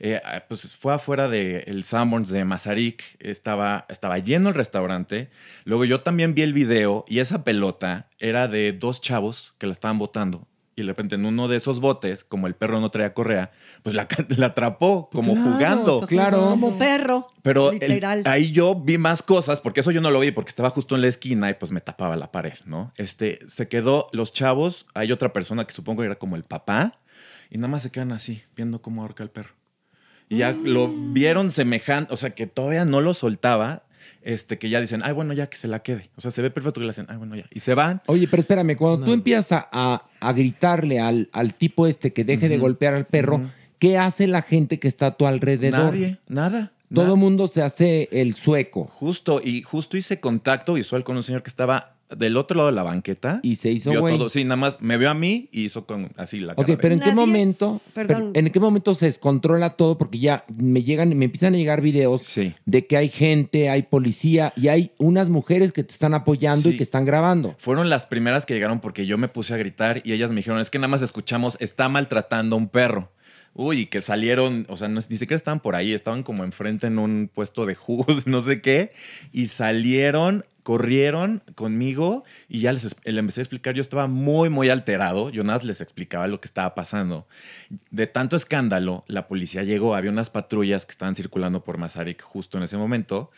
Eh, 0.03 0.21
ah, 0.25 0.45
pues 0.49 0.75
fue 0.77 0.95
afuera 0.95 1.29
del 1.29 1.63
el 1.67 1.85
Sanborns 1.85 2.31
de 2.31 2.45
Mazarik, 2.45 3.03
estaba, 3.21 3.85
estaba 3.91 4.19
lleno 4.19 4.49
el 4.49 4.55
restaurante. 4.55 5.29
Luego 5.65 5.85
yo 5.85 6.01
también 6.01 6.35
vi 6.35 6.41
el 6.43 6.55
video 6.55 7.05
y 7.07 7.19
esa 7.19 7.45
pelota 7.45 8.09
era 8.19 8.49
de 8.49 8.73
dos 8.73 9.01
chavos 9.03 9.55
que 9.59 9.67
la 9.67 9.73
estaban 9.73 9.99
botando. 9.99 10.47
Y 10.77 10.83
de 10.83 10.87
repente 10.87 11.17
en 11.17 11.27
uno 11.27 11.47
de 11.49 11.59
esos 11.59 11.81
botes, 11.81 12.25
como 12.25 12.47
el 12.47 12.55
perro 12.55 12.81
no 12.81 12.91
traía 12.91 13.13
correa, 13.13 13.51
pues 13.83 13.95
la, 13.95 14.09
la 14.39 14.47
atrapó 14.47 15.11
como 15.13 15.35
Claro, 15.35 15.51
jugando. 15.53 16.01
jugando 16.09 16.41
Como 16.51 16.79
perro. 16.79 17.29
Pero 17.43 17.71
el- 17.73 18.03
ahí 18.25 18.53
yo 18.53 18.75
vi 18.77 18.97
más 18.97 19.23
cosas, 19.23 19.61
porque 19.61 19.81
eso 19.81 19.91
yo 19.91 20.01
no 20.01 20.11
lo 20.11 20.21
vi, 20.21 20.31
porque 20.31 20.49
estaba 20.49 20.71
justo 20.71 20.95
en 20.95 21.03
la 21.03 21.09
esquina 21.09 21.51
y 21.51 21.55
pues 21.55 21.73
me 21.73 21.83
tapaba 21.83 22.17
la 22.17 22.33
pared, 22.33 22.55
¿no? 22.65 22.93
Este, 22.97 23.41
se 23.49 23.69
quedó 23.69 24.07
los 24.13 24.33
chavos, 24.33 24.87
hay 24.95 25.13
otra 25.13 25.35
persona 25.35 25.67
que 25.67 25.73
supongo 25.75 26.01
que 26.01 26.07
era 26.07 26.19
como 26.19 26.37
el 26.37 26.45
papá, 26.45 27.01
y 27.51 27.59
nada 27.59 27.69
más 27.69 27.83
se 27.83 27.91
quedan 27.91 28.13
así, 28.13 28.43
viendo 28.57 28.81
cómo 28.81 29.03
ahorca 29.03 29.23
el 29.23 29.29
perro. 29.31 29.60
Y 30.31 30.39
ya 30.39 30.53
lo 30.53 30.89
vieron 31.13 31.51
semejante, 31.51 32.15
o 32.15 32.17
sea, 32.17 32.31
que 32.31 32.47
todavía 32.47 32.87
no 32.87 33.03
lo 33.03 33.13
soltaba, 33.13 33.83
este, 34.23 34.59
que 34.59 34.71
ya 34.71 34.81
dicen, 34.81 35.03
ay, 35.05 35.13
bueno, 35.13 35.33
ya 35.35 35.49
que 35.49 35.57
se 35.59 35.67
la 35.69 35.83
quede. 35.83 36.09
O 36.17 36.21
sea, 36.23 36.31
se 36.31 36.41
ve 36.41 36.51
perfecto 36.51 36.81
que 36.81 36.85
le 36.87 36.91
hacen, 36.91 37.07
ay, 37.11 37.17
bueno, 37.19 37.35
ya. 37.37 37.45
Y 37.53 37.61
se 37.61 37.75
van. 37.75 38.01
Oye, 38.07 38.27
pero 38.29 38.41
espérame, 38.41 38.77
cuando 38.77 39.05
tú 39.07 39.13
empiezas 39.13 39.53
a, 39.53 39.69
a- 39.73 40.05
a 40.21 40.33
gritarle 40.33 41.01
al, 41.01 41.29
al 41.33 41.53
tipo 41.55 41.87
este 41.87 42.13
que 42.13 42.25
deje 42.25 42.49
de 42.49 42.57
golpear 42.59 42.95
al 42.95 43.07
perro. 43.07 43.51
¿qué 43.79 43.97
hace 43.99 44.27
la 44.27 44.43
gente 44.43 44.79
que 44.79 44.89
está 44.89 45.07
a 45.07 45.17
tu 45.17 45.27
alrededor? 45.27 45.93
Nadie, 45.95 46.19
nada. 46.29 46.73
Todo 46.95 47.15
el 47.15 47.19
mundo 47.21 47.49
se 47.49 47.63
hace 47.63 48.09
el 48.13 48.35
sueco. 48.35 48.85
Justo, 48.95 49.41
y 49.43 49.63
justo 49.63 49.97
hice 49.97 50.21
contacto 50.21 50.75
visual 50.75 51.03
con 51.03 51.17
un 51.17 51.23
señor 51.23 51.43
que 51.43 51.49
estaba 51.51 51.95
del 52.17 52.37
otro 52.37 52.57
lado 52.57 52.69
de 52.69 52.75
la 52.75 52.83
banqueta. 52.83 53.41
Y 53.43 53.57
se 53.57 53.71
hizo 53.71 53.91
Vio 53.91 54.01
güey. 54.01 54.17
todo. 54.19 54.29
Sí, 54.29 54.45
nada 54.45 54.57
más 54.57 54.81
me 54.81 54.97
vio 54.97 55.11
a 55.11 55.15
mí 55.15 55.49
y 55.53 55.65
hizo 55.65 55.87
con 55.87 56.11
así 56.17 56.41
la 56.41 56.55
Ok, 56.55 56.67
cara. 56.67 56.79
pero 56.81 56.95
¿en 56.95 57.01
qué 57.01 57.07
Nadie- 57.07 57.15
momento? 57.17 57.81
Perdón. 57.95 58.33
¿En 58.35 58.51
qué 58.51 58.61
momento 58.61 58.95
se 58.95 59.07
descontrola 59.07 59.71
todo? 59.71 59.97
Porque 59.99 60.19
ya 60.19 60.45
me 60.55 60.83
llegan, 60.83 61.17
me 61.17 61.25
empiezan 61.27 61.55
a 61.55 61.57
llegar 61.57 61.81
videos 61.81 62.25
de 62.67 62.87
que 62.87 62.97
hay 62.97 63.09
gente, 63.09 63.71
hay 63.71 63.83
policía 63.83 64.53
y 64.57 64.69
hay 64.69 64.93
unas 64.99 65.29
mujeres 65.29 65.73
que 65.73 65.85
te 65.85 65.93
están 65.93 66.15
apoyando 66.15 66.69
y 66.69 66.73
Sí. 66.73 66.77
que 66.79 66.83
están 66.83 67.05
grabando. 67.05 67.55
Fueron 67.59 67.89
las 67.91 68.07
primeras 68.07 68.47
que 68.47 68.55
llegaron 68.55 68.81
porque 68.81 69.07
yo 69.07 69.19
me 69.19 69.29
puse 69.29 69.55
a 69.55 69.57
gritar 69.57 70.01
y 70.05 70.13
ellas 70.13 70.31
me 70.31 70.37
dijeron, 70.37 70.61
es 70.61 70.71
que 70.71 70.79
nada 70.79 70.89
más 70.89 71.03
escuchamos, 71.03 71.57
está 71.61 71.89
maltratando 71.89 72.57
a 72.57 72.59
un 72.59 72.69
perro. 72.69 73.13
Uy, 73.53 73.87
que 73.87 74.01
salieron, 74.01 74.65
o 74.69 74.77
sea, 74.77 74.87
no- 74.87 75.01
ni 75.09 75.17
siquiera 75.17 75.37
estaban 75.37 75.59
por 75.59 75.75
ahí, 75.75 75.93
estaban 75.93 76.23
como 76.23 76.45
enfrente 76.45 76.87
en 76.87 77.01
un 77.01 77.29
puesto 77.35 77.67
de 77.67 77.75
jugos, 77.75 78.27
no 78.29 78.43
sé 78.43 78.61
qué, 78.63 78.93
y 79.33 79.49
salieron, 79.49 80.45
corrieron 80.71 81.43
conmigo 81.57 82.23
y 82.49 82.61
ya 82.61 82.73
les, 82.73 82.85
es- 82.85 82.97
le 83.03 83.19
empecé 83.19 83.41
a 83.41 83.43
explicar, 83.43 83.75
yo 83.75 83.81
estaba 83.81 84.07
muy, 84.07 84.51
muy 84.51 84.71
alterado, 84.71 85.29
yo 85.31 85.43
nada 85.43 85.57
más 85.59 85.65
les 85.65 85.81
explicaba 85.81 86.29
lo 86.29 86.39
que 86.41 86.47
estaba 86.47 86.77
pasando. 86.77 87.27
De 87.91 88.07
tanto 88.07 88.37
escándalo, 88.37 89.03
la 89.09 89.27
policía 89.27 89.65
llegó, 89.65 89.97
había 89.97 90.13
unas 90.13 90.31
patrullas 90.31 90.87
que 90.87 90.93
estaban 90.93 91.17
circulando 91.17 91.65
por 91.65 91.77
Mazarik 91.77 92.23
justo 92.23 92.57
en 92.57 92.63
ese 92.63 92.77
momento, 92.77 93.33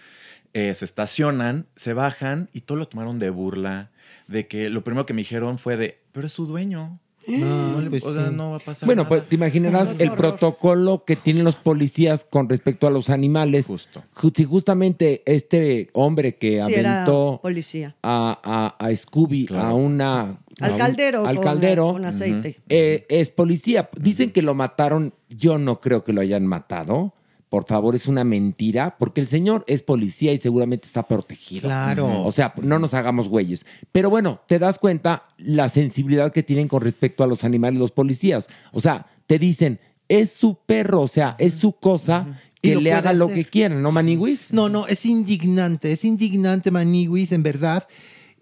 eh, 0.53 0.75
se 0.75 0.85
estacionan, 0.85 1.65
se 1.75 1.95
bajan 1.95 2.51
y 2.53 2.61
todo 2.61 2.77
lo 2.77 2.87
tomaron 2.87 3.19
de 3.19 3.31
burla, 3.31 3.91
de 4.29 4.47
que 4.47 4.69
lo 4.69 4.85
primero 4.85 5.07
que 5.07 5.15
me 5.15 5.23
dijeron 5.23 5.57
fue 5.57 5.79
de, 5.79 6.03
pero 6.13 6.27
es 6.27 6.35
su 6.35 6.45
dueño. 6.45 6.99
No, 7.27 7.81
le- 7.81 7.91
pues 7.91 8.05
o 8.05 8.15
sea, 8.15 8.29
sí. 8.29 8.35
no 8.35 8.51
va 8.51 8.57
a 8.57 8.61
pasar 8.61 8.87
Bueno, 8.87 9.03
nada. 9.03 9.09
pues 9.09 9.29
te 9.29 9.35
imaginarás 9.37 9.95
el 9.99 10.11
protocolo 10.13 11.05
que 11.05 11.17
tienen 11.17 11.45
los 11.45 11.55
policías 11.57 12.25
con 12.29 12.49
respecto 12.49 12.87
a 12.87 12.91
los 12.91 13.11
animales. 13.11 13.67
Justo. 13.67 14.03
Si 14.35 14.45
justamente 14.45 15.23
este 15.27 15.91
hombre 15.93 16.37
que 16.37 16.63
Sí, 16.63 16.75
aventó 16.75 17.39
policía. 17.43 17.97
a, 18.03 18.39
a- 18.79 18.87
a 18.87 18.97
Scooby 18.97 19.49
a 19.55 19.73
una... 19.75 20.39
Al 20.61 20.73
un- 20.73 20.79
caldero 20.79 21.27
al 21.27 21.41
caldero. 21.41 21.93
con 21.93 22.05
aceite. 22.05 22.61
eh, 22.69 23.07
es 23.09 23.31
policía. 23.31 23.89
Dicen 23.99 24.31
que 24.31 24.43
lo 24.43 24.55
mataron. 24.55 25.15
Yo 25.31 25.59
no 25.59 25.81
creo 25.81 26.05
que 26.05 26.13
lo 26.13 26.21
hayan 26.21 26.47
matado. 26.47 27.15
Por 27.53 27.67
favor, 27.67 27.95
es 27.95 28.07
una 28.07 28.25
mentira, 28.25 28.97
porque 28.99 29.21
el 29.21 29.27
señor 29.27 29.63
es 29.67 29.83
policía 29.83 30.33
y 30.33 30.39
seguramente 30.39 30.87
está 30.87 31.07
protegido. 31.07 31.69
Claro. 31.69 32.25
O 32.25 32.33
sea, 32.33 32.55
no 32.63 32.79
nos 32.79 32.95
hagamos 32.95 33.29
güeyes. 33.29 33.67
Pero 33.93 34.09
bueno, 34.09 34.41
te 34.49 34.59
das 34.59 34.79
cuenta 34.79 35.25
la 35.37 35.69
sensibilidad 35.69 36.33
que 36.33 36.43
tienen 36.43 36.67
con 36.67 36.81
respecto 36.81 37.23
a 37.23 37.27
los 37.27 37.45
animales 37.45 37.79
los 37.79 37.93
policías. 37.93 38.49
O 38.73 38.81
sea, 38.81 39.05
te 39.27 39.39
dicen, 39.39 39.81
es 40.09 40.33
su 40.33 40.61
perro, 40.65 41.03
o 41.03 41.09
sea, 41.09 41.37
es 41.39 41.53
su 41.53 41.73
cosa, 41.73 42.41
que 42.63 42.77
le 42.77 42.95
haga 42.95 43.13
lo 43.13 43.29
que 43.29 43.45
quieran, 43.45 43.83
¿no, 43.83 43.93
Maniwis? 43.93 44.51
No, 44.51 44.71
no, 44.71 44.87
es 44.87 45.05
indignante, 45.05 45.93
es 45.93 46.07
indignante, 46.07 46.71
Maniwis, 46.71 47.33
en 47.33 47.43
verdad. 47.43 47.87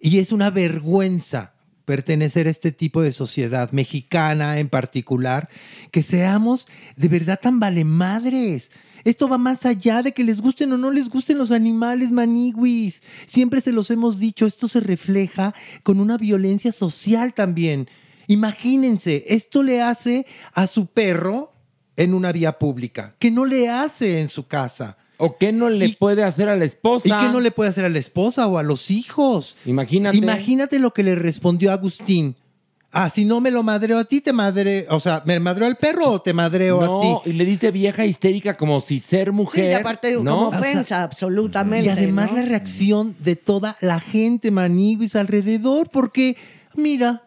Y 0.01 0.21
es 0.21 0.31
una 0.31 0.51
vergüenza 0.51 1.55
pertenecer 1.85 2.47
a 2.47 2.51
este 2.51 2.71
tipo 2.71 3.03
de 3.03 3.11
sociedad 3.11 3.73
mexicana 3.73 4.61
en 4.61 4.69
particular, 4.69 5.49
que 5.91 6.05
seamos 6.05 6.69
de 6.95 7.09
verdad 7.09 7.41
tan 7.43 7.59
valemadres. 7.59 8.71
Esto 9.05 9.29
va 9.29 9.39
más 9.39 9.67
allá 9.67 10.03
de 10.03 10.13
que 10.13 10.25
les 10.25 10.41
gusten 10.41 10.73
o 10.73 10.79
no 10.79 10.91
les 10.91 11.09
gusten 11.09 11.39
los 11.39 11.53
animales 11.53 12.11
maniguis. 12.11 13.03
Siempre 13.27 13.61
se 13.61 13.73
los 13.73 13.91
hemos 13.91 14.19
dicho, 14.19 14.47
esto 14.47 14.69
se 14.69 14.81
refleja 14.81 15.55
con 15.83 16.01
una 16.01 16.17
violencia 16.17 16.73
social 16.73 17.35
también. 17.35 17.89
Imagínense, 18.27 19.25
esto 19.27 19.63
le 19.63 19.83
hace 19.83 20.27
a 20.55 20.67
su 20.67 20.87
perro 20.87 21.53
en 21.97 22.15
una 22.15 22.33
vía 22.33 22.59
pública, 22.59 23.17
que 23.19 23.31
no 23.31 23.45
le 23.45 23.69
hace 23.69 24.21
en 24.21 24.29
su 24.29 24.47
casa. 24.47 24.97
¿O 25.19 25.37
qué 25.37 25.53
no 25.53 25.69
le 25.69 25.91
puede 25.91 26.25
hacer 26.25 26.49
a 26.49 26.57
la 26.57 26.65
esposa? 26.65 27.09
¿Y 27.09 27.11
qué 27.11 27.31
no 27.31 27.41
le 27.41 27.51
puede 27.51 27.69
hacer 27.69 27.85
a 27.85 27.91
la 27.91 27.99
esposa 27.99 28.47
o 28.47 28.57
a 28.57 28.63
los 28.63 28.91
hijos? 28.91 29.57
Imagínate. 29.67 30.17
Imagínate 30.17 30.79
lo 30.79 30.95
que 30.95 31.03
le 31.03 31.15
respondió 31.15 31.73
Agustín. 31.73 32.37
Ah, 32.93 33.09
si 33.09 33.25
no 33.25 33.41
me 33.41 33.53
lo 33.53 33.63
madreo 33.63 33.99
a 33.99 34.05
ti, 34.05 34.21
te 34.21 34.33
madre, 34.33 34.87
o 34.91 34.99
sea, 34.99 35.23
¿me 35.25 35.39
madreo 35.39 35.67
al 35.69 35.77
perro 35.77 36.11
o 36.11 36.21
te 36.23 36.33
madreo 36.33 36.81
No, 36.81 36.99
a 37.19 37.23
ti? 37.23 37.31
y 37.31 37.33
le 37.35 37.45
dice 37.45 37.71
vieja 37.71 38.05
histérica 38.05 38.57
como 38.57 38.81
si 38.81 38.99
ser 38.99 39.29
Sí, 39.29 39.33
mujer. 39.33 39.71
y 39.71 39.75
aparte 39.75 40.13
¿no? 40.15 40.19
como 40.19 40.49
ofensa, 40.49 41.03
absolutamente. 41.05 41.87
Y 41.87 41.89
además 41.89 42.31
¿no? 42.33 42.39
la 42.39 42.43
reacción 42.43 43.15
de 43.21 43.37
toda 43.37 43.77
la 43.81 44.01
gente 44.01 44.51
maniguis 44.51 45.15
alrededor, 45.15 45.89
porque, 45.91 46.37
mira, 46.75 47.23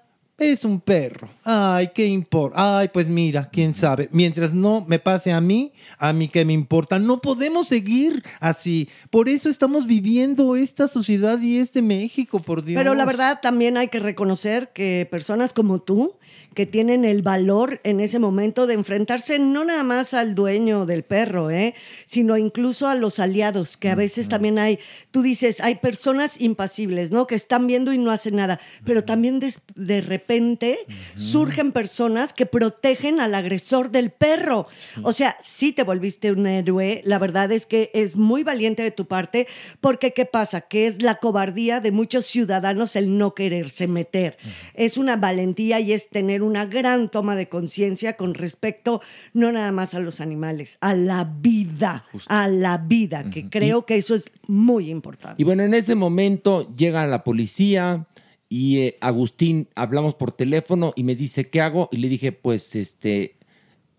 es 0.52 0.65
un 0.65 0.80
perro. 0.80 1.30
Ay, 1.44 1.90
¿qué 1.94 2.06
importa? 2.06 2.80
Ay, 2.80 2.90
pues 2.91 3.07
mira, 3.07 3.49
quién 3.52 3.74
sabe. 3.74 4.10
Mientras 4.11 4.53
no 4.53 4.86
me 4.88 4.99
pase 4.99 5.32
a 5.32 5.41
mí, 5.41 5.74
a 5.98 6.14
mí 6.14 6.28
qué 6.28 6.45
me 6.45 6.53
importa. 6.53 6.99
No 6.99 7.22
podemos 7.22 7.68
seguir 7.68 8.24
así. 8.40 8.90
Por 9.10 9.30
eso 9.30 9.49
estamos 9.49 9.88
viviendo 9.88 10.56
esta 10.56 10.88
sociedad 10.88 11.40
y 11.40 11.57
este 11.57 11.82
México, 11.82 12.40
por 12.40 12.64
Dios. 12.64 12.78
Pero 12.78 12.94
la 12.95 13.06
verdad 13.06 13.40
también 13.41 13.78
hay 13.78 13.88
que 13.88 13.99
reconocer 13.99 14.72
que 14.74 15.07
personas 15.10 15.53
como 15.53 15.82
tú, 15.82 16.15
que 16.54 16.66
tienen 16.66 17.06
el 17.06 17.22
valor 17.22 17.82
en 17.84 18.00
ese 18.00 18.20
momento 18.20 18.68
de 18.68 18.74
enfrentarse 18.76 19.40
no 19.40 19.66
nada 19.66 19.84
más 19.84 20.14
al 20.14 20.36
dueño 20.36 20.86
del 20.86 21.04
perro, 21.04 21.50
¿eh? 21.50 21.74
sino 22.06 22.38
incluso 22.38 22.88
a 22.88 22.96
los 22.96 23.20
aliados, 23.20 23.78
que 23.78 23.90
a 23.90 23.96
veces 23.96 24.30
también 24.30 24.60
hay, 24.60 24.80
tú 25.12 25.22
dices, 25.22 25.60
hay 25.62 25.76
personas 25.76 26.40
impasibles, 26.40 27.10
¿no? 27.12 27.26
Que 27.28 27.36
están 27.36 27.66
viendo 27.66 27.92
y 27.94 27.98
no 27.98 28.12
hacen 28.12 28.36
nada, 28.36 28.60
pero 28.86 29.04
también 29.04 29.40
des- 29.40 29.62
de 29.76 30.02
repente 30.02 30.78
surgen 31.16 31.72
personas 31.72 32.34
que 32.34 32.46
protegen 32.46 33.20
al 33.20 33.34
agresor 33.34 33.90
del 33.92 34.12
perro. 34.12 34.68
O 35.04 35.14
sea, 35.14 35.36
sí 35.42 35.72
te 35.72 35.84
volviste 35.84 36.32
un 36.32 36.46
héroe, 36.46 37.02
la 37.06 37.18
verdad 37.18 37.52
es 37.52 37.66
que 37.66 37.90
es 37.94 38.16
muy 38.16 38.44
valiente 38.44 38.84
de 38.84 38.92
tu 38.92 39.08
parte, 39.08 39.48
porque 39.82 40.14
¿qué 40.14 40.26
pasa? 40.26 40.62
Que 40.62 40.86
es 40.88 41.02
la 41.02 41.16
cobardía 41.16 41.80
de 41.80 41.92
muchos 41.92 42.26
ciudadanos 42.26 42.96
el 42.96 43.18
no 43.18 43.34
quererse 43.34 43.88
meter. 43.88 44.38
Es 44.76 44.98
una 44.98 45.16
valentía 45.16 45.80
y 45.80 45.94
es 45.94 46.10
tener 46.10 46.43
una 46.44 46.65
gran 46.65 47.10
toma 47.10 47.36
de 47.36 47.49
conciencia 47.49 48.18
con 48.18 48.34
respecto 48.34 49.02
no 49.34 49.52
nada 49.52 49.72
más 49.72 49.94
a 49.94 49.99
los 49.99 50.22
animales, 50.22 50.78
a 50.82 50.94
la 50.94 51.24
vida, 51.24 52.06
a 52.28 52.48
la 52.48 52.78
vida, 52.78 53.30
que 53.30 53.49
creo 53.49 53.86
que 53.86 53.95
eso 53.95 54.15
es 54.15 54.30
muy 54.48 54.90
importante. 54.90 55.41
Y 55.41 55.45
bueno, 55.45 55.64
en 55.64 55.74
ese 55.74 55.95
momento 55.95 56.74
llega 56.76 57.07
la 57.07 57.24
policía 57.24 58.07
y 58.49 58.80
eh, 58.80 58.98
Agustín, 59.02 59.68
hablamos 59.76 60.15
por 60.15 60.32
teléfono 60.32 60.94
y 60.95 61.03
me 61.03 61.15
dice, 61.15 61.49
¿qué 61.49 61.61
hago? 61.61 61.90
Y 61.91 61.98
le 61.98 62.10
dije, 62.10 62.32
pues, 62.32 62.76
este, 62.76 63.38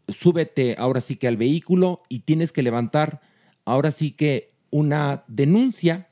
súbete 0.08 0.76
ahora 0.78 1.00
sí 1.00 1.16
que 1.16 1.26
al 1.26 1.36
vehículo 1.36 2.02
y 2.08 2.20
tienes 2.20 2.52
que 2.52 2.62
levantar 2.62 3.20
ahora 3.64 3.90
sí 3.90 4.12
que 4.12 4.52
una 4.70 5.24
denuncia 5.28 6.06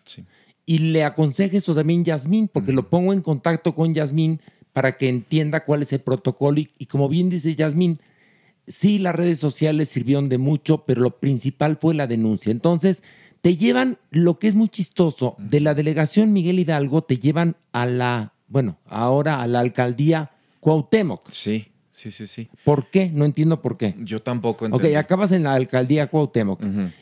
y 0.64 0.78
le 0.78 1.04
aconseje 1.04 1.58
eso 1.58 1.74
también 1.74 2.04
Yasmín, 2.04 2.48
porque 2.48 2.72
lo 2.72 2.88
pongo 2.88 3.12
en 3.12 3.20
contacto 3.20 3.74
con 3.74 3.94
Yasmín 3.94 4.40
para 4.72 4.96
que 4.96 5.08
entienda 5.08 5.64
cuál 5.64 5.82
es 5.82 5.92
el 5.92 6.00
protocolo 6.00 6.60
y, 6.60 6.70
y 6.78 6.86
como 6.86 7.08
bien 7.08 7.28
dice 7.28 7.54
Yasmín, 7.54 8.00
sí 8.66 8.98
las 8.98 9.14
redes 9.14 9.38
sociales 9.38 9.88
sirvieron 9.88 10.28
de 10.28 10.38
mucho, 10.38 10.84
pero 10.84 11.02
lo 11.02 11.18
principal 11.18 11.78
fue 11.80 11.94
la 11.94 12.06
denuncia. 12.06 12.50
Entonces, 12.50 13.02
te 13.40 13.56
llevan, 13.56 13.98
lo 14.10 14.38
que 14.38 14.48
es 14.48 14.54
muy 14.54 14.68
chistoso, 14.68 15.34
de 15.38 15.60
la 15.60 15.74
delegación 15.74 16.32
Miguel 16.32 16.60
Hidalgo, 16.60 17.02
te 17.02 17.18
llevan 17.18 17.56
a 17.72 17.86
la, 17.86 18.34
bueno, 18.46 18.78
ahora 18.86 19.42
a 19.42 19.46
la 19.48 19.60
alcaldía 19.60 20.30
Cuauhtémoc. 20.60 21.28
Sí, 21.30 21.71
sí, 21.92 22.10
sí, 22.10 22.26
sí. 22.26 22.48
¿Por 22.64 22.88
qué? 22.90 23.10
No 23.12 23.24
entiendo 23.24 23.62
por 23.62 23.76
qué. 23.76 23.94
Yo 23.98 24.20
tampoco 24.20 24.64
Ok, 24.66 24.72
entendí. 24.74 24.96
acabas 24.96 25.30
en 25.32 25.44
la 25.44 25.54
alcaldía 25.54 26.08
Cuauhtémoc. 26.08 26.60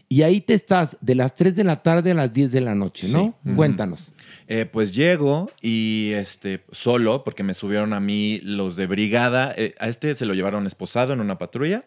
Y 0.09 0.23
ahí 0.23 0.41
te 0.43 0.53
estás 0.55 0.97
de 1.01 1.15
las 1.15 1.35
3 1.35 1.57
de 1.57 1.65
la 1.65 1.83
tarde 1.83 2.11
a 2.11 2.15
las 2.15 2.33
10 2.33 2.53
de 2.53 2.61
la 2.61 2.75
noche, 2.75 3.07
¿no? 3.12 3.39
Cuéntanos. 3.57 4.12
Eh, 4.53 4.67
pues 4.67 4.93
llego 4.93 5.49
y 5.62 6.11
este 6.15 6.65
solo, 6.73 7.23
porque 7.23 7.45
me 7.45 7.55
subieron 7.55 7.93
a 7.93 8.01
mí 8.01 8.41
los 8.43 8.75
de 8.75 8.87
brigada. 8.89 9.55
eh, 9.57 9.75
a 9.79 9.89
este 9.89 10.15
se 10.17 10.27
lo 10.27 10.35
llevaron 10.35 10.67
esposado 10.67 11.12
en 11.12 11.21
una 11.21 11.39
patrulla 11.39 11.85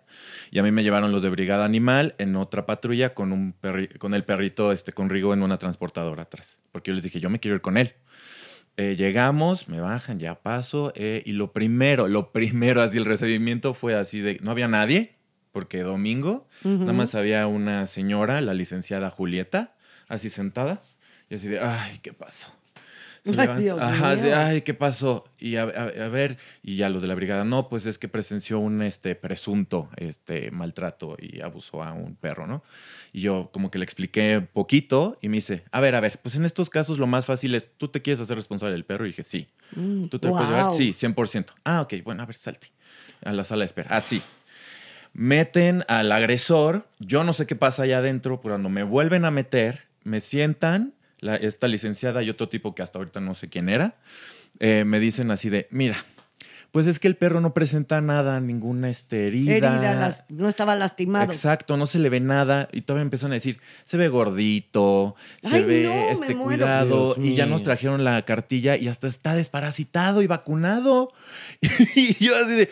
y 0.50 0.60
a 0.60 0.64
mí 0.64 0.72
me 0.72 0.82
llevaron 0.82 1.12
los 1.12 1.24
de 1.24 1.30
brigada 1.30 1.66
animal 1.66 2.16
en 2.20 2.38
otra 2.38 2.66
patrulla 2.66 3.14
con 3.14 3.34
un 3.34 3.54
perri- 3.62 3.98
con 3.98 4.14
el 4.14 4.24
perrito 4.24 4.72
este 4.72 4.94
con 4.94 5.10
Rigo 5.10 5.34
en 5.34 5.42
una 5.44 5.58
transportadora 5.58 6.24
atrás. 6.24 6.58
Porque 6.72 6.92
yo 6.92 6.96
les 6.96 7.04
dije, 7.04 7.20
yo 7.20 7.30
me 7.30 7.40
quiero 7.40 7.56
ir 7.56 7.62
con 7.62 7.76
él. 7.78 7.94
Eh, 8.78 8.96
llegamos, 8.98 9.68
me 9.70 9.80
bajan, 9.80 10.20
ya 10.20 10.42
paso. 10.42 10.92
eh, 10.96 11.22
y 11.26 11.34
lo 11.34 11.52
primero, 11.54 12.08
lo 12.08 12.32
primero, 12.32 12.82
así 12.82 12.98
el 12.98 13.06
recibimiento 13.06 13.74
fue 13.74 13.96
así 13.96 14.20
de, 14.20 14.40
no 14.42 14.52
había 14.52 14.68
nadie, 14.68 15.16
porque 15.52 15.84
domingo, 15.84 16.48
nada 16.64 16.94
más 16.94 17.14
había 17.14 17.46
una 17.46 17.86
señora, 17.86 18.42
la 18.42 18.56
licenciada 18.56 19.12
Julieta, 19.12 19.76
así 20.08 20.30
sentada, 20.32 20.82
y 21.30 21.36
así 21.36 21.48
de, 21.48 21.60
ay, 21.60 22.00
¿qué 22.02 22.14
pasó? 22.14 22.52
Ay, 23.26 23.62
Dios 23.64 23.82
Ajá, 23.82 24.16
mío. 24.16 24.24
de, 24.24 24.34
ay, 24.34 24.62
¿qué 24.64 24.74
pasó? 24.74 25.24
Y 25.40 25.56
a, 25.56 25.64
a- 25.64 26.06
a 26.06 26.10
ver, 26.10 26.38
y 26.62 26.76
ya 26.76 26.90
los 26.90 27.02
de 27.02 27.08
la 27.08 27.16
brigada, 27.16 27.46
no, 27.46 27.70
pues 27.70 27.86
es 27.86 27.98
que 27.98 28.08
presenció 28.10 28.60
un 28.60 28.82
este, 28.82 29.16
presunto 29.16 29.90
este, 29.96 30.52
maltrato 30.52 31.16
y 31.20 31.40
abusó 31.42 31.84
a 31.84 31.94
un 31.94 32.16
perro, 32.16 32.48
¿no? 32.48 32.64
Y 33.14 33.22
yo 33.22 33.50
como 33.54 33.72
que 33.72 33.78
le 33.80 33.86
expliqué 33.86 34.42
poquito 34.42 35.18
y 35.22 35.30
me 35.30 35.36
dice, 35.38 35.64
a 35.72 35.80
ver, 35.80 35.96
a 35.96 36.02
ver, 36.02 36.20
pues 36.22 36.36
en 36.36 36.44
estos 36.44 36.70
casos 36.70 37.00
lo 37.00 37.08
más 37.08 37.26
fácil 37.26 37.56
es, 37.56 37.70
¿tú 37.78 37.88
te 37.88 38.02
quieres 38.02 38.20
hacer 38.20 38.36
responsable 38.36 38.74
del 38.74 38.84
perro? 38.86 39.06
Y 39.06 39.10
dije, 39.10 39.24
sí. 39.24 39.48
Mm, 39.76 40.08
¿Tú 40.08 40.20
te 40.20 40.28
lo 40.28 40.34
puedes 40.34 40.50
llevar? 40.50 40.66
wow. 40.68 40.76
Sí, 40.76 40.94
100%. 40.94 41.54
Ah, 41.64 41.82
ok, 41.82 41.94
bueno, 42.04 42.24
a 42.24 42.26
ver, 42.26 42.36
salte. 42.36 42.72
A 43.24 43.32
la 43.32 43.44
sala 43.46 43.62
de 43.62 43.68
espera. 43.68 43.96
Así. 43.96 44.22
Meten 45.14 45.86
al 45.88 46.12
agresor. 46.12 46.88
Yo 47.00 47.24
no 47.24 47.34
sé 47.34 47.46
qué 47.46 47.56
pasa 47.56 47.84
allá 47.84 48.00
adentro, 48.00 48.42
pero 48.42 48.56
cuando 48.56 48.70
me 48.70 48.84
vuelven 48.84 49.26
a 49.26 49.32
meter, 49.32 49.84
me 50.04 50.22
sientan, 50.22 50.94
la- 51.24 51.36
esta 51.38 51.68
licenciada 51.68 52.22
y 52.24 52.30
otro 52.30 52.50
tipo 52.50 52.76
que 52.76 52.82
hasta 52.84 53.00
ahorita 53.00 53.20
no 53.20 53.34
sé 53.34 53.50
quién 53.50 53.70
era, 53.70 53.96
eh, 54.60 54.84
me 54.86 55.00
dicen 55.00 55.32
así 55.32 55.50
de, 55.50 55.68
mira, 55.72 55.96
pues 56.72 56.88
es 56.88 56.98
que 57.00 57.08
el 57.08 57.16
perro 57.16 57.40
no 57.40 57.54
presenta 57.54 58.02
nada, 58.02 58.40
ninguna 58.40 58.90
este, 58.90 59.28
herida. 59.28 59.56
Herida, 59.56 59.94
las- 59.94 60.24
no 60.30 60.50
estaba 60.50 60.76
lastimado. 60.76 61.32
Exacto, 61.32 61.78
no 61.78 61.86
se 61.86 62.00
le 62.00 62.10
ve 62.10 62.20
nada 62.20 62.68
y 62.72 62.82
todavía 62.82 63.04
empiezan 63.04 63.30
a 63.32 63.36
decir, 63.36 63.60
se 63.84 63.96
ve 63.98 64.08
gordito, 64.08 65.16
se 65.44 65.58
Ay, 65.58 65.64
ve 65.64 65.84
no, 65.84 66.10
este 66.12 66.36
cuidado 66.36 67.14
Dios 67.14 67.26
y 67.26 67.36
ya 67.36 67.46
nos 67.46 67.62
trajeron 67.64 68.04
la 68.04 68.22
cartilla 68.24 68.76
y 68.76 68.88
hasta 68.88 69.08
está 69.08 69.36
desparasitado 69.36 70.22
y 70.24 70.28
vacunado. 70.28 71.12
Y 71.96 72.16
yo 72.24 72.36
así 72.36 72.54
de, 72.54 72.70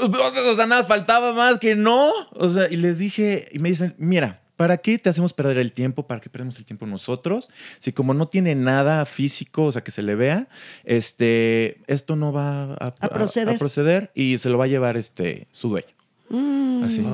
o 0.00 0.56
sea, 0.56 0.66
nada, 0.66 0.82
faltaba 0.84 1.32
más 1.32 1.58
que 1.58 1.74
no. 1.74 2.12
O 2.32 2.48
sea, 2.48 2.68
y 2.70 2.76
les 2.76 2.98
dije, 2.98 3.48
y 3.52 3.58
me 3.58 3.68
dicen, 3.68 3.94
mira, 3.98 4.40
¿para 4.62 4.78
qué 4.78 4.96
te 4.96 5.08
hacemos 5.10 5.32
perder 5.32 5.58
el 5.58 5.72
tiempo? 5.72 6.06
¿Para 6.06 6.20
qué 6.20 6.30
perdemos 6.30 6.56
el 6.56 6.64
tiempo 6.64 6.86
nosotros? 6.86 7.50
Si 7.80 7.90
como 7.90 8.14
no 8.14 8.28
tiene 8.28 8.54
nada 8.54 9.04
físico, 9.06 9.64
o 9.64 9.72
sea, 9.72 9.82
que 9.82 9.90
se 9.90 10.02
le 10.02 10.14
vea, 10.14 10.46
este, 10.84 11.78
esto 11.88 12.14
no 12.14 12.32
va 12.32 12.74
a, 12.74 12.94
A 13.00 13.08
proceder. 13.08 13.56
a 13.56 13.58
proceder 13.58 14.12
y 14.14 14.38
se 14.38 14.50
lo 14.50 14.58
va 14.58 14.66
a 14.66 14.68
llevar 14.68 14.96
este, 14.96 15.48
su 15.50 15.68
dueño. 15.70 15.88
Mm. 16.28 16.84
Así. 16.84 17.04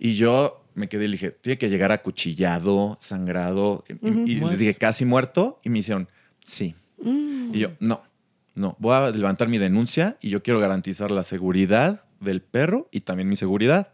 Y 0.00 0.16
yo 0.16 0.64
me 0.74 0.88
quedé 0.88 1.04
y 1.04 1.06
le 1.06 1.12
dije, 1.12 1.30
tiene 1.30 1.56
que 1.56 1.70
llegar 1.70 1.92
acuchillado, 1.92 2.96
sangrado. 2.98 3.84
Y, 4.02 4.40
les 4.40 4.58
dije, 4.58 4.74
casi 4.74 5.04
muerto. 5.04 5.60
Y 5.62 5.70
me 5.70 5.78
hicieron, 5.78 6.08
sí. 6.44 6.74
Mm. 7.00 7.54
Y 7.54 7.60
yo, 7.60 7.70
no, 7.78 8.02
no, 8.56 8.74
voy 8.80 8.94
a 8.96 9.10
levantar 9.10 9.46
mi 9.46 9.58
denuncia 9.58 10.16
y 10.20 10.30
yo 10.30 10.42
quiero 10.42 10.58
garantizar 10.58 11.12
la 11.12 11.22
seguridad 11.22 12.02
del 12.18 12.42
perro 12.42 12.88
y 12.90 13.02
también 13.02 13.28
mi 13.28 13.36
seguridad. 13.36 13.92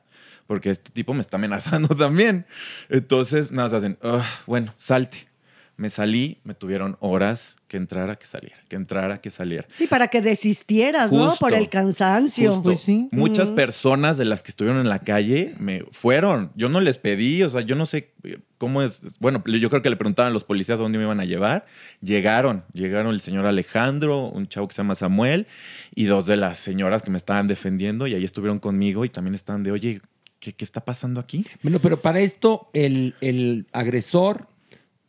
Porque 0.49 0.71
este 0.71 0.91
tipo 0.91 1.15
me 1.15 1.21
está 1.21 1.37
amenazando 1.37 1.89
también. 1.97 2.45
Entonces, 2.89 3.53
nada, 3.53 3.69
se 3.69 3.77
hacen, 3.77 3.99
"Ugh, 4.03 4.23
bueno, 4.47 4.75
salte. 4.77 5.29
Me 5.77 5.91
salí, 5.91 6.39
me 6.43 6.55
tuvieron 6.55 6.97
horas 6.99 7.55
que 7.69 7.77
entrara, 7.77 8.17
que 8.17 8.27
saliera, 8.27 8.57
que 8.69 8.75
entrara, 8.75 9.21
que 9.21 9.31
saliera. 9.31 9.65
Sí, 9.73 9.87
para 9.87 10.09
que 10.09 10.21
desistieras, 10.21 11.13
¿no? 11.13 11.37
Por 11.39 11.55
el 11.55 11.69
cansancio. 11.69 12.57
Justo. 12.63 12.91
Muchas 13.13 13.49
Ujú. 13.51 13.55
personas 13.55 14.19
de 14.19 14.25
las 14.25 14.43
que 14.43 14.51
estuvieron 14.51 14.81
en 14.81 14.89
la 14.89 14.99
calle 14.99 15.55
me 15.61 15.85
fueron. 15.93 16.51
Yo 16.57 16.69
no 16.69 16.81
les 16.81 16.99
pedí, 16.99 17.45
o 17.45 17.51
sea, 17.51 17.61
yo 17.61 17.77
no 17.77 17.87
sé 17.87 18.11
eh, 18.25 18.41
cómo 18.57 18.83
es. 18.83 19.03
Bueno, 19.21 19.41
yo 19.47 19.71
creo 19.71 19.81
que 19.81 19.91
le 19.91 19.95
preguntaban 19.97 20.31
a 20.31 20.35
los 20.35 20.43
policías 20.43 20.81
dónde 20.81 20.99
me 20.99 21.05
iban 21.05 21.21
a 21.21 21.25
llevar. 21.25 21.65
Llegaron, 22.01 22.65
llegaron 22.73 23.15
el 23.15 23.21
señor 23.21 23.47
Alejandro, 23.47 24.25
un 24.27 24.49
chavo 24.49 24.67
que 24.67 24.75
se 24.75 24.79
llama 24.83 24.97
Samuel, 24.97 25.47
y 25.95 26.07
dos 26.07 26.27
de 26.27 26.37
las 26.39 26.59
señoras 26.59 27.03
que 27.03 27.13
me 27.13 27.19
estaban 27.19 27.47
defendiendo, 27.47 28.09
y 28.09 28.15
ahí 28.17 28.25
estuvieron 28.25 28.59
conmigo 28.59 29.05
y 29.05 29.11
también 29.11 29.37
estaban 29.37 29.63
de, 29.63 29.71
oye, 29.71 30.01
¿qué, 30.41 30.55
qué 30.55 30.65
está 30.65 30.85
pasando 30.85 31.21
aquí? 31.21 31.47
Bueno, 31.63 31.79
pero 31.81 32.01
para 32.01 32.21
esto 32.21 32.71
el, 32.73 33.15
el 33.21 33.67
agresor 33.73 34.49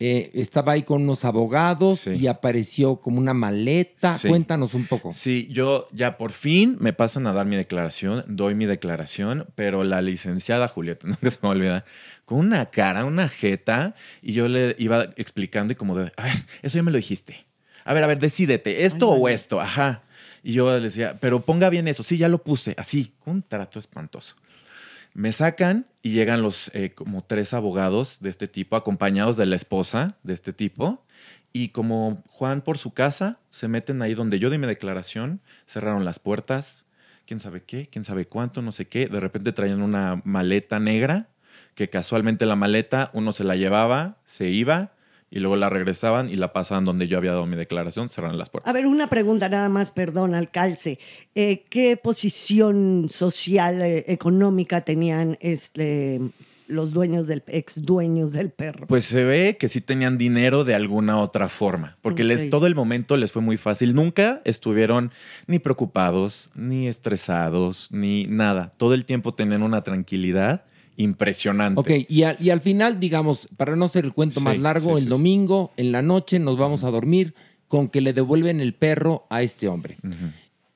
eh, 0.01 0.31
estaba 0.33 0.71
ahí 0.71 0.83
con 0.83 1.01
unos 1.01 1.25
abogados 1.25 2.07
y 2.07 2.27
apareció 2.27 3.01
como 3.01 3.19
una 3.19 3.33
maleta. 3.33 4.17
Sí. 4.17 4.29
Cuéntanos 4.29 4.73
un 4.73 4.85
poco. 4.85 5.11
Sí, 5.13 5.49
yo 5.51 5.89
ya 5.91 6.17
por 6.17 6.31
fin 6.31 6.77
me 6.79 6.93
pasan 6.93 7.27
a 7.27 7.33
dar 7.33 7.45
mi 7.45 7.57
declaración, 7.57 8.23
doy 8.27 8.55
mi 8.55 8.65
declaración, 8.65 9.47
pero 9.55 9.83
la 9.83 10.01
licenciada 10.01 10.69
Julieta, 10.69 11.05
nunca 11.07 11.29
se 11.29 11.37
me 11.41 11.47
va 11.47 11.49
a 11.49 11.51
olvidar, 11.51 11.85
con 12.23 12.37
una 12.37 12.67
cara, 12.67 13.03
una 13.03 13.27
jeta, 13.27 13.93
y 14.21 14.31
yo 14.31 14.47
le 14.47 14.73
iba 14.79 15.09
explicando 15.17 15.73
y 15.73 15.75
como 15.75 15.95
de, 15.95 16.13
a 16.15 16.23
ver, 16.23 16.45
eso 16.61 16.77
ya 16.77 16.83
me 16.83 16.91
lo 16.91 16.97
dijiste. 16.97 17.45
A 17.83 17.93
ver, 17.93 18.03
a 18.03 18.07
ver, 18.07 18.19
decídete, 18.19 18.85
esto 18.85 19.09
o 19.09 19.27
esto, 19.27 19.59
ajá. 19.59 20.03
Y 20.43 20.53
yo 20.53 20.71
le 20.77 20.79
decía, 20.79 21.17
pero 21.19 21.41
ponga 21.41 21.69
bien 21.69 21.87
eso. 21.89 22.03
Sí, 22.03 22.17
ya 22.17 22.29
lo 22.29 22.43
puse. 22.43 22.73
Así, 22.77 23.13
un 23.25 23.41
trato 23.41 23.79
espantoso. 23.79 24.35
Me 25.19 25.33
sacan 25.33 25.85
y 26.01 26.11
llegan 26.11 26.41
los 26.41 26.71
eh, 26.73 26.93
como 26.95 27.25
tres 27.25 27.53
abogados 27.53 28.19
de 28.21 28.29
este 28.29 28.47
tipo, 28.47 28.77
acompañados 28.77 29.35
de 29.35 29.45
la 29.45 29.57
esposa 29.57 30.17
de 30.23 30.33
este 30.33 30.53
tipo. 30.53 31.03
Y 31.51 31.69
como 31.69 32.23
Juan 32.29 32.61
por 32.61 32.77
su 32.77 32.93
casa, 32.93 33.37
se 33.49 33.67
meten 33.67 34.01
ahí 34.01 34.13
donde 34.13 34.39
yo 34.39 34.49
di 34.49 34.57
mi 34.57 34.65
declaración, 34.65 35.41
cerraron 35.65 36.05
las 36.05 36.19
puertas, 36.19 36.85
quién 37.25 37.41
sabe 37.41 37.63
qué, 37.63 37.89
quién 37.89 38.05
sabe 38.05 38.27
cuánto, 38.27 38.61
no 38.61 38.71
sé 38.71 38.87
qué. 38.87 39.07
De 39.07 39.19
repente 39.19 39.51
traían 39.51 39.81
una 39.81 40.21
maleta 40.23 40.79
negra, 40.79 41.27
que 41.75 41.89
casualmente 41.89 42.45
la 42.45 42.55
maleta 42.55 43.11
uno 43.11 43.33
se 43.33 43.43
la 43.43 43.57
llevaba, 43.57 44.19
se 44.23 44.47
iba 44.47 44.93
y 45.31 45.39
luego 45.39 45.55
la 45.55 45.69
regresaban 45.69 46.29
y 46.29 46.35
la 46.35 46.53
pasaban 46.53 46.85
donde 46.85 47.07
yo 47.07 47.17
había 47.17 47.31
dado 47.31 47.45
mi 47.45 47.55
declaración, 47.55 48.09
cerraron 48.09 48.37
las 48.37 48.49
puertas. 48.49 48.69
A 48.69 48.73
ver, 48.73 48.87
una 48.87 49.07
pregunta 49.07 49.49
nada 49.49 49.69
más, 49.69 49.91
perdón, 49.91 50.33
al 50.33 50.49
calce. 50.49 50.99
Eh, 51.35 51.65
¿Qué 51.69 51.97
posición 51.97 53.07
social, 53.09 53.81
eh, 53.81 54.05
económica 54.07 54.81
tenían 54.81 55.37
este, 55.39 56.19
los 56.67 56.93
dueños 56.93 57.27
del, 57.27 57.43
ex 57.47 57.83
dueños 57.83 58.31
del 58.31 58.49
perro? 58.49 58.87
Pues 58.87 59.05
se 59.05 59.23
ve 59.23 59.57
que 59.59 59.67
sí 59.67 59.81
tenían 59.81 60.17
dinero 60.17 60.63
de 60.63 60.73
alguna 60.73 61.19
otra 61.19 61.47
forma, 61.47 61.97
porque 62.01 62.23
les, 62.23 62.49
todo 62.49 62.65
el 62.65 62.73
momento 62.73 63.15
les 63.15 63.31
fue 63.31 63.43
muy 63.43 63.57
fácil. 63.57 63.93
Nunca 63.93 64.41
estuvieron 64.45 65.11
ni 65.45 65.59
preocupados, 65.59 66.49
ni 66.55 66.87
estresados, 66.87 67.91
ni 67.91 68.25
nada. 68.25 68.71
Todo 68.77 68.95
el 68.95 69.05
tiempo 69.05 69.35
tenían 69.35 69.61
una 69.61 69.83
tranquilidad 69.83 70.63
impresionante. 71.03 71.79
Ok, 71.79 72.05
y, 72.07 72.23
al- 72.23 72.37
y 72.39 72.49
al 72.51 72.61
final, 72.61 72.99
digamos, 72.99 73.47
para 73.57 73.75
no 73.75 73.85
hacer 73.85 74.05
el 74.05 74.13
cuento 74.13 74.39
Sí, 74.39 74.43
más 74.45 74.57
largo, 74.59 74.91
sí, 74.91 74.97
el 74.97 75.03
sí, 75.05 75.09
domingo, 75.09 75.71
en 75.77 75.91
la 75.91 76.01
noche, 76.01 76.39
nos 76.39 76.57
vamos 76.57 76.83
a 76.83 76.91
dormir 76.91 77.33
con 77.67 77.87
que 77.87 78.01
le 78.01 78.13
devuelven 78.13 78.59
el 78.59 78.73
perro 78.73 79.25
a 79.29 79.41
este 79.41 79.67
hombre. 79.67 79.97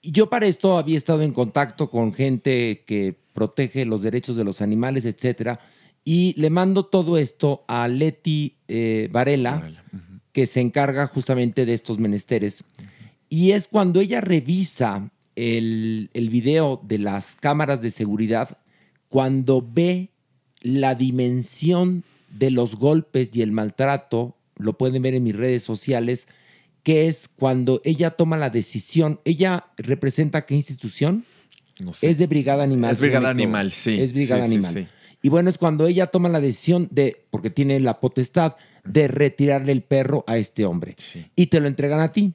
Y 0.01 0.11
yo 0.11 0.29
para 0.29 0.45
esto 0.47 0.77
había 0.77 0.97
estado 0.97 1.21
en 1.23 1.33
contacto 1.33 1.89
con 1.89 2.13
gente 2.13 2.83
que 2.85 3.15
protege 3.33 3.85
los 3.85 4.01
derechos 4.01 4.35
de 4.37 4.43
los 4.43 4.61
animales, 4.61 5.05
etcétera, 5.05 5.59
y 6.05 6.33
le 6.39 6.49
mando 6.49 6.85
todo 6.85 7.17
esto 7.17 7.63
a 7.67 7.87
Leti 7.87 8.57
eh, 8.67 9.09
Varela, 9.11 9.71
que 10.31 10.45
se 10.45 10.59
encarga 10.61 11.07
justamente 11.07 11.65
de 11.65 11.73
estos 11.73 11.99
menesteres. 11.99 12.63
Y 13.29 13.51
es 13.51 13.67
cuando 13.67 13.99
ella 14.01 14.21
revisa 14.21 15.09
el, 15.35 16.09
el 16.13 16.29
video 16.29 16.79
de 16.83 16.99
las 16.99 17.35
cámaras 17.35 17.81
de 17.81 17.89
seguridad, 17.91 18.57
cuando 19.09 19.65
ve 19.67 20.09
la 20.64 20.95
dimensión 20.95 22.03
de 22.31 22.49
los 22.49 22.76
golpes 22.76 23.30
y 23.34 23.41
el 23.44 23.52
maltrato, 23.52 24.35
lo 24.57 24.73
pueden 24.77 25.02
ver 25.03 25.14
en 25.14 25.23
mis 25.23 25.35
redes 25.35 25.61
sociales, 25.64 26.27
que 26.81 27.07
es 27.07 27.30
cuando 27.30 27.80
ella 27.84 28.11
toma 28.11 28.38
la 28.38 28.49
decisión. 28.49 29.19
¿Ella 29.23 29.68
representa 29.77 30.45
qué 30.45 30.56
institución? 30.56 31.26
No 31.80 31.94
sé. 31.94 32.10
Es 32.10 32.18
de 32.18 32.27
Brigada 32.27 32.64
Animal. 32.64 32.91
Es 32.94 32.99
Brigada. 32.99 33.30
Animal, 33.30 33.72
sí. 33.72 33.99
Es 33.99 34.14
Brigada 34.14 34.48
Sí, 34.48 34.53
Animal. 34.53 34.73
sí. 34.73 34.88
Y 35.22 35.30
bueno, 35.30 35.49
es 35.49 35.57
cuando 35.57 35.88
ella 35.88 36.07
toma 36.07 36.27
la 36.27 36.41
decisión 36.41 36.90
de, 36.91 37.23
porque 37.30 37.49
tiene 37.49 37.80
la 37.80 37.99
potestad, 38.02 38.56
de 38.84 39.07
retirarle 39.07 39.72
el 39.72 39.81
perro 39.81 40.26
a 40.27 40.38
este 40.38 40.65
hombre. 40.65 40.95
Y 41.38 41.48
te 41.48 41.61
lo 41.61 41.68
entregan 41.68 42.02
a 42.02 42.11
ti. 42.11 42.34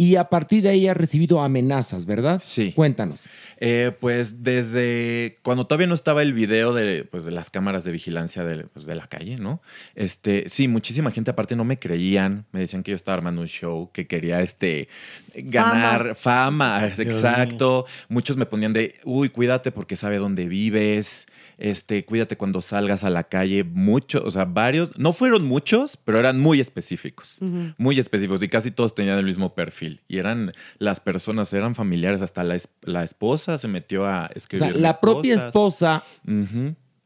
Y 0.00 0.14
a 0.14 0.28
partir 0.28 0.62
de 0.62 0.68
ahí 0.68 0.86
ha 0.86 0.94
recibido 0.94 1.42
amenazas, 1.42 2.06
¿verdad? 2.06 2.40
Sí. 2.40 2.72
Cuéntanos. 2.72 3.24
Eh, 3.56 3.90
pues 3.98 4.44
desde 4.44 5.38
cuando 5.42 5.66
todavía 5.66 5.88
no 5.88 5.94
estaba 5.94 6.22
el 6.22 6.32
video 6.32 6.72
de, 6.72 7.02
pues, 7.02 7.24
de 7.24 7.32
las 7.32 7.50
cámaras 7.50 7.82
de 7.82 7.90
vigilancia 7.90 8.44
de, 8.44 8.62
pues, 8.62 8.86
de 8.86 8.94
la 8.94 9.08
calle, 9.08 9.38
¿no? 9.38 9.60
Este, 9.96 10.44
sí, 10.48 10.68
muchísima 10.68 11.10
gente 11.10 11.32
aparte 11.32 11.56
no 11.56 11.64
me 11.64 11.78
creían, 11.78 12.46
me 12.52 12.60
decían 12.60 12.84
que 12.84 12.92
yo 12.92 12.96
estaba 12.96 13.16
armando 13.16 13.40
un 13.40 13.48
show, 13.48 13.90
que 13.92 14.06
quería 14.06 14.40
este, 14.40 14.88
ganar 15.34 16.14
fama, 16.14 16.86
exacto. 16.86 17.84
Muchos 18.08 18.36
me 18.36 18.46
ponían 18.46 18.72
de, 18.72 19.00
uy, 19.02 19.30
cuídate 19.30 19.72
porque 19.72 19.96
sabe 19.96 20.18
dónde 20.18 20.46
vives, 20.46 21.26
este, 21.58 22.04
cuídate 22.04 22.36
cuando 22.36 22.60
salgas 22.60 23.02
a 23.04 23.10
la 23.10 23.24
calle, 23.24 23.64
muchos, 23.64 24.22
o 24.24 24.30
sea, 24.30 24.44
varios, 24.44 24.96
no 24.98 25.12
fueron 25.12 25.44
muchos, 25.44 25.96
pero 25.96 26.18
eran 26.20 26.38
muy 26.40 26.60
específicos 26.60 27.38
muy 27.78 27.98
específicos 27.98 28.42
y 28.42 28.48
casi 28.48 28.70
todos 28.70 28.94
tenían 28.94 29.18
el 29.18 29.24
mismo 29.24 29.54
perfil. 29.54 30.00
Y 30.08 30.18
eran 30.18 30.52
las 30.78 31.00
personas, 31.00 31.52
eran 31.52 31.74
familiares, 31.74 32.22
hasta 32.22 32.44
la, 32.44 32.58
la 32.82 33.04
esposa 33.04 33.58
se 33.58 33.68
metió 33.68 34.06
a 34.06 34.26
O 34.26 34.38
escribir. 34.38 34.72
sea, 34.72 34.78
la 34.80 35.00
propia 35.00 35.34
esposa, 35.34 36.04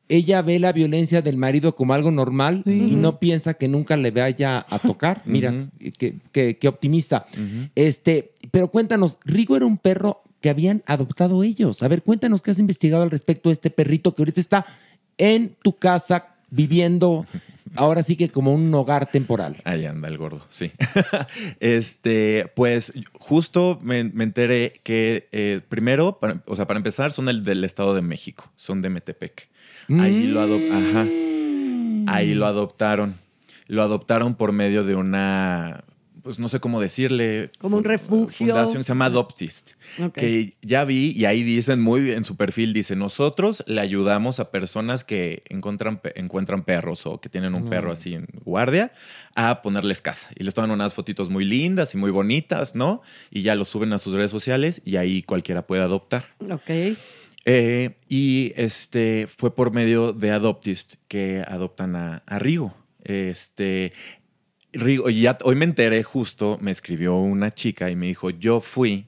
ella 0.08 0.42
ve 0.42 0.58
la 0.58 0.72
violencia 0.72 1.22
del 1.22 1.36
marido 1.38 1.74
como 1.74 1.94
algo 1.94 2.10
normal 2.10 2.62
y 2.66 2.70
no 2.96 3.18
piensa 3.18 3.54
que 3.54 3.68
nunca 3.68 3.96
le 3.96 4.10
vaya 4.10 4.66
a 4.68 4.78
tocar. 4.78 5.22
Mira, 5.24 5.68
qué, 5.98 6.18
qué- 6.32 6.58
qué 6.58 6.68
optimista. 6.68 7.24
Este, 7.74 8.32
pero 8.50 8.68
cuéntanos, 8.68 9.18
Rigo 9.24 9.56
era 9.56 9.64
un 9.64 9.78
perro 9.78 10.22
que 10.42 10.50
habían 10.50 10.82
adoptado 10.84 11.42
ellos. 11.42 11.82
A 11.82 11.88
ver, 11.88 12.02
cuéntanos 12.02 12.42
qué 12.42 12.50
has 12.50 12.58
investigado 12.58 13.02
al 13.02 13.10
respecto 13.10 13.48
de 13.48 13.54
este 13.54 13.70
perrito 13.70 14.14
que 14.14 14.20
ahorita 14.22 14.40
está 14.42 14.66
en 15.16 15.56
tu 15.62 15.76
casa 15.76 16.26
viviendo, 16.50 17.24
ahora 17.76 18.02
sí 18.02 18.16
que 18.16 18.28
como 18.28 18.52
un 18.52 18.74
hogar 18.74 19.10
temporal. 19.10 19.56
Ahí 19.64 19.86
anda 19.86 20.08
el 20.08 20.18
gordo, 20.18 20.44
sí. 20.50 20.70
este, 21.60 22.50
pues 22.54 22.92
justo 23.14 23.78
me, 23.82 24.04
me 24.04 24.24
enteré 24.24 24.80
que 24.82 25.28
eh, 25.32 25.60
primero, 25.68 26.18
para- 26.18 26.42
o 26.46 26.56
sea, 26.56 26.66
para 26.66 26.78
empezar, 26.78 27.12
son 27.12 27.28
el 27.28 27.44
del 27.44 27.64
Estado 27.64 27.94
de 27.94 28.02
México, 28.02 28.50
son 28.56 28.82
de 28.82 28.90
Metepec. 28.90 29.48
Ahí 29.98 30.26
lo 30.26 30.40
adop- 30.46 30.70
Ajá. 30.70 32.14
Ahí 32.14 32.34
lo 32.34 32.46
adoptaron. 32.46 33.14
Lo 33.68 33.82
adoptaron 33.82 34.34
por 34.34 34.52
medio 34.52 34.84
de 34.84 34.94
una, 34.94 35.84
pues 36.22 36.38
no 36.38 36.48
sé 36.48 36.60
cómo 36.60 36.80
decirle. 36.80 37.50
Como 37.58 37.76
un 37.76 37.84
refugio. 37.84 38.46
Fundación 38.46 38.78
que 38.78 38.84
se 38.84 38.88
llama 38.88 39.06
Adoptist. 39.06 39.72
Ok. 40.02 40.14
Que 40.14 40.54
ya 40.62 40.84
vi 40.84 41.12
y 41.16 41.24
ahí 41.24 41.42
dicen 41.42 41.80
muy 41.80 42.00
bien 42.00 42.18
en 42.18 42.24
su 42.24 42.36
perfil, 42.36 42.72
dice, 42.72 42.96
nosotros 42.96 43.62
le 43.66 43.80
ayudamos 43.80 44.38
a 44.40 44.50
personas 44.50 45.04
que 45.04 45.42
encuentran, 45.48 46.00
encuentran 46.14 46.62
perros 46.64 47.06
o 47.06 47.20
que 47.20 47.28
tienen 47.28 47.54
un 47.54 47.64
Mm. 47.64 47.68
perro 47.70 47.92
así 47.92 48.14
en 48.14 48.26
guardia 48.44 48.92
a 49.34 49.62
ponerles 49.62 50.00
casa. 50.00 50.28
Y 50.36 50.44
les 50.44 50.54
toman 50.54 50.70
unas 50.70 50.94
fotitos 50.94 51.28
muy 51.30 51.44
lindas 51.44 51.94
y 51.94 51.96
muy 51.98 52.10
bonitas, 52.10 52.74
¿no? 52.74 53.02
Y 53.30 53.42
ya 53.42 53.54
lo 53.54 53.64
suben 53.64 53.92
a 53.92 53.98
sus 53.98 54.14
redes 54.14 54.30
sociales 54.30 54.80
y 54.84 54.96
ahí 54.96 55.22
cualquiera 55.22 55.66
puede 55.66 55.82
adoptar. 55.82 56.26
Ok. 56.50 56.96
Eh, 57.44 57.96
y 58.08 58.52
este 58.54 59.26
fue 59.26 59.52
por 59.54 59.72
medio 59.72 60.12
de 60.12 60.30
Adoptist 60.30 60.94
que 61.08 61.42
adoptan 61.46 61.96
a, 61.96 62.22
a 62.26 62.38
Rigo. 62.38 62.72
Este, 63.02 63.92
Rigo, 64.72 65.10
y 65.10 65.20
ya 65.22 65.38
hoy 65.44 65.54
me 65.54 65.64
enteré 65.64 66.02
justo, 66.02 66.58
me 66.60 66.70
escribió 66.70 67.16
una 67.16 67.52
chica 67.54 67.90
y 67.90 67.96
me 67.96 68.06
dijo, 68.06 68.30
yo 68.30 68.60
fui 68.60 69.06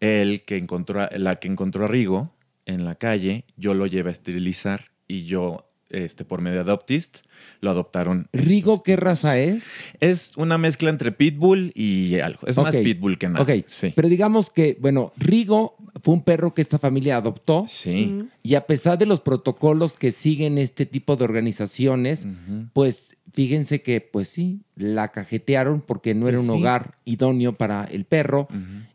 el 0.00 0.42
que 0.42 0.56
encontró, 0.56 1.02
a- 1.02 1.10
la 1.16 1.36
que 1.36 1.48
encontró 1.48 1.84
a 1.84 1.88
Rigo 1.88 2.34
en 2.66 2.84
la 2.84 2.96
calle, 2.96 3.44
yo 3.56 3.74
lo 3.74 3.86
llevé 3.86 4.10
a 4.10 4.12
esterilizar 4.12 4.90
y 5.06 5.24
yo, 5.24 5.70
este, 5.90 6.24
por 6.24 6.40
medio 6.40 6.56
de 6.56 6.62
Adoptist, 6.62 7.18
lo 7.60 7.70
adoptaron. 7.70 8.28
¿Rigo 8.32 8.82
qué 8.82 8.96
raza 8.96 9.38
es? 9.38 9.70
Es 10.00 10.32
una 10.36 10.58
mezcla 10.58 10.90
entre 10.90 11.12
Pitbull 11.12 11.70
y 11.76 12.18
algo. 12.18 12.40
Es 12.46 12.56
más. 12.58 12.76
Pitbull 12.76 13.18
que 13.18 13.28
nada. 13.28 13.42
Ok, 13.44 13.64
pero 13.94 14.08
digamos 14.08 14.50
que, 14.50 14.76
bueno, 14.80 15.12
Rigo 15.16 15.76
fue 16.02 16.14
un 16.14 16.22
perro 16.22 16.54
que 16.54 16.62
esta 16.62 16.78
familia 16.78 17.16
adoptó. 17.16 17.64
Sí. 17.68 18.28
Y 18.42 18.54
a 18.54 18.66
pesar 18.66 18.98
de 18.98 19.06
los 19.06 19.20
protocolos 19.20 19.94
que 19.94 20.10
siguen 20.12 20.58
este 20.58 20.86
tipo 20.86 21.16
de 21.16 21.24
organizaciones, 21.24 22.26
pues 22.72 23.16
fíjense 23.32 23.82
que, 23.82 24.00
pues 24.00 24.28
sí, 24.28 24.60
la 24.74 25.08
cajetearon 25.08 25.80
porque 25.80 26.14
no 26.14 26.28
era 26.28 26.40
un 26.40 26.46
Sí. 26.46 26.52
hogar 26.52 26.98
idóneo 27.04 27.56
para 27.56 27.84
el 27.84 28.04
perro. 28.04 28.48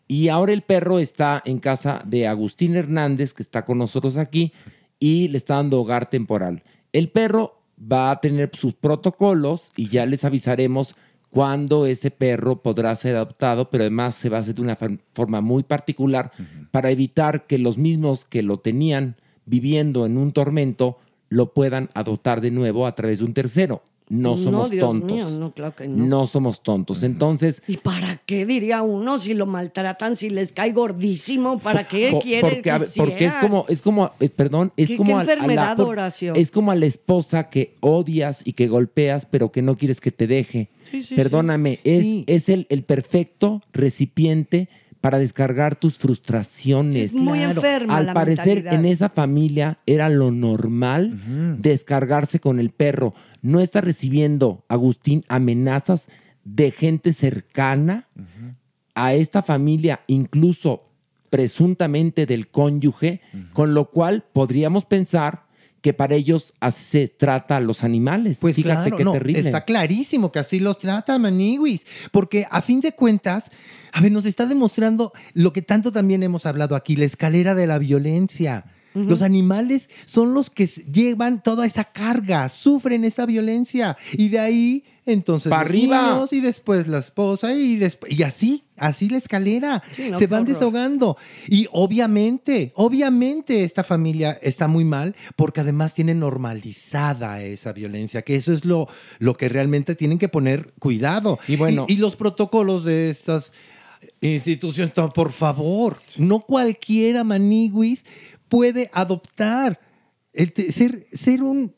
Y 0.08 0.28
ahora 0.30 0.54
el 0.54 0.62
perro 0.62 1.00
está 1.00 1.42
en 1.46 1.60
casa 1.60 2.04
de 2.06 2.28
Agustín 2.28 2.76
Hernández, 2.76 3.34
que 3.34 3.44
está 3.44 3.66
con 3.66 3.78
nosotros 3.78 4.18
aquí, 4.18 4.52
y 5.00 5.28
le 5.30 5.38
está 5.38 5.56
dando 5.56 5.80
hogar 5.80 6.10
temporal. 6.10 6.64
El 6.94 7.10
perro 7.10 7.62
va 7.82 8.12
a 8.12 8.22
tener 8.22 8.52
sus 8.54 8.74
protocolos 8.74 9.72
y 9.76 9.88
ya 9.88 10.06
les 10.06 10.24
avisaremos 10.26 10.96
cuándo 11.32 11.86
ese 11.86 12.12
perro 12.12 12.62
podrá 12.62 12.94
ser 12.94 13.16
adoptado, 13.16 13.70
pero 13.70 13.84
además 13.84 14.16
se 14.16 14.30
va 14.30 14.38
a 14.38 14.40
hacer 14.42 14.56
de 14.56 14.62
una 14.62 14.78
forma 15.14 15.42
muy 15.42 15.64
particular 15.64 16.32
para 16.70 16.92
evitar 16.92 17.48
que 17.48 17.58
los 17.58 17.78
mismos 17.78 18.26
que 18.26 18.44
lo 18.44 18.60
tenían 18.60 19.16
viviendo 19.46 20.06
en 20.06 20.18
un 20.18 20.34
tormento 20.34 20.98
lo 21.30 21.54
puedan 21.54 21.90
adoptar 21.94 22.42
de 22.42 22.52
nuevo 22.52 22.86
a 22.86 22.94
través 22.94 23.20
de 23.20 23.26
un 23.26 23.34
tercero. 23.34 23.82
No 24.14 24.36
somos 24.36 24.70
Dios 24.70 24.82
tontos. 24.86 25.12
mío, 25.12 25.30
no, 25.40 25.52
claro 25.54 25.74
que 25.76 25.88
no. 25.88 26.06
no 26.06 26.28
somos 26.28 26.62
tontos. 26.64 27.02
Entonces, 27.04 27.64
¿Y 27.66 27.78
para 27.78 28.18
qué 28.26 28.46
diría 28.46 28.82
uno 28.82 29.18
si 29.20 29.34
lo 29.34 29.46
maltratan, 29.46 30.18
si 30.18 30.30
les 30.30 30.52
cae 30.52 30.74
gordísimo? 30.74 31.60
¿Para 31.60 31.88
qué 31.88 32.18
quieren 32.22 32.42
porque, 32.50 32.62
que 32.62 32.72
a 32.72 32.80
porque 32.98 33.26
es 33.26 33.36
como, 33.36 33.66
es 33.70 33.82
como, 33.82 34.12
eh, 34.20 34.28
perdón, 34.28 34.74
es 34.76 34.90
¿Qué- 34.90 34.98
como 34.98 35.08
qué 35.08 35.14
a- 35.14 35.20
a 35.22 35.24
la- 35.24 35.32
enfermedad, 35.34 35.78
por- 35.78 35.88
Horacio? 35.88 36.34
es 36.36 36.52
como 36.52 36.72
a 36.72 36.76
la 36.76 36.86
esposa 36.88 37.50
que 37.50 37.76
odias 37.80 38.42
y 38.44 38.52
que 38.54 38.68
golpeas, 38.68 39.26
pero 39.26 39.52
que 39.52 39.62
no 39.62 39.78
quieres 39.78 40.02
que 40.02 40.12
te 40.12 40.28
deje. 40.28 40.70
Sí, 40.92 41.02
sí, 41.02 41.16
Perdóname, 41.16 41.76
sí. 41.84 41.90
es, 41.90 42.02
Sí. 42.04 42.24
es 42.28 42.50
el, 42.50 42.68
el 42.70 42.84
perfecto 42.84 43.62
recipiente 43.72 44.68
para 45.00 45.18
descargar 45.18 45.76
tus 45.78 45.98
frustraciones. 45.98 46.94
Sí, 46.94 47.02
es 47.02 47.14
muy 47.24 47.42
enferma 47.42 47.98
Al 47.98 48.06
la 48.08 48.14
parecer, 48.14 48.46
mentalidad. 48.58 48.74
en 48.76 48.86
esa 48.86 49.10
familia 49.10 49.80
era 49.88 50.10
lo 50.10 50.30
normal 50.32 51.18
descargarse 51.60 52.40
con 52.40 52.60
el 52.60 52.70
perro. 52.72 53.14
No 53.42 53.60
está 53.60 53.82
recibiendo, 53.82 54.64
Agustín, 54.68 55.24
amenazas 55.28 56.10
de 56.44 56.72
gente 56.72 57.14
cercana 57.14 58.08
a 58.96 59.14
esta 59.14 59.42
familia, 59.42 60.02
incluso 60.08 60.90
presuntamente 61.30 62.26
del 62.26 62.50
cónyuge, 62.50 63.22
con 63.54 63.74
lo 63.74 63.90
cual 63.90 64.26
podríamos 64.34 64.86
pensar 64.86 65.46
que 65.82 65.94
para 65.94 66.16
ellos 66.16 66.54
así 66.60 66.86
se 66.86 67.08
trata 67.08 67.58
a 67.58 67.60
los 67.60 67.84
animales. 67.84 68.38
Pues 68.40 68.56
Fíjate 68.56 68.90
claro, 68.90 68.98
qué 68.98 69.04
no, 69.04 69.12
terrible. 69.14 69.40
está 69.40 69.66
clarísimo 69.66 70.32
que 70.32 70.40
así 70.40 70.60
los 70.60 70.78
trata 70.78 71.18
Maniwis, 71.18 71.86
porque 72.12 72.46
a 72.50 72.62
fin 72.62 72.82
de 72.82 72.92
cuentas, 72.92 73.50
a 73.92 74.02
ver, 74.02 74.12
nos 74.12 74.26
está 74.26 74.46
demostrando 74.46 75.12
lo 75.34 75.52
que 75.54 75.64
tanto 75.64 75.92
también 75.92 76.22
hemos 76.22 76.46
hablado 76.46 76.76
aquí, 76.76 76.96
la 76.96 77.06
escalera 77.06 77.56
de 77.56 77.66
la 77.66 77.80
violencia. 77.80 78.66
Los 78.94 79.22
animales 79.22 79.90
son 80.06 80.34
los 80.34 80.50
que 80.50 80.68
llevan 80.68 81.42
toda 81.42 81.66
esa 81.66 81.86
carga, 81.86 82.50
sufren 82.50 83.06
esa 83.06 83.26
violencia 83.26 83.96
y 84.14 84.30
de 84.30 84.40
ahí 84.40 84.84
entonces 85.06 85.50
los 85.50 85.60
arriba. 85.60 86.14
niños 86.14 86.34
y 86.34 86.42
después 86.42 86.88
la 86.88 87.00
esposa 87.00 87.54
y 87.56 87.78
después 87.78 88.12
y 88.12 88.22
así, 88.24 88.66
así 88.78 89.10
la 89.10 89.18
escalera. 89.18 89.82
Sí, 89.92 90.10
no, 90.12 90.18
Se 90.20 90.28
van 90.28 90.42
horror. 90.44 90.54
desahogando 90.54 91.18
y 91.48 91.68
obviamente, 91.72 92.72
obviamente 92.76 93.64
esta 93.64 93.84
familia 93.84 94.38
está 94.42 94.68
muy 94.68 94.84
mal 94.84 95.16
porque 95.36 95.62
además 95.62 95.94
tiene 95.94 96.14
normalizada 96.14 97.42
esa 97.42 97.74
violencia, 97.74 98.22
que 98.24 98.36
eso 98.36 98.52
es 98.54 98.66
lo, 98.66 98.88
lo 99.20 99.36
que 99.36 99.48
realmente 99.50 99.96
tienen 99.96 100.20
que 100.20 100.28
poner 100.30 100.74
cuidado. 100.80 101.40
Y 101.48 101.56
bueno- 101.56 101.86
y, 101.88 101.96
los 101.96 102.16
protocolos 102.16 102.84
de 102.84 103.10
estas 103.10 103.54
instituciones, 104.20 104.94
por 105.14 105.32
favor, 105.32 105.98
no 106.18 106.40
cualquiera 106.42 107.24
maniguis 107.24 108.04
puede 108.52 108.90
adoptar, 108.94 109.80
ser, 110.34 111.08
ser 111.14 111.42
un... 111.42 111.74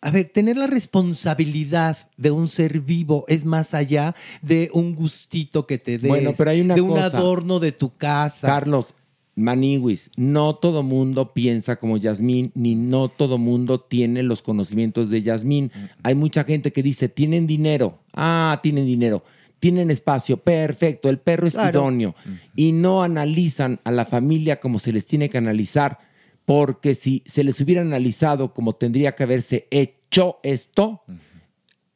A 0.00 0.10
ver, 0.10 0.30
tener 0.32 0.56
la 0.56 0.66
responsabilidad 0.66 1.96
de 2.16 2.30
un 2.30 2.48
ser 2.48 2.80
vivo 2.80 3.24
es 3.28 3.44
más 3.44 3.74
allá 3.74 4.14
de 4.42 4.70
un 4.72 4.94
gustito 4.94 5.66
que 5.66 5.76
te 5.78 5.98
des, 5.98 6.08
Bueno, 6.08 6.32
pero 6.36 6.50
hay 6.50 6.60
una 6.62 6.74
de 6.74 6.80
un 6.80 6.90
cosa. 6.90 7.06
adorno 7.06 7.58
de 7.60 7.72
tu 7.72 7.94
casa. 7.96 8.46
Carlos, 8.46 8.94
Maniwis, 9.34 10.10
no 10.16 10.56
todo 10.56 10.82
mundo 10.82 11.32
piensa 11.34 11.76
como 11.76 11.96
Yasmín, 11.98 12.52
ni 12.54 12.74
no 12.74 13.08
todo 13.08 13.36
mundo 13.38 13.80
tiene 13.80 14.22
los 14.22 14.42
conocimientos 14.42 15.10
de 15.10 15.22
Yasmín. 15.22 15.70
Hay 16.02 16.14
mucha 16.14 16.44
gente 16.44 16.72
que 16.72 16.82
dice, 16.82 17.08
tienen 17.08 17.46
dinero. 17.46 17.98
Ah, 18.14 18.60
tienen 18.62 18.86
dinero. 18.86 19.24
Tienen 19.58 19.90
espacio, 19.90 20.36
perfecto, 20.36 21.08
el 21.08 21.18
perro 21.18 21.46
es 21.46 21.54
Claro. 21.54 21.80
idóneo. 21.80 22.14
Y 22.54 22.72
no 22.72 23.02
analizan 23.02 23.80
a 23.84 23.90
la 23.90 24.04
familia 24.06 24.60
como 24.60 24.78
se 24.78 24.92
les 24.92 25.06
tiene 25.06 25.30
que 25.30 25.38
analizar, 25.38 25.98
porque 26.44 26.94
si 26.94 27.22
se 27.26 27.44
les 27.44 27.60
hubiera 27.60 27.80
analizado 27.80 28.52
como 28.52 28.74
tendría 28.74 29.12
que 29.12 29.22
haberse 29.22 29.66
hecho 29.70 30.38
esto, 30.42 31.02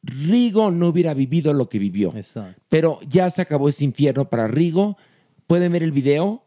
Rigo 0.01 0.71
no 0.71 0.87
hubiera 0.87 1.13
vivido 1.13 1.53
lo 1.53 1.69
que 1.69 1.79
vivió. 1.79 2.13
Pero 2.69 2.99
ya 3.07 3.29
se 3.29 3.41
acabó 3.41 3.69
ese 3.69 3.85
infierno 3.85 4.29
para 4.29 4.47
Rigo. 4.47 4.97
Pueden 5.47 5.71
ver 5.71 5.83
el 5.83 5.91
video. 5.91 6.43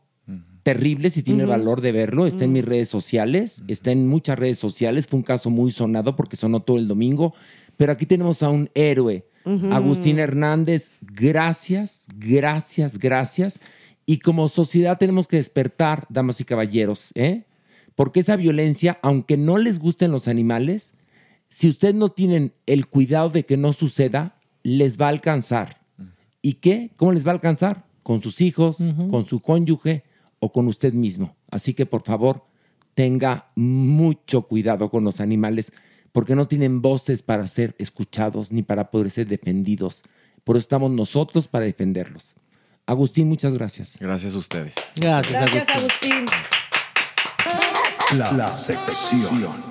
Terrible, 0.63 1.11
si 1.11 1.25
tiene 1.25 1.43
el 1.43 1.49
valor 1.49 1.81
de 1.81 1.91
verlo. 1.91 2.27
Está 2.27 2.45
en 2.45 2.53
mis 2.53 2.65
redes 2.65 2.89
sociales. 2.89 3.65
Está 3.67 3.91
en 3.91 4.07
muchas 4.07 4.39
redes 4.39 4.59
sociales. 4.59 5.07
Fue 5.07 5.19
un 5.19 5.25
caso 5.25 5.51
muy 5.51 5.71
sonado 5.73 6.15
porque 6.15 6.37
sonó 6.37 6.61
todo 6.61 6.79
el 6.79 6.87
domingo. 6.89 7.35
Pero 7.77 7.93
aquí 7.93 8.07
tenemos 8.07 8.43
a 8.43 8.49
un 8.49 8.71
héroe. 8.75 9.27
Agustín 9.73 10.21
Hernández, 10.21 10.93
gracias, 11.01 12.07
gracias, 12.15 12.97
gracias. 12.97 13.61
Y 14.07 14.19
como 14.19 14.49
sociedad 14.49 14.99
tenemos 14.99 15.27
que 15.27 15.37
despertar, 15.37 16.07
damas 16.09 16.41
y 16.41 16.45
caballeros, 16.45 17.11
¿eh? 17.15 17.45
Porque 17.95 18.21
esa 18.21 18.37
violencia, 18.37 18.99
aunque 19.03 19.37
no 19.37 19.59
les 19.59 19.79
gusten 19.79 20.11
los 20.11 20.29
animales, 20.29 20.95
si 21.49 21.69
ustedes 21.69 21.95
no 21.95 22.11
tienen 22.11 22.55
el 22.67 22.87
cuidado 22.87 23.29
de 23.29 23.45
que 23.45 23.57
no 23.57 23.73
suceda, 23.73 24.37
les 24.63 24.99
va 24.99 25.07
a 25.07 25.11
alcanzar. 25.11 25.81
¿Y 26.41 26.55
qué? 26.55 26.91
¿Cómo 26.97 27.13
les 27.13 27.27
va 27.27 27.31
a 27.31 27.35
alcanzar? 27.35 27.85
Con 28.03 28.23
sus 28.23 28.41
hijos, 28.41 28.79
con 29.11 29.27
su 29.27 29.41
cónyuge 29.41 30.05
o 30.41 30.51
con 30.51 30.67
usted 30.67 30.93
mismo. 30.93 31.37
Así 31.51 31.75
que 31.75 31.87
por 31.87 32.03
favor, 32.03 32.47
tenga 32.95 33.51
mucho 33.55 34.43
cuidado 34.43 34.91
con 34.91 35.05
los 35.05 35.21
animales 35.21 35.73
porque 36.11 36.35
no 36.35 36.49
tienen 36.49 36.83
voces 36.83 37.23
para 37.23 37.47
ser 37.47 37.75
escuchados 37.79 38.53
ni 38.53 38.63
para 38.63 38.91
poder 38.91 39.11
ser 39.11 39.27
defendidos. 39.27 40.03
Por 40.45 40.57
eso 40.57 40.63
estamos 40.63 40.91
nosotros 40.91 41.49
para 41.49 41.65
defenderlos. 41.65 42.35
Agustín, 42.87 43.29
muchas 43.29 43.55
gracias. 43.55 43.97
Gracias 44.01 44.35
a 44.35 44.39
ustedes. 44.39 44.75
Gracias, 44.97 45.53
Gracias, 45.53 45.69
Agustín. 45.69 46.27
La, 48.11 48.51
sección. 48.51 49.63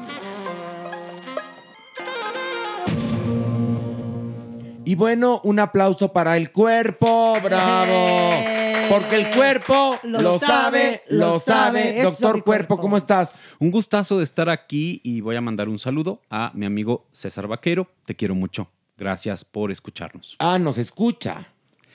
Y 4.83 4.95
bueno, 4.95 5.41
un 5.43 5.59
aplauso 5.59 6.11
para 6.11 6.37
el 6.37 6.51
cuerpo, 6.51 7.37
bravo. 7.41 8.43
Porque 8.89 9.15
el 9.15 9.29
cuerpo 9.35 9.99
lo, 10.03 10.39
sabe, 10.39 11.03
lo 11.09 11.39
sabe. 11.39 12.01
Doctor 12.03 12.43
Cuerpo, 12.43 12.77
¿cómo 12.77 12.97
estás? 12.97 13.39
Un 13.59 13.71
gustazo 13.71 14.17
de 14.17 14.23
estar 14.23 14.49
aquí 14.49 14.99
y 15.03 15.21
voy 15.21 15.35
a 15.35 15.41
mandar 15.41 15.69
un 15.69 15.79
saludo 15.79 16.21
a 16.29 16.51
mi 16.55 16.65
amigo 16.65 17.07
César 17.11 17.47
Vaquero. 17.47 17.87
Te 18.05 18.15
quiero 18.15 18.35
mucho. 18.35 18.69
Gracias 18.97 19.45
por 19.45 19.71
escucharnos. 19.71 20.35
Ah, 20.39 20.59
nos 20.59 20.77
escucha. 20.77 21.47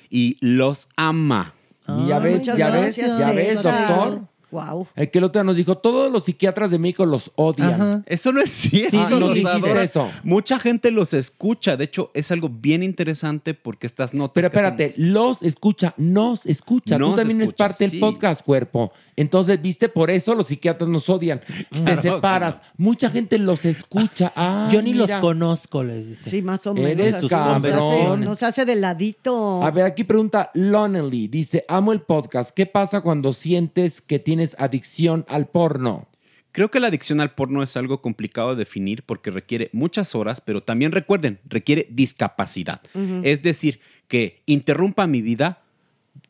Y 0.08 0.38
los 0.40 0.88
ama. 0.96 1.54
Y 1.88 2.06
ya 2.06 2.18
ves, 2.18 2.42
ya 2.42 2.70
ves, 2.70 2.96
ya 2.96 3.32
ves, 3.32 3.62
doctor. 3.62 4.22
Wow. 4.50 4.86
El 4.94 5.10
que 5.10 5.18
el 5.18 5.24
otro 5.24 5.40
día 5.40 5.44
nos 5.44 5.56
dijo, 5.56 5.76
todos 5.78 6.10
los 6.10 6.24
psiquiatras 6.24 6.70
de 6.70 6.78
México 6.78 7.04
los 7.04 7.32
odian. 7.34 8.04
Eso 8.06 8.32
no 8.32 8.40
es 8.40 8.50
cierto. 8.50 8.90
Sí, 8.90 9.20
los 9.20 9.34
dijiste 9.34 9.82
eso. 9.82 10.10
Mucha 10.22 10.58
gente 10.58 10.90
los 10.90 11.14
escucha. 11.14 11.76
De 11.76 11.84
hecho, 11.84 12.10
es 12.14 12.30
algo 12.30 12.48
bien 12.48 12.82
interesante 12.82 13.54
porque 13.54 13.86
estas 13.86 14.14
notas. 14.14 14.34
Pero 14.34 14.50
que 14.50 14.56
espérate, 14.56 14.94
los 14.96 15.42
escucha, 15.42 15.94
nos 15.96 16.46
escucha. 16.46 16.96
Tú 16.96 17.14
también 17.16 17.38
eres 17.38 17.48
escucha, 17.48 17.64
parte 17.68 17.84
del 17.84 17.90
sí. 17.92 17.98
podcast, 17.98 18.44
cuerpo. 18.44 18.92
Entonces, 19.16 19.60
viste, 19.60 19.88
por 19.88 20.10
eso 20.10 20.34
los 20.34 20.46
psiquiatras 20.46 20.88
nos 20.88 21.08
odian. 21.08 21.40
Te 21.40 21.66
Claro, 21.86 22.02
separas. 22.02 22.62
Mucha 22.76 23.10
gente 23.10 23.38
los 23.38 23.64
escucha. 23.64 24.32
Ah, 24.46 24.68
Yo 24.70 24.82
ni 24.82 24.92
mira. 24.92 25.06
los 25.06 25.20
conozco, 25.20 25.82
les 25.82 26.06
dice. 26.08 26.30
Sí, 26.30 26.42
más 26.42 26.66
o 26.66 26.74
menos. 26.74 26.90
Eres 26.90 27.14
así 27.14 27.22
nos 27.22 27.32
hace, 27.32 28.16
nos 28.18 28.42
hace 28.42 28.64
de 28.66 28.76
ladito. 28.76 29.62
A 29.62 29.70
ver, 29.70 29.86
aquí 29.86 30.04
pregunta 30.04 30.50
Lonely. 30.54 31.28
Dice, 31.28 31.64
amo 31.68 31.92
el 31.92 32.00
podcast. 32.02 32.50
¿Qué 32.50 32.66
pasa 32.66 33.00
cuando 33.00 33.32
sientes 33.32 34.02
que 34.02 34.18
tienes 34.18 34.35
adicción 34.58 35.24
al 35.28 35.46
porno? 35.46 36.08
Creo 36.52 36.70
que 36.70 36.80
la 36.80 36.86
adicción 36.88 37.20
al 37.20 37.34
porno 37.34 37.62
es 37.62 37.76
algo 37.76 38.00
complicado 38.00 38.50
de 38.50 38.56
definir 38.56 39.02
porque 39.02 39.30
requiere 39.30 39.68
muchas 39.72 40.14
horas, 40.14 40.40
pero 40.40 40.62
también 40.62 40.92
recuerden, 40.92 41.38
requiere 41.44 41.86
discapacidad. 41.90 42.80
Es 43.22 43.42
decir, 43.42 43.80
que 44.08 44.42
interrumpa 44.46 45.06
mi 45.06 45.20
vida 45.20 45.62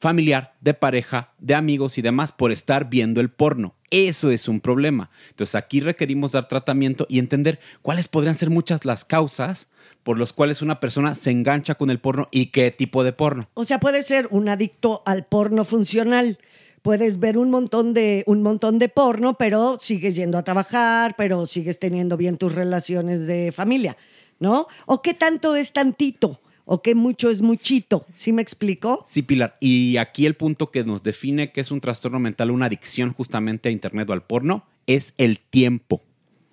familiar, 0.00 0.54
de 0.60 0.74
pareja, 0.74 1.32
de 1.38 1.54
amigos 1.54 1.98
y 1.98 2.02
demás 2.02 2.32
por 2.32 2.52
estar 2.52 2.90
viendo 2.90 3.20
el 3.20 3.30
porno. 3.30 3.74
Eso 3.90 4.30
es 4.30 4.48
un 4.48 4.60
problema. 4.60 5.10
Entonces 5.30 5.54
aquí 5.54 5.80
requerimos 5.80 6.32
dar 6.32 6.48
tratamiento 6.48 7.06
y 7.08 7.18
entender 7.18 7.60
cuáles 7.82 8.08
podrían 8.08 8.34
ser 8.34 8.50
muchas 8.50 8.84
las 8.84 9.04
causas 9.04 9.68
por 10.02 10.18
las 10.18 10.32
cuales 10.32 10.62
una 10.62 10.80
persona 10.80 11.14
se 11.14 11.30
engancha 11.30 11.74
con 11.76 11.90
el 11.90 11.98
porno 11.98 12.28
y 12.30 12.46
qué 12.46 12.70
tipo 12.70 13.04
de 13.04 13.12
porno. 13.12 13.48
O 13.54 13.64
sea, 13.64 13.80
puede 13.80 14.02
ser 14.02 14.28
un 14.30 14.48
adicto 14.48 15.02
al 15.06 15.24
porno 15.24 15.64
funcional. 15.64 16.38
Puedes 16.86 17.18
ver 17.18 17.36
un 17.36 17.50
montón 17.50 17.94
de 17.94 18.22
un 18.28 18.44
montón 18.44 18.78
de 18.78 18.88
porno, 18.88 19.34
pero 19.36 19.76
sigues 19.80 20.14
yendo 20.14 20.38
a 20.38 20.44
trabajar, 20.44 21.16
pero 21.18 21.44
sigues 21.44 21.80
teniendo 21.80 22.16
bien 22.16 22.36
tus 22.36 22.54
relaciones 22.54 23.26
de 23.26 23.50
familia, 23.50 23.96
¿no? 24.38 24.68
¿O 24.86 25.02
qué 25.02 25.12
tanto 25.12 25.56
es 25.56 25.72
tantito? 25.72 26.40
¿O 26.64 26.82
qué 26.82 26.94
mucho 26.94 27.28
es 27.28 27.42
muchito? 27.42 28.06
¿Sí 28.14 28.30
me 28.30 28.40
explico? 28.40 29.04
Sí, 29.08 29.22
Pilar. 29.22 29.56
Y 29.58 29.96
aquí 29.96 30.26
el 30.26 30.36
punto 30.36 30.70
que 30.70 30.84
nos 30.84 31.02
define 31.02 31.50
que 31.50 31.60
es 31.60 31.72
un 31.72 31.80
trastorno 31.80 32.20
mental, 32.20 32.52
una 32.52 32.66
adicción 32.66 33.12
justamente 33.12 33.68
a 33.68 33.72
Internet 33.72 34.08
o 34.08 34.12
al 34.12 34.22
porno, 34.22 34.64
es 34.86 35.12
el 35.18 35.40
tiempo. 35.40 36.02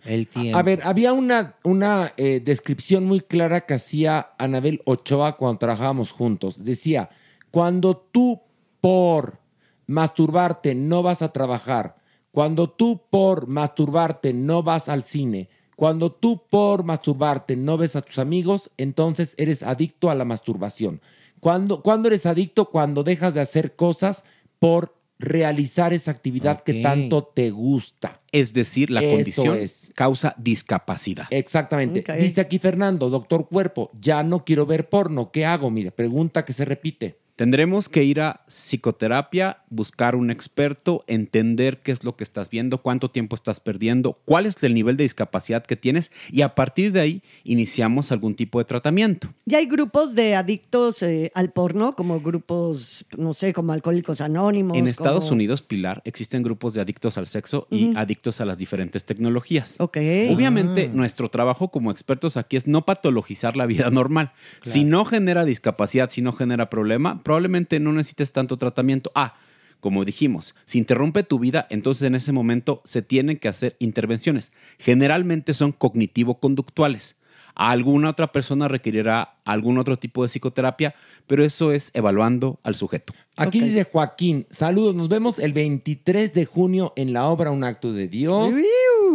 El 0.03 0.25
tiempo. 0.25 0.57
A 0.57 0.63
ver, 0.63 0.81
había 0.83 1.13
una, 1.13 1.57
una 1.63 2.11
eh, 2.17 2.41
descripción 2.43 3.05
muy 3.05 3.21
clara 3.21 3.67
que 3.67 3.75
hacía 3.75 4.29
Anabel 4.39 4.81
Ochoa 4.85 5.37
cuando 5.37 5.59
trabajábamos 5.59 6.11
juntos. 6.11 6.63
Decía, 6.63 7.11
cuando 7.51 7.97
tú 8.11 8.41
por 8.81 9.42
masturbarte 9.87 10.75
no 10.75 11.03
vas 11.03 11.21
a 11.21 11.31
trabajar, 11.31 11.95
cuando 12.31 12.69
tú 12.69 13.01
por 13.09 13.47
masturbarte 13.47 14.33
no 14.33 14.63
vas 14.63 14.89
al 14.89 15.03
cine, 15.03 15.49
cuando 15.75 16.11
tú 16.11 16.43
por 16.49 16.83
masturbarte 16.83 17.55
no 17.55 17.77
ves 17.77 17.95
a 17.95 18.01
tus 18.01 18.19
amigos, 18.19 18.71
entonces 18.77 19.35
eres 19.37 19.63
adicto 19.63 20.09
a 20.09 20.15
la 20.15 20.25
masturbación. 20.25 21.01
Cuando, 21.39 21.83
cuando 21.83 22.07
eres 22.07 22.25
adicto? 22.25 22.69
Cuando 22.69 23.03
dejas 23.03 23.33
de 23.33 23.41
hacer 23.41 23.75
cosas 23.75 24.23
por 24.59 24.95
realizar 25.19 25.93
esa 25.93 26.11
actividad 26.11 26.61
que 26.61 26.81
tanto 26.81 27.23
te 27.23 27.51
gusta. 27.51 28.21
Es 28.31 28.53
decir, 28.53 28.89
la 28.89 29.01
Eso 29.01 29.11
condición 29.15 29.57
es. 29.57 29.91
causa 29.95 30.35
discapacidad. 30.37 31.27
Exactamente. 31.29 31.99
Ok. 32.01 32.17
Dice 32.19 32.41
aquí 32.41 32.59
Fernando, 32.59 33.09
doctor 33.09 33.47
cuerpo, 33.47 33.91
ya 33.99 34.23
no 34.23 34.43
quiero 34.43 34.65
ver 34.65 34.89
porno, 34.89 35.31
¿qué 35.31 35.45
hago? 35.45 35.69
Mire, 35.69 35.91
pregunta 35.91 36.45
que 36.45 36.53
se 36.53 36.65
repite. 36.65 37.19
Tendremos 37.35 37.89
que 37.89 38.03
ir 38.03 38.21
a 38.21 38.41
psicoterapia, 38.47 39.57
buscar 39.71 40.15
un 40.15 40.29
experto, 40.29 41.03
entender 41.07 41.79
qué 41.81 41.91
es 41.91 42.03
lo 42.03 42.15
que 42.15 42.23
estás 42.23 42.47
viendo, 42.47 42.77
cuánto 42.83 43.09
tiempo 43.09 43.35
estás 43.35 43.59
perdiendo, 43.59 44.19
cuál 44.25 44.45
es 44.45 44.61
el 44.61 44.75
nivel 44.75 44.97
de 44.97 45.03
discapacidad 45.03 45.63
que 45.65 45.75
tienes 45.75 46.11
y 46.31 46.41
a 46.43 46.53
partir 46.53 46.91
de 46.91 46.99
ahí 46.99 47.23
iniciamos 47.43 48.11
algún 48.11 48.35
tipo 48.35 48.59
de 48.59 48.65
tratamiento. 48.65 49.33
Y 49.47 49.55
hay 49.55 49.65
grupos 49.65 50.13
de 50.13 50.35
adictos 50.35 51.01
eh, 51.01 51.31
al 51.33 51.51
porno, 51.51 51.95
como 51.95 52.19
grupos, 52.21 53.05
no 53.17 53.33
sé, 53.33 53.51
como 53.51 53.73
Alcohólicos 53.73 54.21
Anónimos. 54.21 54.77
En 54.77 54.87
Estados 54.87 55.23
como- 55.25 55.33
Unidos, 55.33 55.63
Pilar, 55.63 56.03
existen 56.05 56.43
grupos 56.43 56.75
de 56.75 56.81
adictos 56.81 57.17
al 57.17 57.25
sexo 57.25 57.67
y 57.71 57.95
adictos 57.95 58.41
a 58.41 58.45
las 58.45 58.59
diferentes 58.59 59.05
tecnologías. 59.05 59.75
Ok. 59.79 59.97
Obviamente, 60.31 60.89
Ah. 60.91 60.95
nuestro 60.95 61.29
trabajo 61.29 61.69
como 61.69 61.89
expertos 61.89 62.37
aquí 62.37 62.57
es 62.57 62.67
no 62.67 62.85
patologizar 62.85 63.57
la 63.57 63.65
vida 63.65 63.89
normal. 63.91 64.33
Si 64.61 64.83
no 64.83 65.03
genera 65.05 65.45
discapacidad, 65.45 66.11
si 66.11 66.21
no 66.21 66.31
genera 66.33 66.69
problema, 66.69 67.22
probablemente 67.23 67.79
no 67.79 67.93
necesites 67.93 68.31
tanto 68.31 68.57
tratamiento. 68.57 69.11
Ah, 69.15 69.35
como 69.79 70.05
dijimos, 70.05 70.55
si 70.65 70.77
interrumpe 70.77 71.23
tu 71.23 71.39
vida, 71.39 71.67
entonces 71.69 72.07
en 72.07 72.15
ese 72.15 72.31
momento 72.31 72.81
se 72.85 73.01
tienen 73.01 73.37
que 73.37 73.49
hacer 73.49 73.75
intervenciones. 73.79 74.53
Generalmente 74.79 75.53
son 75.53 75.73
cognitivo-conductuales. 75.73 77.17
Alguna 77.55 78.09
otra 78.09 78.31
persona 78.31 78.67
requerirá 78.67 79.35
algún 79.45 79.77
otro 79.77 79.97
tipo 79.97 80.23
de 80.23 80.29
psicoterapia, 80.29 80.95
pero 81.27 81.43
eso 81.43 81.71
es 81.71 81.91
evaluando 81.93 82.59
al 82.63 82.75
sujeto. 82.75 83.13
Aquí 83.37 83.59
dice 83.59 83.83
Joaquín, 83.83 84.47
saludos, 84.49 84.95
nos 84.95 85.09
vemos 85.09 85.37
el 85.37 85.53
23 85.53 86.33
de 86.33 86.45
junio 86.45 86.93
en 86.95 87.13
la 87.13 87.27
obra 87.27 87.51
Un 87.51 87.63
Acto 87.63 87.93
de 87.93 88.07
Dios. 88.07 88.55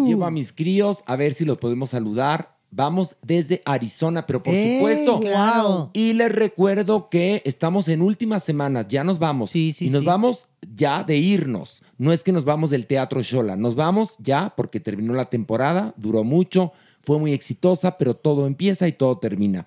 Llevo 0.04 0.24
a 0.24 0.30
mis 0.30 0.52
críos 0.52 1.02
a 1.06 1.16
ver 1.16 1.34
si 1.34 1.44
los 1.44 1.58
podemos 1.58 1.90
saludar. 1.90 2.57
Vamos 2.70 3.16
desde 3.22 3.62
Arizona, 3.64 4.26
pero 4.26 4.42
por 4.42 4.54
¡Eh, 4.54 4.76
supuesto. 4.76 5.90
Y 5.94 6.12
les 6.12 6.30
recuerdo 6.30 7.08
que 7.08 7.40
estamos 7.46 7.88
en 7.88 8.02
últimas 8.02 8.44
semanas, 8.44 8.88
ya 8.88 9.04
nos 9.04 9.18
vamos. 9.18 9.56
y 9.56 9.74
nos 9.90 10.00
sí. 10.00 10.06
vamos 10.06 10.48
ya 10.74 11.02
de 11.02 11.16
irnos. 11.16 11.82
No 11.96 12.12
es 12.12 12.22
que 12.22 12.32
nos 12.32 12.44
vamos 12.44 12.70
del 12.70 12.86
Teatro 12.86 13.22
Shola, 13.22 13.56
nos 13.56 13.74
vamos 13.74 14.16
ya 14.18 14.52
porque 14.54 14.80
terminó 14.80 15.14
la 15.14 15.24
temporada, 15.26 15.94
duró 15.96 16.24
mucho, 16.24 16.72
fue 17.02 17.18
muy 17.18 17.32
exitosa, 17.32 17.96
pero 17.96 18.14
todo 18.14 18.46
empieza 18.46 18.86
y 18.86 18.92
todo 18.92 19.16
termina. 19.16 19.66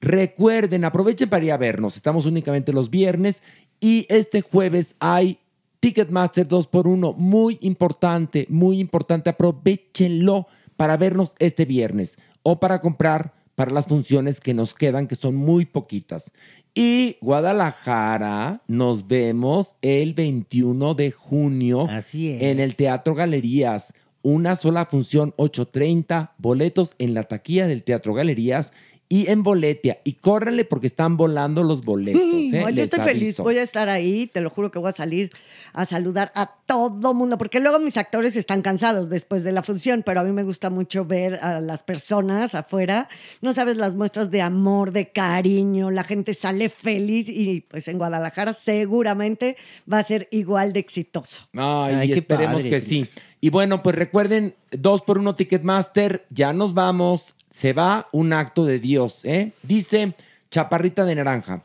Recuerden, 0.00 0.84
aprovechen 0.84 1.28
para 1.28 1.44
ir 1.44 1.52
a 1.52 1.56
vernos. 1.56 1.96
Estamos 1.96 2.26
únicamente 2.26 2.72
los 2.72 2.90
viernes 2.90 3.42
y 3.80 4.06
este 4.08 4.40
jueves 4.40 4.94
hay 5.00 5.38
Ticketmaster 5.80 6.46
2x1. 6.46 7.16
Muy 7.16 7.58
importante, 7.62 8.46
muy 8.48 8.78
importante. 8.78 9.30
Aprovechenlo 9.30 10.46
para 10.76 10.96
vernos 10.96 11.34
este 11.38 11.64
viernes 11.64 12.18
o 12.48 12.60
para 12.60 12.80
comprar 12.80 13.34
para 13.56 13.72
las 13.72 13.88
funciones 13.88 14.38
que 14.38 14.54
nos 14.54 14.72
quedan, 14.72 15.08
que 15.08 15.16
son 15.16 15.34
muy 15.34 15.64
poquitas. 15.64 16.30
Y 16.76 17.16
Guadalajara, 17.20 18.62
nos 18.68 19.08
vemos 19.08 19.74
el 19.82 20.14
21 20.14 20.94
de 20.94 21.10
junio 21.10 21.88
en 22.14 22.60
el 22.60 22.76
Teatro 22.76 23.16
Galerías. 23.16 23.92
Una 24.22 24.54
sola 24.54 24.86
función, 24.86 25.34
8.30, 25.38 26.34
boletos 26.38 26.94
en 26.98 27.14
la 27.14 27.24
taquilla 27.24 27.66
del 27.66 27.82
Teatro 27.82 28.14
Galerías 28.14 28.72
y 29.08 29.28
en 29.28 29.42
Boletia. 29.42 29.98
Y 30.04 30.14
córranle 30.14 30.64
porque 30.64 30.86
están 30.86 31.16
volando 31.16 31.62
los 31.62 31.84
boletos. 31.84 32.22
¿eh? 32.22 32.60
No, 32.60 32.70
yo 32.70 32.82
estoy 32.82 33.00
feliz, 33.00 33.38
voy 33.38 33.58
a 33.58 33.62
estar 33.62 33.88
ahí, 33.88 34.26
te 34.26 34.40
lo 34.40 34.50
juro 34.50 34.70
que 34.70 34.78
voy 34.78 34.90
a 34.90 34.92
salir 34.92 35.30
a 35.72 35.84
saludar 35.84 36.32
a 36.34 36.46
todo 36.66 37.14
mundo, 37.14 37.38
porque 37.38 37.60
luego 37.60 37.78
mis 37.78 37.96
actores 37.96 38.36
están 38.36 38.62
cansados 38.62 39.08
después 39.08 39.44
de 39.44 39.52
la 39.52 39.62
función, 39.62 40.02
pero 40.04 40.20
a 40.20 40.24
mí 40.24 40.32
me 40.32 40.42
gusta 40.42 40.70
mucho 40.70 41.04
ver 41.04 41.36
a 41.36 41.60
las 41.60 41.82
personas 41.82 42.54
afuera, 42.54 43.08
no 43.42 43.54
sabes 43.54 43.76
las 43.76 43.94
muestras 43.94 44.30
de 44.30 44.42
amor, 44.42 44.90
de 44.92 45.10
cariño, 45.10 45.90
la 45.90 46.02
gente 46.02 46.34
sale 46.34 46.68
feliz 46.68 47.28
y 47.28 47.60
pues 47.68 47.86
en 47.88 47.98
Guadalajara 47.98 48.52
seguramente 48.52 49.56
va 49.90 49.98
a 49.98 50.02
ser 50.02 50.28
igual 50.32 50.72
de 50.72 50.80
exitoso. 50.80 51.46
Ay, 51.54 51.94
Ay, 51.94 52.08
y 52.10 52.12
esperemos 52.14 52.56
padre, 52.56 52.70
que 52.70 52.80
sí. 52.80 53.08
Y 53.40 53.50
bueno, 53.50 53.82
pues 53.82 53.94
recuerden, 53.94 54.56
dos 54.72 55.02
por 55.02 55.18
uno 55.18 55.36
Ticketmaster, 55.36 56.26
ya 56.30 56.52
nos 56.52 56.74
vamos. 56.74 57.35
Se 57.56 57.72
va 57.72 58.06
un 58.12 58.34
acto 58.34 58.66
de 58.66 58.78
Dios, 58.78 59.24
¿eh? 59.24 59.50
Dice 59.62 60.14
Chaparrita 60.50 61.06
de 61.06 61.14
Naranja. 61.14 61.64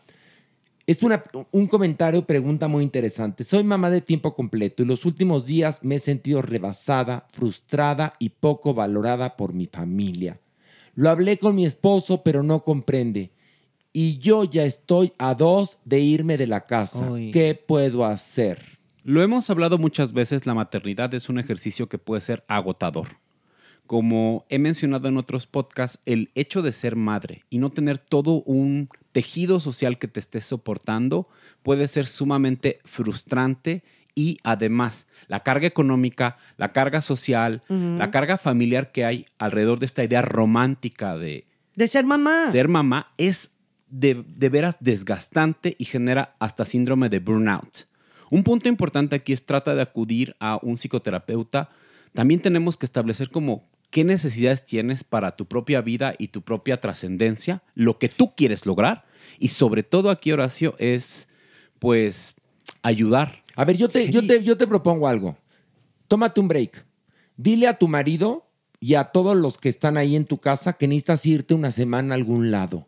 Es 0.88 1.04
una- 1.04 1.22
un 1.52 1.68
comentario, 1.68 2.26
pregunta 2.26 2.70
muy 2.70 2.82
interesante. 2.86 3.44
Soy 3.44 3.66
mamá 3.66 3.90
de 3.90 4.00
tiempo 4.00 4.34
completo 4.34 4.84
y 4.84 4.86
los 4.86 5.04
últimos 5.04 5.46
días 5.46 5.84
me 5.84 5.96
he 5.96 6.00
sentido 6.00 6.42
rebasada, 6.42 7.28
frustrada 7.34 8.14
y 8.20 8.30
poco 8.30 8.74
valorada 8.74 9.36
por 9.36 9.52
mi 9.52 9.66
familia. 9.66 10.40
Lo 10.96 11.10
hablé 11.10 11.38
con 11.38 11.56
mi 11.56 11.66
esposo, 11.66 12.24
pero 12.24 12.42
no 12.42 12.64
comprende. 12.64 13.32
Y 13.92 14.18
yo 14.20 14.46
ya 14.46 14.64
estoy 14.64 15.12
a 15.18 15.36
dos 15.36 15.78
de 15.84 16.00
irme 16.00 16.38
de 16.38 16.48
la 16.48 16.62
casa. 16.68 17.12
Uy. 17.12 17.32
¿Qué 17.32 17.54
puedo 17.54 18.06
hacer? 18.06 18.80
Lo 19.04 19.22
hemos 19.22 19.50
hablado 19.50 19.78
muchas 19.78 20.14
veces, 20.14 20.46
la 20.46 20.54
maternidad 20.54 21.14
es 21.14 21.28
un 21.28 21.38
ejercicio 21.38 21.90
que 21.90 21.98
puede 21.98 22.22
ser 22.22 22.46
agotador. 22.48 23.08
Como 23.92 24.46
he 24.48 24.58
mencionado 24.58 25.10
en 25.10 25.18
otros 25.18 25.48
podcasts, 25.48 26.00
el 26.06 26.32
hecho 26.34 26.62
de 26.62 26.72
ser 26.72 26.96
madre 26.96 27.44
y 27.50 27.58
no 27.58 27.72
tener 27.72 27.98
todo 27.98 28.42
un 28.44 28.88
tejido 29.12 29.60
social 29.60 29.98
que 29.98 30.08
te 30.08 30.22
esté 30.22 30.40
soportando 30.40 31.28
puede 31.62 31.90
ser 31.90 32.08
sumamente 32.08 32.80
frustrante 32.86 33.84
y 34.16 34.38
además 34.46 35.08
la 35.28 35.42
carga 35.42 35.68
económica, 35.68 36.38
la 36.56 36.70
carga 36.70 37.02
social, 37.02 37.64
la 37.68 38.12
carga 38.12 38.38
familiar 38.38 38.94
que 38.94 39.04
hay 39.04 39.26
alrededor 39.38 39.80
de 39.80 39.88
esta 39.88 40.06
idea 40.06 40.22
romántica 40.22 41.18
de 41.18 41.46
De 41.76 41.90
ser 41.90 42.06
mamá. 42.06 42.50
ser 42.50 42.70
mamá 42.70 43.12
es 43.18 43.52
de, 43.90 44.24
de 44.26 44.48
veras 44.48 44.78
desgastante 44.80 45.76
y 45.78 45.84
genera 45.84 46.34
hasta 46.40 46.64
síndrome 46.64 47.10
de 47.10 47.20
burnout. 47.20 47.90
Un 48.30 48.46
punto 48.46 48.70
importante 48.70 49.18
aquí 49.18 49.34
es 49.34 49.46
trata 49.46 49.76
de 49.76 49.82
acudir 49.82 50.38
a 50.40 50.60
un 50.62 50.78
psicoterapeuta. 50.78 51.68
También 52.14 52.40
tenemos 52.40 52.78
que 52.78 52.86
establecer 52.86 53.30
como 53.30 53.70
qué 53.92 54.04
necesidades 54.04 54.66
tienes 54.66 55.04
para 55.04 55.36
tu 55.36 55.46
propia 55.46 55.82
vida 55.82 56.16
y 56.18 56.30
tu 56.30 56.42
propia 56.42 56.82
trascendencia, 56.82 57.62
lo 57.76 58.00
que 58.00 58.10
tú 58.10 58.34
quieres 58.36 58.66
lograr 58.66 59.06
y 59.38 59.50
sobre 59.50 59.84
todo 59.84 60.10
aquí 60.10 60.32
Horacio 60.32 60.76
es 60.80 61.28
pues 61.80 62.36
ayudar. 62.82 63.44
A 63.56 63.66
ver, 63.66 63.78
yo 63.78 63.90
te, 63.90 64.10
yo 64.10 64.26
te, 64.26 64.44
yo 64.44 64.58
te 64.58 64.68
propongo 64.68 65.08
algo. 65.08 65.38
Tómate 66.08 66.40
un 66.40 66.48
break. 66.48 66.86
Dile 67.38 67.68
a 67.68 67.78
tu 67.78 67.88
marido 67.88 68.48
y 68.80 68.96
a 68.96 69.06
todos 69.06 69.36
los 69.36 69.58
que 69.58 69.70
están 69.70 69.98
ahí 69.98 70.16
en 70.16 70.26
tu 70.26 70.38
casa 70.38 70.74
que 70.74 70.88
necesitas 70.88 71.26
irte 71.26 71.54
una 71.54 71.72
semana 71.72 72.14
a 72.14 72.18
algún 72.18 72.52
lado. 72.52 72.86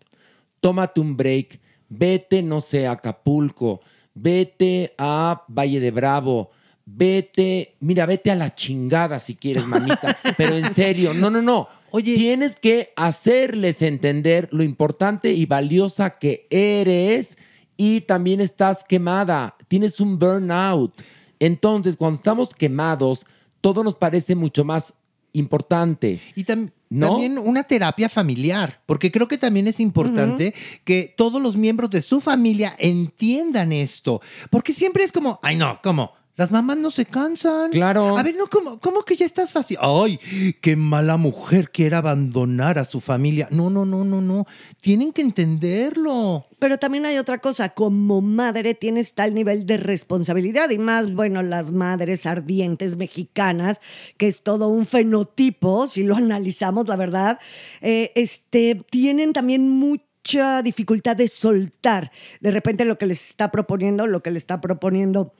Tómate 0.59 0.99
un 1.01 1.17
break. 1.17 1.59
Vete, 1.89 2.43
no 2.43 2.61
sé, 2.61 2.87
a 2.87 2.93
Acapulco. 2.93 3.81
Vete 4.13 4.93
a 4.97 5.45
Valle 5.47 5.79
de 5.79 5.91
Bravo. 5.91 6.51
Vete, 6.85 7.75
mira, 7.79 8.05
vete 8.05 8.29
a 8.31 8.35
la 8.35 8.53
chingada 8.53 9.19
si 9.19 9.35
quieres, 9.35 9.65
mamita. 9.65 10.17
Pero 10.37 10.55
en 10.55 10.73
serio, 10.73 11.13
no, 11.13 11.29
no, 11.29 11.41
no. 11.41 11.67
Oye, 11.91 12.15
tienes 12.15 12.55
que 12.55 12.91
hacerles 12.95 13.81
entender 13.81 14.49
lo 14.51 14.63
importante 14.63 15.31
y 15.31 15.45
valiosa 15.45 16.09
que 16.11 16.47
eres 16.49 17.37
y 17.77 18.01
también 18.01 18.41
estás 18.41 18.83
quemada, 18.83 19.55
tienes 19.67 19.99
un 19.99 20.17
burnout. 20.19 21.01
Entonces, 21.39 21.95
cuando 21.97 22.17
estamos 22.17 22.49
quemados, 22.49 23.25
todo 23.61 23.83
nos 23.83 23.95
parece 23.95 24.35
mucho 24.35 24.63
más 24.65 24.93
importante. 25.33 26.19
Y 26.35 26.43
tam- 26.43 26.71
¿No? 26.89 27.09
también 27.09 27.37
una 27.39 27.63
terapia 27.63 28.07
familiar, 28.07 28.81
porque 28.85 29.11
creo 29.11 29.27
que 29.27 29.37
también 29.37 29.67
es 29.67 29.79
importante 29.79 30.53
que 30.83 31.13
todos 31.17 31.41
los 31.41 31.57
miembros 31.57 31.89
de 31.89 32.01
su 32.03 32.21
familia 32.21 32.75
entiendan 32.77 33.71
esto, 33.71 34.21
porque 34.51 34.73
siempre 34.73 35.03
es 35.03 35.11
como, 35.11 35.39
ay 35.41 35.55
no, 35.55 35.79
¿cómo? 35.83 36.11
Las 36.35 36.49
mamás 36.49 36.77
no 36.77 36.89
se 36.89 37.05
cansan. 37.05 37.69
Claro. 37.69 38.17
A 38.17 38.23
ver, 38.23 38.35
no, 38.35 38.47
¿cómo, 38.47 38.79
cómo 38.79 39.03
que 39.03 39.15
ya 39.15 39.25
estás 39.25 39.51
fácil? 39.51 39.77
Ay, 39.79 40.17
qué 40.61 40.75
mala 40.75 41.15
mujer 41.15 41.69
quiere 41.69 41.95
abandonar 41.95 42.79
a 42.79 42.85
su 42.85 43.01
familia. 43.01 43.47
No, 43.51 43.69
no, 43.69 43.85
no, 43.85 44.03
no, 44.03 44.19
no. 44.19 44.47
Tienen 44.81 45.13
que 45.13 45.21
entenderlo. 45.21 46.47
Pero 46.57 46.79
también 46.79 47.05
hay 47.05 47.19
otra 47.19 47.37
cosa, 47.37 47.69
como 47.69 48.21
madre 48.21 48.73
tienes 48.73 49.13
tal 49.13 49.35
nivel 49.35 49.67
de 49.67 49.77
responsabilidad 49.77 50.71
y 50.71 50.79
más, 50.79 51.13
bueno, 51.13 51.43
las 51.43 51.71
madres 51.71 52.25
ardientes 52.25 52.97
mexicanas, 52.97 53.79
que 54.17 54.25
es 54.25 54.41
todo 54.41 54.69
un 54.69 54.87
fenotipo, 54.87 55.85
si 55.87 56.01
lo 56.01 56.15
analizamos, 56.15 56.87
la 56.87 56.95
verdad, 56.95 57.39
eh, 57.81 58.11
este, 58.15 58.75
tienen 58.89 59.33
también 59.33 59.69
mucha 59.69 60.63
dificultad 60.63 61.15
de 61.15 61.27
soltar 61.27 62.11
de 62.39 62.51
repente 62.51 62.85
lo 62.85 62.97
que 62.97 63.05
les 63.05 63.29
está 63.29 63.51
proponiendo, 63.51 64.07
lo 64.07 64.23
que 64.23 64.31
le 64.31 64.37
está 64.37 64.61
proponiendo 64.61 65.33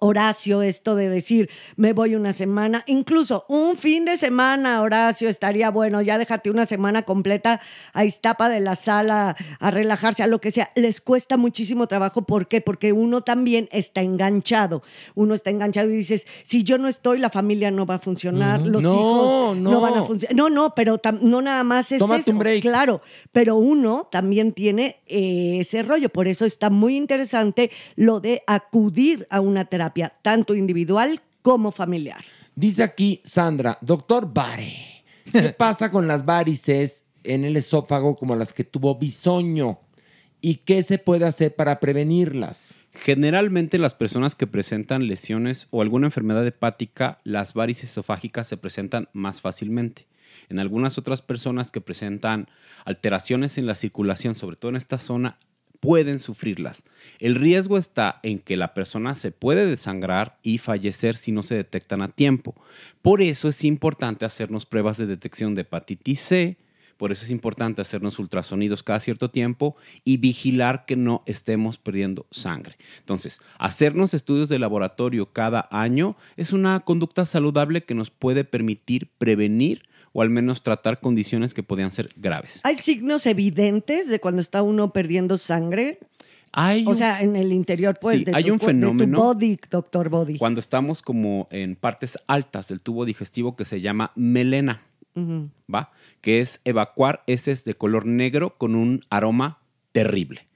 Horacio, 0.00 0.62
esto 0.62 0.94
de 0.96 1.08
decir, 1.08 1.50
me 1.76 1.92
voy 1.92 2.14
una 2.14 2.32
semana, 2.32 2.82
incluso 2.86 3.44
un 3.48 3.76
fin 3.76 4.04
de 4.04 4.16
semana, 4.16 4.82
Horacio, 4.82 5.28
estaría 5.28 5.70
bueno, 5.70 6.02
ya 6.02 6.18
déjate 6.18 6.50
una 6.50 6.66
semana 6.66 7.02
completa 7.02 7.60
a 7.92 8.04
Iztapa 8.04 8.48
de 8.48 8.60
la 8.60 8.76
sala, 8.76 9.36
a 9.60 9.70
relajarse, 9.70 10.22
a 10.22 10.26
lo 10.26 10.40
que 10.40 10.50
sea. 10.50 10.70
Les 10.74 11.00
cuesta 11.00 11.36
muchísimo 11.36 11.86
trabajo, 11.86 12.22
¿por 12.22 12.48
qué? 12.48 12.60
Porque 12.60 12.92
uno 12.92 13.22
también 13.22 13.68
está 13.72 14.00
enganchado, 14.02 14.82
uno 15.14 15.34
está 15.34 15.50
enganchado 15.50 15.88
y 15.90 15.96
dices, 15.96 16.26
si 16.42 16.62
yo 16.62 16.78
no 16.78 16.88
estoy, 16.88 17.18
la 17.18 17.30
familia 17.30 17.70
no 17.70 17.86
va 17.86 17.94
a 17.96 17.98
funcionar, 17.98 18.60
los 18.60 18.82
No, 18.82 18.90
hijos 18.92 19.56
no. 19.56 19.70
no. 19.70 19.80
van 19.80 19.94
a 19.94 20.02
funcionar. 20.04 20.36
No, 20.36 20.50
no, 20.50 20.74
pero 20.74 21.00
no 21.20 21.40
nada 21.42 21.64
más 21.64 21.92
es 21.92 21.98
Tómate 21.98 22.20
eso, 22.22 22.30
un 22.32 22.38
break. 22.38 22.62
claro, 22.62 23.00
pero 23.32 23.56
uno 23.56 24.08
también 24.10 24.52
tiene 24.52 25.00
eh, 25.06 25.58
ese 25.60 25.82
rollo, 25.82 26.08
por 26.10 26.28
eso 26.28 26.44
está 26.44 26.70
muy 26.70 26.96
interesante 26.96 27.70
lo 27.94 28.20
de 28.20 28.42
acudir 28.46 29.26
a 29.30 29.40
una 29.40 29.64
terapia, 29.64 29.85
tanto 30.22 30.54
individual 30.54 31.20
como 31.42 31.72
familiar. 31.72 32.24
Dice 32.54 32.82
aquí 32.82 33.20
Sandra, 33.24 33.78
doctor 33.80 34.32
Bare, 34.32 35.04
¿qué 35.30 35.50
pasa 35.58 35.90
con 35.90 36.08
las 36.08 36.24
varices 36.24 37.04
en 37.22 37.44
el 37.44 37.56
esófago 37.56 38.16
como 38.16 38.34
las 38.36 38.52
que 38.52 38.64
tuvo 38.64 38.96
bisoño? 38.96 39.80
¿Y 40.40 40.56
qué 40.56 40.82
se 40.82 40.98
puede 40.98 41.26
hacer 41.26 41.54
para 41.54 41.80
prevenirlas? 41.80 42.74
Generalmente 42.92 43.78
las 43.78 43.94
personas 43.94 44.34
que 44.36 44.46
presentan 44.46 45.06
lesiones 45.06 45.68
o 45.70 45.82
alguna 45.82 46.06
enfermedad 46.06 46.46
hepática, 46.46 47.20
las 47.24 47.52
varices 47.52 47.90
esofágicas 47.90 48.48
se 48.48 48.56
presentan 48.56 49.08
más 49.12 49.42
fácilmente. 49.42 50.06
En 50.48 50.58
algunas 50.58 50.96
otras 50.96 51.20
personas 51.20 51.70
que 51.70 51.80
presentan 51.80 52.48
alteraciones 52.84 53.58
en 53.58 53.66
la 53.66 53.74
circulación, 53.74 54.34
sobre 54.34 54.56
todo 54.56 54.70
en 54.70 54.76
esta 54.76 54.98
zona, 54.98 55.38
pueden 55.80 56.18
sufrirlas. 56.18 56.84
El 57.18 57.34
riesgo 57.34 57.78
está 57.78 58.20
en 58.22 58.38
que 58.38 58.56
la 58.56 58.74
persona 58.74 59.14
se 59.14 59.32
puede 59.32 59.66
desangrar 59.66 60.38
y 60.42 60.58
fallecer 60.58 61.16
si 61.16 61.32
no 61.32 61.42
se 61.42 61.54
detectan 61.54 62.02
a 62.02 62.08
tiempo. 62.08 62.54
Por 63.02 63.22
eso 63.22 63.48
es 63.48 63.64
importante 63.64 64.24
hacernos 64.24 64.66
pruebas 64.66 64.98
de 64.98 65.06
detección 65.06 65.54
de 65.54 65.62
hepatitis 65.62 66.20
C, 66.20 66.56
por 66.96 67.12
eso 67.12 67.24
es 67.24 67.30
importante 67.30 67.82
hacernos 67.82 68.18
ultrasonidos 68.18 68.82
cada 68.82 69.00
cierto 69.00 69.30
tiempo 69.30 69.76
y 70.04 70.16
vigilar 70.16 70.86
que 70.86 70.96
no 70.96 71.22
estemos 71.26 71.76
perdiendo 71.78 72.26
sangre. 72.30 72.76
Entonces, 73.00 73.40
hacernos 73.58 74.14
estudios 74.14 74.48
de 74.48 74.58
laboratorio 74.58 75.32
cada 75.32 75.68
año 75.70 76.16
es 76.36 76.52
una 76.52 76.80
conducta 76.80 77.26
saludable 77.26 77.84
que 77.84 77.94
nos 77.94 78.10
puede 78.10 78.44
permitir 78.44 79.10
prevenir 79.18 79.82
o 80.18 80.22
al 80.22 80.30
menos 80.30 80.62
tratar 80.62 80.98
condiciones 81.00 81.52
que 81.52 81.62
podían 81.62 81.92
ser 81.92 82.08
graves. 82.16 82.60
¿Hay 82.64 82.76
signos 82.78 83.26
evidentes 83.26 84.08
de 84.08 84.18
cuando 84.18 84.40
está 84.40 84.62
uno 84.62 84.90
perdiendo 84.92 85.36
sangre? 85.36 85.98
Hay 86.52 86.86
o 86.86 86.90
un- 86.90 86.96
sea, 86.96 87.20
en 87.20 87.36
el 87.36 87.52
interior, 87.52 87.98
pues, 88.00 88.18
Sí, 88.20 88.24
de, 88.24 88.32
hay 88.34 88.44
tu, 88.44 88.52
un 88.52 88.58
cu- 88.58 88.66
de 88.68 88.72
tu 88.72 88.78
fenómeno- 88.78 89.18
body, 89.18 89.58
doctor 89.70 90.08
body. 90.08 90.38
Cuando 90.38 90.60
estamos 90.60 91.02
como 91.02 91.48
en 91.50 91.76
partes 91.76 92.16
altas 92.26 92.68
del 92.68 92.80
tubo 92.80 93.04
digestivo 93.04 93.56
que 93.56 93.66
se 93.66 93.80
llama 93.82 94.12
melena. 94.16 94.80
¿va? 95.74 95.92
Que 96.20 96.40
es 96.40 96.60
evacuar 96.66 97.22
heces 97.26 97.64
de 97.64 97.74
color 97.74 98.04
negro 98.06 98.56
con 98.58 98.74
un 98.74 99.00
aroma 99.08 99.58
terrible. 99.92 100.46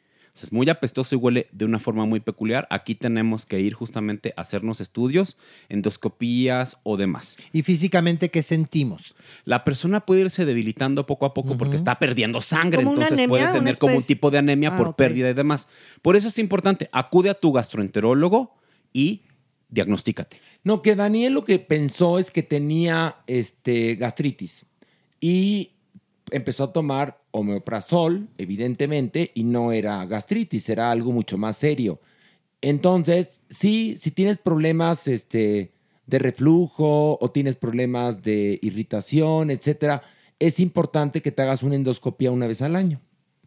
Es 0.43 0.53
muy 0.53 0.69
apestoso 0.69 1.15
y 1.15 1.19
huele 1.19 1.49
de 1.53 1.65
una 1.65 1.79
forma 1.79 2.07
muy 2.07 2.21
peculiar. 2.21 2.67
Aquí 2.71 2.95
tenemos 2.95 3.47
que 3.47 3.61
ir 3.61 3.75
justamente 3.75 4.33
a 4.37 4.43
hacernos 4.43 4.81
estudios, 4.81 5.37
endoscopías 5.69 6.79
o 6.83 6.97
demás. 6.97 7.37
¿Y 7.53 7.63
físicamente 7.63 8.31
qué 8.31 8.43
sentimos? 8.43 9.15
La 9.45 9.65
persona 9.65 10.01
puede 10.07 10.23
irse 10.23 10.45
debilitando 10.45 11.07
poco 11.07 11.27
a 11.27 11.35
poco 11.35 11.57
porque 11.57 11.77
está 11.77 11.99
perdiendo 11.99 12.41
sangre, 12.41 12.79
¿Como 12.79 12.93
una 12.93 13.03
entonces 13.03 13.19
anemia? 13.19 13.29
puede 13.29 13.45
¿Una 13.45 13.53
tener 13.53 13.79
como 13.79 13.97
un 13.97 14.03
tipo 14.03 14.31
de 14.31 14.39
anemia 14.39 14.71
Ah, 14.73 14.77
por 14.77 14.95
pérdida 14.95 15.31
y 15.31 15.35
demás. 15.35 15.69
Por 16.03 16.17
eso 16.17 16.29
es 16.29 16.39
importante, 16.39 16.89
acude 16.93 17.31
a 17.31 17.35
tu 17.35 17.53
gastroenterólogo 17.53 18.55
y 18.93 19.23
diagnostícate. 19.69 20.41
No, 20.65 20.83
que 20.83 20.95
Daniel 20.95 21.33
lo 21.33 21.45
que 21.45 21.59
pensó 21.59 22.19
es 22.19 22.31
que 22.31 22.43
tenía 22.43 23.17
este, 23.27 23.95
gastritis 23.97 24.67
y 25.21 25.73
empezó 26.33 26.65
a 26.65 26.73
tomar 26.73 27.23
omeprazol, 27.31 28.29
evidentemente, 28.39 29.31
y 29.35 29.45
no 29.45 29.73
era 29.73 30.05
gastritis, 30.07 30.69
era 30.69 30.91
algo 30.91 31.13
mucho 31.13 31.39
más 31.39 31.57
serio. 31.57 32.01
Entonces, 32.61 33.41
sí, 33.49 33.95
si 33.97 34.11
tienes 34.11 34.39
problemas 34.39 35.09
este, 35.09 35.73
de 36.07 36.19
reflujo 36.19 37.19
o 37.21 37.31
tienes 37.31 37.57
problemas 37.57 38.23
de 38.23 38.59
irritación, 38.63 39.51
etcétera, 39.51 40.03
es 40.39 40.61
importante 40.61 41.23
que 41.23 41.33
te 41.33 41.43
hagas 41.43 41.63
una 41.63 41.77
endoscopia 41.77 42.31
una 42.31 42.47
vez 42.47 42.63
al 42.63 42.77
año, 42.77 43.01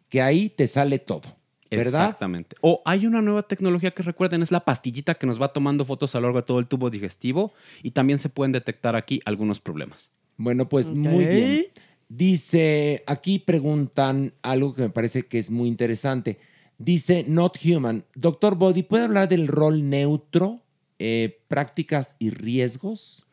que 0.08 0.22
ahí 0.22 0.48
te 0.48 0.66
sale 0.66 0.98
todo, 0.98 1.22
¿verdad? 1.70 2.02
Exactamente. 2.04 2.56
O 2.60 2.82
hay 2.84 3.06
una 3.06 3.20
nueva 3.20 3.42
tecnología 3.42 3.90
que 3.90 4.02
recuerden, 4.02 4.42
es 4.42 4.50
la 4.50 4.64
pastillita 4.64 5.14
que 5.14 5.26
nos 5.26 5.40
va 5.40 5.52
tomando 5.52 5.84
fotos 5.84 6.14
a 6.14 6.20
lo 6.20 6.28
largo 6.28 6.40
de 6.40 6.46
todo 6.46 6.58
el 6.58 6.66
tubo 6.66 6.90
digestivo 6.90 7.52
y 7.82 7.90
también 7.90 8.18
se 8.18 8.28
pueden 8.28 8.52
detectar 8.52 8.96
aquí 8.96 9.20
algunos 9.24 9.60
problemas. 9.60 10.10
Bueno, 10.36 10.68
pues 10.68 10.88
muy 10.88 11.26
bien. 11.26 11.66
Dice, 12.08 13.02
aquí 13.06 13.38
preguntan 13.38 14.34
algo 14.42 14.74
que 14.74 14.82
me 14.82 14.90
parece 14.90 15.26
que 15.26 15.38
es 15.38 15.50
muy 15.50 15.68
interesante. 15.68 16.38
Dice 16.78 17.24
Not 17.28 17.58
Human, 17.64 18.04
Doctor 18.14 18.56
Body, 18.56 18.82
¿puede 18.82 19.04
hablar 19.04 19.28
del 19.28 19.48
rol 19.48 19.88
neutro, 19.88 20.62
eh, 20.98 21.40
prácticas 21.48 22.16
y 22.18 22.30
riesgos? 22.30 23.26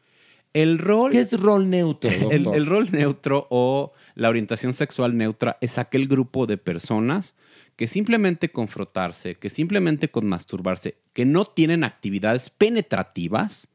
El 0.53 0.79
rol... 0.79 1.11
¿Qué 1.11 1.19
es 1.19 1.39
rol 1.39 1.69
neutro? 1.69 2.09
El, 2.31 2.47
el 2.47 2.65
rol 2.65 2.89
neutro 2.91 3.47
o 3.49 3.93
la 4.15 4.29
orientación 4.29 4.73
sexual 4.73 5.17
neutra 5.17 5.57
es 5.61 5.77
aquel 5.77 6.07
grupo 6.07 6.45
de 6.45 6.57
personas 6.57 7.33
que 7.75 7.87
simplemente 7.87 8.51
con 8.51 8.67
frotarse, 8.67 9.35
que 9.35 9.49
simplemente 9.49 10.09
con 10.09 10.27
masturbarse, 10.27 10.97
que 11.13 11.25
no 11.25 11.45
tienen 11.45 11.83
actividades 11.83 12.49
penetrativas, 12.49 13.69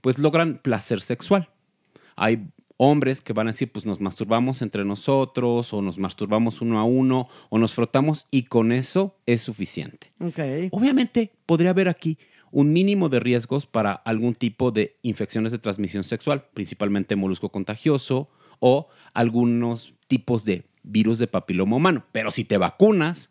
pues 0.00 0.18
logran 0.18 0.58
placer 0.58 1.00
sexual. 1.00 1.50
Hay 2.16 2.48
hombres 2.84 3.20
que 3.20 3.32
van 3.32 3.48
a 3.48 3.52
decir, 3.52 3.70
pues 3.72 3.86
nos 3.86 4.00
masturbamos 4.00 4.62
entre 4.62 4.84
nosotros, 4.84 5.72
o 5.72 5.82
nos 5.82 5.98
masturbamos 5.98 6.60
uno 6.60 6.78
a 6.78 6.84
uno, 6.84 7.28
o 7.48 7.58
nos 7.58 7.74
frotamos, 7.74 8.26
y 8.30 8.44
con 8.44 8.72
eso 8.72 9.16
es 9.26 9.42
suficiente. 9.42 10.12
Obviamente 10.70 11.32
podría 11.46 11.70
haber 11.70 11.88
aquí 11.88 12.18
un 12.50 12.72
mínimo 12.72 13.08
de 13.08 13.18
riesgos 13.18 13.66
para 13.66 13.92
algún 13.92 14.34
tipo 14.34 14.70
de 14.70 14.96
infecciones 15.02 15.50
de 15.50 15.58
transmisión 15.58 16.04
sexual, 16.04 16.46
principalmente 16.54 17.16
molusco 17.16 17.48
contagioso 17.48 18.28
o 18.60 18.88
algunos 19.12 19.94
tipos 20.06 20.44
de 20.44 20.64
virus 20.84 21.18
de 21.18 21.26
papiloma 21.26 21.76
humano. 21.76 22.04
Pero 22.12 22.30
si 22.30 22.44
te 22.44 22.56
vacunas, 22.56 23.30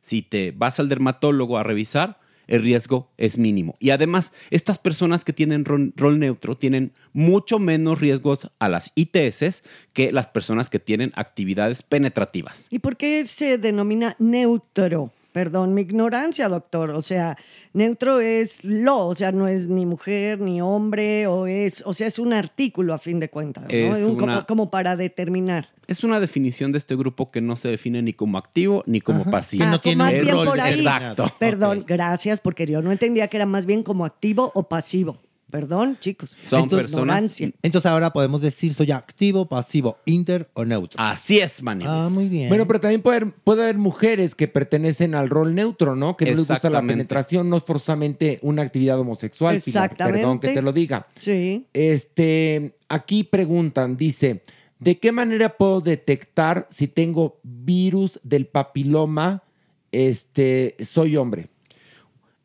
si 0.00 0.22
te 0.22 0.52
vas 0.52 0.80
al 0.80 0.88
dermatólogo 0.88 1.58
a 1.58 1.62
revisar, 1.62 2.18
el 2.46 2.62
riesgo 2.62 3.10
es 3.16 3.38
mínimo. 3.38 3.74
Y 3.78 3.90
además, 3.90 4.32
estas 4.50 4.78
personas 4.78 5.24
que 5.24 5.32
tienen 5.32 5.64
rol, 5.64 6.18
neutro 6.18 6.56
tienen 6.56 6.92
mucho 7.12 7.58
menos 7.58 8.00
riesgos 8.00 8.50
a 8.58 8.68
las 8.68 8.92
ITS 8.94 9.62
que 9.92 10.12
las 10.12 10.28
personas 10.28 10.70
que 10.70 10.78
tienen 10.78 11.12
actividades 11.14 11.82
penetrativas. 11.82 12.66
¿Y 12.70 12.78
por 12.80 12.96
qué 12.96 13.26
se 13.26 13.58
denomina 13.58 14.16
neutro? 14.18 15.12
Perdón, 15.32 15.72
mi 15.74 15.80
ignorancia, 15.82 16.48
doctor. 16.48 16.90
O 16.90 17.02
sea, 17.02 17.36
neutro 17.72 18.20
es 18.20 18.62
lo, 18.62 19.06
o 19.08 19.14
sea, 19.14 19.32
no 19.32 19.48
es 19.48 19.66
ni 19.66 19.86
mujer 19.86 20.40
ni 20.40 20.60
hombre, 20.60 21.26
o 21.26 21.46
es, 21.46 21.82
o 21.86 21.94
sea, 21.94 22.06
es 22.06 22.18
un 22.18 22.32
artículo 22.32 22.92
a 22.94 22.98
fin 22.98 23.18
de 23.18 23.30
cuentas, 23.30 23.64
¿no? 23.64 23.70
Es 23.70 24.02
Un- 24.04 24.14
como, 24.16 24.24
una- 24.24 24.44
como 24.44 24.70
para 24.70 24.96
determinar. 24.96 25.68
Es 25.88 26.04
una 26.04 26.20
definición 26.20 26.70
de 26.72 26.78
este 26.78 26.94
grupo 26.96 27.30
que 27.30 27.40
no 27.40 27.56
se 27.56 27.68
define 27.68 28.02
ni 28.02 28.12
como 28.12 28.38
activo 28.38 28.82
ni 28.86 29.00
como 29.00 29.24
pasivo. 29.30 29.64
Ah, 29.66 29.80
pues 29.82 29.96
más 29.96 30.12
bien 30.12 30.36
por 30.44 30.60
ahí. 30.60 30.80
Exacto. 30.80 31.32
Perdón, 31.38 31.84
gracias, 31.86 32.40
porque 32.40 32.66
yo 32.66 32.82
no 32.82 32.92
entendía 32.92 33.26
que 33.28 33.36
era 33.38 33.46
más 33.46 33.66
bien 33.66 33.82
como 33.82 34.04
activo 34.04 34.52
o 34.54 34.68
pasivo. 34.68 35.18
Perdón, 35.52 35.98
chicos. 36.00 36.34
Ignorancia. 36.50 37.52
Entonces 37.62 37.84
ahora 37.84 38.10
podemos 38.10 38.40
decir 38.40 38.72
soy 38.72 38.90
activo, 38.90 39.46
pasivo, 39.46 39.98
inter 40.06 40.48
o 40.54 40.64
neutro. 40.64 40.98
Así 40.98 41.40
es, 41.40 41.62
Manny. 41.62 41.84
Ah, 41.86 42.08
muy 42.10 42.26
bien. 42.30 42.48
Bueno, 42.48 42.66
pero 42.66 42.80
también 42.80 43.02
puede 43.02 43.18
haber, 43.18 43.34
puede 43.34 43.62
haber 43.64 43.76
mujeres 43.76 44.34
que 44.34 44.48
pertenecen 44.48 45.14
al 45.14 45.28
rol 45.28 45.54
neutro, 45.54 45.94
¿no? 45.94 46.16
Que 46.16 46.24
no 46.24 46.38
les 46.38 46.48
gusta 46.48 46.70
la 46.70 46.80
penetración, 46.80 47.50
no 47.50 47.58
es 47.58 47.64
forzosamente 47.64 48.38
una 48.40 48.62
actividad 48.62 48.98
homosexual. 48.98 49.60
Pilar, 49.62 49.84
Exactamente. 49.84 50.20
Perdón 50.20 50.40
que 50.40 50.54
te 50.54 50.62
lo 50.62 50.72
diga. 50.72 51.06
Sí. 51.18 51.66
Este, 51.74 52.78
aquí 52.88 53.22
preguntan, 53.22 53.98
dice, 53.98 54.44
¿de 54.78 54.98
qué 54.98 55.12
manera 55.12 55.50
puedo 55.58 55.82
detectar 55.82 56.66
si 56.70 56.88
tengo 56.88 57.40
virus 57.42 58.18
del 58.22 58.46
papiloma? 58.46 59.42
Este, 59.90 60.76
soy 60.82 61.18
hombre. 61.18 61.51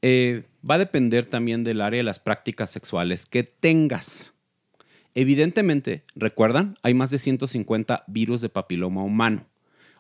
Eh, 0.02 0.44
va 0.68 0.76
a 0.76 0.80
depender 0.80 1.26
también 1.26 1.64
del 1.64 1.82
área 1.82 1.98
de 1.98 2.04
las 2.04 2.20
prácticas 2.20 2.72
sexuales 2.72 3.26
que 3.26 3.44
tengas. 3.44 4.34
Evidentemente, 5.16 6.04
recuerdan, 6.16 6.78
hay 6.84 6.94
más 6.94 7.10
de 7.10 7.18
150 7.18 8.04
virus 8.08 8.42
de 8.42 8.50
papiloma 8.50 9.04
humano. 9.04 9.48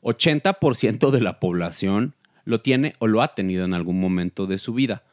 80% 0.02 1.10
de 1.10 1.22
la 1.22 1.40
población 1.40 2.16
lo 2.46 2.62
tiene 2.62 2.94
o 3.00 3.08
lo 3.08 3.22
ha 3.22 3.34
tenido 3.34 3.66
en 3.66 3.74
algún 3.74 4.00
momento 4.00 4.46
de 4.46 4.58
su 4.58 4.74
vida. 4.74 5.04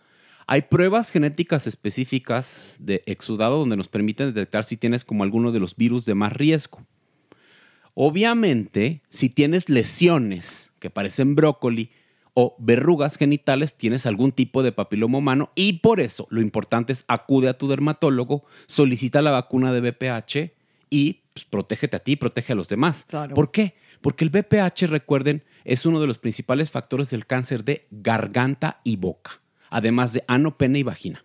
Hay 0.47 0.63
pruebas 0.63 1.11
genéticas 1.11 1.67
específicas 1.67 2.77
de 2.79 3.03
exudado 3.07 3.59
donde 3.59 3.79
nos 3.79 3.89
permiten 3.89 4.27
detectar 4.27 4.65
si 4.65 4.77
tienes 4.77 5.05
como 5.05 5.25
alguno 5.25 5.53
de 5.53 5.61
los 5.61 5.75
virus 5.75 6.05
de 6.05 6.15
más 6.15 6.35
riesgo. 6.35 6.85
Obviamente, 7.95 9.01
si 9.09 9.31
tienes 9.31 9.69
lesiones 9.69 10.71
que 10.81 10.91
parecen 10.91 11.35
brócoli 11.35 11.91
o 12.35 12.57
verrugas 12.59 13.17
genitales, 13.17 13.77
tienes 13.77 14.07
algún 14.07 14.33
tipo 14.33 14.63
de 14.63 14.73
papiloma 14.73 15.19
humano 15.19 15.51
y 15.55 15.75
por 15.75 16.01
eso 16.01 16.27
lo 16.31 16.41
importante 16.41 16.93
es 16.93 17.05
acude 17.07 17.49
a 17.49 17.57
tu 17.57 17.69
dermatólogo, 17.69 18.45
solicita 18.67 19.23
la 19.23 19.31
vacuna 19.31 19.73
de 19.73 19.81
BPH 19.81 20.53
y 20.91 21.23
pues, 21.33 21.45
protégete 21.45 21.97
a 21.97 22.01
ti, 22.01 22.17
protege 22.17 22.53
a 22.53 22.57
los 22.57 22.69
demás. 22.69 23.05
Claro. 23.09 23.35
¿Por 23.35 23.51
qué? 23.51 23.75
Porque 24.01 24.25
el 24.25 24.31
BPH, 24.31 24.87
recuerden, 24.89 25.45
es 25.65 25.87
uno 25.87 26.01
de 26.01 26.07
los 26.07 26.19
principales 26.19 26.71
factores 26.71 27.09
del 27.11 27.27
cáncer 27.27 27.65
de 27.65 27.87
garganta 27.91 28.81
y 28.85 28.97
boca, 28.97 29.41
además 29.71 30.13
de 30.13 30.25
ano, 30.27 30.59
pene 30.59 30.81
y 30.81 30.83
vagina. 30.83 31.25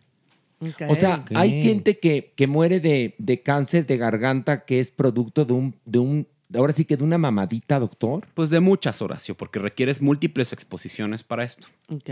O 0.90 0.96
sea, 0.96 1.26
hay 1.36 1.64
gente 1.64 2.00
que, 2.00 2.34
que 2.36 2.48
muere 2.48 2.80
de, 2.80 3.16
de 3.18 3.42
cáncer 3.42 3.86
de 3.86 3.98
garganta 3.98 4.66
que 4.66 4.80
es 4.80 4.92
producto 4.92 5.46
de 5.46 5.54
un, 5.54 5.76
de 5.86 6.00
un, 6.00 6.28
ahora 6.54 6.74
sí 6.74 6.86
que 6.86 6.98
de 6.98 7.04
una 7.04 7.18
mamadita, 7.18 7.80
doctor. 7.80 8.26
Pues 8.34 8.50
de 8.50 8.60
muchas, 8.60 9.02
Horacio, 9.02 9.36
porque 9.36 9.60
requieres 9.60 10.02
múltiples 10.02 10.54
exposiciones 10.54 11.24
para 11.24 11.44
esto. 11.44 11.68
Ok. 11.90 12.10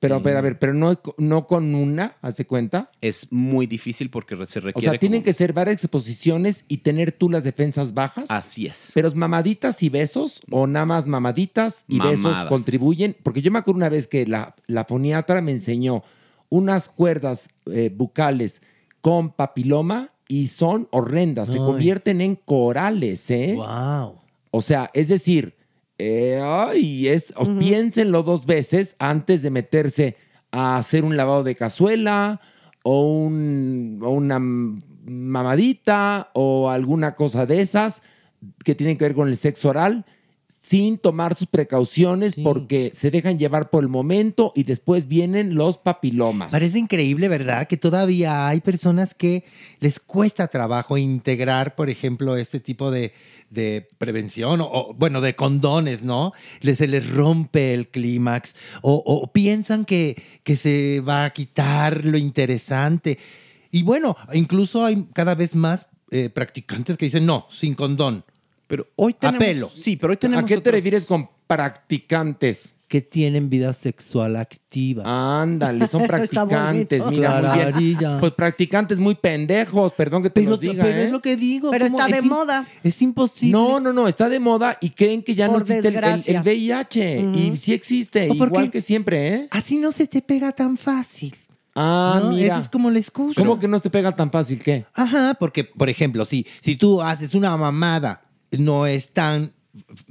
Pero, 0.00 0.22
pero, 0.22 0.38
a 0.38 0.40
ver, 0.40 0.58
pero 0.58 0.72
no, 0.72 0.98
no 1.18 1.46
con 1.46 1.74
una, 1.74 2.16
¿hace 2.22 2.46
cuenta? 2.46 2.90
Es 3.02 3.30
muy 3.32 3.66
difícil 3.66 4.08
porque 4.08 4.34
se 4.46 4.60
O 4.60 4.62
requiere. 4.62 4.92
sea, 4.92 4.98
tienen 4.98 5.18
como- 5.20 5.24
que 5.24 5.32
ser 5.34 5.52
varias 5.52 5.82
exposiciones 5.84 6.64
y 6.68 6.78
tener 6.78 7.12
tú 7.12 7.28
las 7.28 7.44
defensas 7.44 7.92
bajas. 7.92 8.30
Así 8.30 8.66
es. 8.66 8.92
Pero 8.94 9.12
mamaditas 9.14 9.82
y 9.82 9.88
besos 9.90 10.40
o 10.50 10.66
nada 10.66 10.86
más 10.86 11.06
mamaditas 11.06 11.84
y 11.88 11.98
besos 11.98 12.36
contribuyen. 12.46 13.16
Porque 13.22 13.42
yo 13.42 13.50
me 13.50 13.58
acuerdo 13.58 13.76
una 13.78 13.88
vez 13.90 14.06
que 14.06 14.26
la, 14.26 14.54
la 14.68 14.84
foniatra 14.84 15.42
me 15.42 15.50
enseñó 15.52 16.02
unas 16.48 16.88
cuerdas 16.88 17.48
eh, 17.66 17.90
bucales 17.94 18.62
con 19.02 19.32
papiloma 19.32 20.12
y 20.28 20.48
son 20.48 20.88
horrendas. 20.90 21.48
Se 21.48 21.54
Ay. 21.54 21.64
convierten 21.64 22.20
en 22.20 22.36
corales, 22.36 23.30
¿eh? 23.30 23.54
Wow. 23.56 24.20
O 24.50 24.62
sea, 24.62 24.90
es 24.94 25.08
decir, 25.08 25.54
eh, 25.98 26.38
ay, 26.42 27.08
es, 27.08 27.32
piénsenlo 27.58 28.22
dos 28.22 28.46
veces 28.46 28.96
antes 28.98 29.42
de 29.42 29.50
meterse 29.50 30.16
a 30.50 30.76
hacer 30.78 31.04
un 31.04 31.16
lavado 31.16 31.42
de 31.44 31.54
cazuela 31.56 32.40
o, 32.82 33.06
un- 33.24 34.00
o 34.02 34.10
una 34.10 34.38
mamadita 35.24 36.30
o 36.34 36.70
alguna 36.70 37.14
cosa 37.14 37.46
de 37.46 37.60
esas 37.60 38.02
que 38.64 38.74
tienen 38.74 38.96
que 38.98 39.04
ver 39.04 39.14
con 39.14 39.28
el 39.28 39.36
sexo 39.36 39.70
oral 39.70 40.04
sin 40.64 40.96
tomar 40.96 41.34
sus 41.34 41.46
precauciones 41.46 42.36
porque 42.42 42.90
se 42.94 43.10
dejan 43.10 43.38
llevar 43.38 43.68
por 43.68 43.84
el 43.84 43.90
momento 43.90 44.50
y 44.54 44.62
después 44.62 45.08
vienen 45.08 45.56
los 45.56 45.76
papilomas. 45.76 46.52
Parece 46.52 46.78
increíble, 46.78 47.28
¿verdad? 47.28 47.68
Que 47.68 47.76
todavía 47.76 48.48
hay 48.48 48.62
personas 48.62 49.12
que 49.12 49.44
les 49.80 50.00
cuesta 50.00 50.48
trabajo 50.48 50.96
integrar, 50.96 51.74
por 51.74 51.90
ejemplo, 51.90 52.38
este 52.38 52.60
tipo 52.60 52.90
de, 52.90 53.12
de 53.50 53.86
prevención 53.98 54.62
o, 54.62 54.70
o, 54.72 54.94
bueno, 54.94 55.20
de 55.20 55.36
condones, 55.36 56.02
¿no? 56.02 56.32
Les, 56.62 56.78
se 56.78 56.88
les 56.88 57.10
rompe 57.10 57.74
el 57.74 57.88
clímax 57.88 58.54
o, 58.80 59.02
o 59.04 59.30
piensan 59.30 59.84
que, 59.84 60.16
que 60.44 60.56
se 60.56 61.02
va 61.06 61.26
a 61.26 61.30
quitar 61.34 62.06
lo 62.06 62.16
interesante. 62.16 63.18
Y 63.70 63.82
bueno, 63.82 64.16
incluso 64.32 64.82
hay 64.82 65.08
cada 65.12 65.34
vez 65.34 65.54
más 65.54 65.88
eh, 66.10 66.30
practicantes 66.30 66.96
que 66.96 67.04
dicen, 67.04 67.26
no, 67.26 67.48
sin 67.50 67.74
condón. 67.74 68.24
Pero 68.66 68.86
hoy 68.96 69.14
tenemos- 69.14 69.42
Apelo. 69.42 69.70
Sí, 69.74 69.96
pero 69.96 70.12
hoy 70.12 70.16
¿A 70.16 70.20
tenemos. 70.20 70.44
qué 70.44 70.54
te 70.54 70.60
otros- 70.60 70.74
refieres 70.74 71.04
con 71.04 71.28
practicantes? 71.46 72.74
Que 72.86 73.00
tienen 73.00 73.50
vida 73.50 73.72
sexual 73.72 74.36
activa. 74.36 75.02
Ándale, 75.42 75.86
son 75.88 76.06
practicantes, 76.06 77.04
mira, 77.06 77.72
muy 77.74 77.82
bien. 77.94 78.18
Pues 78.20 78.32
practicantes 78.34 78.98
muy 79.00 79.16
pendejos, 79.16 79.92
perdón 79.94 80.22
que 80.22 80.28
te 80.30 80.42
Pero- 80.42 80.50
los 80.52 80.60
diga, 80.60 80.84
pero 80.84 80.98
¿eh? 80.98 81.04
es 81.06 81.10
lo 81.10 81.20
que 81.20 81.34
digo. 81.36 81.70
Pero 81.72 81.86
¿cómo? 81.86 81.98
está 81.98 82.12
de 82.12 82.18
Es 82.18 82.24
moda. 82.24 82.68
Es 82.84 83.02
imposible. 83.02 83.52
No, 83.52 83.80
no, 83.80 83.92
no, 83.92 84.06
está 84.06 84.28
de 84.28 84.38
moda 84.38 84.76
y 84.80 84.90
creen 84.90 85.22
que 85.24 85.34
ya 85.34 85.48
no 85.48 85.58
existe 85.58 85.88
el- 85.88 85.96
el, 85.96 86.42
VIH. 86.42 87.20
Y 87.34 87.56
sí 87.56 87.72
existe, 87.72 88.30
¿O 88.30 88.36
por 88.36 88.48
igual 88.48 88.70
que 88.70 88.80
siempre, 88.82 89.28
¿eh? 89.34 89.48
Así 89.50 89.78
no 89.78 89.90
se 89.90 90.06
te 90.06 90.22
pega 90.22 90.52
tan 90.52 90.76
fácil. 90.76 91.34
Ah, 91.74 92.20
¿no? 92.22 92.30
mira. 92.30 92.46
Esa 92.46 92.60
es 92.60 92.68
como 92.68 92.90
la 92.92 92.98
excusa. 93.00 93.40
¿Cómo 93.40 93.58
que 93.58 93.66
no 93.66 93.80
te 93.80 93.90
pega 93.90 94.14
tan 94.14 94.30
fácil? 94.30 94.60
¿Qué? 94.62 94.84
Ajá, 94.94 95.34
porque, 95.40 95.64
por 95.64 95.88
ejemplo, 95.90 96.24
si, 96.24 96.46
si 96.60 96.76
tú 96.76 97.02
haces 97.02 97.34
una 97.34 97.56
mamada, 97.56 98.20
no 98.58 98.86
es 98.86 99.10
tan, 99.10 99.52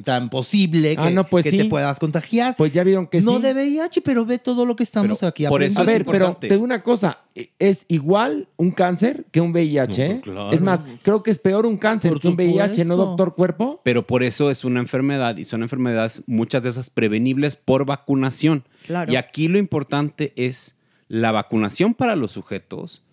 tan 0.04 0.30
posible 0.30 0.96
que, 0.96 1.02
Ah, 1.02 1.10
no, 1.10 1.26
pues 1.26 1.44
que 1.44 1.52
sí. 1.52 1.58
te 1.58 1.66
puedas 1.66 2.00
contagiar. 2.00 2.56
Pues 2.56 2.72
ya 2.72 2.84
vieron 2.84 3.08
que 3.08 3.22
no 3.22 3.38
sí. 3.38 3.44
de 3.44 3.54
VIH, 3.54 4.02
pero 4.02 4.26
ve 4.26 4.40
todo 4.40 4.66
lo 4.66 4.76
que 4.76 4.84
estamos 4.84 5.24
aquí 5.24 5.46
por 5.48 5.64
eso 5.64 5.82
A 5.82 5.84
ver, 5.84 6.06
pero 6.06 6.36
te 6.36 6.50
digo 6.50 6.64
una 6.64 6.84
cosa, 6.84 7.20
es 7.60 7.86
igual 7.88 8.48
un 8.58 8.72
cáncer 8.72 9.26
que 9.32 9.42
un 9.42 9.52
VIH, 9.52 10.06
¿eh? 10.06 10.22
claro. 10.22 10.52
Es 10.52 10.62
más, 10.62 10.86
creo 11.02 11.24
que 11.24 11.32
es 11.32 11.40
peor 11.40 11.66
un 11.66 11.78
cáncer 11.78 12.12
Por 12.12 12.22
que 12.22 12.28
un 12.28 12.36
VIH, 12.36 12.86
¿no, 12.86 12.98
doctor 12.98 13.36
Cuerpo? 13.36 13.82
Pero 13.84 14.06
por 14.06 14.24
eso 14.24 14.50
es 14.50 14.66
una 14.66 14.80
enfermedad 14.80 15.38
y 15.38 15.46
son 15.46 15.64
enfermedades, 15.64 16.24
muchas 16.26 16.64
de 16.64 16.70
esas 16.70 16.90
prevenibles 16.90 17.56
por 17.56 17.86
vacunación. 17.86 18.66
Claro. 18.86 19.12
Y 19.12 19.16
aquí 19.16 19.48
lo 19.48 19.58
importante 19.58 20.34
es 20.36 20.76
la 21.08 21.32
vacunación 21.32 21.94
para 21.94 22.16
los 22.16 22.32
sujetos 22.32 23.04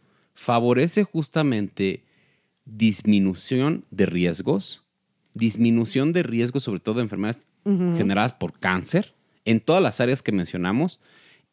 favorece 0.41 1.05
justamente 1.05 2.03
disminución 2.65 3.85
de 3.91 4.07
riesgos, 4.07 4.85
disminución 5.35 6.13
de 6.13 6.23
riesgos 6.23 6.65
sobre 6.65 6.81
todo 6.81 6.97
de 6.97 7.03
enfermedades 7.03 7.49
generadas 7.65 8.33
por 8.33 8.59
cáncer 8.59 9.15
en 9.45 9.61
todas 9.61 9.83
las 9.83 10.01
áreas 10.01 10.23
que 10.23 10.33
mencionamos 10.33 11.01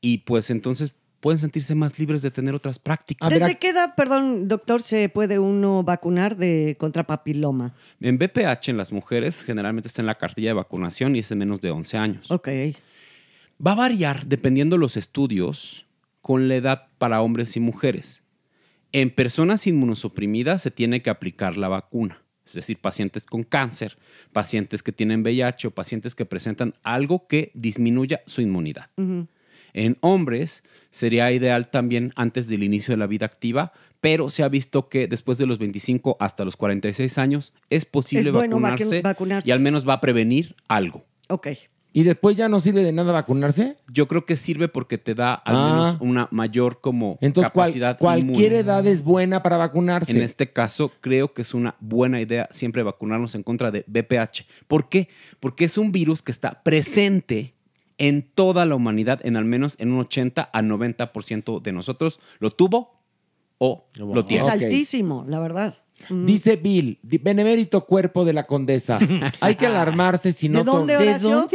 y 0.02 0.20
pues 0.20 0.50
entonces 0.50 0.94
pueden 1.20 1.40
sentirse 1.40 1.76
más 1.76 1.98
libres 2.00 2.22
de 2.22 2.32
tener 2.32 2.54
otras 2.54 2.80
prácticas. 2.80 3.30
¿Desde 3.30 3.58
qué 3.58 3.70
edad, 3.70 3.96
perdón, 3.96 4.48
doctor, 4.48 4.82
se 4.82 5.10
puede 5.10 5.40
uno 5.40 5.84
vacunar 5.84 6.38
de 6.38 6.76
contra 6.80 7.06
papiloma? 7.06 7.74
En 8.00 8.18
BPH 8.18 8.70
en 8.70 8.78
las 8.78 8.92
mujeres 8.92 9.44
generalmente 9.44 9.88
está 9.88 10.02
en 10.02 10.06
la 10.06 10.16
cartilla 10.16 10.50
de 10.50 10.54
vacunación 10.54 11.16
y 11.16 11.20
es 11.20 11.30
de 11.30 11.36
menos 11.36 11.62
de 11.62 11.72
11 11.72 11.98
años. 11.98 12.32
Ok. 12.32 12.50
Va 13.66 13.72
a 13.72 13.76
variar 13.76 14.28
dependiendo 14.28 14.78
los 14.78 14.98
estudios 14.98 15.88
con 16.22 16.48
la 16.48 16.56
edad 16.56 16.88
para 16.98 17.22
hombres 17.22 17.56
y 17.58 17.60
mujeres. 17.60 18.24
En 18.92 19.10
personas 19.10 19.68
inmunosuprimidas 19.68 20.62
se 20.62 20.72
tiene 20.72 21.02
que 21.02 21.10
aplicar 21.10 21.58
la 21.58 21.68
vacuna, 21.68 22.24
es 22.48 22.54
decir, 22.54 22.78
pacientes 22.80 23.24
con 23.26 23.44
cáncer, 23.44 23.98
pacientes 24.34 24.82
que 24.84 24.92
tienen 24.92 25.22
VIH 25.22 25.68
o 25.68 25.72
pacientes 25.72 26.16
que 26.16 26.26
presentan 26.26 26.74
algo 26.84 27.28
que 27.28 27.52
disminuya 27.54 28.22
su 28.26 28.42
inmunidad. 28.42 28.90
En 29.74 29.98
hombres 30.02 30.64
sería 30.90 31.32
ideal 31.32 31.70
también 31.70 32.12
antes 32.16 32.48
del 32.48 32.64
inicio 32.64 32.94
de 32.94 32.98
la 32.98 33.08
vida 33.08 33.26
activa, 33.26 33.74
pero 34.02 34.30
se 34.30 34.44
ha 34.44 34.48
visto 34.50 34.90
que 34.90 35.08
después 35.08 35.38
de 35.38 35.46
los 35.46 35.60
25 35.60 36.18
hasta 36.20 36.46
los 36.46 36.56
46 36.56 37.18
años 37.18 37.54
es 37.70 37.86
posible 37.86 38.28
Es 38.28 38.32
bueno 38.32 38.58
vacu- 38.58 38.62
vacunarse, 38.62 39.02
vacunarse. 39.02 39.50
y 39.50 39.52
al 39.52 39.60
menos 39.60 39.88
va 39.88 39.94
a 39.94 40.02
prevenir 40.02 40.56
algo. 40.68 41.06
Ok. 41.30 41.48
¿Y 41.94 42.04
después 42.04 42.38
ya 42.38 42.48
no 42.48 42.60
sirve 42.60 42.84
de 42.84 42.92
nada 42.92 43.12
vacunarse? 43.12 43.78
Yo 43.92 44.08
creo 44.08 44.26
que 44.26 44.36
sirve 44.36 44.68
porque 44.68 44.98
te 45.00 45.16
da 45.16 45.34
al 45.34 45.56
Ah. 45.56 45.66
menos 45.72 45.98
una 46.00 46.28
mayor 46.32 46.80
como 46.80 47.18
Entonces, 47.22 47.52
cual- 47.52 47.68
capacidad 47.70 47.98
cualquier 47.98 48.52
inmune. 48.52 48.58
edad 48.60 48.86
es 48.86 49.04
buena 49.04 49.42
para 49.42 49.58
vacunarse. 49.58 50.12
En 50.12 50.22
este 50.22 50.52
caso, 50.52 50.92
creo 51.02 51.34
que 51.34 51.42
es 51.42 51.54
una 51.56 51.76
buena 51.80 52.22
idea 52.22 52.48
siempre 52.52 52.84
vacunarnos 52.84 53.34
en 53.36 53.42
contra 53.44 53.72
de 53.72 53.84
BPH. 53.88 54.46
¿Por 54.68 54.90
qué? 54.90 55.08
Porque 55.40 55.66
es 55.66 55.78
un 55.78 55.92
virus 55.92 56.22
que 56.22 56.32
está 56.32 56.62
presente 56.62 57.56
en 57.98 58.22
toda 58.22 58.66
la 58.68 58.76
humanidad, 58.76 59.20
en 59.26 59.36
al 59.36 59.46
menos 59.46 59.76
en 59.80 59.92
un 59.92 60.02
80 60.02 60.50
a 60.54 60.62
90% 60.62 61.60
de 61.60 61.72
nosotros 61.72 62.20
lo 62.38 62.52
tuvo 62.52 63.02
o 63.58 63.88
lo 63.96 64.24
tiene. 64.26 64.44
Es 64.46 64.50
altísimo, 64.52 65.26
la 65.28 65.40
verdad. 65.40 65.76
Mm. 66.10 66.26
Dice 66.26 66.56
Bill, 66.56 67.00
benemérito 67.02 67.86
cuerpo 67.86 68.24
de 68.26 68.34
la 68.34 68.46
condesa. 68.46 69.00
Hay 69.40 69.56
que 69.56 69.66
alarmarse 69.68 70.34
si 70.34 70.50
no... 70.50 70.60
¿De 70.60 70.66
dónde, 70.66 70.94
to- 70.96 71.00
Horacio? 71.02 71.48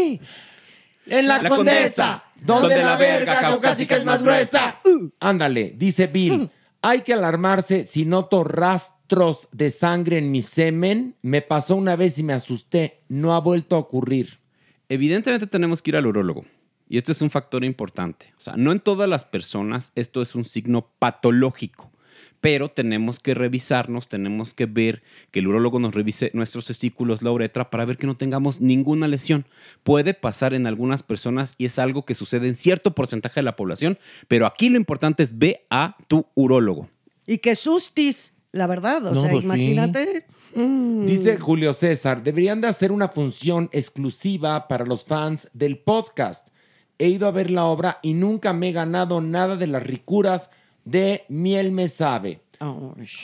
En 1.07 1.27
la, 1.27 1.43
La 1.43 1.49
condesa, 1.49 1.57
Condesa, 1.57 2.25
donde, 2.41 2.61
donde 2.63 2.77
la 2.77 2.91
la 2.93 2.97
verga 2.97 3.17
verga 3.35 3.41
caucásica 3.41 3.97
es 3.97 4.05
más 4.05 4.23
gruesa. 4.23 4.81
Ándale, 5.21 5.75
dice 5.77 6.07
Bill. 6.07 6.51
Hay 6.81 7.03
que 7.03 7.13
alarmarse 7.13 7.85
si 7.85 8.05
noto 8.05 8.43
rastros 8.45 9.49
de 9.53 9.71
sangre 9.71 10.19
en 10.19 10.31
mi 10.31 10.43
semen. 10.43 11.17
Me 11.23 11.43
pasó 11.43 11.77
una 11.77 11.97
vez 11.97 12.19
y 12.19 12.23
me 12.25 12.33
asusté. 12.33 13.03
No 13.09 13.35
ha 13.35 13.41
vuelto 13.41 13.77
a 13.77 13.79
ocurrir. 13.81 14.41
Evidentemente 14.89 15.47
tenemos 15.47 15.81
que 15.83 15.91
ir 15.91 15.97
al 15.97 16.07
urólogo. 16.07 16.45
Y 16.89 16.99
esto 16.99 17.13
es 17.13 17.23
un 17.23 17.31
factor 17.31 17.65
importante. 17.65 18.33
O 18.37 18.41
sea, 18.41 18.55
no 18.57 18.73
en 18.73 18.81
todas 18.81 19.09
las 19.09 19.25
personas 19.25 19.93
esto 19.95 20.23
es 20.23 20.35
un 20.35 20.45
signo 20.45 20.91
patológico, 20.99 21.91
pero 22.43 22.69
tenemos 22.69 23.21
que 23.21 23.35
revisarnos, 23.35 24.09
tenemos 24.09 24.53
que 24.53 24.67
ver 24.67 25.03
que 25.31 25.39
el 25.39 25.47
urólogo 25.47 25.79
nos 25.79 25.95
revise 25.95 26.33
nuestros 26.35 26.67
testículos, 26.67 27.23
la 27.23 27.31
uretra, 27.31 27.71
para 27.71 27.85
ver 27.85 27.97
que 27.97 28.07
no 28.09 28.17
tengamos 28.17 28.61
ninguna 28.61 29.07
lesión. 29.07 29.47
Puede 29.85 30.13
pasar 30.13 30.53
en 30.53 30.67
algunas 30.67 31.05
personas 31.05 31.55
y 31.57 31.67
es 31.67 31.79
algo 31.79 32.05
que 32.05 32.17
sucede 32.17 32.49
en 32.49 32.57
cierto 32.57 32.95
porcentaje 32.97 33.39
de 33.41 33.45
la 33.45 33.55
población, 33.55 33.97
pero 34.27 34.45
aquí 34.47 34.69
lo 34.69 34.77
importante 34.77 35.23
es 35.23 35.39
ve 35.39 35.65
a 35.71 35.97
tu 36.09 36.27
urólogo. 36.35 36.91
Y 37.29 37.39
que 37.39 37.55
sustis, 37.55 38.33
la 38.51 38.67
verdad. 38.67 39.07
O 39.07 39.15
No, 39.15 39.21
sea, 39.21 39.31
pues 39.31 39.43
sí. 39.43 39.47
imagínate. 39.47 40.27
Mm. 40.57 41.07
Dice 41.07 41.37
Julio 41.37 41.73
César, 41.73 42.25
deberían 42.25 42.61
de 42.61 42.67
hacer 42.67 42.91
una 42.91 43.07
función 43.07 43.69
exclusiva 43.73 44.67
para 44.67 44.85
los 44.85 45.05
fans 45.05 45.49
del 45.55 45.79
podcast. 45.79 46.49
He 46.99 47.07
ido 47.09 47.29
a 47.29 47.31
ver 47.31 47.53
la 47.53 47.67
obra 47.67 48.01
y 48.03 48.15
nunca 48.15 48.53
me 48.53 48.71
he 48.71 48.73
ganado 48.73 49.21
nada 49.21 49.57
de 49.57 49.69
las 49.69 49.85
ricuras 49.85 50.51
de 50.85 51.25
Miel 51.29 51.73
me 51.73 51.89
sabe. 51.89 52.41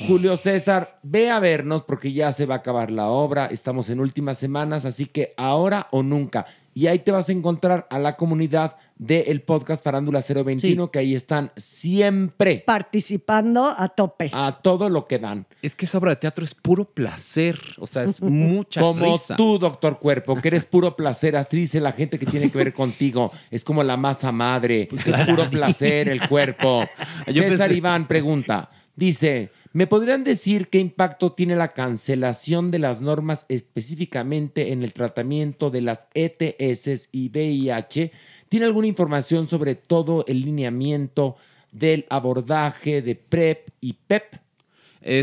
Julio 0.09 0.37
César, 0.37 0.99
ve 1.05 1.31
a 1.31 1.39
vernos 1.39 1.83
porque 1.83 2.13
ya 2.13 2.33
se 2.33 2.45
va 2.45 2.57
a 2.57 2.59
acabar 2.59 2.91
la 2.91 3.09
obra. 3.09 3.47
Estamos 3.47 3.89
en 3.89 4.01
últimas 4.01 4.37
semanas, 4.37 4.85
así 4.85 5.07
que 5.07 5.35
ahora 5.37 5.87
o 5.93 6.03
nunca. 6.03 6.47
Y 6.75 6.89
ahí 6.89 6.99
te 6.99 7.13
vas 7.13 7.29
a 7.29 7.33
encontrar 7.33 7.87
a 7.91 7.99
la 7.99 8.17
comunidad 8.17 8.77
del 8.99 9.43
podcast 9.43 9.83
Farándula 9.85 10.21
021, 10.21 10.91
que 10.91 10.99
ahí 10.99 11.15
están 11.15 11.53
siempre. 11.57 12.63
Participando 12.67 13.73
a 13.77 13.89
tope. 13.89 14.31
A 14.33 14.61
todo 14.63 14.91
lo 14.91 15.07
que 15.07 15.19
dan. 15.19 15.47
Es 15.63 15.77
que 15.77 15.85
esa 15.87 15.99
obra 15.99 16.11
de 16.11 16.17
teatro 16.17 16.45
es 16.45 16.55
puro 16.55 16.85
placer. 16.85 17.59
O 17.79 17.87
sea, 17.87 18.03
es 18.05 18.21
mucha 18.23 18.81
Como 18.81 19.13
risa. 19.13 19.37
tú, 19.37 19.59
doctor 19.59 19.99
Cuerpo, 19.99 20.37
que 20.41 20.49
eres 20.49 20.65
puro 20.67 20.97
placer. 20.97 21.37
Así 21.37 21.57
dice 21.57 21.81
la 21.81 21.93
gente 21.93 22.19
que 22.19 22.27
tiene 22.27 22.51
que 22.51 22.59
ver 22.59 22.73
contigo. 22.75 23.33
Es 23.51 23.63
como 23.65 23.83
la 23.85 23.97
masa 23.97 24.33
madre. 24.33 24.89
Es 25.07 25.17
puro 25.27 25.49
placer 25.49 26.09
el 26.09 26.27
cuerpo. 26.29 26.83
Yo 27.29 27.43
César 27.45 27.71
pensé- 27.71 27.77
Iván 27.77 28.09
pregunta. 28.09 28.71
Dice, 28.97 29.53
¿me 29.73 29.87
podrían 29.87 30.25
decir 30.25 30.67
qué 30.71 30.81
impacto 30.81 31.31
tiene 31.33 31.55
la 31.55 31.73
cancelación 31.73 32.73
de 32.73 32.81
las 32.81 33.01
normas 33.01 33.47
específicamente 33.49 34.73
en 34.73 34.83
el 34.83 34.93
tratamiento 34.93 35.71
de 35.71 35.83
las 35.83 36.09
ETS 36.15 37.09
y 37.13 37.29
VIH? 37.31 38.11
¿Tiene 38.49 38.67
alguna 38.67 38.87
información 38.87 39.47
sobre 39.47 39.75
todo 39.75 40.25
el 40.27 40.43
lineamiento 40.43 41.37
del 41.73 42.07
abordaje 42.09 43.03
de 43.03 43.15
PrEP 43.15 43.69
y 43.81 43.93
PEP? 43.93 44.35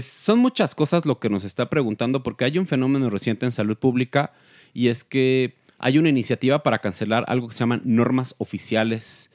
Son 0.01 0.39
muchas 0.39 0.73
cosas 0.73 1.05
lo 1.05 1.19
que 1.19 1.29
nos 1.29 1.43
está 1.43 1.69
preguntando 1.69 2.23
porque 2.23 2.45
hay 2.45 2.57
un 2.57 2.65
fenómeno 2.65 3.09
reciente 3.09 3.45
en 3.45 3.51
salud 3.51 3.77
pública 3.77 4.33
y 4.73 4.87
es 4.89 5.03
que 5.03 5.55
hay 5.77 5.97
una 5.97 6.09
iniciativa 6.09 6.63
para 6.63 6.79
cancelar 6.79 7.25
algo 7.27 7.47
que 7.47 7.53
se 7.53 7.59
llaman 7.59 7.81
normas 7.83 8.35
oficiales 8.37 9.29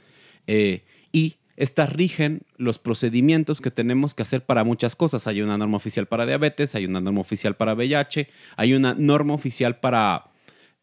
eh, 0.46 0.82
y 1.12 1.36
estas 1.56 1.92
rigen 1.92 2.42
los 2.56 2.78
procedimientos 2.78 3.60
que 3.60 3.70
tenemos 3.70 4.14
que 4.14 4.22
hacer 4.22 4.46
para 4.46 4.64
muchas 4.64 4.96
cosas. 4.96 5.26
Hay 5.26 5.42
una 5.42 5.58
norma 5.58 5.76
oficial 5.76 6.06
para 6.06 6.24
diabetes, 6.24 6.74
hay 6.74 6.86
una 6.86 7.02
norma 7.02 7.20
oficial 7.20 7.54
para 7.54 7.74
VIH, 7.74 8.28
hay 8.56 8.72
una 8.72 8.94
norma 8.94 9.34
oficial 9.34 9.78
para 9.78 10.30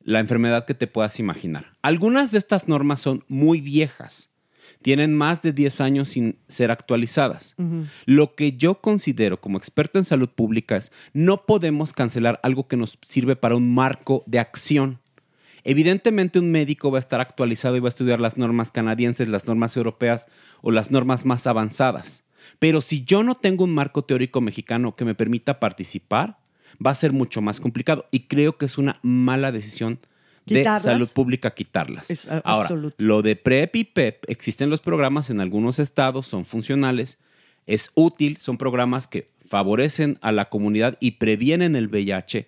la 0.07 0.21
enfermedad 0.21 0.65
que 0.65 0.73
te 0.73 0.88
puedas 0.88 1.19
imaginar. 1.19 1.73
Algunas 1.81 2.31
de 2.31 2.38
estas 2.38 2.69
normas 2.69 3.01
son 3.01 3.25
muy 3.27 3.59
viejas, 3.59 4.29
tienen 4.81 5.13
más 5.13 5.41
de 5.41 5.51
10 5.51 5.81
años 5.81 6.07
sin 6.07 6.39
ser 6.47 6.71
actualizadas. 6.71 7.57
Lo 8.05 8.34
que 8.34 8.53
yo 8.53 8.79
considero 8.79 9.41
como 9.41 9.57
experto 9.57 9.99
en 9.99 10.05
salud 10.05 10.29
pública 10.29 10.77
es 10.77 10.93
no 11.11 11.45
podemos 11.45 11.91
cancelar 11.91 12.39
algo 12.41 12.69
que 12.69 12.77
nos 12.77 12.97
sirve 13.01 13.35
para 13.35 13.57
un 13.57 13.75
marco 13.75 14.23
de 14.27 14.39
acción. 14.39 15.01
Evidentemente 15.65 16.39
un 16.39 16.51
médico 16.51 16.89
va 16.89 16.99
a 16.99 17.01
estar 17.01 17.19
actualizado 17.19 17.75
y 17.75 17.81
va 17.81 17.88
a 17.88 17.89
estudiar 17.89 18.21
las 18.21 18.38
normas 18.38 18.71
canadienses, 18.71 19.27
las 19.27 19.45
normas 19.45 19.75
europeas 19.75 20.27
o 20.61 20.71
las 20.71 20.89
normas 20.89 21.25
más 21.25 21.47
avanzadas. 21.47 22.23
Pero 22.59 22.79
si 22.79 23.03
yo 23.03 23.23
no 23.23 23.35
tengo 23.35 23.65
un 23.65 23.73
marco 23.73 24.05
teórico 24.05 24.39
mexicano 24.39 24.95
que 24.95 25.03
me 25.03 25.15
permita 25.15 25.59
participar, 25.59 26.38
va 26.86 26.91
a 26.91 26.95
ser 26.95 27.14
mucho 27.14 27.41
más 27.41 27.60
complicado. 27.60 28.06
Y 28.12 28.22
creo 28.22 28.58
que 28.58 28.66
es 28.66 28.78
una 28.78 28.99
mala 29.02 29.52
decisión 29.52 29.99
de 30.45 30.60
Quitarlas. 30.60 30.84
salud 30.84 31.10
pública 31.14 31.54
quitarlas. 31.54 32.10
Es, 32.10 32.28
Ahora, 32.28 32.64
absoluto. 32.64 32.95
lo 32.99 33.22
de 33.22 33.36
PrEP 33.36 33.76
y 33.76 33.84
PEP, 33.84 34.30
existen 34.30 34.70
los 34.70 34.80
programas 34.80 35.30
en 35.30 35.41
algunos 35.41 35.78
estados, 35.80 36.26
son 36.26 36.45
funcionales, 36.45 37.18
es 37.66 37.91
útil, 37.95 38.38
son 38.38 38.58
programas 38.58 39.08
que 39.08 39.30
favorecen 39.45 40.18
a 40.22 40.32
la 40.32 40.49
comunidad 40.49 40.98
y 41.02 41.12
previenen 41.12 41.76
el 41.76 41.88
VIH, 41.88 42.48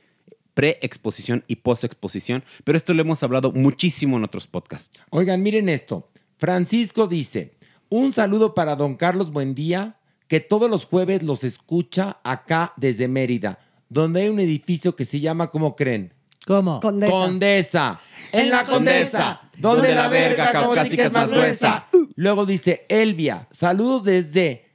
pre-exposición 0.53 1.43
y 1.47 1.57
post-exposición, 1.57 2.43
pero 2.63 2.77
esto 2.77 2.93
lo 2.93 3.01
hemos 3.01 3.21
hablado 3.23 3.51
muchísimo 3.51 4.17
en 4.17 4.23
otros 4.23 4.47
podcasts. 4.47 4.99
Oigan, 5.09 5.43
miren 5.43 5.69
esto. 5.69 6.09
Francisco 6.37 7.07
dice, 7.07 7.53
un 7.89 8.13
saludo 8.13 8.53
para 8.53 8.75
don 8.75 8.95
Carlos 8.95 9.31
Buendía, 9.31 9.97
que 10.27 10.39
todos 10.39 10.69
los 10.69 10.85
jueves 10.85 11.23
los 11.23 11.43
escucha 11.43 12.19
acá 12.23 12.73
desde 12.77 13.07
Mérida, 13.07 13.59
donde 13.89 14.21
hay 14.21 14.29
un 14.29 14.39
edificio 14.39 14.95
que 14.95 15.05
se 15.05 15.19
llama, 15.19 15.49
¿cómo 15.49 15.75
creen? 15.75 16.13
¿Cómo? 16.45 16.79
Condesa. 16.79 17.11
Condesa. 17.11 18.01
En 18.31 18.49
la 18.49 18.63
Condesa, 18.63 19.41
donde 19.57 19.93
la 19.93 20.07
verga 20.07 20.51
casi 20.73 20.95
que 20.95 21.03
es 21.03 21.11
más 21.11 21.29
gruesa. 21.29 21.87
Luego 22.15 22.45
dice 22.45 22.85
Elvia, 22.89 23.47
saludos 23.51 24.03
desde 24.03 24.65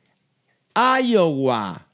Iowa. 0.74 1.88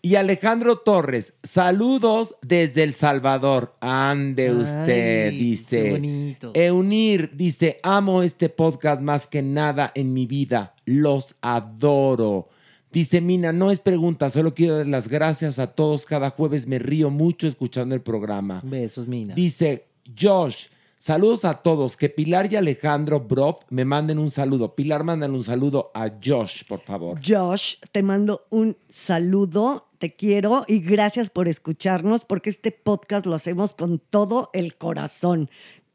Y 0.00 0.14
Alejandro 0.14 0.78
Torres, 0.78 1.34
saludos 1.42 2.36
desde 2.40 2.84
El 2.84 2.94
Salvador. 2.94 3.76
Ande 3.80 4.52
usted, 4.52 5.30
Ay, 5.30 5.38
dice. 5.38 5.82
qué 5.82 5.90
bonito. 5.90 6.52
Eunir 6.54 7.32
dice, 7.34 7.80
amo 7.82 8.22
este 8.22 8.48
podcast 8.48 9.02
más 9.02 9.26
que 9.26 9.42
nada 9.42 9.90
en 9.96 10.12
mi 10.12 10.26
vida. 10.26 10.76
Los 10.84 11.34
adoro. 11.40 12.48
Dice 12.90 13.20
Mina, 13.20 13.52
no 13.52 13.70
es 13.70 13.80
pregunta, 13.80 14.30
solo 14.30 14.54
quiero 14.54 14.78
dar 14.78 14.86
las 14.86 15.08
gracias 15.08 15.58
a 15.58 15.68
todos. 15.68 16.06
Cada 16.06 16.30
jueves 16.30 16.66
me 16.66 16.78
río 16.78 17.10
mucho 17.10 17.46
escuchando 17.46 17.94
el 17.94 18.00
programa. 18.00 18.62
Besos, 18.64 19.06
Mina. 19.06 19.34
Dice 19.34 19.88
Josh, 20.18 20.66
saludos 20.96 21.44
a 21.44 21.58
todos. 21.58 21.98
Que 21.98 22.08
Pilar 22.08 22.50
y 22.50 22.56
Alejandro 22.56 23.20
Broff 23.20 23.58
me 23.68 23.84
manden 23.84 24.18
un 24.18 24.30
saludo. 24.30 24.74
Pilar, 24.74 25.04
mándale 25.04 25.34
un 25.34 25.44
saludo 25.44 25.90
a 25.94 26.10
Josh, 26.24 26.64
por 26.66 26.80
favor. 26.80 27.20
Josh, 27.22 27.74
te 27.92 28.02
mando 28.02 28.46
un 28.48 28.78
saludo, 28.88 29.88
te 29.98 30.16
quiero 30.16 30.64
y 30.66 30.78
gracias 30.78 31.28
por 31.28 31.46
escucharnos 31.46 32.24
porque 32.24 32.48
este 32.48 32.72
podcast 32.72 33.26
lo 33.26 33.34
hacemos 33.34 33.74
con 33.74 33.98
todo 33.98 34.48
el 34.54 34.76
corazón. 34.76 35.50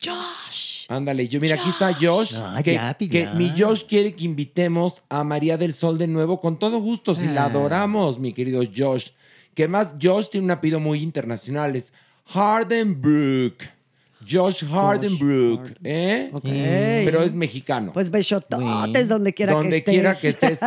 Josh. 0.05 0.85
Ándale, 0.89 1.27
yo 1.27 1.39
mira, 1.39 1.55
aquí 1.55 1.69
está 1.69 1.93
Josh. 1.93 2.33
Ah, 2.35 2.61
que, 2.63 2.73
ya, 2.73 2.93
que 2.93 3.07
Pilar. 3.07 3.35
mi 3.35 3.51
Josh 3.57 3.83
quiere 3.85 4.13
que 4.13 4.23
invitemos 4.25 5.03
a 5.09 5.23
María 5.23 5.57
del 5.57 5.73
Sol 5.73 5.97
de 5.97 6.07
nuevo 6.07 6.39
con 6.39 6.59
todo 6.59 6.79
gusto, 6.79 7.15
si 7.15 7.27
la 7.27 7.43
Ah. 7.43 7.45
adoramos, 7.45 8.19
mi 8.19 8.33
querido 8.33 8.61
Josh. 8.75 9.07
Que 9.55 9.67
más, 9.67 9.95
Josh 10.01 10.29
tiene 10.29 10.45
un 10.45 10.51
apellido 10.51 10.79
muy 10.79 11.01
internacional, 11.01 11.75
es 11.75 11.93
Hardenbrook. 12.33 13.55
Josh 14.29 14.63
Hardenbrook, 14.71 15.71
¿eh? 15.83 16.31
Pero 17.05 17.23
es 17.23 17.33
mexicano. 17.33 17.91
Pues 17.93 18.09
besototes 18.09 19.09
donde 19.09 19.33
quiera 19.33 19.51
Donde 19.53 19.83
que 19.83 19.91
estés. 19.91 19.93
quiera 19.93 20.15
que 20.15 20.27
estés, 20.29 20.59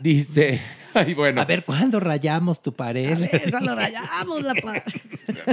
dice. 0.00 0.60
Ay, 0.94 1.14
bueno. 1.14 1.40
A 1.40 1.44
ver, 1.44 1.64
¿cuándo 1.64 2.00
rayamos 2.00 2.60
tu 2.62 2.72
pared? 2.74 3.18
Cuando 3.50 3.74
rayamos 3.74 4.42
la 4.42 4.54
pa- 4.54 4.82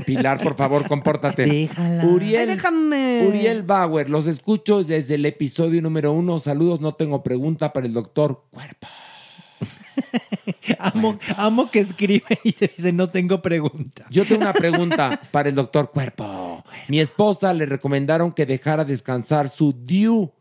Pilar, 0.06 0.42
por 0.42 0.56
favor, 0.56 0.88
compórtate. 0.88 1.46
Déjala. 1.46 2.06
Uriel, 2.06 2.42
Ay, 2.50 2.56
déjame. 2.56 3.26
Uriel 3.28 3.64
Bauer, 3.64 4.10
los 4.10 4.28
escucho 4.28 4.84
desde 4.84 5.16
el 5.16 5.26
episodio 5.26 5.82
número 5.82 6.12
uno. 6.12 6.40
Saludos, 6.40 6.82
no 6.82 6.94
tengo 6.94 7.24
pregunta 7.24 7.72
para 7.74 7.86
el 7.86 7.94
doctor 7.94 8.46
Cuerpo. 8.52 8.88
Amo, 10.80 11.18
amo 11.38 11.72
que 11.72 11.80
escribe 11.80 12.40
y 12.44 12.52
te 12.52 12.68
dice, 12.76 12.92
no 12.94 13.10
tengo 13.10 13.42
pregunta. 13.42 14.06
Yo 14.12 14.26
tengo 14.26 14.42
una 14.42 14.54
pregunta 14.54 15.20
para 15.32 15.50
el 15.50 15.56
doctor 15.56 15.90
Cuerpo. 15.92 16.64
Mi 16.88 17.00
esposa 17.00 17.54
le 17.54 17.66
recomendaron 17.66 18.32
que 18.32 18.46
dejara 18.46 18.86
descansar 18.86 19.50
su 19.50 19.74
DIU. 19.74 20.32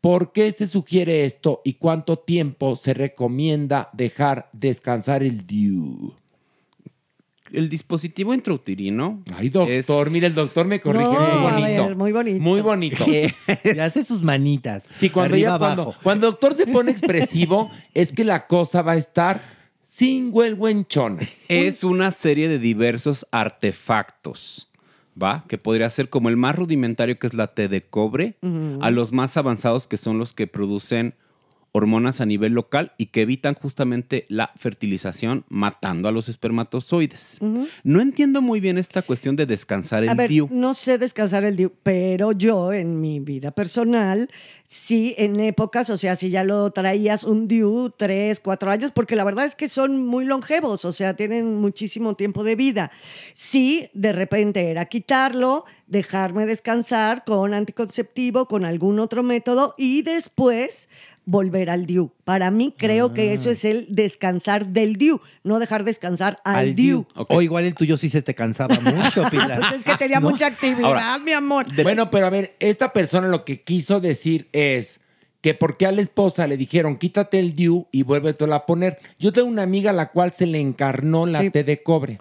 ¿Por 0.00 0.32
qué 0.32 0.52
se 0.52 0.66
sugiere 0.68 1.24
esto 1.24 1.60
y 1.64 1.74
cuánto 1.74 2.18
tiempo 2.18 2.76
se 2.76 2.94
recomienda 2.94 3.90
dejar 3.92 4.48
descansar 4.52 5.22
el 5.22 5.46
DIU? 5.46 6.14
El 7.50 7.68
dispositivo 7.68 8.34
intrauterino. 8.34 9.22
Ay, 9.34 9.48
doctor, 9.48 10.10
mire, 10.10 10.26
el 10.26 10.34
doctor 10.34 10.66
me 10.66 10.80
corrige. 10.80 11.04
No, 11.04 11.10
muy 11.10 11.50
bonito. 11.50 11.86
ver, 11.86 11.96
muy 11.96 12.12
bonito. 12.12 12.40
Muy 12.42 12.60
bonito. 12.60 13.04
Y 13.64 13.78
hace 13.78 14.04
sus 14.04 14.22
manitas. 14.22 14.86
Sí, 14.92 15.08
cuando, 15.10 15.34
arriba 15.34 15.48
ya- 15.50 15.54
abajo. 15.54 15.74
cuando, 15.74 15.98
cuando 16.02 16.26
el 16.26 16.32
doctor 16.32 16.54
se 16.54 16.66
pone 16.66 16.90
expresivo, 16.90 17.70
es 17.94 18.12
que 18.12 18.24
la 18.24 18.46
cosa 18.46 18.82
va 18.82 18.92
a 18.92 18.96
estar 18.96 19.40
sin 19.82 20.28
huelguenchón. 20.30 21.18
Es 21.48 21.82
una 21.84 22.12
serie 22.12 22.48
de 22.48 22.58
diversos 22.58 23.26
artefactos, 23.30 24.67
¿va? 25.20 25.44
Que 25.48 25.58
podría 25.58 25.90
ser 25.90 26.08
como 26.08 26.28
el 26.28 26.36
más 26.36 26.56
rudimentario, 26.56 27.18
que 27.18 27.26
es 27.26 27.34
la 27.34 27.48
T 27.48 27.68
de 27.68 27.82
cobre, 27.82 28.36
a 28.80 28.90
los 28.90 29.12
más 29.12 29.36
avanzados, 29.36 29.86
que 29.86 29.96
son 29.96 30.18
los 30.18 30.32
que 30.32 30.46
producen 30.46 31.14
hormonas 31.78 32.20
a 32.20 32.26
nivel 32.26 32.52
local 32.52 32.92
y 32.98 33.06
que 33.06 33.22
evitan 33.22 33.54
justamente 33.54 34.26
la 34.28 34.52
fertilización 34.56 35.44
matando 35.48 36.08
a 36.08 36.12
los 36.12 36.28
espermatozoides. 36.28 37.38
No 37.82 38.00
entiendo 38.00 38.42
muy 38.42 38.60
bien 38.60 38.78
esta 38.78 39.02
cuestión 39.02 39.36
de 39.36 39.46
descansar 39.46 40.02
el 40.02 40.10
A 40.10 40.14
ver, 40.14 40.28
DIU. 40.28 40.48
no 40.50 40.74
sé 40.74 40.98
descansar 40.98 41.44
el 41.44 41.56
DIU, 41.56 41.72
pero 41.82 42.32
yo 42.32 42.72
en 42.72 43.00
mi 43.00 43.20
vida 43.20 43.50
personal, 43.50 44.28
sí, 44.66 45.14
en 45.18 45.40
épocas, 45.40 45.90
o 45.90 45.96
sea, 45.96 46.16
si 46.16 46.30
ya 46.30 46.44
lo 46.44 46.70
traías 46.70 47.24
un 47.24 47.48
DIU, 47.48 47.90
tres, 47.96 48.40
cuatro 48.40 48.70
años, 48.70 48.92
porque 48.92 49.16
la 49.16 49.24
verdad 49.24 49.44
es 49.46 49.54
que 49.54 49.68
son 49.68 50.06
muy 50.06 50.24
longevos, 50.24 50.84
o 50.84 50.92
sea, 50.92 51.14
tienen 51.14 51.56
muchísimo 51.56 52.14
tiempo 52.14 52.44
de 52.44 52.56
vida. 52.56 52.90
Sí, 53.32 53.88
de 53.94 54.12
repente 54.12 54.70
era 54.70 54.84
quitarlo, 54.86 55.64
dejarme 55.86 56.46
descansar 56.46 57.24
con 57.24 57.54
anticonceptivo, 57.54 58.46
con 58.46 58.64
algún 58.64 58.98
otro 58.98 59.22
método 59.22 59.74
y 59.78 60.02
después 60.02 60.88
volver 61.28 61.68
al 61.68 61.84
DIU. 61.84 62.10
Para 62.24 62.50
mí 62.50 62.74
creo 62.76 63.12
que 63.12 63.34
eso 63.34 63.50
es 63.50 63.66
el 63.66 63.86
descansar 63.90 64.66
del 64.68 64.96
DIU, 64.96 65.20
no 65.44 65.58
dejar 65.58 65.84
descansar 65.84 66.38
al, 66.42 66.74
DIU. 66.74 67.06
O 67.14 67.42
igual 67.42 67.64
el 67.64 67.74
tuyo 67.74 67.98
sí 67.98 68.08
se 68.08 68.22
te 68.22 68.34
cansaba 68.34 68.80
mucho, 68.80 69.24
Pilar. 69.30 69.60
Pues 69.60 69.72
es 69.80 69.84
que 69.84 69.96
tenía 69.96 70.20
No. 70.20 70.30
mucha 70.30 70.46
actividad, 70.46 70.84
Ahora, 70.86 71.18
mi 71.18 71.32
amor. 71.32 71.66
Bueno, 71.82 72.10
pero 72.10 72.26
a 72.26 72.30
ver, 72.30 72.56
esta 72.60 72.94
persona 72.94 73.28
lo 73.28 73.44
que 73.44 73.60
quiso 73.60 74.00
decir 74.00 74.48
es 74.52 75.00
que 75.42 75.52
porque 75.54 75.84
a 75.86 75.92
la 75.92 76.00
esposa 76.00 76.46
le 76.48 76.56
dijeron 76.56 76.96
quítate 76.96 77.38
el 77.38 77.52
DIU 77.52 77.86
y 77.92 78.02
vuélvetelo 78.04 78.54
a 78.54 78.64
poner. 78.64 78.98
Yo 79.18 79.30
tengo 79.30 79.48
una 79.48 79.62
amiga 79.62 79.90
a 79.90 79.94
la 79.94 80.10
cual 80.10 80.32
se 80.32 80.46
le 80.46 80.60
encarnó 80.60 81.26
la 81.26 81.40
Sí. 81.40 81.50
T 81.50 81.62
de 81.62 81.82
cobre. 81.82 82.18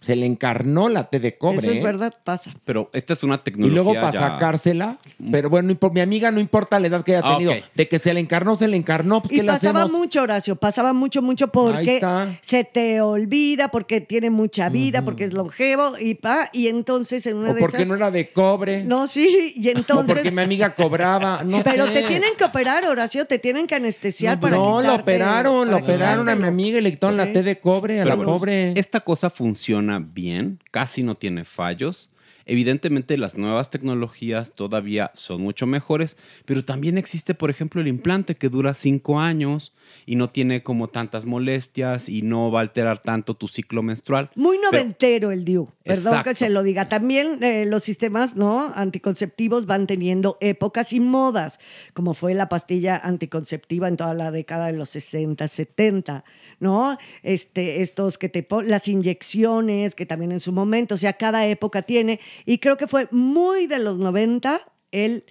Se 0.00 0.16
le 0.16 0.24
encarnó 0.24 0.88
la 0.88 1.10
T 1.10 1.20
de 1.20 1.36
cobre. 1.36 1.58
Eso 1.58 1.70
es 1.72 1.76
¿eh? 1.78 1.82
verdad, 1.82 2.14
pasa. 2.24 2.50
Pero 2.64 2.88
esta 2.94 3.12
es 3.12 3.22
una 3.22 3.34
Y 3.34 3.38
tecnología 3.40 3.74
luego 3.74 3.92
para 3.94 4.10
ya- 4.10 4.18
sacársela, 4.18 4.98
pero 5.30 5.50
bueno, 5.50 5.66
no 5.66 5.72
importa, 5.72 5.92
mi 5.94 6.00
amiga 6.00 6.30
no 6.30 6.40
importa 6.40 6.80
la 6.80 6.86
edad 6.86 7.04
que 7.04 7.16
haya 7.16 7.26
Ah, 7.28 7.36
tenido, 7.36 7.52
de 7.74 7.86
que 7.88 7.98
se 7.98 8.14
le 8.14 8.20
encarnó, 8.20 8.56
se 8.56 8.66
le 8.66 8.78
encarnó, 8.78 9.20
pues 9.20 9.32
Y 9.32 9.36
¿qué 9.36 9.42
le 9.42 9.48
pasaba 9.52 9.82
hacemos? 9.82 9.98
mucho, 10.00 10.22
Horacio, 10.22 10.56
pasaba 10.56 10.94
mucho, 10.94 11.20
mucho 11.20 11.48
porque 11.48 12.00
se 12.40 12.64
te 12.64 13.02
olvida, 13.02 13.68
porque 13.68 14.00
tiene 14.00 14.30
mucha 14.30 14.70
vida, 14.70 15.04
porque 15.04 15.24
es 15.24 15.34
longevo 15.34 15.98
y 15.98 16.14
pa, 16.14 16.48
y 16.52 16.68
entonces 16.68 17.26
en 17.26 17.36
una 17.36 17.50
O 17.50 17.54
de 17.54 17.60
porque 17.60 17.76
esas... 17.78 17.88
no 17.88 17.94
era 17.96 18.10
de 18.10 18.32
cobre. 18.32 18.82
No, 18.84 19.06
sí, 19.06 19.52
y 19.54 19.68
O 19.68 19.72
entonces... 19.72 20.14
porque 20.14 20.30
mi 20.30 20.40
amiga 20.40 20.74
cobraba. 20.74 21.44
No 21.44 21.62
Pero 21.62 21.84
sé. 21.86 21.92
te 21.92 22.02
tienen 22.04 22.30
que 22.38 22.44
operar, 22.44 22.86
Horacio, 22.86 23.26
te 23.26 23.38
tienen 23.38 23.66
que 23.66 23.74
anestesiar 23.74 24.40
para 24.40 24.56
No, 24.56 24.80
lo 24.80 24.94
operaron, 24.94 25.70
lo 25.70 25.76
operaron 25.76 26.26
a 26.30 26.34
mi 26.36 26.46
amiga 26.46 26.78
y 26.78 26.80
le 26.80 26.90
quitaron 26.92 27.18
la 27.18 27.30
T 27.30 27.42
de 27.42 27.58
cobre 27.60 28.00
a 28.00 28.04
Pero 28.04 28.08
la 28.08 28.16
bueno, 28.16 28.32
pobre. 28.32 28.72
Esta 28.80 29.00
cosa 29.00 29.28
funciona 29.28 29.89
bien, 29.98 30.60
casi 30.70 31.02
no 31.02 31.16
tiene 31.16 31.44
fallos. 31.44 32.09
Evidentemente 32.46 33.16
las 33.16 33.36
nuevas 33.36 33.70
tecnologías 33.70 34.52
todavía 34.54 35.10
son 35.14 35.42
mucho 35.42 35.66
mejores, 35.66 36.16
pero 36.44 36.64
también 36.64 36.98
existe, 36.98 37.34
por 37.34 37.50
ejemplo, 37.50 37.80
el 37.80 37.88
implante 37.88 38.36
que 38.36 38.48
dura 38.48 38.74
cinco 38.74 39.20
años 39.20 39.72
y 40.06 40.16
no 40.16 40.30
tiene 40.30 40.62
como 40.62 40.88
tantas 40.88 41.24
molestias 41.24 42.08
y 42.08 42.22
no 42.22 42.50
va 42.50 42.60
a 42.60 42.62
alterar 42.62 43.00
tanto 43.02 43.34
tu 43.34 43.48
ciclo 43.48 43.82
menstrual. 43.82 44.30
Muy 44.34 44.56
Pero- 44.58 44.70
noventero 44.70 45.30
el 45.32 45.44
DIU, 45.44 45.70
perdón 45.84 46.06
Exacto. 46.06 46.30
que 46.30 46.34
se 46.36 46.48
lo 46.48 46.62
diga. 46.62 46.88
También 46.88 47.42
eh, 47.42 47.66
los 47.66 47.82
sistemas 47.82 48.36
no 48.36 48.72
anticonceptivos 48.74 49.66
van 49.66 49.86
teniendo 49.86 50.36
épocas 50.40 50.92
y 50.92 51.00
modas, 51.00 51.58
como 51.94 52.14
fue 52.14 52.34
la 52.34 52.48
pastilla 52.48 52.96
anticonceptiva 52.96 53.88
en 53.88 53.96
toda 53.96 54.14
la 54.14 54.30
década 54.30 54.66
de 54.66 54.72
los 54.74 54.90
60, 54.90 55.46
70, 55.48 56.24
¿no? 56.60 56.96
Este, 57.22 57.80
estos 57.80 58.18
que 58.18 58.28
te 58.28 58.42
ponen, 58.42 58.70
las 58.70 58.88
inyecciones, 58.88 59.94
que 59.94 60.06
también 60.06 60.32
en 60.32 60.40
su 60.40 60.52
momento, 60.52 60.94
o 60.94 60.98
sea, 60.98 61.14
cada 61.14 61.46
época 61.46 61.82
tiene, 61.82 62.20
y 62.44 62.58
creo 62.58 62.76
que 62.76 62.86
fue 62.86 63.08
muy 63.10 63.66
de 63.66 63.78
los 63.78 63.98
90 63.98 64.60
el, 64.92 65.24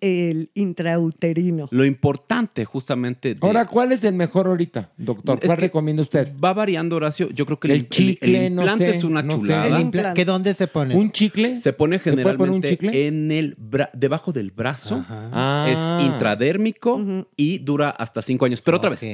el 0.00 0.50
intrauterino. 0.54 1.68
Lo 1.70 1.84
importante 1.84 2.64
justamente... 2.64 3.34
de- 3.34 3.38
Ahora, 3.40 3.66
¿cuál 3.66 3.92
es 3.92 4.04
el 4.04 4.14
mejor 4.14 4.46
ahorita, 4.46 4.90
doctor? 4.96 5.38
Es 5.40 5.46
¿Cuál 5.46 5.58
recomienda 5.58 6.02
usted? 6.02 6.32
Va 6.42 6.52
variando, 6.52 6.96
Horacio. 6.96 7.30
Yo 7.30 7.46
creo 7.46 7.58
que 7.58 7.68
el, 7.68 7.74
El 7.74 7.88
chicle, 7.88 8.46
el 8.46 8.54
no 8.54 8.62
implante 8.62 8.90
sé, 8.92 8.96
es 8.98 9.04
una 9.04 9.22
no 9.22 9.32
sé. 9.32 9.38
chulada. 9.38 10.14
¿Que 10.14 10.24
dónde 10.24 10.54
se 10.54 10.66
pone? 10.66 10.94
¿Un 10.94 11.10
chicle? 11.12 11.58
Se 11.58 11.72
pone 11.72 11.98
¿Se 11.98 12.12
puede 12.12 12.36
poner 12.36 12.50
un 12.52 12.62
generalmente 12.62 12.68
chicle? 12.70 13.06
en 13.06 13.30
el 13.32 13.56
bra- 13.56 13.90
debajo 13.92 14.32
del 14.32 14.50
brazo. 14.50 15.04
Ah. 15.08 15.66
Es 16.00 16.06
intradérmico 16.06 17.00
y 17.36 17.58
dura 17.58 17.90
hasta 17.90 18.22
cinco 18.22 18.44
años. 18.44 18.60
Pero 18.62 18.76
otra 18.78 18.90
vez, 18.90 19.06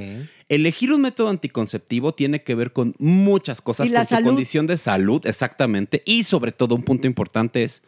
elegir 0.49 0.93
un 0.93 1.01
método 1.03 1.28
anticonceptivo 1.28 2.12
tiene 2.15 2.43
que 2.43 2.55
ver 2.55 2.73
con 2.73 2.95
muchas 2.99 3.61
cosas, 3.61 3.86
Y 3.89 3.90
la 3.90 4.01
con 4.01 4.07
salud. 4.09 4.27
condición 4.31 4.66
de 4.66 4.78
salud, 4.78 5.27
exactamente. 5.27 6.03
Y 6.07 6.24
sobre 6.24 6.53
todo, 6.53 6.74
un 6.74 6.82
punto 6.82 7.07
importante 7.07 7.62
es 7.65 7.82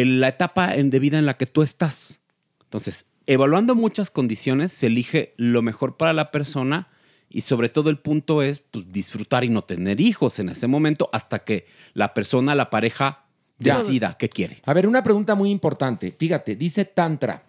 el- 0.00 0.20
la 0.20 0.28
etapa 0.28 0.74
en- 0.74 0.90
de 0.90 0.98
vida 0.98 1.18
en 1.18 1.26
la 1.26 1.36
que 1.36 1.46
tú 1.46 1.62
estás. 1.62 2.20
Entonces, 2.64 3.06
evaluando 3.26 3.74
muchas 3.74 4.10
condiciones, 4.10 4.72
se 4.72 4.86
elige 4.88 5.34
lo 5.36 5.62
mejor 5.62 5.96
para 5.96 6.12
la 6.12 6.30
persona 6.30 6.88
y 7.28 7.42
sobre 7.42 7.68
todo 7.68 7.90
el 7.90 7.98
punto 7.98 8.42
es 8.42 8.58
pues, 8.58 8.90
disfrutar 8.92 9.44
y 9.44 9.48
no 9.48 9.62
tener 9.62 10.00
hijos 10.00 10.38
en 10.38 10.48
ese 10.48 10.66
momento 10.66 11.08
hasta 11.12 11.44
que 11.44 11.66
la 11.94 12.12
persona, 12.14 12.54
la 12.54 12.70
pareja, 12.70 13.24
Ya. 13.58 13.78
decida 13.78 14.16
qué 14.18 14.28
quiere. 14.28 14.60
A 14.66 14.72
ver, 14.74 14.86
una 14.86 15.02
pregunta 15.02 15.34
muy 15.34 15.50
importante. 15.50 16.14
Fíjate, 16.18 16.56
dice 16.56 16.84
Tantra. 16.84 17.44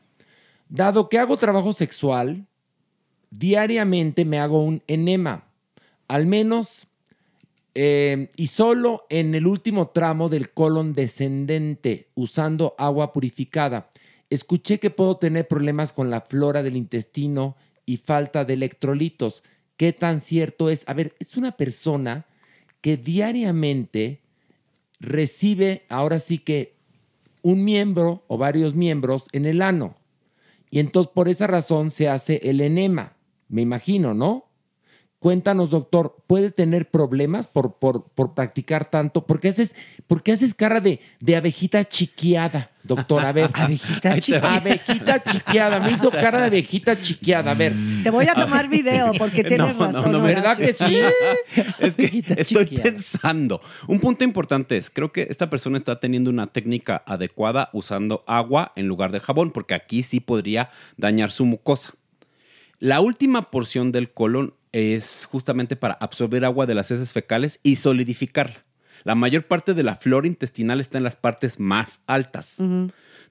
Dado 0.69 1.09
que 1.09 1.17
hago 1.19 1.37
trabajo 1.37 1.73
sexual, 1.73 2.45
diariamente 3.31 4.25
me 4.25 4.39
hago 4.39 4.63
un 4.63 4.81
enema. 4.87 5.45
Al 6.07 6.25
menos 6.25 6.87
eh, 7.77 8.29
y 8.37 8.47
solo 8.47 9.05
en 9.09 9.35
el 9.35 9.45
último 9.45 9.89
tramo 9.89 10.29
del 10.29 10.51
colon 10.51 10.93
descendente, 10.93 12.09
usando 12.15 12.73
agua 12.77 13.11
purificada. 13.11 13.89
Escuché 14.29 14.79
que 14.79 14.89
puedo 14.89 15.17
tener 15.17 15.47
problemas 15.47 15.91
con 15.91 16.09
la 16.09 16.21
flora 16.21 16.63
del 16.63 16.77
intestino 16.77 17.57
y 17.85 17.97
falta 17.97 18.45
de 18.45 18.53
electrolitos. 18.53 19.43
¿Qué 19.75 19.91
tan 19.91 20.21
cierto 20.21 20.69
es? 20.69 20.85
A 20.87 20.93
ver, 20.93 21.15
es 21.19 21.35
una 21.35 21.51
persona 21.51 22.25
que 22.79 22.95
diariamente 22.95 24.21
recibe 25.01 25.85
ahora 25.89 26.19
sí 26.19 26.37
que 26.37 26.75
un 27.41 27.65
miembro 27.65 28.23
o 28.27 28.37
varios 28.37 28.73
miembros 28.73 29.27
en 29.33 29.45
el 29.45 29.61
ano. 29.61 29.97
Y 30.71 30.79
entonces 30.79 31.11
por 31.13 31.27
esa 31.27 31.45
razón 31.45 31.91
se 31.91 32.07
hace 32.07 32.39
el 32.43 32.61
enema, 32.61 33.17
me 33.49 33.61
imagino, 33.61 34.13
¿no? 34.13 34.45
Cuéntanos, 35.25 35.71
doctor, 35.71 36.17
¿puede 36.27 36.51
tener 36.51 36.87
problemas 36.91 37.47
por, 37.47 37.79
por, 37.79 38.09
por 38.09 38.35
practicar 38.35 38.91
tanto? 38.91 39.25
¿Por 39.25 39.39
qué 39.39 39.47
haces, 39.47 39.75
por 40.05 40.21
qué 40.21 40.33
haces 40.33 40.53
cara 40.53 40.81
de, 40.81 40.99
de 41.19 41.35
abejita 41.35 41.83
chiqueada, 41.83 42.69
doctor? 42.83 43.25
A 43.25 43.31
ver. 43.31 43.49
abejita 43.55 44.19
chiqueada. 44.19 44.55
Abejita 44.57 45.23
chiqueada. 45.23 45.79
Me 45.79 45.93
hizo 45.93 46.11
cara 46.11 46.41
de 46.41 46.45
abejita 46.45 47.01
chiqueada. 47.01 47.49
A 47.49 47.53
ver. 47.55 47.71
Te 48.03 48.11
voy 48.11 48.27
a 48.27 48.35
tomar 48.35 48.69
video 48.69 49.13
porque 49.17 49.43
tienes 49.43 49.75
No, 49.75 49.87
no, 49.87 49.91
razón. 49.93 50.11
no, 50.11 50.21
¿verdad 50.21 50.59
Horacio. 50.59 50.67
que 50.67 50.73
sí? 50.75 51.63
Es 51.79 51.95
que 51.95 52.23
estoy 52.37 52.67
pensando. 52.67 53.61
Un 53.87 53.99
punto 53.99 54.23
importante 54.23 54.77
es, 54.77 54.91
creo 54.91 55.11
que 55.11 55.25
esta 55.31 55.49
persona 55.49 55.79
está 55.79 55.99
teniendo 55.99 56.29
una 56.29 56.45
técnica 56.53 57.01
adecuada 57.03 57.71
usando 57.73 58.23
agua 58.27 58.73
en 58.75 58.85
lugar 58.85 59.11
de 59.11 59.21
jabón, 59.21 59.49
porque 59.49 59.73
aquí 59.73 60.03
sí 60.03 60.19
podría 60.19 60.69
dañar 60.97 61.31
su 61.31 61.45
mucosa. 61.45 61.95
La 62.77 62.99
última 62.99 63.49
porción 63.49 63.91
del 63.91 64.11
colon 64.11 64.53
es 64.75 65.25
justamente 65.31 65.77
para 65.77 65.93
absorber 65.93 66.43
agua 66.43 66.65
de 66.65 66.75
las 66.75 66.91
heces 66.91 67.13
fecales 67.13 67.61
y 67.63 67.77
solidificarla. 67.77 68.65
La 69.05 69.15
mayor 69.15 69.45
parte 69.45 69.73
de 69.73 69.83
la 69.83 69.95
flora 69.95 70.27
intestinal 70.27 70.81
está 70.81 70.97
en 70.97 71.05
las 71.05 71.15
partes 71.15 71.61
más 71.61 72.01
altas. 72.07 72.61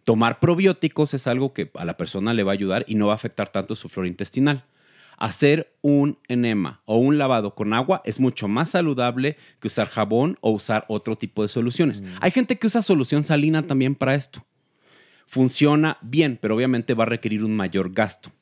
Tomar 0.04 0.40
probióticos 0.40 1.12
es 1.12 1.26
algo 1.26 1.52
que 1.52 1.70
a 1.74 1.84
la 1.84 1.98
persona 1.98 2.32
le 2.32 2.44
va 2.44 2.52
a 2.52 2.54
ayudar 2.54 2.84
y 2.88 2.94
no 2.94 3.08
va 3.08 3.12
a 3.12 3.16
afectar 3.16 3.50
tanto 3.50 3.76
su 3.76 3.90
flora 3.90 4.08
intestinal. 4.08 4.64
Hacer 5.18 5.76
un 5.82 6.18
enema 6.28 6.80
o 6.86 6.96
un 6.96 7.18
lavado 7.18 7.54
con 7.54 7.74
agua 7.74 8.00
es 8.04 8.20
mucho 8.20 8.48
más 8.48 8.70
saludable 8.70 9.36
que 9.60 9.68
usar 9.68 9.88
jabón 9.88 10.38
o 10.40 10.50
usar 10.50 10.86
otro 10.88 11.16
tipo 11.16 11.42
de 11.42 11.48
soluciones. 11.48 12.02
Hay 12.20 12.30
gente 12.30 12.56
que 12.58 12.68
usa 12.68 12.80
solución 12.80 13.22
salina 13.22 13.66
también 13.66 13.94
para 13.94 14.14
esto. 14.14 14.46
Funciona 15.26 15.98
bien, 16.00 16.38
pero 16.40 16.56
obviamente 16.56 16.94
va 16.94 17.04
a 17.04 17.08
requerir 17.08 17.44
un 17.44 17.54
mayor 17.54 17.92
gasto. 17.92 18.32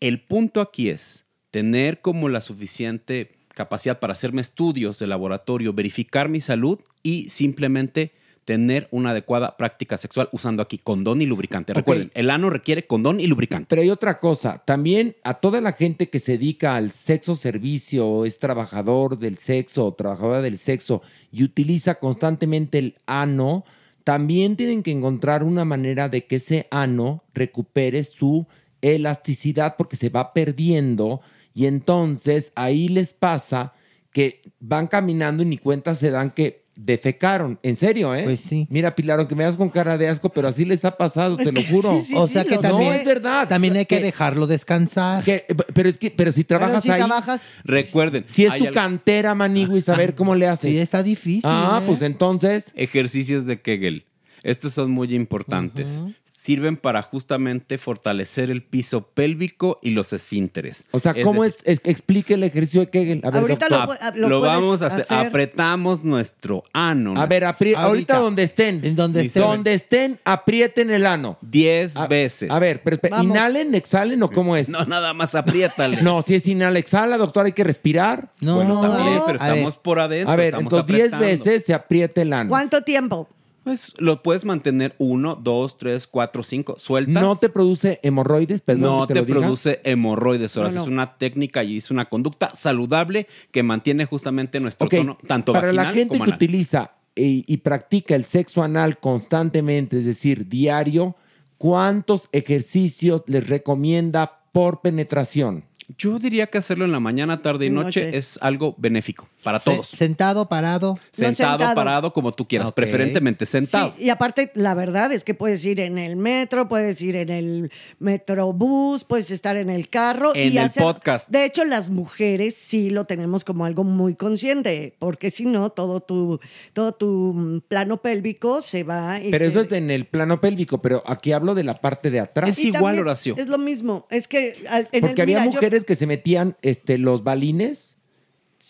El 0.00 0.20
punto 0.20 0.60
aquí 0.60 0.88
es 0.88 1.23
tener 1.54 2.00
como 2.00 2.28
la 2.28 2.40
suficiente 2.40 3.30
capacidad 3.54 4.00
para 4.00 4.12
hacerme 4.12 4.40
estudios 4.40 4.98
de 4.98 5.06
laboratorio, 5.06 5.72
verificar 5.72 6.28
mi 6.28 6.40
salud 6.40 6.80
y 7.04 7.28
simplemente 7.28 8.10
tener 8.44 8.88
una 8.90 9.10
adecuada 9.10 9.56
práctica 9.56 9.96
sexual 9.96 10.28
usando 10.32 10.64
aquí 10.64 10.78
condón 10.78 11.22
y 11.22 11.26
lubricante. 11.26 11.72
Recuerden, 11.72 12.10
el 12.14 12.30
ano 12.30 12.50
requiere 12.50 12.88
condón 12.88 13.20
y 13.20 13.28
lubricante. 13.28 13.68
Pero 13.68 13.82
hay 13.82 13.90
otra 13.90 14.18
cosa, 14.18 14.64
también 14.64 15.14
a 15.22 15.34
toda 15.34 15.60
la 15.60 15.70
gente 15.74 16.10
que 16.10 16.18
se 16.18 16.32
dedica 16.32 16.74
al 16.74 16.90
sexo 16.90 17.36
servicio, 17.36 18.24
es 18.24 18.40
trabajador 18.40 19.20
del 19.20 19.38
sexo 19.38 19.86
o 19.86 19.94
trabajadora 19.94 20.42
del 20.42 20.58
sexo 20.58 21.02
y 21.30 21.44
utiliza 21.44 22.00
constantemente 22.00 22.78
el 22.78 22.96
ano, 23.06 23.64
también 24.02 24.56
tienen 24.56 24.82
que 24.82 24.90
encontrar 24.90 25.44
una 25.44 25.64
manera 25.64 26.08
de 26.08 26.26
que 26.26 26.36
ese 26.36 26.66
ano 26.72 27.22
recupere 27.32 28.02
su 28.02 28.44
elasticidad 28.82 29.76
porque 29.78 29.94
se 29.94 30.08
va 30.08 30.32
perdiendo 30.32 31.20
y 31.54 31.66
entonces 31.66 32.52
ahí 32.54 32.88
les 32.88 33.12
pasa 33.14 33.72
que 34.12 34.42
van 34.60 34.86
caminando 34.86 35.42
y 35.42 35.46
ni 35.46 35.58
cuenta 35.58 35.94
se 35.94 36.10
dan 36.10 36.30
que 36.30 36.64
defecaron. 36.76 37.58
En 37.62 37.76
serio, 37.76 38.14
¿eh? 38.16 38.24
Pues 38.24 38.40
sí. 38.40 38.66
Mira, 38.68 38.94
Pilar, 38.96 39.20
aunque 39.20 39.36
me 39.36 39.44
das 39.44 39.56
con 39.56 39.68
cara 39.70 39.96
de 39.96 40.08
asco, 40.08 40.28
pero 40.30 40.48
así 40.48 40.64
les 40.64 40.84
ha 40.84 40.96
pasado, 40.96 41.38
Es 41.38 41.44
te 41.48 41.52
lo 41.52 41.62
juro. 41.62 41.96
sí, 41.96 42.02
sí, 42.02 42.14
O 42.16 42.26
sea 42.26 42.42
sí, 42.42 42.48
que 42.48 42.58
también- 42.58 42.90
No, 42.90 42.96
es 42.98 43.04
verdad. 43.04 43.48
También 43.48 43.76
hay 43.76 43.86
que 43.86 44.00
dejarlo 44.00 44.48
descansar. 44.48 45.22
Que- 45.22 45.44
pero 45.72 45.88
es 45.88 45.98
que, 45.98 46.10
pero 46.10 46.32
si 46.32 46.42
trabajas 46.42 46.82
si 46.82 46.90
ahí. 46.90 46.98
trabajas- 46.98 47.48
Recuerden. 47.62 48.24
Si 48.28 48.44
es 48.44 48.56
tu 48.58 48.66
al- 48.66 48.72
cantera, 48.74 49.34
Maniguis, 49.36 49.88
a 49.88 49.96
ver 49.96 50.16
cómo 50.16 50.34
le 50.34 50.48
haces. 50.48 50.72
Sí, 50.72 50.78
está 50.78 51.02
difícil. 51.04 51.42
Ah, 51.44 51.78
¿eh? 51.80 51.84
pues 51.86 52.02
entonces. 52.02 52.72
Ejercicios 52.74 53.46
de 53.46 53.60
Kegel. 53.60 54.04
Estos 54.42 54.72
son 54.72 54.90
muy 54.90 55.14
importantes. 55.14 56.02
Sirven 56.44 56.76
para 56.76 57.00
justamente 57.00 57.78
fortalecer 57.78 58.50
el 58.50 58.62
piso 58.62 59.00
pélvico 59.14 59.78
y 59.82 59.92
los 59.92 60.12
esfínteres. 60.12 60.84
O 60.90 60.98
sea, 60.98 61.14
¿cómo 61.22 61.42
decir, 61.42 61.60
es, 61.64 61.80
es- 61.82 61.88
Explique 61.90 62.34
el 62.34 62.42
ejercicio 62.42 62.82
de 62.82 62.90
Kegel. 62.90 63.22
A 63.24 63.30
ver, 63.30 63.40
Ahorita 63.40 63.66
lo, 63.70 63.76
pu- 63.78 64.14
Lo, 64.16 64.28
lo 64.28 64.38
puedes 64.40 64.54
vamos 64.54 64.82
a 64.82 64.86
hacer. 64.88 65.00
hacer. 65.00 65.26
Apretamos 65.28 66.04
nuestro 66.04 66.64
ano. 66.74 67.14
A 67.16 67.24
ver, 67.24 67.44
apri- 67.44 67.74
ahorita. 67.74 68.18
donde 68.18 68.42
estén. 68.42 68.84
En 68.84 68.94
donde 68.94 69.22
estén. 69.22 69.42
Donde 69.42 69.72
estén, 69.72 70.20
aprieten 70.26 70.90
el 70.90 71.06
ano. 71.06 71.38
10 71.40 71.96
A- 71.96 72.06
veces. 72.08 72.50
A 72.50 72.58
ver, 72.58 72.82
pero, 72.84 72.98
pero. 72.98 73.22
¿inhalen, 73.22 73.74
exhalen 73.74 74.22
o 74.22 74.30
cómo 74.30 74.54
es? 74.54 74.68
No, 74.68 74.84
nada 74.84 75.14
más 75.14 75.34
apriétale. 75.34 76.02
No, 76.02 76.20
si 76.20 76.34
es 76.34 76.46
inhala, 76.46 76.78
exhala, 76.78 77.16
doctor, 77.16 77.46
hay 77.46 77.52
que 77.52 77.64
respirar. 77.64 78.28
No, 78.40 78.56
Bueno, 78.56 78.82
también, 78.82 79.14
no. 79.14 79.24
pero 79.24 79.38
ver. 79.38 79.48
estamos 79.48 79.76
por 79.78 79.98
adentro. 79.98 80.30
A 80.30 80.36
ver, 80.36 80.46
estamos 80.48 80.64
entonces 80.74 80.94
10 80.94 81.06
apretando. 81.14 81.26
veces 81.26 81.64
se 81.64 81.72
aprieta 81.72 82.20
el 82.20 82.32
ano. 82.34 82.50
¿Cuánto 82.50 82.82
tiempo? 82.82 83.30
Pues 83.64 83.94
lo 83.98 84.22
puedes 84.22 84.44
mantener 84.44 84.94
uno, 84.98 85.36
dos, 85.36 85.78
tres, 85.78 86.06
cuatro, 86.06 86.42
cinco. 86.42 86.76
Sueltas. 86.78 87.22
¿No 87.22 87.34
te 87.36 87.48
produce 87.48 87.98
hemorroides? 88.02 88.60
Perdón 88.60 88.82
no 89.00 89.06
que 89.06 89.14
te, 89.14 89.20
lo 89.20 89.26
diga. 89.26 89.40
produce 89.40 89.80
hemorroides. 89.84 90.56
Ahora 90.56 90.68
No, 90.68 90.74
no. 90.76 90.82
es 90.82 90.88
una 90.88 91.16
técnica 91.16 91.64
y 91.64 91.78
es 91.78 91.90
una 91.90 92.04
conducta 92.04 92.54
saludable 92.54 93.26
que 93.50 93.62
mantiene 93.62 94.04
justamente 94.04 94.60
nuestro 94.60 94.88
tono 94.88 95.18
tanto 95.26 95.52
Para 95.54 95.72
la 95.72 95.84
vaginal 95.84 95.94
gente 95.94 96.08
como 96.14 96.24
que 96.24 96.30
anal. 96.30 96.36
utiliza 96.36 96.92
y, 97.16 97.44
y 97.52 97.56
practica 97.58 98.14
el 98.14 98.24
sexo 98.24 98.62
anal 98.62 98.98
constantemente, 98.98 99.96
es 99.98 100.04
decir, 100.04 100.48
diario, 100.48 101.16
¿cuántos 101.58 102.28
ejercicios 102.32 103.22
les 103.26 103.48
recomienda 103.48 104.40
por 104.52 104.80
penetración? 104.82 105.64
Yo 105.98 106.18
diría 106.18 106.46
que 106.46 106.58
hacerlo 106.58 106.84
en 106.84 106.92
la 106.92 107.00
mañana, 107.00 107.42
tarde 107.42 107.66
y 107.66 107.70
noche, 107.70 108.06
noche. 108.06 108.16
es 108.18 108.38
algo 108.40 108.74
benéfico 108.78 109.28
para 109.42 109.58
Se- 109.58 109.70
todos. 109.70 109.88
Sentado, 109.88 110.48
parado. 110.48 110.98
Sentado, 111.12 111.58
sentado. 111.58 111.74
parado, 111.74 112.12
como 112.12 112.32
tú 112.32 112.48
quieras, 112.48 112.72
preferentemente 112.72 113.44
sentado. 113.44 113.92
Sí, 113.98 114.04
y 114.04 114.08
aparte, 114.10 114.50
la 114.54 114.72
verdad 114.74 115.12
es 115.12 115.24
que 115.24 115.34
puedes 115.34 115.64
ir 115.64 115.80
en 115.80 115.98
el 115.98 116.16
metro, 116.16 116.68
puedes 116.68 117.00
ir 117.02 117.16
en 117.16 117.28
el 117.28 117.70
metrobús, 117.98 119.04
puedes 119.04 119.30
estar 119.30 119.56
en 119.56 119.68
el 119.70 119.88
carro. 119.88 120.32
En 120.34 120.52
y 120.54 120.58
el 120.58 120.64
hacer- 120.64 120.82
podcast. 120.82 121.28
De 121.28 121.44
hecho, 121.44 121.64
las 121.64 121.90
mujeres 121.90 122.54
sí 122.56 122.90
lo 122.90 123.04
tenemos 123.04 123.44
como 123.44 123.64
algo 123.64 123.84
muy 123.84 124.14
consciente, 124.14 124.94
porque 124.98 125.30
si 125.30 125.44
no, 125.44 125.70
todo 125.70 126.00
tu, 126.00 126.40
todo 126.72 126.92
tu 126.92 127.32
mm, 127.34 127.60
plano 127.68 128.00
pélvico 128.00 128.62
se 128.62 128.82
va. 128.84 129.20
y 129.20 129.30
Pero 129.30 129.44
se- 129.44 129.50
eso 129.50 129.60
es 129.60 129.72
en 129.72 129.90
el 129.90 130.06
plano 130.06 130.40
pélvico, 130.40 130.80
pero 130.80 131.02
aquí 131.06 131.32
hablo 131.32 131.54
de 131.54 131.64
la 131.64 131.80
parte 131.80 132.10
de 132.10 132.20
atrás. 132.20 132.58
Y 132.58 132.72
también 132.72 133.04
Es 133.36 133.48
lo 133.48 133.58
mismo. 133.58 134.06
Es 134.10 134.28
que 134.28 134.56
en 134.92 135.00
Porque 135.00 135.22
el, 135.22 135.28
había 135.28 135.40
mira, 135.40 135.50
yo- 135.52 135.60
que 135.82 135.96
se 135.96 136.06
metían 136.06 136.56
este, 136.62 136.96
los 136.98 137.24
balines. 137.24 137.96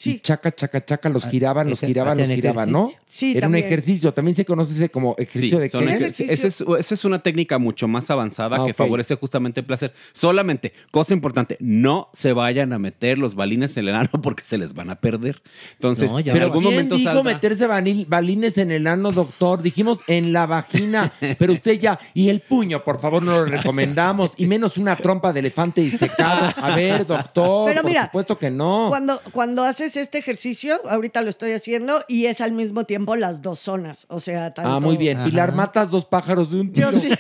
Y 0.07 0.19
chaca, 0.21 0.51
chaca, 0.55 0.85
chaca, 0.85 1.09
los 1.09 1.25
giraban, 1.27 1.71
los 1.71 1.81
giraban, 1.81 2.19
los 2.19 2.29
giraban, 2.29 2.71
¿no? 2.71 2.89
ejercicio. 2.89 3.05
Sí, 3.07 3.31
Era 3.33 3.41
también. 3.43 3.65
un 3.65 3.67
ejercicio. 3.69 4.13
También 4.13 4.35
se 4.35 4.45
conoce 4.45 4.73
ese 4.73 4.89
como 4.91 5.15
ejercicio 5.19 5.59
de 5.61 5.69
son 5.69 5.85
Kegel. 5.87 6.03
ejer- 6.11 6.29
esa 6.31 6.47
es, 6.49 6.61
esa 6.79 6.95
es 6.95 7.05
una 7.05 7.23
técnica 7.23 7.59
mucho 7.59 7.87
más 7.89 8.11
avanzada 8.11 8.59
Ah, 8.61 8.67
que 8.67 8.75
favorece 8.75 9.15
justamente 9.15 9.61
el 9.61 9.67
placer. 9.67 9.95
Solamente, 10.13 10.73
cosa 10.91 11.15
importante, 11.15 11.57
no 11.61 12.09
se 12.13 12.33
vayan 12.33 12.73
a 12.73 12.79
meter 12.79 13.19
los 13.19 13.35
balines 13.35 13.77
en 13.77 13.89
el 13.89 13.95
ano 13.95 14.11
porque 14.23 14.43
se 14.45 14.59
les 14.59 14.75
van 14.75 14.91
a 14.91 14.97
perder. 14.97 15.43
Entonces, 15.75 16.11
en 16.11 16.25
Pero 16.25 16.45
algún 16.47 16.63
¿quién 16.63 16.73
momento 16.75 16.97
dijo 16.97 17.23
meterse 17.23 17.67
balines 17.67 18.59
en 18.59 18.71
el 18.73 18.87
ano, 18.87 19.13
doctor? 19.13 19.63
Dijimos 19.63 20.01
en 20.07 20.33
la 20.33 20.47
vagina. 20.47 21.13
Pero 21.39 21.53
usted 21.53 21.79
ya, 21.79 21.99
y 22.15 22.29
el 22.31 22.41
puño, 22.41 22.83
por 22.83 23.01
favor, 23.01 23.23
no 23.23 23.33
lo 23.33 23.45
recomendamos. 23.45 24.35
Y 24.37 24.47
menos 24.47 24.77
una 24.77 24.97
trompa 24.97 25.33
de 25.33 25.41
elefante 25.41 25.81
disecado. 25.81 26.53
A 26.57 26.75
ver, 26.75 27.07
doctor, 27.07 27.69
Pero 27.69 27.83
por 27.83 27.91
mira, 27.91 28.07
supuesto 28.07 28.39
que 28.39 28.51
no. 28.51 28.87
Cuando, 28.89 29.21
cuando 29.33 29.65
haces 29.85 30.03
este 30.03 30.19
ejercicio, 30.19 30.81
ahorita 30.89 31.23
lo 31.23 31.31
estoy 31.31 31.53
haciendo, 31.53 32.03
y 32.09 32.27
es 32.27 32.41
al 32.41 32.53
mismo 32.53 32.85
tiempo 32.85 33.17
las 33.17 33.43
dos 33.43 33.59
zonas. 33.61 34.07
O 34.09 34.21
sea, 34.21 34.53
tanto... 34.55 34.71
Ah, 34.71 34.81
muy 34.81 34.97
bien. 34.97 35.23
Pilar, 35.25 35.55
matas 35.55 35.91
dos 35.91 36.05
pájaros 36.05 36.51
de 36.51 36.61
un 36.61 36.73
tiro. 36.73 36.91
Yo 36.91 36.99
sí. 36.99 37.09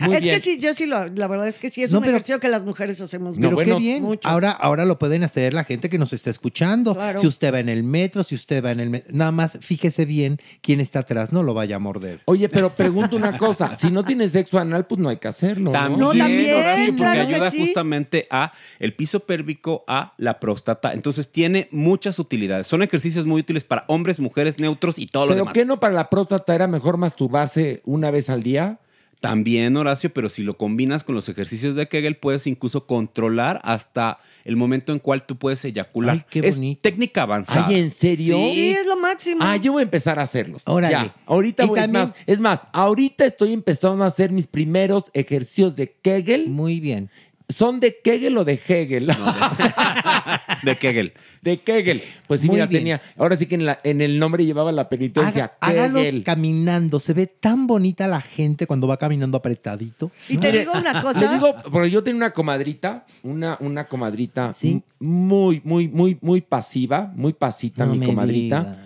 Muy 0.00 0.16
es 0.16 0.22
bien. 0.22 0.34
que 0.36 0.40
sí, 0.40 0.58
yo 0.58 0.74
sí 0.74 0.86
lo, 0.86 1.06
la 1.08 1.26
verdad 1.26 1.46
es 1.46 1.58
que 1.58 1.70
sí 1.70 1.82
es 1.82 1.92
No, 1.92 1.98
un 1.98 2.04
pero- 2.04 2.16
ejercicio 2.16 2.40
que 2.40 2.48
las 2.48 2.64
mujeres 2.64 3.00
hacemos 3.00 3.36
Pero 3.36 3.52
mucho. 3.52 3.64
qué 3.64 3.74
bien. 3.74 4.02
Mucho. 4.02 4.28
Ahora, 4.28 4.50
ahora 4.50 4.84
lo 4.84 4.98
pueden 4.98 5.22
hacer 5.22 5.54
la 5.54 5.64
gente 5.64 5.88
que 5.90 5.98
nos 5.98 6.12
está 6.12 6.30
escuchando. 6.30 6.94
Claro. 6.94 7.20
Si 7.20 7.26
usted 7.26 7.52
va 7.52 7.60
en 7.60 7.68
el 7.68 7.82
metro, 7.84 8.24
si 8.24 8.34
usted 8.34 8.64
va 8.64 8.70
en 8.72 8.80
el 8.80 8.90
metro, 8.90 9.12
nada 9.14 9.30
más 9.32 9.58
fíjese 9.60 10.04
bien 10.06 10.40
quién 10.62 10.80
está 10.80 11.00
atrás, 11.00 11.32
no 11.32 11.42
lo 11.42 11.54
vaya 11.54 11.76
a 11.76 11.78
morder. 11.78 12.20
Oye, 12.24 12.48
pero 12.48 12.70
pregunto 12.70 13.16
una 13.16 13.38
cosa. 13.38 13.76
Si 13.76 13.90
no 13.90 14.02
tienes 14.04 14.32
sexo 14.32 14.58
anal, 14.58 14.86
pues 14.86 14.98
no 15.00 15.08
hay 15.08 15.18
que 15.18 15.28
hacerlo. 15.28 15.70
También, 15.72 16.00
¿no? 16.00 16.08
Horacio, 16.08 16.86
porque 16.86 16.96
claro 16.96 17.14
que 17.28 17.34
ayuda 17.34 17.50
sí. 17.50 17.60
justamente 17.60 18.26
a 18.30 18.52
el 18.78 18.94
piso 18.94 19.20
pélvico, 19.20 19.84
a 19.86 20.14
la 20.18 20.40
próstata. 20.40 20.92
Entonces 20.92 21.30
tiene 21.30 21.53
muchas 21.70 22.18
utilidades. 22.18 22.66
Son 22.66 22.82
ejercicios 22.82 23.24
muy 23.26 23.40
útiles 23.40 23.64
para 23.64 23.84
hombres, 23.88 24.20
mujeres, 24.20 24.58
neutros 24.58 24.98
y 24.98 25.06
todo 25.06 25.24
lo 25.24 25.28
¿Pero 25.30 25.40
demás. 25.42 25.54
qué 25.54 25.64
no 25.64 25.80
para 25.80 25.94
la 25.94 26.10
próstata 26.10 26.54
era 26.54 26.66
mejor 26.66 26.96
masturbarse 26.96 27.80
una 27.84 28.10
vez 28.10 28.30
al 28.30 28.42
día? 28.42 28.78
También, 29.20 29.74
Horacio, 29.78 30.12
pero 30.12 30.28
si 30.28 30.42
lo 30.42 30.58
combinas 30.58 31.02
con 31.02 31.14
los 31.14 31.30
ejercicios 31.30 31.74
de 31.74 31.88
Kegel, 31.88 32.16
puedes 32.18 32.46
incluso 32.46 32.86
controlar 32.86 33.58
hasta 33.64 34.18
el 34.44 34.54
momento 34.56 34.92
en 34.92 34.98
cual 34.98 35.24
tú 35.24 35.36
puedes 35.36 35.64
eyacular. 35.64 36.16
Ay, 36.16 36.24
qué 36.28 36.40
es 36.46 36.56
bonito. 36.56 36.82
técnica 36.82 37.22
avanzada. 37.22 37.66
Ay, 37.68 37.80
¿en 37.80 37.90
serio? 37.90 38.36
Sí, 38.36 38.72
es 38.78 38.86
lo 38.86 38.98
máximo. 38.98 39.38
Ah, 39.42 39.56
yo 39.56 39.72
voy 39.72 39.80
a 39.80 39.84
empezar 39.84 40.18
a 40.18 40.22
hacerlos. 40.22 40.62
Órale. 40.66 40.92
Ya, 40.92 41.14
ahorita 41.24 41.64
Y 41.64 41.68
voy, 41.68 41.78
también- 41.80 42.04
es 42.04 42.10
más, 42.10 42.18
es 42.26 42.40
más, 42.40 42.66
ahorita 42.74 43.24
estoy 43.24 43.54
empezando 43.54 44.04
a 44.04 44.08
hacer 44.08 44.30
mis 44.30 44.46
primeros 44.46 45.04
ejercicios 45.14 45.74
de 45.76 45.90
Kegel. 46.02 46.50
Muy 46.50 46.80
bien. 46.80 47.08
¿Son 47.48 47.78
de 47.80 47.98
Kegel 48.02 48.36
o 48.38 48.44
de 48.44 48.54
Hegel? 48.66 49.06
de 50.62 50.76
Kegel. 50.76 51.12
De 51.42 51.58
Kegel. 51.58 52.02
Pues 52.26 52.40
sí, 52.40 52.46
Muy 52.46 52.56
mira, 52.56 52.66
bien. 52.66 52.80
tenía, 52.80 53.02
ahora 53.18 53.36
sí 53.36 53.44
que 53.46 53.54
en, 53.54 53.66
la- 53.66 53.78
en 53.84 54.00
el 54.00 54.18
nombre 54.18 54.46
llevaba 54.46 54.72
la 54.72 54.88
penitencia. 54.88 55.52
Haga- 55.60 55.82
hágalos 55.82 56.02
Kegel. 56.02 56.24
caminando. 56.24 56.98
Se 57.00 57.12
ve 57.12 57.26
tan 57.26 57.66
bonita 57.66 58.06
la 58.08 58.20
gente 58.22 58.66
cuando 58.66 58.86
va 58.88 58.96
caminando 58.96 59.36
apretadito. 59.36 60.10
Y 60.28 60.38
te 60.38 60.52
digo 60.52 60.72
una 60.72 61.02
cosa. 61.02 61.20
Le 61.20 61.34
digo, 61.34 61.54
porque 61.70 61.90
yo 61.90 62.02
tenía 62.02 62.16
una 62.16 62.30
comadrita, 62.32 63.04
una, 63.22 63.58
una 63.60 63.84
comadrita 63.88 64.54
muy, 64.98 65.60
muy, 65.64 65.88
muy, 65.88 66.16
muy 66.22 66.40
pasiva, 66.40 67.12
muy 67.14 67.34
pasita, 67.34 67.84
No 67.84 67.94
mi 67.94 68.06
comadrita, 68.06 68.60
digas. 68.60 68.78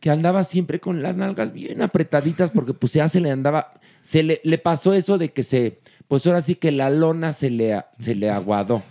que 0.00 0.10
andaba 0.10 0.44
siempre 0.44 0.80
con 0.80 1.00
las 1.00 1.16
nalgas 1.16 1.52
bien 1.54 1.80
apretaditas 1.80 2.50
porque 2.50 2.74
pues 2.74 2.92
ya 2.92 3.08
se 3.08 3.20
le 3.20 3.30
andaba, 3.30 3.72
se 4.02 4.22
le, 4.22 4.40
le 4.44 4.58
pasó 4.58 4.92
eso 4.92 5.16
de 5.16 5.30
que 5.32 5.42
se, 5.42 5.78
pues 6.12 6.26
ahora 6.26 6.42
sí 6.42 6.56
que 6.56 6.72
la 6.72 6.90
lona 6.90 7.32
se 7.32 7.48
le, 7.48 7.86
se 7.98 8.14
le 8.14 8.28
aguadó. 8.28 8.82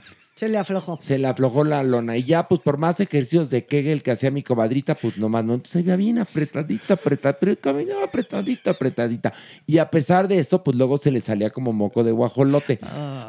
Se 0.42 0.50
le 0.50 0.58
aflojó. 0.58 0.98
Se 1.00 1.20
le 1.20 1.28
aflojó 1.28 1.64
la 1.64 1.84
lona. 1.84 2.18
Y 2.18 2.24
ya, 2.24 2.48
pues 2.48 2.62
por 2.62 2.80
más 2.80 3.00
ejercicios 3.00 3.52
de 3.52 3.64
Kegel 3.68 4.02
que 4.02 4.10
hacía 4.10 4.32
mi 4.32 4.42
comadrita, 4.42 4.96
pues 4.96 5.16
nomás 5.20 5.46
no. 5.46 5.54
Entonces 5.54 5.86
veía 5.86 5.96
bien 5.96 6.18
apretadita, 6.18 6.96
apretadita, 6.96 7.40
pero 7.40 7.56
caminaba 7.62 8.06
apretadita, 8.06 8.72
apretadita. 8.72 9.34
Y 9.68 9.78
a 9.78 9.92
pesar 9.92 10.28
de 10.28 10.40
eso, 10.40 10.64
pues 10.64 10.76
luego 10.76 10.98
se 10.98 11.12
le 11.12 11.22
salía 11.22 11.52
como 11.52 11.74
moco 11.74 12.04
de 12.04 12.12
guajolote. 12.12 12.80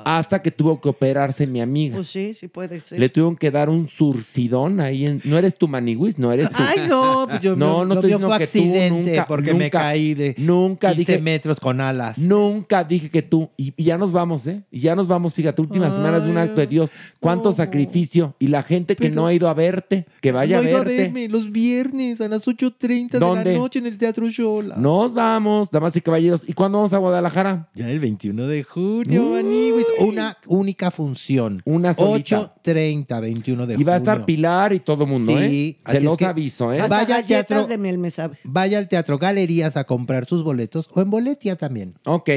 Hasta 0.06 0.40
que 0.40 0.50
tuvo 0.50 0.80
que 0.80 0.88
operarse 0.88 1.46
mi 1.46 1.60
amiga. 1.60 1.96
Pues 1.96 2.08
sí, 2.08 2.32
sí 2.32 2.48
puede 2.48 2.80
ser. 2.80 2.98
Le 2.98 3.10
tuvieron 3.10 3.36
que 3.36 3.50
dar 3.50 3.68
un 3.68 3.88
surcidón 3.88 4.80
ahí 4.80 5.04
en. 5.04 5.20
No 5.24 5.36
eres 5.36 5.54
tu 5.58 5.68
maniguis, 5.68 6.18
no 6.18 6.32
eres 6.32 6.48
tú. 6.48 6.56
Ay, 6.66 6.88
no, 6.88 7.26
pues 7.28 7.42
yo 7.42 7.56
no, 7.56 7.84
no 7.84 8.00
fue 8.00 8.08
que 8.08 8.44
accidente 8.44 8.88
tú 8.88 9.10
nunca, 9.10 9.26
porque 9.26 9.52
me 9.52 9.68
caí 9.68 10.14
de 10.14 10.34
nunca 10.38 10.94
15 10.94 10.98
dije 10.98 11.22
metros 11.22 11.60
con 11.60 11.78
alas. 11.82 12.16
Nunca 12.16 12.84
dije 12.84 13.10
que 13.10 13.20
tú. 13.20 13.50
Y, 13.58 13.74
y 13.76 13.84
ya 13.84 13.98
nos 13.98 14.12
vamos, 14.12 14.46
¿eh? 14.46 14.62
Y 14.70 14.80
ya 14.80 14.96
nos 14.96 15.06
vamos, 15.06 15.34
fíjate, 15.34 15.60
últimas 15.60 15.92
semanas 15.92 16.24
de 16.24 16.30
un 16.30 16.38
acto 16.38 16.58
de 16.62 16.66
Dios. 16.66 16.90
Cuánto 17.20 17.52
sacrificio. 17.52 18.34
Y 18.38 18.48
la 18.48 18.62
gente 18.62 18.96
que 18.96 19.10
no 19.10 19.26
ha 19.26 19.32
ido 19.34 19.48
a 19.48 19.54
verte, 19.54 20.06
que 20.20 20.32
vaya 20.32 20.56
No 20.56 20.62
a 20.62 20.66
he 20.66 20.70
ido 20.70 20.78
verte. 20.80 20.96
verme 20.96 21.28
los 21.28 21.50
viernes 21.52 22.20
a 22.20 22.28
las 22.28 22.42
8.30 22.46 23.10
de 23.12 23.20
la 23.52 23.58
noche 23.58 23.78
en 23.78 23.86
el 23.86 23.98
Teatro 23.98 24.28
Shola. 24.28 24.76
Nos 24.76 25.14
vamos, 25.14 25.70
damas 25.70 25.96
y 25.96 26.00
caballeros. 26.00 26.42
¿Y 26.46 26.52
cuándo 26.52 26.78
vamos 26.78 26.92
a 26.92 26.98
Guadalajara? 26.98 27.68
Ya 27.74 27.88
el 27.90 28.00
21 28.00 28.46
de 28.46 28.62
junio, 28.64 29.30
Maniguis. 29.30 29.86
Una 30.00 30.36
única 30.46 30.90
función. 30.90 31.62
Una 31.64 31.94
solita. 31.94 32.52
8.30, 32.64 33.20
21 33.20 33.66
de 33.66 33.74
junio. 33.74 33.80
Y 33.80 33.84
va 33.84 33.94
a 33.94 33.96
estar 33.96 34.24
Pilar 34.24 34.72
y 34.72 34.80
todo 34.80 35.06
mundo, 35.06 35.32
Sí, 35.38 35.78
¿eh? 35.86 35.90
Se 35.90 35.96
es 35.98 36.02
los 36.04 36.18
que- 36.18 36.26
aviso, 36.26 36.72
¿eh? 36.72 36.80
Hasta 36.80 36.96
Vaya 36.96 37.16
al 37.16 37.24
teatro. 37.24 37.66
de 37.66 37.78
miel 37.78 37.98
me 37.98 38.10
sabe. 38.10 38.38
Vaya 38.44 38.78
al 38.78 38.88
Teatro 38.88 39.18
Galerías 39.18 39.76
a 39.76 39.84
comprar 39.84 40.26
sus 40.26 40.42
boletos 40.42 40.88
o 40.94 41.00
en 41.00 41.10
Boletia 41.10 41.56
también. 41.56 41.94
Ok. 42.04 42.30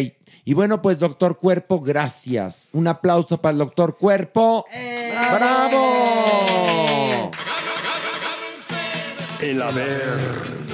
Y 0.47 0.53
bueno, 0.53 0.80
pues, 0.80 0.99
doctor 0.99 1.39
Cuerpo, 1.39 1.80
gracias. 1.81 2.69
Un 2.72 2.88
aplauso 2.88 3.41
para 3.41 3.53
el 3.53 3.57
doctor 3.57 3.97
Cuerpo. 3.97 4.67
¡Bravo! 5.34 7.31
El 9.41 9.59
Averno. 9.61 10.65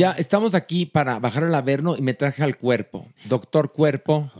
Ya 0.00 0.12
estamos 0.12 0.54
aquí 0.54 0.86
para 0.86 1.18
bajar 1.18 1.44
al 1.44 1.54
averno 1.54 1.94
y 1.94 2.00
me 2.00 2.14
traje 2.14 2.42
al 2.42 2.56
cuerpo. 2.56 3.06
Doctor 3.26 3.70
Cuerpo. 3.70 4.30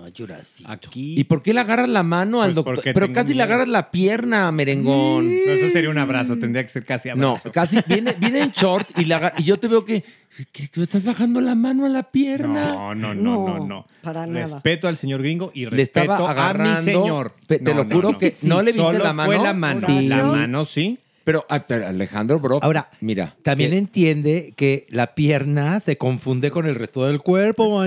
Aquí. 0.64 1.14
¿Y 1.18 1.24
por 1.24 1.42
qué 1.42 1.52
le 1.52 1.60
agarras 1.60 1.88
la 1.88 2.02
mano 2.02 2.40
al 2.40 2.48
Pues 2.48 2.54
doctor? 2.56 2.74
porque 2.76 2.94
Pero 2.94 3.06
tengo 3.06 3.14
casi 3.14 3.28
le 3.28 3.34
miedo. 3.34 3.44
agarras 3.44 3.68
la 3.68 3.90
pierna, 3.90 4.50
merengón. 4.52 5.28
No, 5.28 5.52
eso 5.52 5.70
sería 5.70 5.90
un 5.90 5.98
abrazo, 5.98 6.38
tendría 6.38 6.62
que 6.62 6.70
ser 6.70 6.86
casi 6.86 7.10
No, 7.14 7.30
abrazo. 7.32 7.52
casi 7.52 7.78
viene, 7.86 8.14
viene 8.18 8.40
en 8.42 8.50
shorts 8.52 8.92
y, 8.98 9.04
le 9.04 9.14
aga- 9.14 9.34
y 9.36 9.42
yo 9.44 9.58
te 9.58 9.68
veo 9.68 9.84
que, 9.84 10.02
que 10.50 10.68
estás 10.82 11.04
bajando 11.04 11.42
la 11.42 11.54
mano 11.54 11.84
a 11.84 11.90
la 11.90 12.04
pierna. 12.10 12.72
No, 12.72 12.94
no, 12.94 13.14
no, 13.14 13.46
no, 13.58 13.66
no. 13.66 13.86
Para 14.02 14.26
nada. 14.26 14.46
Respeto 14.54 14.88
al 14.88 14.96
señor 14.96 15.20
gringo 15.20 15.50
y 15.54 15.66
Le 15.66 15.82
estaba 15.82 16.06
respeto 16.16 16.26
a 16.26 16.30
agarrando, 16.30 16.80
mi 16.80 16.84
señor. 16.84 17.34
pe- 17.46 17.58
te 17.58 17.74
lo 17.74 17.84
juro 17.84 18.16
que 18.16 18.34
no 18.42 18.62
le 18.62 18.72
viste 18.72 18.86
Solo 18.86 19.04
la 19.04 19.12
mano. 19.12 19.26
fue 19.30 19.38
la 19.42 19.52
mano. 19.52 19.86
Sí. 19.86 20.08
La 20.08 20.22
mano 20.24 20.64
sí. 20.64 20.98
Pero, 21.30 21.46
ah, 21.48 21.64
pero 21.64 21.86
Alejandro 21.86 22.40
Brock, 22.40 22.64
Ahora, 22.64 22.90
mira. 23.00 23.36
También 23.44 23.70
que- 23.70 23.78
entiende 23.78 24.52
que 24.56 24.84
la 24.90 25.14
pierna 25.14 25.78
se 25.78 25.96
confunde 25.96 26.50
con 26.50 26.66
el 26.66 26.74
resto 26.74 27.06
del 27.06 27.20
cuerpo. 27.20 27.80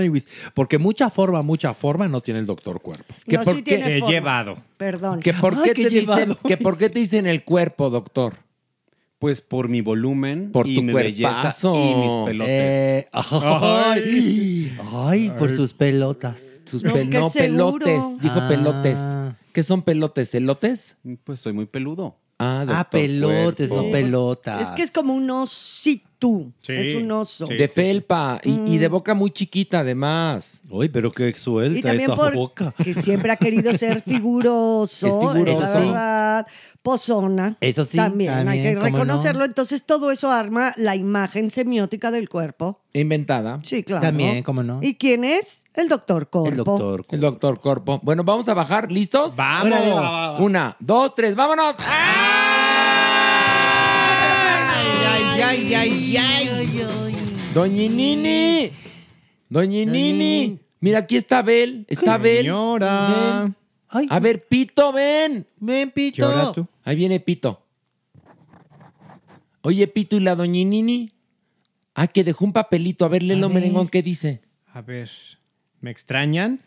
Porque 0.54 0.78
mucha 0.78 1.10
forma, 1.10 1.42
mucha 1.42 1.74
forma 1.74 2.08
no 2.08 2.22
tiene 2.22 2.40
el 2.40 2.46
doctor 2.46 2.80
cuerpo. 2.80 3.14
que 3.28 3.36
No, 3.36 3.44
por 3.44 3.56
sí 3.56 3.62
qué- 3.62 3.76
tiene 3.76 3.98
forma. 3.98 4.12
llevado. 4.14 4.56
Perdón. 4.78 5.20
que 5.20 5.34
por 5.34 5.54
Ay, 5.56 5.60
qué 5.64 5.74
te 5.74 5.88
dicen, 5.90 6.00
llevado. 6.04 6.38
que 6.46 6.56
por 6.56 6.78
qué 6.78 6.88
te 6.88 7.00
dicen 7.00 7.26
el 7.26 7.44
cuerpo, 7.44 7.90
doctor. 7.90 8.32
Pues 9.18 9.40
por 9.42 9.68
mi 9.68 9.82
volumen 9.82 10.50
Por 10.50 10.66
y 10.66 10.76
tu 10.76 10.82
mi 10.82 10.92
belleza 10.94 11.54
y 11.74 11.94
mis 11.94 12.16
pelotes. 12.26 12.48
Eh, 12.50 13.08
ay, 13.12 14.76
ay, 14.92 15.32
por 15.38 15.54
sus 15.54 15.72
pelotas. 15.74 16.40
Sus 16.64 16.82
No, 16.82 16.92
pel- 16.94 17.10
pelotes, 17.32 18.20
dijo 18.20 18.38
Ah. 18.40 18.48
pelotes. 18.48 19.00
¿Qué 19.52 19.62
son 19.62 19.82
pelotes? 19.82 20.34
¿Elotes? 20.34 20.96
Pues 21.24 21.40
soy 21.40 21.52
muy 21.52 21.66
peludo. 21.66 22.16
Ah, 22.38 22.60
Ah, 22.60 22.64
doctor 22.64 23.00
pelotes, 23.00 23.70
no 23.70 23.82
pelotas. 23.90 24.62
Es 24.62 24.70
que 24.72 24.82
es 24.82 24.90
como 24.90 25.14
un 25.14 25.30
osito. 25.30 26.13
Sí. 26.62 26.72
Es 26.72 26.94
un 26.94 27.10
oso. 27.12 27.46
de 27.46 27.68
felpa 27.68 28.40
y, 28.44 28.74
y 28.74 28.78
de 28.78 28.88
boca 28.88 29.14
muy 29.14 29.30
chiquita, 29.30 29.80
además. 29.80 30.60
Uy, 30.70 30.88
pero 30.88 31.10
qué 31.10 31.32
suelta 31.34 31.78
Y 31.78 31.82
también 31.82 32.10
esa 32.10 32.16
por- 32.16 32.34
boca. 32.34 32.74
que 32.82 32.94
siempre 32.94 33.30
ha 33.32 33.36
querido 33.36 33.76
ser 33.76 34.02
figuroso, 34.06 35.06
Es 35.06 35.12
figuroso. 35.14 35.60
la 35.60 35.70
verdad. 35.80 36.46
Pozona. 36.82 37.56
Eso 37.62 37.84
sí, 37.86 37.96
También, 37.96 38.46
hay 38.46 38.62
que 38.62 38.74
reconocerlo. 38.74 39.44
Entonces, 39.46 39.84
todo 39.84 40.10
eso 40.10 40.30
arma 40.30 40.74
la 40.76 40.94
imagen 40.96 41.48
semiótica 41.50 42.10
del 42.10 42.28
cuerpo. 42.28 42.82
Inventada. 42.92 43.58
Sí, 43.62 43.82
claro. 43.82 44.02
También, 44.02 44.42
¿cómo 44.42 44.62
no? 44.62 44.80
¿Y 44.82 44.94
quién 44.96 45.24
es? 45.24 45.64
El 45.74 45.88
doctor 45.88 46.28
Corpo. 46.28 46.48
El 46.50 46.56
doctor. 46.56 47.06
El 47.10 47.20
doctor 47.20 47.58
Corpo. 47.60 48.00
Bueno, 48.02 48.22
vamos 48.22 48.48
a 48.48 48.54
bajar. 48.54 48.92
¿Listos? 48.92 49.34
¡Vamos! 49.34 50.40
Una, 50.40 50.76
dos, 50.78 51.14
tres, 51.14 51.34
vámonos. 51.34 51.74
¡Ay, 51.78 52.53
ay, 55.54 56.16
ay, 56.16 56.16
ay! 56.18 57.14
Doña 57.54 57.88
Nini. 57.88 58.70
Doña 59.48 59.84
Nini. 59.84 60.58
Mira, 60.80 60.98
aquí 61.00 61.16
está 61.16 61.38
Abel. 61.38 61.86
Está 61.88 62.14
Abel. 62.14 62.38
Señora. 62.38 63.42
Ven. 63.44 63.56
Ay, 63.88 64.06
A 64.10 64.18
ver, 64.18 64.46
Pito, 64.48 64.92
ven. 64.92 65.46
ven, 65.60 65.90
Pito. 65.92 66.16
¿Qué 66.16 66.24
hora 66.24 66.52
tú? 66.52 66.66
Ahí 66.82 66.96
viene 66.96 67.20
Pito. 67.20 67.62
Oye, 69.62 69.86
Pito, 69.86 70.16
¿y 70.16 70.20
la 70.20 70.34
doña 70.34 70.64
Nini? 70.64 71.12
Ah, 71.94 72.08
que 72.08 72.24
dejó 72.24 72.44
un 72.44 72.52
papelito. 72.52 73.04
A 73.04 73.08
ver, 73.08 73.22
léelo, 73.22 73.48
merengón, 73.48 73.86
¿qué 73.88 74.02
dice? 74.02 74.42
A 74.72 74.82
ver, 74.82 75.10
¿me 75.80 75.90
extrañan? 75.92 76.60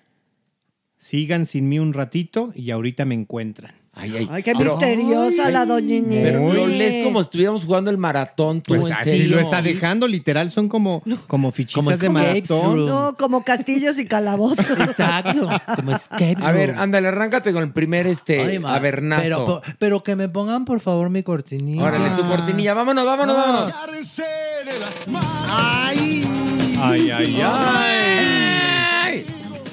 Sigan 0.97 1.45
sin 1.45 1.68
mí 1.68 1.77
un 1.77 1.93
ratito 1.93 2.53
y 2.55 2.72
ahorita 2.72 3.03
me 3.03 3.15
encuentran. 3.15 3.76
Ay, 3.99 4.15
ay. 4.18 4.30
Ay, 4.32 4.44
qué 4.44 4.53
Pero- 4.57 4.72
misteriosa 4.78 5.49
la 5.49 5.65
doña 5.65 5.95
Inés. 5.95 6.24
Pero 6.24 6.53
lo 6.53 6.68
lees 6.68 7.03
como 7.03 7.19
si 7.19 7.24
estuviéramos 7.28 7.65
jugando 7.65 7.90
el 7.91 7.98
maratón, 7.98 8.61
tú, 8.61 8.76
Pues 8.76 8.86
en 8.88 8.94
así 8.94 9.10
serio. 9.10 9.36
lo 9.36 9.41
está 9.41 9.61
dejando, 9.61 10.07
literal, 10.07 10.52
son 10.52 10.69
como, 10.69 11.02
como 11.28 11.52
fichitas 11.52 11.76
Como 11.76 11.91
de 11.98 12.10
maratón. 12.10 12.86
No, 12.86 13.15
como 13.18 13.44
castillos 13.44 13.98
y 13.99 14.06
calabozos. 14.06 14.65
Exacto. 14.80 15.49
Como 15.76 15.91
escape 15.94 16.38
A 16.41 16.52
ver, 16.52 16.76
ándale, 16.78 17.07
arráncate 17.07 17.52
con 17.53 17.64
el 17.64 17.72
primer 17.72 18.07
este 18.07 18.40
Ay, 18.41 18.60
avernazo. 18.64 19.61
Pero, 19.64 19.76
pero 19.80 20.03
que 20.03 20.15
me 20.15 20.30
pongan, 20.30 20.65
por 20.65 20.80
favor, 20.80 21.10
mi 21.10 21.24
cortinilla. 21.24 21.84
Órale, 21.84 22.11
su 22.15 22.22
cortinilla. 22.28 22.74
Vámonos, 22.74 23.06
vámonos, 23.06 23.36
vámonos. 23.36 23.74
¡Ay! 25.49 26.24
Ay, 26.80 27.10
ay, 27.11 27.41
ay. 27.41 27.41
Ay. 27.44 29.26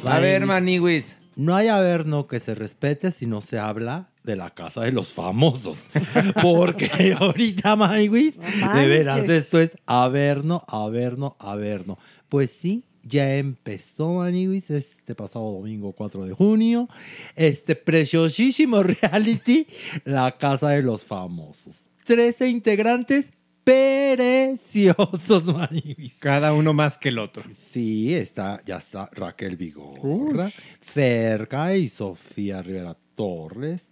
A 0.07 0.19
ver, 0.19 0.47
Maniwis. 0.47 1.17
No 1.37 1.55
hay 1.57 1.69
averno 1.69 2.27
que 2.29 2.39
se 2.41 2.55
respete 2.55 3.11
si 3.11 3.27
no 3.27 3.41
se 3.41 3.59
habla 3.59 4.09
de 4.25 4.37
la 4.37 4.51
casa 4.51 4.81
de 4.81 4.91
los 4.93 5.13
famosos. 5.13 5.79
Porque 6.43 7.15
ahorita, 7.19 7.77
Maywis, 7.77 8.35
No 8.61 8.75
de 8.75 8.87
veras, 8.89 9.29
esto 9.29 9.61
es 9.61 9.71
averno, 9.87 10.65
averno, 10.67 11.37
averno. 11.39 11.99
Pues 12.29 12.51
sí, 12.51 12.85
ya 13.05 13.37
empezó, 13.37 14.15
Maniwis, 14.15 14.71
este 14.71 15.15
pasado 15.15 15.53
domingo 15.53 15.93
4 15.93 16.25
de 16.25 16.33
junio, 16.33 16.89
este 17.37 17.77
preciosísimo 17.77 18.83
reality, 18.83 19.67
La 20.05 20.37
Casa 20.37 20.71
de 20.71 20.83
los 20.83 21.05
Famosos. 21.05 21.77
13 22.07 22.49
integrantes 22.49 23.31
preciosos, 23.63 25.45
Maniwis. 25.47 26.19
Cada 26.19 26.53
uno 26.55 26.73
más 26.73 26.99
que 26.99 27.11
el 27.11 27.19
otro. 27.19 27.43
Sí, 27.73 28.15
está, 28.15 28.63
ya 28.65 28.79
está 28.79 29.09
Raquel 29.13 29.57
Vigorra, 29.57 30.51
Ferca 30.81 31.77
y 31.77 31.89
Sofía 31.89 32.63
Rivera 32.63 32.97
Torres, 33.15 33.83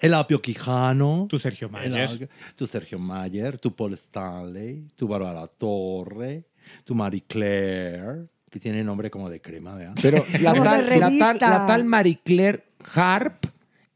el 0.00 0.14
Apio 0.14 0.40
Quijano, 0.40 1.26
Tú, 1.28 1.38
Sergio 1.38 1.68
Mayer. 1.68 2.28
Tu 2.56 2.66
Sergio 2.66 2.98
Mayer, 2.98 3.58
tu 3.58 3.74
Paul 3.74 3.94
Stanley, 3.94 4.86
tu 4.96 5.08
Bárbara 5.08 5.46
Torre, 5.46 6.44
tu 6.84 6.94
Marie 6.94 7.24
Claire, 7.26 8.26
que 8.50 8.60
tiene 8.60 8.84
nombre 8.84 9.10
como 9.10 9.28
de 9.28 9.40
crema, 9.40 9.74
¿verdad? 9.74 9.94
Pero 10.00 10.24
la 10.40 10.52
tal, 10.54 10.64
la, 10.64 10.64
tal, 10.64 10.86
revista. 10.86 11.34
la 11.50 11.66
tal 11.66 11.84
Marie 11.84 12.20
Claire 12.24 12.64
Harp, 12.94 13.46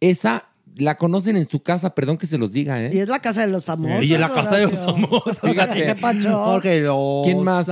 esa 0.01 0.49
la 0.77 0.97
conocen 0.97 1.37
en 1.37 1.47
su 1.47 1.61
casa, 1.62 1.95
perdón 1.95 2.16
que 2.16 2.27
se 2.27 2.39
los 2.39 2.51
diga, 2.53 2.81
Y 2.81 2.85
¿eh? 2.99 3.03
es 3.03 3.09
la 3.09 3.20
casa 3.20 3.43
de 3.43 3.49
los 3.49 3.65
famosos. 3.65 4.05
y 4.05 4.15
en 4.15 4.20
la 4.20 4.33
casa 4.33 4.57
de 4.57 4.66
los 4.66 4.79
famosos. 4.79 5.39
Fíjate. 5.43 5.85
¿Qué 5.85 5.95
pacho? 5.95 6.45
Jorge 6.45 6.81
Loza, 6.81 7.24
¿Quién 7.24 7.43
más? 7.45 7.69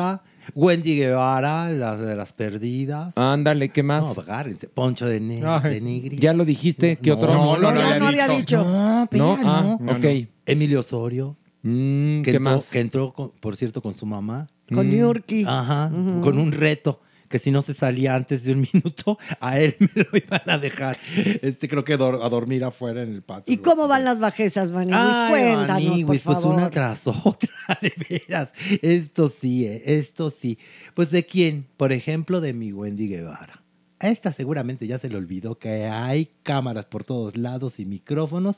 Wendy 0.55 0.97
Guevara, 0.97 1.71
la 1.73 1.97
de 1.97 2.17
las 2.17 2.33
perdidas. 2.33 3.13
Ándale, 3.17 3.69
¿qué 3.71 3.83
más? 3.83 4.05
No, 4.17 4.23
agárrense. 4.23 4.69
Poncho 4.69 5.07
de, 5.07 5.21
ne 5.21 5.43
Ay. 5.45 5.75
de 5.75 5.81
Nigri. 5.81 6.17
ya 6.19 6.33
lo 6.35 6.45
dijiste, 6.45 6.97
¿qué 6.97 7.13
otro? 7.13 7.33
no, 7.33 7.57
no, 7.59 7.73
no, 7.73 7.81
Ya 7.81 7.99
no 7.99 8.07
había 8.07 8.29
dicho. 8.29 8.63
No, 8.65 9.07
No, 9.13 9.35
espera, 9.35 9.39
ah, 9.45 9.77
no. 9.81 9.93
ok. 9.93 10.05
Emilio 10.47 10.81
Osorio. 10.81 11.37
Mm, 11.63 12.23
que 12.23 12.31
¿Qué 12.31 12.37
entró, 12.39 12.41
más? 12.55 12.71
que 12.71 12.81
entró 12.81 13.13
con- 13.13 13.33
por 13.39 13.57
cierto, 13.57 13.83
con 13.83 13.95
su 13.95 14.07
mamá. 14.07 14.47
Con 14.73 14.91
Yurki. 14.91 15.45
Ajá, 15.47 15.91
con 16.23 16.39
un 16.39 16.53
reto. 16.53 17.01
Que 17.31 17.39
si 17.39 17.51
no 17.51 17.63
se 17.63 17.73
salía 17.73 18.15
antes 18.15 18.45
de 18.45 18.53
un 18.53 18.61
minuto, 18.75 19.19
a 19.41 19.59
él 19.59 19.77
me 19.79 20.03
lo 20.03 20.19
iban 20.19 20.43
a 20.47 20.59
dejar. 20.59 20.99
Este, 21.41 21.67
creo 21.69 21.85
que 21.85 21.97
dor- 21.97 22.23
a 22.23 22.29
dormir 22.29 22.63
afuera 22.65 23.03
en 23.03 23.15
el 23.15 23.23
patio. 23.23 23.55
¿Y 23.55 23.57
cómo 23.59 23.89
van 23.89 24.05
las 24.05 24.21
bajezas, 24.21 24.73
Maniguis? 24.73 24.99
Ay, 25.01 25.31
Cuéntanos, 25.31 25.67
por 25.67 25.75
Maniguis, 25.91 26.05
pues 26.07 26.23
favor. 26.23 26.55
una 26.57 26.71
tras 26.71 27.07
otra, 27.07 27.49
de 27.81 27.95
veras. 28.09 28.51
Esto 28.83 29.29
sí, 29.29 29.65
eh, 29.65 29.83
esto 29.87 30.31
sí. 30.31 30.59
Pues 30.95 31.11
de 31.11 31.25
quién? 31.25 31.67
Por 31.79 31.93
ejemplo, 31.93 32.41
de 32.43 32.53
mi 32.53 32.73
Wendy 32.73 33.07
Guevara. 33.09 33.63
A 34.03 34.09
esta 34.09 34.33
seguramente 34.33 34.87
ya 34.87 34.99
se 34.99 35.09
le 35.09 35.17
olvidó 35.17 35.59
que 35.59 35.85
hay 35.87 36.31
cámaras 36.43 36.87
por 36.87 37.05
todos 37.05 37.37
lados 37.37 37.79
y 37.79 37.85
micrófonos. 37.85 38.57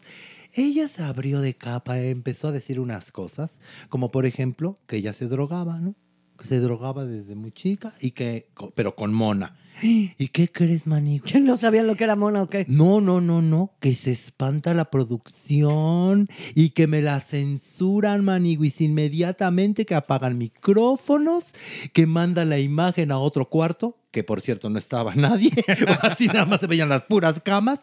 Ella 0.55 0.87
se 0.89 1.03
abrió 1.03 1.41
de 1.41 1.55
capa, 1.55 1.99
empezó 2.01 2.49
a 2.49 2.53
decir 2.53 2.79
unas 2.81 3.11
cosas, 3.11 3.59
como 3.89 4.11
por 4.11 4.25
ejemplo 4.25 4.77
que 4.87 4.97
ella 4.97 5.13
se 5.13 5.27
drogaba, 5.27 5.79
¿no? 5.81 5.95
Se 6.43 6.61
drogaba 6.61 7.05
desde 7.05 7.35
muy 7.35 7.53
chica 7.53 7.95
y 8.01 8.13
que, 8.13 8.49
pero 8.75 8.95
con 8.95 9.13
mona. 9.13 9.57
¿Y 9.83 10.29
qué 10.29 10.49
crees, 10.49 10.87
Maniguis? 10.87 11.33
¿Que 11.33 11.41
no 11.41 11.57
sabían 11.57 11.87
lo 11.87 11.97
que 11.97 12.05
era 12.05 12.17
mona 12.17 12.43
o 12.43 12.47
qué? 12.47 12.65
No, 12.69 13.01
no, 13.01 13.21
no, 13.21 13.43
no, 13.43 13.73
que 13.81 13.95
se 13.95 14.13
espanta 14.13 14.75
la 14.75 14.87
producción 14.87 16.29
y 16.55 16.71
que 16.71 16.87
me 16.87 17.03
la 17.03 17.21
censuran, 17.21 18.25
maniguis, 18.25 18.81
inmediatamente 18.81 19.85
que 19.85 19.95
apagan 19.95 20.39
micrófonos, 20.39 21.47
que 21.93 22.07
mandan 22.07 22.51
la 22.51 22.59
imagen 22.59 23.11
a 23.13 23.19
otro 23.19 23.49
cuarto, 23.49 23.99
que 24.11 24.25
por 24.25 24.41
cierto 24.41 24.71
no 24.71 24.79
estaba 24.79 25.15
nadie, 25.17 25.53
así 26.03 26.27
nada 26.27 26.47
más 26.47 26.61
se 26.61 26.67
veían 26.67 26.89
las 26.89 27.03
puras 27.03 27.41
camas, 27.41 27.81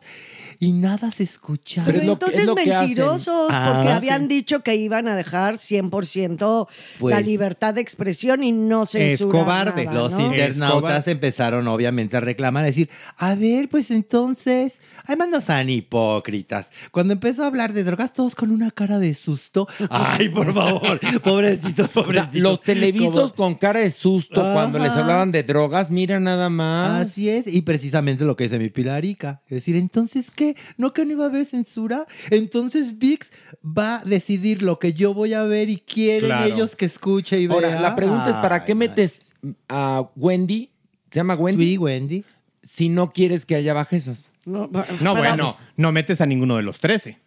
y 0.62 0.74
nada 0.74 1.10
se 1.12 1.24
escuchaba. 1.24 1.86
Pero 1.86 2.00
es 2.00 2.08
entonces 2.08 2.40
es 2.40 2.46
lo 2.46 2.56
que 2.56 2.74
hacen. 2.74 2.88
mentirosos, 2.88 3.50
Ah, 3.52 3.72
porque 3.76 3.88
sí. 3.92 3.96
habían 3.96 4.28
dicho 4.28 4.60
que 4.62 4.76
iban 4.76 5.08
a 5.08 5.16
dejar 5.16 5.58
100% 5.58 6.68
la 6.68 7.00
Pues- 7.00 7.26
libertad 7.26 7.74
de 7.74 7.82
expresión 7.82 8.44
y 8.44 8.52
no 8.52 8.86
censurar 8.86 9.42
cobarde. 9.44 9.86
nada, 9.86 9.98
Los 9.98 10.12
¿no? 10.14 10.26
internautas 10.26 11.08
empezaron 11.08 11.68
obviamente 11.68 12.18
a 12.18 12.20
reclamar, 12.20 12.64
a 12.64 12.68
decir, 12.68 12.90
a 13.18 13.36
ver, 13.36 13.70
pues 13.70 13.90
entonces, 13.92 14.82
además 15.06 15.30
no 15.30 15.42
sean 15.42 15.70
hipócritas. 15.70 16.72
Cuando 16.92 17.14
empezó 17.14 17.44
a 17.44 17.48
hablar 17.48 17.72
de 17.74 17.84
drogas, 17.84 18.12
todos 18.14 18.36
con 18.36 18.52
una 18.52 18.72
cara 18.72 19.00
de 19.00 19.14
susto. 19.14 19.68
Ay, 19.90 20.30
por 20.30 20.54
favor, 20.54 21.00
pobrecitos, 21.24 21.90
O 21.90 21.94
sea, 21.94 22.04
pobrecitos. 22.04 22.42
los 22.42 22.62
televistos 22.62 23.32
Como- 23.32 23.36
con 23.36 23.56
cara 23.56 23.80
de 23.80 23.92
susto 23.92 24.42
cuando 24.42 24.78
les 24.80 24.92
hablaban 24.92 25.32
de 25.32 25.44
drogas, 25.44 25.90
mira 25.90 26.20
nada 26.20 26.50
más. 26.50 27.04
Así 27.12 27.30
es, 27.30 27.48
y 27.48 27.62
precisamente 27.62 28.26
lo 28.26 28.36
que 28.36 28.44
dice 28.46 28.60
mi 28.60 28.70
Pilarica. 28.70 29.42
Es 29.46 29.52
decir, 29.56 29.76
entonces, 29.78 30.30
¿qué? 30.32 30.49
¿No 30.78 30.94
que 30.94 31.06
no 31.06 31.12
iba 31.14 31.26
a 31.26 31.28
haber 31.28 31.46
censura? 31.46 32.06
Entonces 32.30 32.98
VIX 32.98 33.32
va 33.64 33.98
a 33.98 34.04
decidir 34.04 34.62
lo 34.62 34.80
que 34.80 34.94
yo 34.94 35.14
voy 35.14 35.34
a 35.34 35.44
ver 35.44 35.70
y 35.70 35.78
quieren 35.78 36.30
Claro. 36.30 36.46
ellos 36.54 36.76
que 36.76 36.86
escuche 36.86 37.40
y 37.40 37.48
vea. 37.48 37.56
Ahora, 37.56 37.80
la 37.82 37.96
pregunta 37.96 38.30
es, 38.30 38.36
¿para 38.38 38.56
Ay, 38.56 38.62
qué 38.66 38.76
metes 38.76 39.22
a 39.68 40.10
Wendy? 40.16 40.70
¿Se 41.12 41.20
llama 41.20 41.36
Wendy? 41.36 41.66
Sí, 41.72 41.78
Wendy. 41.78 42.24
Si 42.62 42.90
no 42.90 43.10
quieres 43.10 43.46
que 43.46 43.56
haya 43.56 43.74
bajezas. 43.74 44.32
No, 44.46 44.70
No, 45.02 45.16
bueno, 45.16 45.58
no 45.78 45.92
metes 45.92 46.22
a 46.22 46.26
ninguno 46.26 46.58
de 46.58 46.64
los 46.64 46.80
13. 46.80 47.18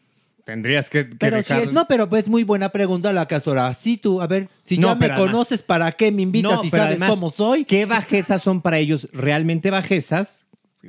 Tendrías 0.45 0.91
que, 0.91 1.09
que 1.09 1.17
Pero 1.17 1.41
si 1.41 1.55
es- 1.55 1.73
No, 1.73 1.87
pero 1.87 2.09
pues 2.09 2.27
muy 2.27 2.43
buena 2.43 2.71
pregunta 2.71 3.13
la 3.13 3.29
ahora. 3.47 3.73
Sí, 3.75 3.97
tú, 3.97 4.21
a 4.21 4.27
ver, 4.27 4.49
si 4.65 4.77
No, 4.77 4.89
ya 4.89 4.95
me 4.97 5.07
además- 5.07 5.21
conoces, 5.21 5.63
¿para 5.63 5.93
qué 5.93 6.11
me 6.11 6.23
invitas 6.23 6.53
No, 6.53 6.65
y 6.65 6.71
sabes 6.71 6.87
además, 6.87 7.11
cómo 7.11 7.31
soy? 7.31 7.65
¿Qué 7.65 7.87
bajezas 7.87 8.43
son 8.43 8.61
para 8.61 8.79
ellos 8.79 9.09
realmente 9.13 9.71
bajezas? 9.71 10.42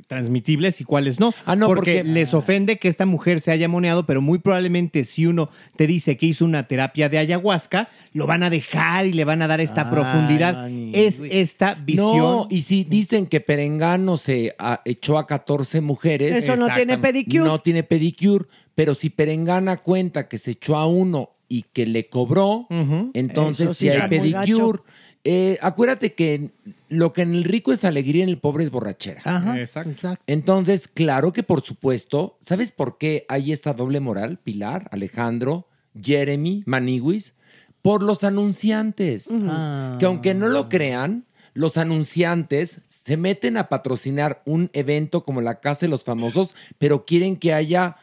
Transmitibles 0.06 0.80
y 0.80 0.84
cuáles 0.84 1.20
no. 1.20 1.32
Ah, 1.46 1.56
no, 1.56 1.66
porque, 1.66 1.98
porque- 1.98 2.04
les 2.04 2.34
ofende 2.34 2.78
que 2.78 2.88
esta 2.88 3.06
mujer 3.06 3.40
se 3.40 3.50
haya 3.50 3.68
moneado, 3.68 4.06
pero 4.06 4.20
muy 4.20 4.38
probablemente 4.38 5.04
si 5.04 5.26
uno 5.26 5.50
te 5.76 5.86
dice 5.86 6.16
que 6.16 6.26
hizo 6.26 6.44
una 6.44 6.66
terapia 6.66 7.08
de 7.08 7.18
ayahuasca, 7.18 7.88
lo 8.12 8.26
van 8.26 8.42
a 8.42 8.50
dejar 8.50 9.06
y 9.06 9.12
le 9.12 9.24
van 9.24 9.42
a 9.42 9.46
dar 9.46 9.60
esta 9.60 9.82
Ay, 9.88 9.94
profundidad. 9.94 10.54
mani, 10.54 10.92
es 10.94 11.20
esta 11.30 11.74
visión. 11.74 12.16
No, 12.16 12.46
y 12.50 12.62
si 12.62 12.84
dicen 12.84 13.26
que 13.26 13.40
Perengano 13.40 14.16
se 14.16 14.54
ah, 14.58 14.80
echó 14.84 15.18
a 15.18 15.26
14 15.26 15.80
mujeres. 15.80 16.36
Eso 16.36 16.56
no 16.56 16.68
tiene 16.74 16.98
pedicure. 16.98 17.44
No 17.44 17.60
tiene 17.60 17.82
pedicure, 17.82 18.46
pero 18.74 18.94
si 18.94 19.10
Perengana 19.10 19.76
cuenta 19.78 20.28
que 20.28 20.38
se 20.38 20.52
echó 20.52 20.76
a 20.76 20.86
uno 20.86 21.30
y 21.48 21.62
que 21.72 21.86
le 21.86 22.08
cobró, 22.08 22.66
entonces 23.14 23.76
sí 23.76 23.88
sí 23.90 23.96
hay 23.96 24.08
pedicure. 24.08 24.80
Eh, 25.24 25.58
acuérdate 25.62 26.12
que 26.12 26.50
lo 26.90 27.14
que 27.14 27.22
en 27.22 27.34
el 27.34 27.44
rico 27.44 27.72
es 27.72 27.84
alegría, 27.84 28.22
en 28.22 28.28
el 28.28 28.38
pobre 28.38 28.64
es 28.64 28.70
borrachera. 28.70 29.22
Ajá. 29.24 29.58
Exacto. 29.58 30.16
Entonces, 30.26 30.86
claro 30.86 31.32
que 31.32 31.42
por 31.42 31.62
supuesto, 31.62 32.36
¿sabes 32.40 32.72
por 32.72 32.98
qué 32.98 33.24
hay 33.28 33.50
esta 33.50 33.72
doble 33.72 34.00
moral, 34.00 34.38
Pilar, 34.42 34.88
Alejandro, 34.92 35.66
Jeremy, 36.00 36.62
Maniguis? 36.66 37.34
Por 37.80 38.02
los 38.02 38.22
anunciantes. 38.24 39.28
Ah. 39.44 39.96
Que 39.98 40.06
aunque 40.06 40.34
no 40.34 40.48
lo 40.48 40.68
crean, 40.68 41.24
los 41.54 41.78
anunciantes 41.78 42.80
se 42.88 43.16
meten 43.16 43.56
a 43.56 43.68
patrocinar 43.68 44.42
un 44.44 44.70
evento 44.72 45.22
como 45.24 45.40
la 45.40 45.60
Casa 45.60 45.86
de 45.86 45.90
los 45.90 46.04
Famosos, 46.04 46.54
pero 46.78 47.04
quieren 47.06 47.36
que 47.36 47.54
haya 47.54 47.96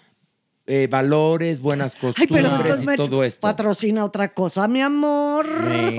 eh, 0.74 0.88
valores, 0.88 1.60
buenas 1.60 1.96
Ay, 1.96 2.00
costumbres 2.02 2.30
pero 2.44 2.56
entonces 2.56 2.84
y 2.84 2.88
me 2.88 2.96
todo 2.96 3.24
esto. 3.26 3.42
patrocina 3.42 4.06
otra 4.06 4.34
cosa, 4.34 4.68
mi 4.68 4.82
amor. 4.82 5.46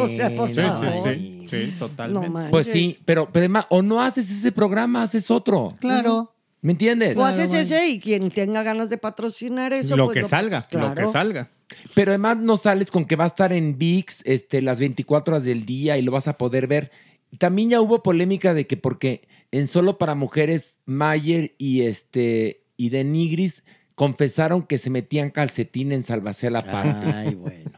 O 0.00 0.08
sea, 0.08 0.34
por 0.34 0.48
Sí, 0.48 0.54
favor. 0.56 1.14
sí, 1.14 1.46
sí, 1.50 1.66
sí, 1.66 1.74
totalmente. 1.78 2.28
No. 2.28 2.50
Pues 2.50 2.66
sí, 2.66 2.98
pero, 3.04 3.26
pero 3.30 3.42
además, 3.42 3.66
o 3.68 3.82
no 3.82 4.00
haces 4.00 4.30
ese 4.30 4.50
programa, 4.52 5.02
haces 5.02 5.30
otro. 5.30 5.74
Claro. 5.80 6.34
¿Me 6.62 6.72
entiendes? 6.72 7.18
O 7.18 7.24
haces 7.24 7.52
ese 7.52 7.88
y 7.88 8.00
quien 8.00 8.30
tenga 8.30 8.62
ganas 8.62 8.88
de 8.88 8.96
patrocinar 8.96 9.72
eso. 9.72 9.96
lo 9.96 10.06
pues 10.06 10.22
que 10.22 10.28
salga, 10.28 10.60
lo 10.60 10.78
claro. 10.78 10.94
que 10.94 11.12
salga. 11.12 11.50
Pero 11.94 12.12
además 12.12 12.36
no 12.38 12.56
sales 12.56 12.90
con 12.90 13.04
que 13.04 13.16
va 13.16 13.24
a 13.24 13.26
estar 13.26 13.52
en 13.52 13.76
VIX 13.78 14.22
este, 14.24 14.62
las 14.62 14.78
24 14.78 15.34
horas 15.34 15.44
del 15.44 15.66
día 15.66 15.98
y 15.98 16.02
lo 16.02 16.12
vas 16.12 16.28
a 16.28 16.38
poder 16.38 16.66
ver. 16.66 16.90
También 17.38 17.70
ya 17.70 17.80
hubo 17.80 18.02
polémica 18.02 18.54
de 18.54 18.66
que 18.66 18.76
porque 18.76 19.26
en 19.50 19.66
Solo 19.66 19.98
para 19.98 20.14
Mujeres, 20.14 20.80
Mayer 20.84 21.54
y, 21.58 21.82
este, 21.82 22.62
y 22.76 22.90
de 22.90 23.04
Nigris 23.04 23.64
confesaron 23.94 24.62
que 24.62 24.78
se 24.78 24.90
metían 24.90 25.30
calcetín 25.30 25.92
en 25.92 26.02
Salvacé 26.02 26.50
la 26.50 26.60
parte. 26.62 27.06
Ay, 27.12 27.34
bueno. 27.34 27.70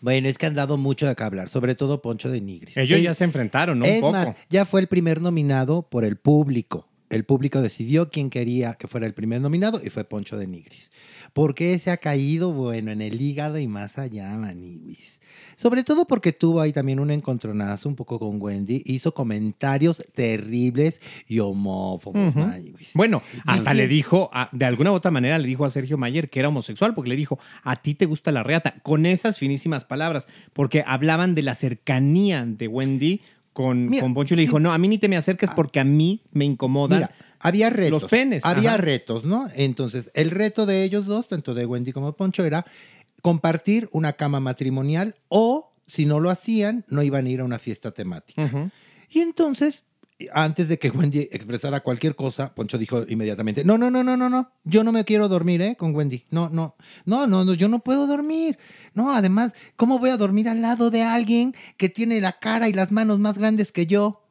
Bueno, 0.00 0.28
es 0.28 0.36
que 0.36 0.46
han 0.46 0.54
dado 0.54 0.76
mucho 0.78 1.06
de 1.06 1.12
acá 1.12 1.26
hablar, 1.26 1.48
sobre 1.48 1.74
todo 1.76 2.02
Poncho 2.02 2.28
de 2.28 2.40
Nigris. 2.40 2.76
Ellos 2.76 2.98
Sí. 2.98 3.04
ya 3.04 3.14
se 3.14 3.22
enfrentaron, 3.24 3.78
¿no? 3.78 3.84
Un 3.84 3.90
Es 3.90 4.00
poco. 4.00 4.12
más, 4.12 4.28
ya 4.50 4.64
fue 4.64 4.80
el 4.80 4.88
primer 4.88 5.20
nominado 5.20 5.82
por 5.88 6.04
el 6.04 6.16
público. 6.16 6.88
El 7.08 7.24
público 7.24 7.62
decidió 7.62 8.10
quién 8.10 8.28
quería 8.30 8.74
que 8.74 8.88
fuera 8.88 9.06
el 9.06 9.14
primer 9.14 9.40
nominado 9.40 9.80
y 9.84 9.90
fue 9.90 10.02
Poncho 10.04 10.36
de 10.38 10.46
Nigris. 10.48 10.90
Porque 11.34 11.78
se 11.78 11.90
ha 11.90 11.98
caído, 11.98 12.52
bueno, 12.52 12.90
en 12.90 13.00
el 13.00 13.20
hígado 13.20 13.58
y 13.58 13.68
más 13.68 13.96
allá, 13.98 14.36
Maniwis. 14.36 15.20
Sobre 15.56 15.84
todo 15.84 16.06
porque 16.06 16.32
tuvo 16.32 16.60
ahí 16.60 16.72
también 16.72 16.98
un 17.00 17.10
encontronazo 17.10 17.88
un 17.88 17.96
poco 17.96 18.18
con 18.18 18.40
Wendy. 18.40 18.82
Hizo 18.86 19.12
comentarios 19.14 20.02
terribles 20.14 21.00
y 21.28 21.38
homófobos. 21.40 22.34
Bueno, 22.94 23.22
hasta 23.46 23.70
Sí. 23.72 23.76
le 23.76 23.88
dijo, 23.88 24.30
a- 24.32 24.48
de 24.52 24.64
alguna 24.64 24.92
u 24.92 24.94
otra 24.94 25.10
manera 25.10 25.38
le 25.38 25.46
dijo 25.48 25.64
a 25.64 25.70
Sergio 25.70 25.98
Mayer 25.98 26.30
que 26.30 26.38
era 26.40 26.48
homosexual, 26.48 26.94
porque 26.94 27.10
le 27.10 27.16
dijo, 27.16 27.38
a 27.62 27.76
ti 27.76 27.94
te 27.94 28.06
gusta 28.06 28.32
la 28.32 28.42
reata, 28.42 28.74
con 28.82 29.06
esas 29.06 29.38
finísimas 29.38 29.84
palabras, 29.84 30.26
porque 30.52 30.84
hablaban 30.86 31.34
de 31.34 31.42
la 31.42 31.54
cercanía 31.54 32.44
de 32.46 32.68
Wendy 32.68 33.20
con, 33.52 33.86
Mira, 33.90 34.02
con 34.02 34.14
Poncho 34.14 34.34
y 34.34 34.36
le 34.38 34.42
dijo, 34.42 34.56
sí. 34.56 34.62
no, 34.62 34.72
a 34.72 34.78
mí 34.78 34.88
ni 34.88 34.98
te 34.98 35.08
me 35.08 35.16
acerques 35.16 35.50
porque 35.54 35.78
a 35.80 35.84
mí 35.84 36.22
me 36.32 36.44
incomodan 36.46 37.00
Mira, 37.00 37.12
había 37.38 37.68
retos. 37.70 38.02
los 38.02 38.10
penes. 38.10 38.44
Había 38.46 38.70
ajá. 38.74 38.78
retos, 38.78 39.24
¿no? 39.24 39.46
Entonces, 39.54 40.10
el 40.14 40.30
reto 40.30 40.64
de 40.64 40.84
ellos 40.84 41.04
dos, 41.06 41.28
tanto 41.28 41.52
de 41.52 41.66
Wendy 41.66 41.92
como 41.92 42.06
de 42.06 42.12
Poncho, 42.14 42.44
era 42.44 42.64
compartir 43.22 43.88
una 43.92 44.14
cama 44.14 44.40
matrimonial 44.40 45.14
o, 45.28 45.72
si 45.86 46.04
no 46.04 46.20
lo 46.20 46.30
hacían, 46.30 46.84
no 46.88 47.02
iban 47.02 47.26
a 47.26 47.30
ir 47.30 47.40
a 47.40 47.44
una 47.44 47.58
fiesta 47.58 47.92
temática. 47.92 48.70
Y 49.08 49.20
entonces, 49.20 49.84
antes 50.32 50.68
de 50.68 50.78
que 50.78 50.90
Wendy 50.90 51.28
expresara 51.32 51.80
cualquier 51.80 52.14
cosa, 52.14 52.54
Poncho 52.54 52.78
dijo 52.78 53.04
inmediatamente, 53.08 53.64
no, 53.64 53.78
no, 53.78 53.90
no, 53.90 54.02
no, 54.02 54.16
no, 54.16 54.28
no, 54.28 54.52
yo 54.64 54.84
no 54.84 54.92
me 54.92 55.04
quiero 55.04 55.28
dormir, 55.28 55.62
¿eh? 55.62 55.76
Con 55.76 55.94
Wendy. 55.94 56.24
No, 56.30 56.48
no, 56.48 56.76
no, 57.04 57.26
no, 57.26 57.44
no, 57.44 57.54
yo 57.54 57.68
no 57.68 57.80
puedo 57.80 58.06
dormir. 58.06 58.58
No, 58.94 59.14
además, 59.14 59.52
¿cómo 59.76 59.98
voy 59.98 60.10
a 60.10 60.16
dormir 60.16 60.48
al 60.48 60.62
lado 60.62 60.90
de 60.90 61.02
alguien 61.02 61.54
que 61.76 61.88
tiene 61.88 62.20
la 62.20 62.38
cara 62.38 62.68
y 62.68 62.72
las 62.72 62.92
manos 62.92 63.18
más 63.18 63.38
grandes 63.38 63.72
que 63.72 63.86
yo? 63.86 64.21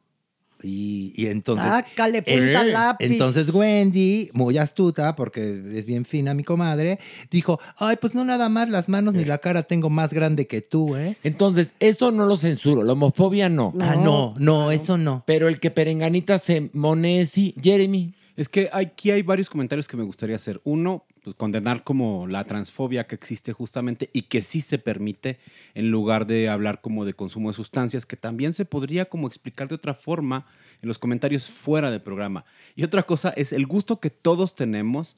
Y, 0.62 1.12
y 1.16 1.26
entonces... 1.26 1.64
Sácale 1.64 2.22
punta 2.22 2.62
Eh, 2.62 2.72
lápiz. 2.72 3.04
Entonces 3.06 3.52
Wendy, 3.52 4.30
muy 4.32 4.58
astuta, 4.58 5.14
porque 5.16 5.62
es 5.74 5.86
bien 5.86 6.04
fina 6.04 6.34
mi 6.34 6.44
comadre, 6.44 6.98
dijo, 7.30 7.60
ay, 7.76 7.96
pues 8.00 8.14
no 8.14 8.24
nada 8.24 8.48
más 8.48 8.68
las 8.68 8.88
manos 8.88 9.14
ni 9.14 9.24
la 9.24 9.38
cara 9.38 9.62
tengo 9.62 9.90
más 9.90 10.12
grande 10.12 10.46
que 10.46 10.60
tú, 10.60 10.96
¿eh? 10.96 11.16
Entonces, 11.22 11.74
eso 11.80 12.10
no 12.10 12.26
lo 12.26 12.36
censuro, 12.36 12.82
la 12.82 12.92
homofobia 12.92 13.48
no. 13.48 13.72
ah, 13.80 13.96
no, 13.96 14.34
no, 14.38 14.70
eso 14.70 14.98
no. 14.98 15.22
Pero 15.26 15.48
el 15.48 15.60
que 15.60 15.70
Perenganita 15.70 16.38
se 16.38 16.70
monesi, 16.72 17.54
Jeremy. 17.60 18.14
Es 18.42 18.48
que 18.48 18.68
aquí 18.72 19.12
hay 19.12 19.22
varios 19.22 19.48
comentarios 19.48 19.86
que 19.86 19.96
me 19.96 20.02
gustaría 20.02 20.34
hacer. 20.34 20.60
Uno, 20.64 21.06
pues 21.22 21.36
condenar 21.36 21.84
como 21.84 22.26
la 22.26 22.42
transfobia 22.42 23.06
que 23.06 23.14
existe 23.14 23.52
justamente 23.52 24.10
y 24.12 24.22
que 24.22 24.42
sí 24.42 24.60
se 24.60 24.80
permite 24.80 25.38
en 25.74 25.92
lugar 25.92 26.26
de 26.26 26.48
hablar 26.48 26.80
como 26.80 27.04
de 27.04 27.14
consumo 27.14 27.50
de 27.50 27.54
sustancias, 27.54 28.04
que 28.04 28.16
también 28.16 28.52
se 28.52 28.64
podría 28.64 29.04
como 29.04 29.28
explicar 29.28 29.68
de 29.68 29.76
otra 29.76 29.94
forma 29.94 30.44
en 30.82 30.88
los 30.88 30.98
comentarios 30.98 31.48
fuera 31.50 31.92
del 31.92 32.02
programa. 32.02 32.44
Y 32.74 32.82
otra 32.82 33.04
cosa 33.04 33.32
es 33.36 33.52
el 33.52 33.64
gusto 33.64 34.00
que 34.00 34.10
todos 34.10 34.56
tenemos 34.56 35.16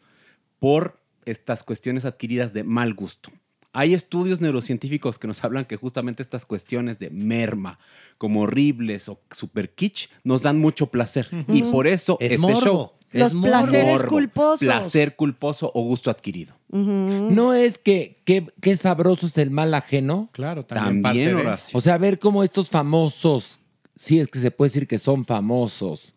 por 0.58 0.96
estas 1.24 1.62
cuestiones 1.62 2.04
adquiridas 2.04 2.52
de 2.52 2.62
mal 2.62 2.92
gusto. 2.92 3.30
Hay 3.72 3.94
estudios 3.94 4.42
neurocientíficos 4.42 5.18
que 5.18 5.26
nos 5.26 5.42
hablan 5.42 5.64
que 5.64 5.76
justamente 5.76 6.22
estas 6.22 6.44
cuestiones 6.44 6.98
de 6.98 7.08
merma, 7.08 7.78
como 8.18 8.42
horribles 8.42 9.08
o 9.08 9.18
super 9.32 9.74
kitsch, 9.74 10.10
nos 10.24 10.42
dan 10.42 10.58
mucho 10.58 10.88
placer. 10.88 11.28
Y 11.48 11.62
por 11.62 11.86
eso 11.86 12.18
Es 12.20 12.32
este 12.32 12.38
morbo, 12.38 12.60
show. 12.60 12.92
Los 13.20 13.34
placeres 13.34 13.92
Morbo, 14.00 14.08
culposos. 14.08 14.66
Placer 14.66 15.16
culposo 15.16 15.70
o 15.74 15.82
gusto 15.82 16.10
adquirido. 16.10 16.54
¿No 16.70 17.54
es 17.54 17.78
que 17.78 18.20
qué 18.24 18.76
sabroso 18.76 19.26
es 19.26 19.38
el 19.38 19.50
mal 19.50 19.72
ajeno? 19.74 20.28
Claro, 20.32 20.64
también 20.64 21.02
parte 21.02 21.18
de- 21.20 21.34
Horacio. 21.34 21.78
O 21.78 21.80
sea, 21.80 21.96
ver 21.98 22.18
cómo 22.18 22.42
estos 22.42 22.68
famosos, 22.70 23.60
si 23.96 24.18
es 24.18 24.26
que 24.28 24.38
se 24.40 24.50
puede 24.50 24.70
decir 24.70 24.86
que 24.88 24.98
son 24.98 25.24
famosos, 25.24 26.16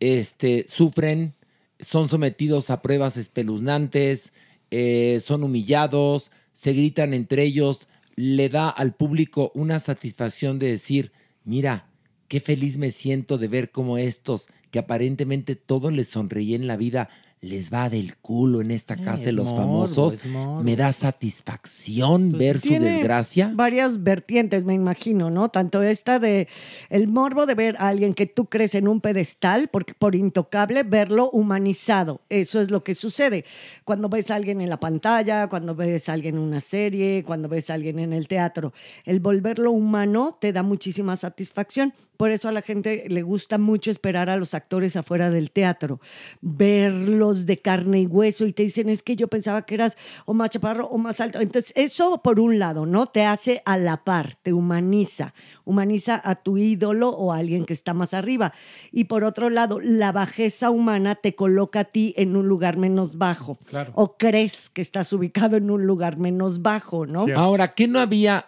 este, 0.00 0.66
sufren, 0.68 1.34
son 1.80 2.08
sometidos 2.08 2.68
a 2.70 2.82
pruebas 2.82 3.16
espeluznantes, 3.16 4.32
eh, 4.70 5.20
son 5.24 5.42
humillados, 5.44 6.30
se 6.52 6.72
gritan 6.72 7.14
entre 7.14 7.42
ellos, 7.44 7.88
le 8.16 8.48
da 8.48 8.68
al 8.68 8.94
público 8.94 9.50
una 9.54 9.78
satisfacción 9.78 10.58
de 10.58 10.68
decir, 10.68 11.12
mira, 11.44 11.88
qué 12.34 12.40
feliz 12.40 12.78
me 12.78 12.90
siento 12.90 13.38
de 13.38 13.46
ver 13.46 13.70
cómo 13.70 13.96
estos, 13.96 14.48
que 14.72 14.80
aparentemente 14.80 15.54
todo 15.54 15.92
les 15.92 16.08
sonreía 16.08 16.56
en 16.56 16.66
la 16.66 16.76
vida, 16.76 17.08
les 17.44 17.72
va 17.72 17.90
del 17.90 18.16
culo 18.16 18.60
en 18.60 18.70
esta 18.70 18.96
casa 18.96 19.26
de 19.26 19.32
los 19.32 19.48
morbo, 19.48 19.86
famosos, 19.86 20.20
me 20.62 20.76
da 20.76 20.92
satisfacción 20.92 22.32
ver 22.32 22.58
su 22.58 22.70
desgracia. 22.70 23.52
Varias 23.54 24.02
vertientes, 24.02 24.64
me 24.64 24.74
imagino, 24.74 25.30
¿no? 25.30 25.50
Tanto 25.50 25.82
esta 25.82 26.18
de 26.18 26.48
el 26.88 27.08
morbo 27.08 27.46
de 27.46 27.54
ver 27.54 27.76
a 27.78 27.88
alguien 27.88 28.14
que 28.14 28.26
tú 28.26 28.46
crees 28.46 28.74
en 28.74 28.88
un 28.88 29.00
pedestal, 29.00 29.68
porque 29.68 29.94
por 29.94 30.14
intocable, 30.14 30.82
verlo 30.82 31.30
humanizado. 31.30 32.22
Eso 32.30 32.60
es 32.60 32.70
lo 32.70 32.82
que 32.82 32.94
sucede. 32.94 33.44
Cuando 33.84 34.08
ves 34.08 34.30
a 34.30 34.36
alguien 34.36 34.60
en 34.60 34.70
la 34.70 34.80
pantalla, 34.80 35.48
cuando 35.48 35.74
ves 35.74 36.08
a 36.08 36.14
alguien 36.14 36.36
en 36.36 36.40
una 36.40 36.60
serie, 36.60 37.22
cuando 37.24 37.48
ves 37.48 37.68
a 37.70 37.74
alguien 37.74 37.98
en 37.98 38.12
el 38.12 38.26
teatro. 38.26 38.72
El 39.04 39.20
volverlo 39.20 39.70
humano 39.70 40.36
te 40.40 40.52
da 40.52 40.62
muchísima 40.62 41.16
satisfacción. 41.16 41.92
Por 42.16 42.30
eso 42.30 42.48
a 42.48 42.52
la 42.52 42.62
gente 42.62 43.04
le 43.08 43.22
gusta 43.22 43.58
mucho 43.58 43.90
esperar 43.90 44.30
a 44.30 44.36
los 44.36 44.54
actores 44.54 44.94
afuera 44.94 45.30
del 45.30 45.50
teatro, 45.50 46.00
verlos 46.40 47.33
de 47.46 47.60
carne 47.60 48.00
y 48.00 48.06
hueso 48.06 48.46
y 48.46 48.52
te 48.52 48.62
dicen, 48.62 48.88
es 48.88 49.02
que 49.02 49.16
yo 49.16 49.28
pensaba 49.28 49.62
que 49.62 49.74
eras 49.74 49.96
o 50.24 50.34
más 50.34 50.50
chaparro 50.50 50.86
o 50.86 50.98
más 50.98 51.20
alto. 51.20 51.40
Entonces, 51.40 51.72
eso 51.76 52.22
por 52.22 52.40
un 52.40 52.58
lado, 52.58 52.86
¿no? 52.86 53.06
Te 53.06 53.24
hace 53.24 53.62
a 53.64 53.76
la 53.76 54.04
par, 54.04 54.38
te 54.42 54.52
humaniza, 54.52 55.34
humaniza 55.64 56.20
a 56.22 56.36
tu 56.36 56.56
ídolo 56.56 57.10
o 57.10 57.32
a 57.32 57.38
alguien 57.38 57.64
que 57.64 57.72
está 57.72 57.94
más 57.94 58.14
arriba. 58.14 58.52
Y 58.92 59.04
por 59.04 59.24
otro 59.24 59.50
lado, 59.50 59.80
la 59.80 60.12
bajeza 60.12 60.70
humana 60.70 61.14
te 61.14 61.34
coloca 61.34 61.80
a 61.80 61.84
ti 61.84 62.14
en 62.16 62.36
un 62.36 62.48
lugar 62.48 62.76
menos 62.76 63.18
bajo. 63.18 63.56
Claro. 63.66 63.92
O 63.94 64.16
crees 64.16 64.70
que 64.70 64.82
estás 64.82 65.12
ubicado 65.12 65.56
en 65.56 65.70
un 65.70 65.86
lugar 65.86 66.18
menos 66.18 66.62
bajo, 66.62 67.06
¿no? 67.06 67.26
Ahora, 67.36 67.72
¿qué 67.72 67.88
no 67.88 67.98
había 67.98 68.46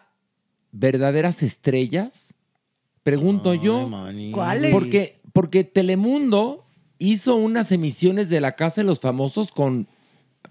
verdaderas 0.72 1.42
estrellas? 1.42 2.34
Pregunto 3.02 3.54
yo. 3.54 3.88
¿Cuáles? 4.32 4.72
Porque, 4.72 5.20
porque 5.32 5.64
Telemundo 5.64 6.65
hizo 6.98 7.36
unas 7.36 7.72
emisiones 7.72 8.28
de 8.28 8.40
la 8.40 8.52
Casa 8.52 8.80
de 8.80 8.86
los 8.86 9.00
Famosos 9.00 9.50
con, 9.50 9.88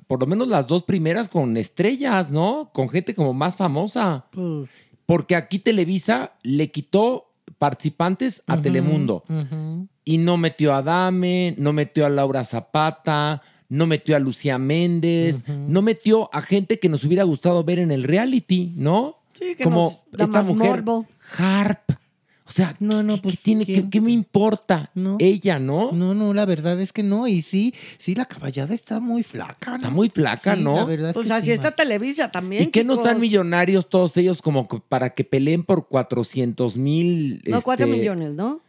por 0.08 0.20
lo 0.20 0.28
menos 0.28 0.48
las 0.48 0.68
dos 0.68 0.84
primeras, 0.84 1.30
con 1.30 1.58
estrellas, 1.58 2.32
¿no? 2.32 2.72
Con 2.74 2.90
gente 2.90 3.16
como 3.16 3.34
más 3.34 3.56
famosa. 3.56 4.26
Pues, 4.32 4.70
Porque 5.06 5.36
aquí 5.36 5.60
Televisa 5.60 6.34
le 6.44 6.72
quitó 6.72 7.32
participantes 7.58 8.44
a 8.48 8.62
Telemundo. 8.62 9.24
Y 10.04 10.18
no 10.18 10.38
metió 10.38 10.74
a 10.74 10.82
Dame, 10.82 11.56
no 11.58 11.74
metió 11.74 12.06
a 12.06 12.10
Laura 12.10 12.44
Zapata, 12.44 13.42
no 13.70 13.88
metió 13.88 14.16
a 14.16 14.20
Lucía 14.20 14.58
Méndez, 14.58 15.48
no 15.48 15.82
metió 15.82 16.30
a 16.34 16.42
gente 16.42 16.80
que 16.80 16.90
nos 16.90 17.04
hubiera 17.04 17.24
gustado 17.24 17.64
ver 17.64 17.80
en 17.80 17.92
el 17.92 18.04
reality, 18.04 18.74
¿no? 18.76 19.18
Sí, 19.34 19.56
que 19.56 19.64
Como 19.64 19.84
nos 19.84 20.00
da 20.12 20.26
esta 20.26 20.38
más 20.40 20.48
mujer, 20.48 20.84
morbo. 20.84 21.06
Harp. 21.38 21.92
O 22.48 22.52
sea, 22.52 22.76
no, 22.80 23.02
no, 23.02 23.18
pues 23.18 23.40
tiene 23.40 23.66
que, 23.66 23.90
¿qué 23.90 24.00
me 24.00 24.12
importa? 24.12 24.92
Ella, 25.18 25.58
¿no? 25.58 25.92
No, 25.92 26.14
no, 26.14 26.32
la 26.32 26.46
verdad 26.46 26.80
es 26.80 26.94
que 26.94 27.02
no. 27.02 27.28
Y 27.28 27.42
sí, 27.42 27.74
sí, 27.98 28.14
la 28.14 28.26
caballada 28.26 28.76
está 28.76 29.00
muy 29.00 29.24
flaca. 29.24 29.72
¿no? 29.72 29.78
Está 29.78 29.90
muy 29.90 30.10
flaca, 30.10 30.56
Sí, 30.56 30.64
¿no? 30.64 30.76
La 30.76 30.86
verdad 30.86 31.10
es 31.10 31.16
Pues 31.16 31.28
que 31.28 31.34
así 31.34 31.48
sí, 31.48 31.52
está 31.54 31.72
Televisa 31.72 32.30
también. 32.30 32.64
¿Y 32.64 32.68
qué 32.68 32.84
no 32.84 32.94
están 32.94 33.20
millonarios 33.20 33.90
todos 33.90 34.16
ellos 34.18 34.44
como 34.44 34.68
que 34.68 34.80
para 34.80 35.10
que 35.16 35.24
peleen 35.24 35.64
por 35.64 35.88
400 35.88 36.78
mil? 36.78 37.42
No, 37.48 37.64
cuatro 37.64 37.88
este, 37.88 37.98
millones, 37.98 38.34
¿no? 38.34 38.62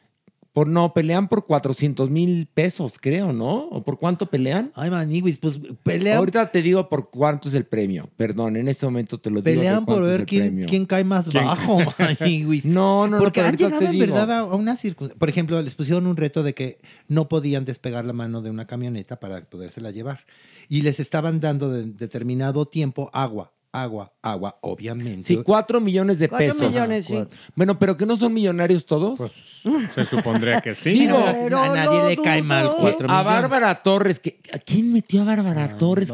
Por, 0.56 0.68
no, 0.68 0.94
pelean 0.94 1.28
por 1.28 1.44
400 1.44 2.08
mil 2.08 2.46
pesos, 2.46 2.94
creo, 2.98 3.30
¿no? 3.30 3.68
¿O 3.68 3.84
por 3.84 3.98
cuánto 3.98 4.24
pelean? 4.30 4.72
Ay, 4.74 4.88
maniguis, 4.88 5.36
pues 5.36 5.60
pelean, 5.82 6.16
Ahorita 6.16 6.50
te 6.50 6.62
digo 6.62 6.88
por 6.88 7.10
cuánto 7.10 7.50
es 7.50 7.54
el 7.54 7.66
premio. 7.66 8.08
Perdón, 8.16 8.56
en 8.56 8.66
este 8.66 8.86
momento 8.86 9.18
te 9.18 9.28
lo 9.28 9.42
digo. 9.42 9.54
pelean 9.54 9.84
por 9.84 9.96
cuánto 9.96 10.10
es 10.12 10.16
ver 10.16 10.24
quién, 10.24 10.86
cae 10.86 11.04
más 11.04 11.28
¿Quién? 11.28 11.44
bajo, 11.44 11.80
maniguis. 11.98 12.64
No, 12.64 13.06
no, 13.06 13.16
no, 13.16 13.18
Porque 13.18 13.40
pero 13.40 13.48
han 13.48 13.56
llegado 13.58 13.82
en 13.82 13.98
verdad 13.98 14.30
a 14.30 14.38
a 14.38 14.54
una 14.54 14.78
circunstancia. 14.78 15.18
Por 15.18 15.28
ejemplo, 15.28 15.60
les 15.60 15.74
pusieron 15.74 16.06
un 16.06 16.16
reto 16.16 16.42
de 16.42 16.54
que 16.54 16.78
no 17.06 17.28
podían 17.28 17.66
despegar 17.66 18.06
la 18.06 18.14
mano 18.14 18.40
de 18.40 18.48
una 18.48 18.66
camioneta 18.66 19.20
para 19.20 19.44
podérsela 19.44 19.90
llevar. 19.90 20.24
Y 20.70 20.80
les 20.80 21.00
estaban 21.00 21.38
dando 21.38 21.70
de 21.70 21.84
determinado 21.84 22.64
tiempo 22.64 23.10
agua, 23.12 23.52
agua, 23.72 24.12
agua, 24.22 24.58
obviamente. 24.62 25.22
Sí, 25.24 25.36
cuatro 25.44 25.80
millones 25.80 26.18
de 26.18 26.28
Cuatro 26.28 26.46
pesos. 26.48 26.68
millones, 26.68 27.06
sí. 27.06 27.18
Bueno, 27.54 27.78
pero 27.78 27.96
que 27.96 28.06
no 28.06 28.16
son 28.16 28.32
millonarios 28.32 28.86
todos. 28.86 29.18
Pues, 29.18 29.32
Se 29.94 30.04
supondría 30.06 30.60
que 30.60 30.74
sí. 30.74 30.90
Digo, 30.90 31.18
Pero 31.40 31.58
a 31.58 31.68
nadie 31.74 32.16
le 32.16 32.22
cae 32.22 32.42
mal 32.42 32.68
cuatro 32.78 33.06
a 33.08 33.18
millones. 33.22 33.24
Bárbara 33.24 33.74
Torres. 33.82 34.18
Que, 34.20 34.40
¿A 34.52 34.58
quién 34.58 34.92
metió 34.92 35.22
a 35.22 35.24
Bárbara 35.24 35.76
Torres? 35.78 36.12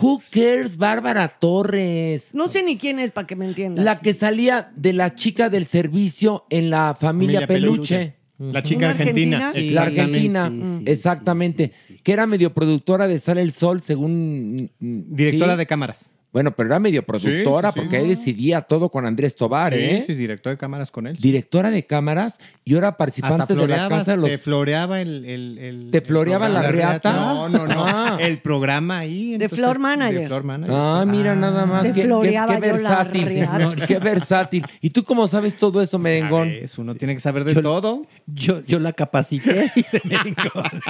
Who 0.00 0.22
cares, 0.30 0.76
Bárbara 0.76 1.28
Torres? 1.28 2.30
No 2.32 2.48
sé 2.48 2.62
ni 2.62 2.76
quién 2.78 2.98
es 2.98 3.10
para 3.12 3.26
que 3.26 3.36
me 3.36 3.46
entiendas. 3.46 3.84
La 3.84 3.98
que 3.98 4.14
salía 4.14 4.72
de 4.76 4.92
la 4.92 5.14
chica 5.14 5.48
del 5.50 5.66
servicio 5.66 6.46
en 6.50 6.70
la 6.70 6.96
familia, 6.98 7.40
Familia 7.40 7.46
Peluche. 7.46 7.96
Peluche. 7.96 8.22
La 8.38 8.60
chica 8.62 8.78
¿Una 8.86 8.90
argentina. 8.90 9.36
argentina? 9.48 9.52
La 9.54 9.84
Exactamente. 9.86 10.38
Argentina, 10.38 10.80
exactamente. 10.90 11.72
Que 12.02 12.12
era 12.12 12.26
medio 12.26 12.52
productora 12.52 13.06
de 13.06 13.18
Sale 13.20 13.40
el 13.42 13.52
Sol, 13.52 13.82
según. 13.82 14.68
mm, 14.80 15.14
Directora 15.14 15.52
sí. 15.52 15.58
de 15.58 15.66
cámaras. 15.66 16.10
Bueno, 16.32 16.50
pero 16.56 16.68
era 16.68 16.78
medio 16.80 17.02
productora 17.04 17.68
Sí, 17.68 17.74
sí, 17.74 17.80
sí. 17.80 17.80
porque 17.80 17.96
ahí 17.98 18.08
decidía 18.08 18.62
todo 18.62 18.88
con 18.88 19.04
Andrés 19.04 19.36
Tobar, 19.36 19.74
Sí, 19.74 19.78
¿eh? 19.80 20.04
sí, 20.06 20.14
director 20.14 20.52
de 20.52 20.56
cámaras 20.58 20.90
con 20.90 21.06
él. 21.06 21.16
Directora 21.18 21.70
de 21.70 21.84
cámaras 21.84 22.38
y 22.64 22.74
ahora 22.74 22.96
participante 22.96 23.54
de 23.54 23.68
la 23.68 23.88
casa 23.88 24.12
de 24.12 24.16
los. 24.16 24.30
te 24.30 24.38
floreaba 24.38 25.00
el, 25.02 25.24
el- 25.26 25.58
el- 25.58 25.90
¿Te 25.90 25.98
el 25.98 26.04
floreaba 26.04 26.48
la 26.48 26.62
reata? 26.62 27.12
No, 27.12 27.48
no, 27.50 27.66
no. 27.66 27.84
Ah. 27.86 28.16
El 28.18 28.38
programa 28.40 29.00
ahí. 29.00 29.36
De 29.36 29.48
Floor 29.48 29.78
Manager. 29.78 30.20
De 30.20 30.26
Floor 30.26 30.44
Manager. 30.44 30.74
Ah, 30.76 31.04
mira, 31.06 31.34
nada 31.34 31.66
más. 31.66 31.82
Te 31.82 31.88
Qué, 31.92 32.00
qué- 32.00 32.06
floreaba 32.06 32.54
qué 32.58 32.66
yo 32.66 32.66
la 32.66 32.72
versátil. 32.72 33.48
Qué 33.86 33.98
versátil. 33.98 34.64
¿Y 34.80 34.90
tú 34.90 35.04
cómo 35.04 35.26
sabes 35.26 35.54
todo 35.56 35.82
eso, 35.82 35.98
merengón? 35.98 36.48
¿Sabes? 36.48 36.78
Uno 36.78 36.94
tiene 36.94 37.14
que 37.14 37.20
saber 37.20 37.44
de 37.44 37.60
todo. 37.60 38.06
Yo, 38.26 38.64
yo 38.64 38.78
la 38.78 38.92
capacité. 38.94 39.70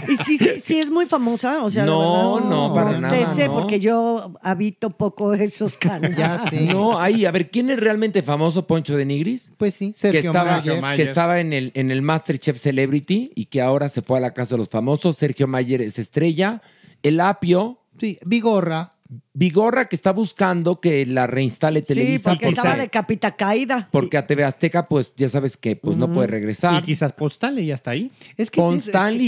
Y 0.09 0.17
sí, 0.19 0.39
sí, 0.39 0.51
sí 0.61 0.79
es 0.79 0.91
muy 0.91 1.07
famosa, 1.07 1.63
o 1.65 1.71
sea, 1.71 1.85
la 1.85 1.93
No, 1.93 2.35
verdad, 2.35 2.49
no, 2.51 2.75
para 2.75 2.91
te 2.95 3.01
nada, 3.01 3.35
sé, 3.35 3.47
no. 3.49 3.55
porque 3.55 3.81
yo 3.81 4.35
habito 4.43 4.91
poco 4.91 5.32
esos 5.41 5.77
canales. 5.79 6.19
ya 6.19 6.49
sé. 6.51 6.67
No, 6.67 6.99
ahí, 6.99 7.25
a 7.25 7.31
ver, 7.31 7.51
¿quién 7.51 7.71
es 7.71 7.79
realmente 7.81 8.23
famoso, 8.23 8.67
Poncho 8.67 8.97
de 8.97 9.05
Nigris? 9.05 9.53
Pues 9.57 9.75
sí, 9.75 9.93
Que 9.93 9.99
Sergio 9.99 10.31
estaba, 10.31 10.57
Mayer. 10.81 10.97
que 10.97 11.03
estaba 11.03 11.41
en 11.41 11.53
el, 11.53 11.71
en 11.75 11.91
el 11.91 12.03
Masterchef 12.03 12.59
Celebrity 12.59 13.33
y 13.35 13.47
que 13.47 13.61
ahora 13.61 13.89
se 13.89 14.03
fue 14.03 14.19
a 14.19 14.21
la 14.21 14.33
casa 14.35 14.55
de 14.55 14.59
los 14.59 14.69
famosos. 14.69 15.17
Sergio 15.17 15.47
Mayer 15.47 15.81
es 15.83 15.99
estrella. 15.99 16.63
El 17.03 17.21
Apio, 17.21 17.79
Sí, 18.01 18.19
Vigorra. 18.25 18.92
Vigorra, 19.35 19.87
que 19.89 19.97
está 19.97 20.13
buscando 20.13 20.81
que 20.81 21.05
la 21.07 21.27
reinstale 21.27 21.81
Sí, 21.81 21.87
Televisa. 21.95 22.31
porque 22.31 22.49
estaba 22.49 22.77
de 22.77 22.89
capita 22.89 23.35
caída. 23.37 23.89
porque 23.91 24.17
a 24.17 24.27
TV 24.27 24.45
Azteca, 24.45 24.89
pues 24.89 25.15
ya 25.17 25.29
sabes 25.29 25.57
que 25.57 25.77
pues, 25.77 25.97
no 25.97 26.13
puede 26.13 26.29
Y 26.29 26.31
regresar. 26.31 26.85
quizás 26.85 27.13
Paul 27.13 27.31
Stanley 27.31 27.67
ya 27.67 27.75
está 27.75 27.93
ahí. 27.93 28.11
Es 28.37 28.51
que 28.51 28.61
sí, 28.61 28.77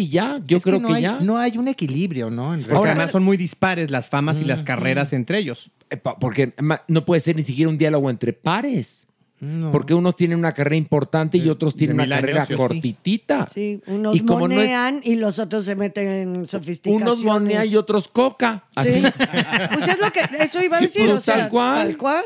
es- 0.04 0.10
ya, 0.10 0.40
yo 0.46 0.60
creo 0.60 0.78
no 0.80 0.88
que 0.88 0.94
hay- 0.94 1.02
ya. 1.02 1.20
No 1.20 1.38
hay 1.38 1.56
un 1.58 1.68
equilibrio, 1.68 2.30
¿no? 2.30 2.54
En 2.54 2.60
Porque 2.60 2.76
Ahora- 2.76 2.92
además 2.92 3.12
son 3.12 3.22
muy 3.24 3.36
dispares 3.36 3.90
las 3.90 4.08
famas 4.08 4.40
y 4.40 4.44
las 4.44 4.62
carreras 4.62 5.12
entre 5.12 5.38
ellos. 5.38 5.70
Eh, 5.90 5.96
Porque 6.18 6.52
no 6.88 7.04
puede 7.04 7.20
ser 7.20 7.36
ni 7.36 7.42
siquiera 7.42 7.68
un 7.68 7.78
diálogo 7.78 8.08
entre 8.10 8.32
pares. 8.32 9.06
No. 9.44 9.70
Porque 9.70 9.92
unos 9.94 10.16
tienen 10.16 10.38
una 10.38 10.52
carrera 10.52 10.76
importante 10.76 11.36
y 11.38 11.48
otros 11.48 11.74
tienen 11.76 11.96
una 12.00 12.08
carrera 12.08 12.44
años, 12.44 12.56
cortitita. 12.58 13.46
Sí, 13.52 13.80
unos 13.86 14.16
Y 14.16 14.20
como 14.20 14.48
no 14.48 14.54
es- 14.54 14.60
monean 14.60 15.00
y 15.04 15.16
los 15.16 15.38
otros 15.38 15.64
se 15.64 15.74
meten 15.76 16.08
en 16.08 16.46
sofisticaciones. 16.46 17.06
Unos 17.06 17.24
monea 17.24 17.64
y 17.64 17.76
otros 17.76 18.08
coca. 18.08 18.64
Así. 18.74 18.94
Sí. 18.94 19.02
Pues 19.02 19.88
es 19.88 20.00
lo 20.00 20.10
que, 20.10 20.20
eso 20.40 20.62
iba 20.62 20.78
a 20.78 20.80
decir, 20.80 21.06
Pues 21.06 21.18
o 21.18 21.20
sea, 21.20 21.36
tal 21.40 21.48
cual. 21.50 21.86
Tal 21.86 21.96
cual. 21.98 22.24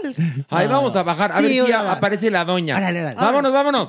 Ahí 0.51 0.69
vamos 0.69 0.95
a 0.97 1.03
bajar. 1.03 1.33
A 1.33 1.41
Sí, 1.41 1.47
ver 1.59 1.67
si 1.67 1.73
aparece 1.73 2.31
la 2.31 2.45
doña. 2.45 2.79
Vámonos, 3.17 3.53
vámonos. 3.53 3.89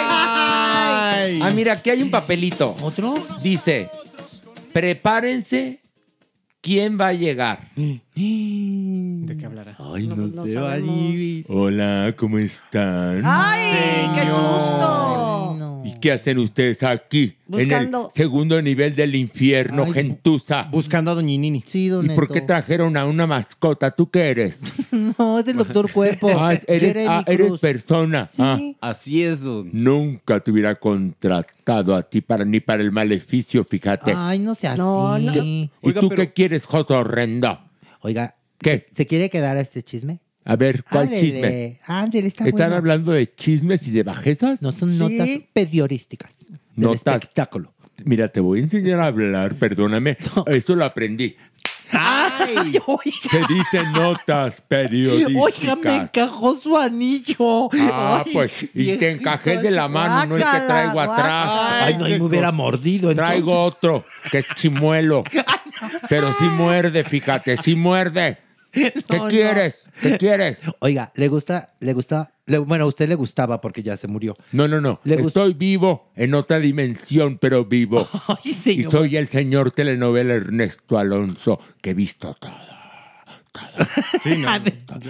Ay. 0.00 1.40
Ah, 1.42 1.50
mira, 1.54 1.74
aquí 1.74 1.90
hay 1.90 2.02
un 2.02 2.10
papelito. 2.10 2.74
¿Otro? 2.82 3.14
Dice, 3.42 3.88
prepárense, 4.72 5.80
¿quién 6.60 6.98
va 7.00 7.08
a 7.08 7.12
llegar? 7.12 7.60
¿De 8.18 9.36
qué 9.36 9.46
hablará? 9.46 9.76
Ay, 9.78 10.08
no, 10.08 10.16
no 10.16 10.44
sé, 10.44 10.54
sabemos. 10.54 11.44
Hola, 11.48 12.12
¿cómo 12.16 12.38
están? 12.38 13.22
¡Ay, 13.24 14.08
qué 14.16 14.22
susto! 14.22 15.56
No. 15.56 15.82
¿Y 15.84 16.00
qué 16.00 16.10
hacen 16.12 16.38
ustedes 16.38 16.82
aquí? 16.82 17.36
Buscando- 17.46 17.98
En 18.00 18.04
el 18.06 18.10
segundo 18.12 18.60
nivel 18.60 18.96
del 18.96 19.14
infierno, 19.14 19.84
Ay, 19.86 19.92
gentuza. 19.92 20.64
Buscando 20.72 21.12
a 21.12 21.14
Doñinini. 21.14 21.62
Sí, 21.64 21.86
don 21.86 22.06
¿Y 22.10 22.14
por 22.16 22.28
qué 22.28 22.40
trajeron 22.40 22.96
a 22.96 23.04
una 23.06 23.28
mascota? 23.28 23.92
¿Tú 23.92 24.10
qué 24.10 24.30
eres? 24.30 24.62
No, 25.18 25.38
es 25.38 25.46
el 25.46 25.56
doctor 25.56 25.90
Cuerpo. 25.92 26.28
Ah, 26.36 26.58
eres, 26.66 27.06
ah, 27.08 27.22
eres 27.26 27.52
persona. 27.60 28.28
Sí. 28.32 28.42
Ah, 28.42 28.58
Así 28.80 29.22
es, 29.22 29.42
don. 29.44 29.70
nunca 29.72 30.40
te 30.40 30.50
hubiera 30.50 30.74
contratado 30.74 31.94
a 31.94 32.02
ti 32.02 32.20
para 32.20 32.44
ni 32.44 32.58
para 32.58 32.82
el 32.82 32.90
maleficio, 32.90 33.62
fíjate. 33.62 34.12
Ay, 34.16 34.40
no 34.40 34.56
sea 34.56 34.76
No, 34.76 35.12
así. 35.14 35.24
no. 35.26 35.32
¿Y 35.44 35.70
Oiga, 35.82 36.00
tú 36.00 36.08
pero- 36.08 36.20
qué 36.22 36.32
quieres, 36.32 36.64
Joto 36.66 36.98
horrenda? 36.98 37.64
Oiga, 38.00 38.36
¿Qué? 38.58 38.86
¿se 38.96 39.06
quiere 39.06 39.30
quedar 39.30 39.56
a 39.56 39.60
este 39.60 39.82
chisme? 39.82 40.20
A 40.44 40.56
ver, 40.56 40.82
¿cuál 40.84 41.04
Ándele, 41.04 41.20
chisme? 41.20 41.80
ándele, 41.86 42.28
está 42.28 42.48
¿Están 42.48 42.72
hablando 42.72 43.12
de 43.12 43.32
chismes 43.34 43.86
y 43.86 43.90
de 43.90 44.02
bajezas? 44.02 44.62
No 44.62 44.72
son 44.72 44.90
Sí. 44.90 44.98
notas 44.98 45.28
periodísticas. 45.52 46.32
Del 46.74 46.86
Notas. 46.86 47.16
espectáculo. 47.16 47.74
Mira, 48.04 48.28
te 48.28 48.40
voy 48.40 48.60
a 48.60 48.62
enseñar 48.62 49.00
a 49.00 49.06
hablar, 49.06 49.56
perdóname. 49.56 50.16
Esto 50.46 50.74
lo 50.76 50.84
aprendí. 50.84 51.36
¡Ay! 51.90 52.72
Se 53.30 53.38
dice 53.52 53.82
notas 53.92 54.60
periodísticas. 54.60 55.42
oiga, 55.42 55.76
me 55.76 55.96
encajó 55.96 56.54
su 56.60 56.76
anillo. 56.76 57.68
Ah, 57.74 58.22
Ay, 58.24 58.32
pues, 58.32 58.66
y 58.74 58.96
te 58.96 59.10
encajé 59.10 59.56
de 59.58 59.70
la 59.70 59.88
mano, 59.88 60.26
no 60.26 60.36
el 60.36 60.42
que 60.42 60.48
traigo 60.66 61.00
atrás. 61.00 61.16
guácala. 61.16 61.84
Ay, 61.86 61.96
no, 61.96 62.08
y 62.08 62.12
me 62.18 62.24
hubiera 62.24 62.52
mordido. 62.52 63.10
entonces. 63.10 63.16
Traigo 63.16 63.64
otro, 63.64 64.04
que 64.30 64.38
es 64.38 64.46
chimuelo. 64.54 65.24
Pero 66.08 66.32
sí 66.38 66.44
muerde, 66.56 67.04
fíjate, 67.04 67.56
sí 67.56 67.74
muerde. 67.74 68.38
¿Qué 68.72 68.92
No, 69.10 69.24
no. 69.24 69.28
quieres? 69.28 69.76
¿Qué 70.00 70.16
quieres? 70.18 70.58
Oiga, 70.80 71.10
¿le 71.16 71.28
gusta? 71.28 71.74
¿Le 71.80 71.92
gusta? 71.92 72.32
le- 72.46 72.58
bueno, 72.58 72.84
a 72.84 72.86
usted 72.86 73.08
le 73.08 73.14
gustaba 73.14 73.60
porque 73.60 73.82
ya 73.82 73.96
se 73.96 74.06
murió. 74.08 74.36
No, 74.52 74.68
no, 74.68 74.80
no. 74.80 75.00
Le 75.04 75.16
Estoy 75.20 75.54
vivo 75.54 76.12
en 76.14 76.34
otra 76.34 76.58
dimensión, 76.60 77.38
pero 77.38 77.64
vivo. 77.64 78.06
Ay, 78.28 78.56
Y 78.66 78.84
soy 78.84 79.16
el 79.16 79.28
señor 79.28 79.72
telenovela 79.72 80.34
Ernesto 80.34 80.98
Alonso, 80.98 81.58
que 81.82 81.90
he 81.90 81.94
visto 81.94 82.34
todo. 82.38 82.52
Sí, 84.22 84.36
no. 84.36 84.48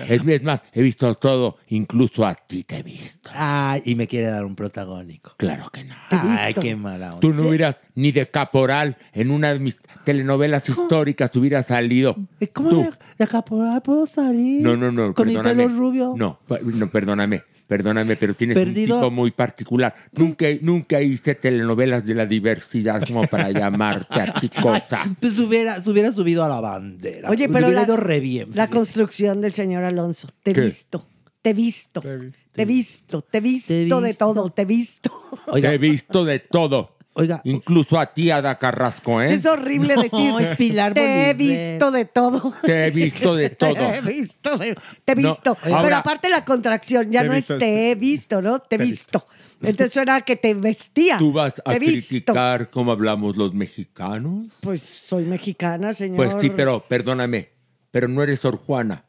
Es, 0.07 0.27
es 0.27 0.43
más, 0.43 0.63
he 0.73 0.83
visto 0.83 1.15
todo, 1.15 1.57
incluso 1.69 2.27
a 2.27 2.35
ti 2.35 2.65
te 2.65 2.79
he 2.79 2.83
visto. 2.83 3.31
Ay, 3.35 3.83
y 3.85 3.95
me 3.95 4.07
quiere 4.07 4.27
dar 4.27 4.45
un 4.45 4.55
protagónico. 4.55 5.33
Claro 5.37 5.71
que 5.71 5.85
no. 5.85 5.95
Ay, 6.11 6.55
qué 6.55 6.75
mala 6.77 7.15
onda. 7.15 7.21
Tú 7.21 7.33
no 7.33 7.49
hubieras 7.49 7.79
ni 7.95 8.13
de 8.13 8.29
caporal 8.31 8.97
en 9.13 9.31
una 9.31 9.53
de 9.53 9.59
mis 9.61 9.79
telenovelas 10.05 10.69
históricas 10.69 11.35
hubieras 11.37 11.67
salido. 11.67 12.17
¿Cómo 12.53 12.71
Tú. 12.71 12.83
de, 12.83 12.93
de 13.19 13.27
caporal 13.27 13.83
puedo 13.83 14.07
salir? 14.07 14.63
No, 14.63 14.77
no, 14.77 14.93
no, 14.93 15.15
Con 15.15 15.27
mi 15.29 15.35
perdóname. 15.35 15.65
pelo 15.65 15.77
rubio. 15.79 16.15
No, 16.17 16.39
no, 16.63 16.89
perdóname. 16.91 17.43
Perdóname, 17.69 18.17
pero 18.17 18.33
tienes 18.35 18.57
Perdido. 18.57 18.97
un 18.97 19.03
tipo 19.03 19.11
muy 19.11 19.31
particular. 19.31 19.95
Nunca, 20.17 20.47
nunca 20.63 21.01
hice 21.03 21.35
telenovelas 21.35 22.05
de 22.05 22.15
la 22.15 22.25
diversidad 22.27 23.03
como 23.07 23.27
para 23.27 23.51
llamarte 23.53 24.21
a 24.23 24.33
ti 24.35 24.49
cosa. 24.49 25.05
Pues 25.21 25.39
hubiera, 25.39 25.79
se 25.81 25.91
hubiera 25.91 26.11
subido 26.11 26.43
a 26.43 26.49
la 26.49 26.61
bandera. 26.63 27.29
Oye, 27.29 27.47
Le 27.47 27.53
pero 27.53 27.67
hubiera 27.67 27.83
la, 27.83 27.87
ido 27.87 27.97
re 27.99 28.21
bien. 28.21 28.49
la 28.55 28.69
construcción 28.69 29.43
del 29.43 29.53
señor 29.53 29.85
Alonso. 29.85 30.29
Te 30.43 30.53
he 30.53 30.55
visto, 30.55 31.07
te 31.43 31.51
he 31.51 31.53
visto, 31.53 32.01
te 32.01 32.63
he 32.63 32.65
visto, 32.65 33.21
te 33.23 33.39
he 33.39 33.41
visto 33.43 34.01
de 34.01 34.15
todo, 34.15 34.49
te 34.51 34.63
he 34.63 34.65
visto. 34.65 35.13
Oiga, 35.49 35.69
Te 35.69 35.75
he 35.75 35.79
visto 35.79 36.25
de 36.25 36.39
todo. 36.41 36.97
Oiga, 37.19 37.41
Incluso 37.45 37.99
a 37.99 38.13
ti, 38.13 38.31
Ada 38.31 38.59
Carrasco, 38.59 39.21
¿eh? 39.21 39.35
Es 39.35 39.45
horrible 39.47 39.95
No, 39.97 40.03
decir. 40.03 40.33
es 40.41 40.57
Pilar 40.57 40.95
te 40.95 41.31
he 41.31 41.35
visto 41.35 41.91
de 41.91 42.05
todo. 42.05 42.53
Te 42.63 42.87
he 42.87 42.91
visto 42.91 43.35
de 43.35 43.51
todo. 43.51 43.75
Te 43.75 43.97
he 43.99 44.01
visto, 44.01 44.57
de- 44.57 44.77
te 45.05 45.13
he 45.13 45.15
No, 45.17 45.29
visto. 45.31 45.57
ahora- 45.65 45.83
Pero 45.83 45.97
aparte 45.97 46.29
la 46.29 46.45
contracción 46.45 47.11
ya 47.11 47.25
no 47.25 47.33
visto, 47.33 47.55
es 47.55 47.61
te 47.61 47.91
he 47.91 47.95
visto, 47.95 48.41
¿no? 48.43 48.59
Te 48.61 48.77
he 48.77 48.79
visto. 48.79 49.27
Entonces 49.61 49.93
suena 49.93 50.21
que 50.21 50.37
te 50.37 50.55
vestía. 50.55 51.19
¿Tú 51.19 51.33
vas 51.33 51.55
a 51.65 51.73
visto. 51.75 52.09
criticar 52.33 52.71
cómo 52.71 52.93
hablamos 52.93 53.37
los 53.37 53.53
mexicanos? 53.55 54.47
Pues 54.61 54.83
soy 54.83 55.25
mexicana, 55.25 55.95
señor. 55.95 56.17
Pues 56.17 56.37
sí, 56.41 56.51
pero 56.51 56.85
perdóname, 56.89 57.51
pero 57.91 58.07
no 58.07 58.23
eres 58.23 58.39
Sor 58.39 58.57
Juana. 58.57 59.05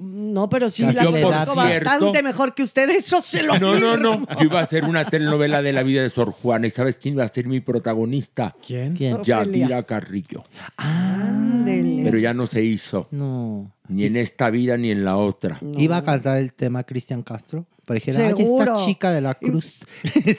No, 0.00 0.48
pero 0.48 0.70
sí 0.70 0.82
Casi 0.84 0.96
la 0.96 1.04
le 1.04 1.20
da 1.20 1.44
conozco 1.44 1.54
bastante 1.54 2.22
mejor 2.22 2.54
que 2.54 2.62
ustedes, 2.62 3.06
eso 3.06 3.20
se 3.20 3.42
lo 3.42 3.58
No, 3.58 3.78
no, 3.78 3.96
no. 3.96 4.18
firmo. 4.18 4.26
Yo 4.38 4.44
iba 4.44 4.60
a 4.60 4.62
hacer 4.62 4.84
una 4.84 5.04
telenovela 5.04 5.60
de 5.60 5.72
la 5.72 5.82
vida 5.82 6.02
de 6.02 6.10
Sor 6.10 6.30
Juana. 6.32 6.66
¿Y 6.66 6.70
sabes 6.70 6.96
quién 6.96 7.14
iba 7.14 7.24
a 7.24 7.28
ser 7.28 7.46
mi 7.46 7.60
protagonista? 7.60 8.54
¿Quién? 8.66 8.96
¿Quién? 8.96 9.22
Yadira 9.22 9.82
Carrillo. 9.82 10.44
Ándele. 10.76 12.02
Pero 12.04 12.18
ya 12.18 12.32
no 12.34 12.46
se 12.46 12.62
hizo. 12.64 13.08
No. 13.10 13.70
Ni 13.88 14.06
en 14.06 14.16
esta 14.16 14.50
vida 14.50 14.76
ni 14.78 14.90
en 14.90 15.04
la 15.04 15.16
otra. 15.16 15.58
Iba 15.76 15.98
a 15.98 16.04
cantar 16.04 16.38
el 16.38 16.54
tema 16.54 16.84
Cristian 16.84 17.22
Castro. 17.22 17.66
Dijeron, 17.88 18.22
ay, 18.22 18.34
Seguro. 18.36 18.72
esta 18.74 18.86
chica 18.86 19.10
de 19.12 19.20
la 19.20 19.34
cruz. 19.34 19.74
Sí, 20.02 20.34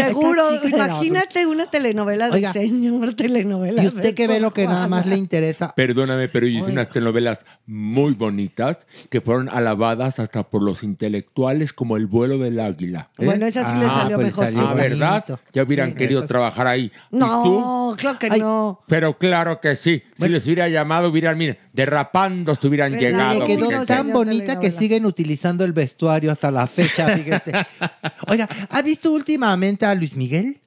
seguro, 0.00 0.42
imagínate 0.64 1.46
una 1.46 1.66
telenovela 1.70 2.26
de 2.28 2.34
Oiga, 2.36 2.52
señor 2.52 3.14
telenovela. 3.14 3.82
Y 3.82 3.86
usted 3.88 4.14
que 4.14 4.26
ve 4.28 4.40
lo 4.40 4.52
que 4.52 4.66
nada 4.66 4.86
más 4.86 5.06
le 5.06 5.16
interesa. 5.16 5.74
Perdóname, 5.74 6.28
pero 6.28 6.46
yo 6.46 6.52
hice 6.58 6.64
Oiga. 6.66 6.72
unas 6.74 6.88
telenovelas 6.90 7.38
muy 7.66 8.12
bonitas 8.14 8.86
que 9.08 9.20
fueron 9.20 9.48
alabadas 9.48 10.18
hasta 10.18 10.42
por 10.42 10.62
los 10.62 10.82
intelectuales 10.82 11.72
como 11.72 11.96
El 11.96 12.06
vuelo 12.06 12.38
del 12.38 12.60
águila. 12.60 13.10
¿eh? 13.18 13.24
Bueno, 13.24 13.46
esa 13.46 13.68
sí 13.68 13.76
le 13.76 13.86
salió 13.86 14.16
pues 14.16 14.28
mejor. 14.28 14.46
salió 14.48 14.68
Ah, 14.68 14.74
¿verdad? 14.74 15.24
bonito. 15.26 15.40
Ya 15.52 15.62
hubieran 15.62 15.90
Sí. 15.90 15.96
querido 15.96 16.24
trabajar 16.24 16.66
ahí. 16.66 16.92
¿Y 17.10 17.18
tú? 17.18 17.18
No, 17.18 17.94
claro 17.96 18.18
que 18.18 18.28
Ay, 18.30 18.40
no. 18.40 18.80
Pero 18.86 19.16
claro 19.18 19.60
que 19.60 19.76
sí. 19.76 20.02
Si 20.16 20.28
les 20.28 20.44
hubiera 20.46 20.68
llamado, 20.68 21.08
hubieran, 21.08 21.38
mire, 21.38 21.58
derrapando 21.72 22.54
se 22.56 22.66
hubieran 22.66 22.92
¿Verdad? 22.92 23.06
llegado. 23.08 23.38
Le 23.40 23.46
quedó 23.46 23.66
fíjense. 23.68 23.86
tan 23.94 24.12
bonita 24.12 24.58
que 24.60 24.72
siguen 24.72 25.06
utilizando 25.06 25.64
el 25.64 25.72
vestuario 25.72 26.32
hasta 26.32 26.50
la 26.50 26.66
fecha, 26.66 27.08
fíjate. 27.16 27.52
Oiga, 28.28 28.48
¿ha 28.70 28.82
visto 28.82 29.10
últimamente 29.12 29.86
a 29.86 29.94
Luis 29.94 30.16
Miguel? 30.16 30.58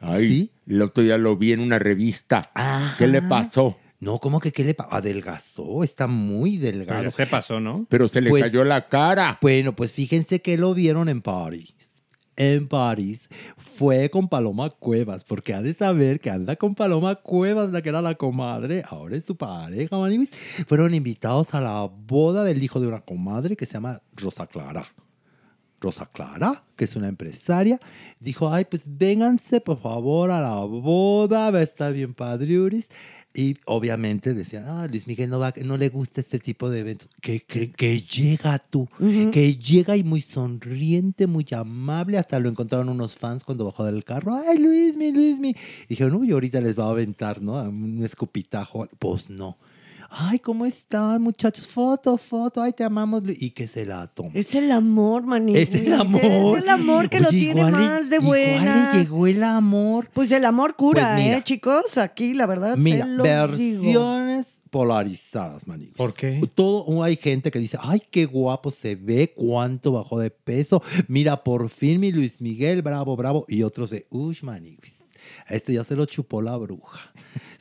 Ay, 0.00 0.28
¿Sí? 0.28 0.50
el 0.68 0.82
otro 0.82 1.02
día 1.02 1.18
lo 1.18 1.36
vi 1.36 1.52
en 1.52 1.60
una 1.60 1.78
revista. 1.78 2.42
¿Qué 2.98 3.06
le 3.06 3.22
pasó? 3.22 3.76
No, 4.00 4.20
¿cómo 4.20 4.38
que 4.38 4.52
qué 4.52 4.62
le 4.62 4.74
pasó? 4.74 4.94
Adelgazó, 4.94 5.82
está 5.82 6.06
muy 6.06 6.56
delgado. 6.56 7.00
Pero 7.00 7.10
se 7.10 7.26
pasó, 7.26 7.58
¿no? 7.58 7.84
Pero 7.88 8.06
se 8.06 8.20
le 8.20 8.30
Pues- 8.30 8.44
cayó 8.44 8.62
la 8.64 8.86
cara. 8.88 9.38
Bueno, 9.42 9.74
pues 9.74 9.90
fíjense 9.90 10.40
que 10.40 10.56
lo 10.56 10.72
vieron 10.72 11.08
en 11.08 11.20
París. 11.20 11.74
En 12.36 12.68
París 12.68 13.28
fue 13.78 14.10
con 14.10 14.26
Paloma 14.26 14.70
Cuevas, 14.70 15.22
porque 15.22 15.54
ha 15.54 15.62
de 15.62 15.72
saber 15.72 16.18
que 16.18 16.30
anda 16.30 16.56
con 16.56 16.74
Paloma 16.74 17.14
Cuevas, 17.14 17.70
la 17.70 17.80
que 17.80 17.90
era 17.90 18.02
la 18.02 18.16
comadre, 18.16 18.82
ahora 18.88 19.16
es 19.16 19.24
su 19.24 19.36
pareja, 19.36 19.96
maniguis. 19.96 20.30
Fueron 20.66 20.94
invitados 20.94 21.54
a 21.54 21.60
la 21.60 21.84
boda 21.84 22.42
del 22.42 22.60
hijo 22.60 22.80
de 22.80 22.88
una 22.88 23.02
comadre 23.02 23.54
que 23.54 23.66
se 23.66 23.74
llama 23.74 24.02
Rosa 24.16 24.48
Clara. 24.48 24.84
Rosa 25.80 26.06
Clara, 26.06 26.64
que 26.74 26.86
es 26.86 26.96
una 26.96 27.06
empresaria, 27.06 27.78
dijo, 28.18 28.52
ay, 28.52 28.64
pues 28.64 28.82
vénganse 28.84 29.60
por 29.60 29.80
favor 29.80 30.32
a 30.32 30.40
la 30.40 30.56
boda, 30.56 31.52
va 31.52 31.60
a 31.60 31.62
estar 31.62 31.92
bien 31.92 32.14
padriuris. 32.14 32.88
Y 33.38 33.56
obviamente 33.66 34.34
decían, 34.34 34.64
ah, 34.66 34.88
Luis 34.90 35.06
Miguel 35.06 35.30
no, 35.30 35.38
va, 35.38 35.54
no 35.62 35.76
le 35.76 35.90
gusta 35.90 36.20
este 36.20 36.40
tipo 36.40 36.70
de 36.70 36.80
eventos. 36.80 37.08
Que, 37.20 37.38
que, 37.38 37.70
que 37.70 38.00
llega 38.00 38.58
tú, 38.58 38.88
que 38.98 39.54
llega 39.54 39.96
y 39.96 40.02
muy 40.02 40.22
sonriente, 40.22 41.28
muy 41.28 41.46
amable. 41.52 42.18
Hasta 42.18 42.40
lo 42.40 42.48
encontraron 42.48 42.88
unos 42.88 43.14
fans 43.14 43.44
cuando 43.44 43.64
bajó 43.64 43.84
del 43.84 44.02
carro. 44.02 44.34
Ay, 44.34 44.58
Luismi, 44.58 45.12
Luismi. 45.12 45.50
Y 45.50 45.86
dijeron, 45.86 46.16
uy, 46.16 46.32
ahorita 46.32 46.60
les 46.60 46.76
va 46.76 46.86
a 46.86 46.90
aventar, 46.90 47.40
¿no? 47.40 47.62
Un 47.62 48.02
escupitajo. 48.02 48.88
Pues 48.98 49.30
no. 49.30 49.56
Ay, 50.10 50.38
¿cómo 50.38 50.64
están, 50.64 51.20
muchachos? 51.20 51.66
Foto, 51.68 52.16
foto. 52.16 52.62
Ay, 52.62 52.72
te 52.72 52.82
amamos. 52.82 53.22
Lu-". 53.22 53.34
Y 53.38 53.50
que 53.50 53.66
se 53.68 53.84
la 53.84 54.06
toma. 54.06 54.30
Es 54.34 54.54
el 54.54 54.70
amor, 54.72 55.24
manito. 55.24 55.58
Es 55.58 55.74
el 55.74 55.92
amor. 55.92 56.22
Es 56.58 56.62
el 56.64 56.68
amor 56.70 57.10
que 57.10 57.20
lo 57.20 57.28
tiene 57.28 57.60
igual 57.60 57.72
le- 57.72 57.78
más 57.78 58.10
de 58.10 58.18
buena. 58.18 58.92
le 58.94 59.00
llegó 59.00 59.26
el 59.26 59.42
amor. 59.44 60.08
Pues 60.14 60.32
el 60.32 60.44
amor 60.46 60.76
cura, 60.76 61.12
Pues 61.14 61.24
mira. 61.24 61.36
¿eh, 61.36 61.42
chicos? 61.44 61.98
Aquí, 61.98 62.32
la 62.32 62.46
verdad, 62.46 62.76
Mira, 62.78 63.04
se 63.04 63.10
lo 63.12 63.22
digo. 63.56 63.82
versiones 63.82 64.46
polarizadas, 64.70 65.66
manito. 65.66 65.94
¿Por 65.96 66.14
qué? 66.14 66.40
Todo 66.54 67.02
hay 67.02 67.16
gente 67.16 67.50
que 67.50 67.58
dice, 67.58 67.76
ay, 67.80 68.02
qué 68.10 68.24
guapo 68.26 68.70
se 68.70 68.96
ve, 68.96 69.32
cuánto 69.36 69.92
bajó 69.92 70.18
de 70.18 70.30
peso. 70.30 70.82
Mira, 71.06 71.42
por 71.44 71.68
fin 71.68 72.00
mi 72.00 72.12
Luis 72.12 72.40
Miguel, 72.40 72.80
bravo, 72.82 73.14
bravo. 73.16 73.44
Y 73.48 73.62
otros 73.62 73.90
de, 73.90 74.06
uy, 74.10 74.36
maniguis. 74.42 74.94
A 75.46 75.54
este 75.54 75.74
ya 75.74 75.84
se 75.84 75.94
lo 75.96 76.06
chupó 76.06 76.40
la 76.40 76.56
bruja. 76.56 77.12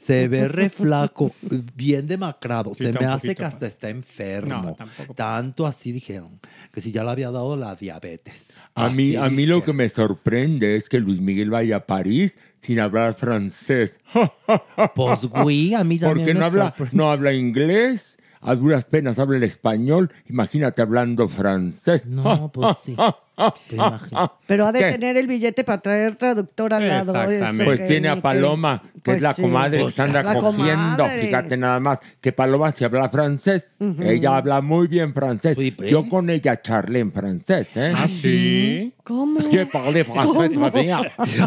Se 0.08 0.28
ve 0.30 0.48
re 0.48 0.70
flaco, 0.70 1.32
bien 1.76 2.08
demacrado. 2.08 2.74
Sí, 2.74 2.86
se 2.86 2.94
me 2.94 3.06
hace 3.06 3.36
que 3.36 3.44
hasta 3.44 3.68
está 3.68 3.90
enfermo. 3.90 4.62
No, 4.64 4.74
tampoco. 4.76 5.14
Tanto 5.14 5.68
así 5.68 5.92
dijeron, 5.92 6.40
que 6.72 6.80
si 6.82 6.92
ya 6.94 7.04
le 7.04 7.12
había 7.12 7.30
dado 7.30 7.58
la 7.58 7.76
diabetes. 7.76 8.54
A 8.74 8.90
mí, 8.90 9.16
a 9.18 9.30
mí 9.30 9.46
lo 9.46 9.64
que 9.64 9.74
me 9.74 9.90
sorprende 9.90 10.78
es 10.78 10.88
que 10.88 11.00
Luis 11.02 11.20
Miguel 11.20 11.50
vaya 11.50 11.76
a 11.78 11.86
París 11.86 12.38
sin 12.60 12.80
hablar 12.80 13.16
francés. 13.16 14.00
Pues, 14.96 15.26
güey, 15.26 15.74
a 15.74 15.84
mí 15.84 16.00
también 16.00 16.26
Porque 16.28 16.34
me 16.34 16.40
no 16.40 16.46
habla, 16.46 16.64
sorprende. 16.68 16.96
no 16.96 17.12
habla 17.12 17.34
inglés, 17.34 18.18
a 18.42 18.56
duras 18.56 18.86
penas 18.86 19.20
habla 19.20 19.38
el 19.38 19.44
español. 19.44 20.12
Imagínate 20.30 20.82
hablando 20.82 21.28
francés. 21.28 22.06
No, 22.06 22.50
pues 22.52 22.78
sí. 22.86 22.96
Pero 24.48 24.66
ha 24.68 24.72
de 24.72 24.80
¿Qué? 24.80 24.92
tener 24.94 25.16
el 25.18 25.28
billete 25.28 25.64
para 25.64 25.80
traer 25.82 26.16
traductor 26.16 26.74
al 26.74 26.88
lado. 26.88 27.14
Eso 27.30 27.64
Pues 27.64 27.82
que 27.82 27.88
tiene 27.88 28.08
a 28.10 28.22
Paloma, 28.22 28.82
que 28.96 29.02
Pues 29.04 29.18
es 29.18 29.24
la 29.24 29.34
sí. 29.34 29.42
comadre 29.44 29.78
que 29.78 29.84
Pues, 29.84 29.96
se 29.96 30.02
anda 30.02 30.24
la 30.24 30.34
cogiendo. 30.34 30.98
comadre. 30.98 31.22
Fíjate 31.22 31.58
nada 31.58 31.80
más, 31.80 32.00
que 32.20 32.32
Paloma 32.32 32.72
sí 32.72 32.84
habla 32.84 33.10
francés. 33.10 33.68
Ella 34.02 34.38
habla 34.38 34.62
muy 34.62 34.88
bien 34.88 35.14
francés. 35.14 35.56
Pues. 35.76 35.92
Yo 35.92 36.10
con 36.10 36.30
ella 36.30 36.62
charlé 36.62 37.00
en 37.00 37.12
francés, 37.12 37.70
¿eh? 37.76 37.94
¿Ah, 37.96 38.08
sí? 38.08 38.94
¿Cómo? 39.08 39.40
Je 39.50 39.66
parle 39.66 40.04
français 40.04 40.26
¿Cómo? 40.52 40.70
très 40.70 40.84
bien. 40.84 40.98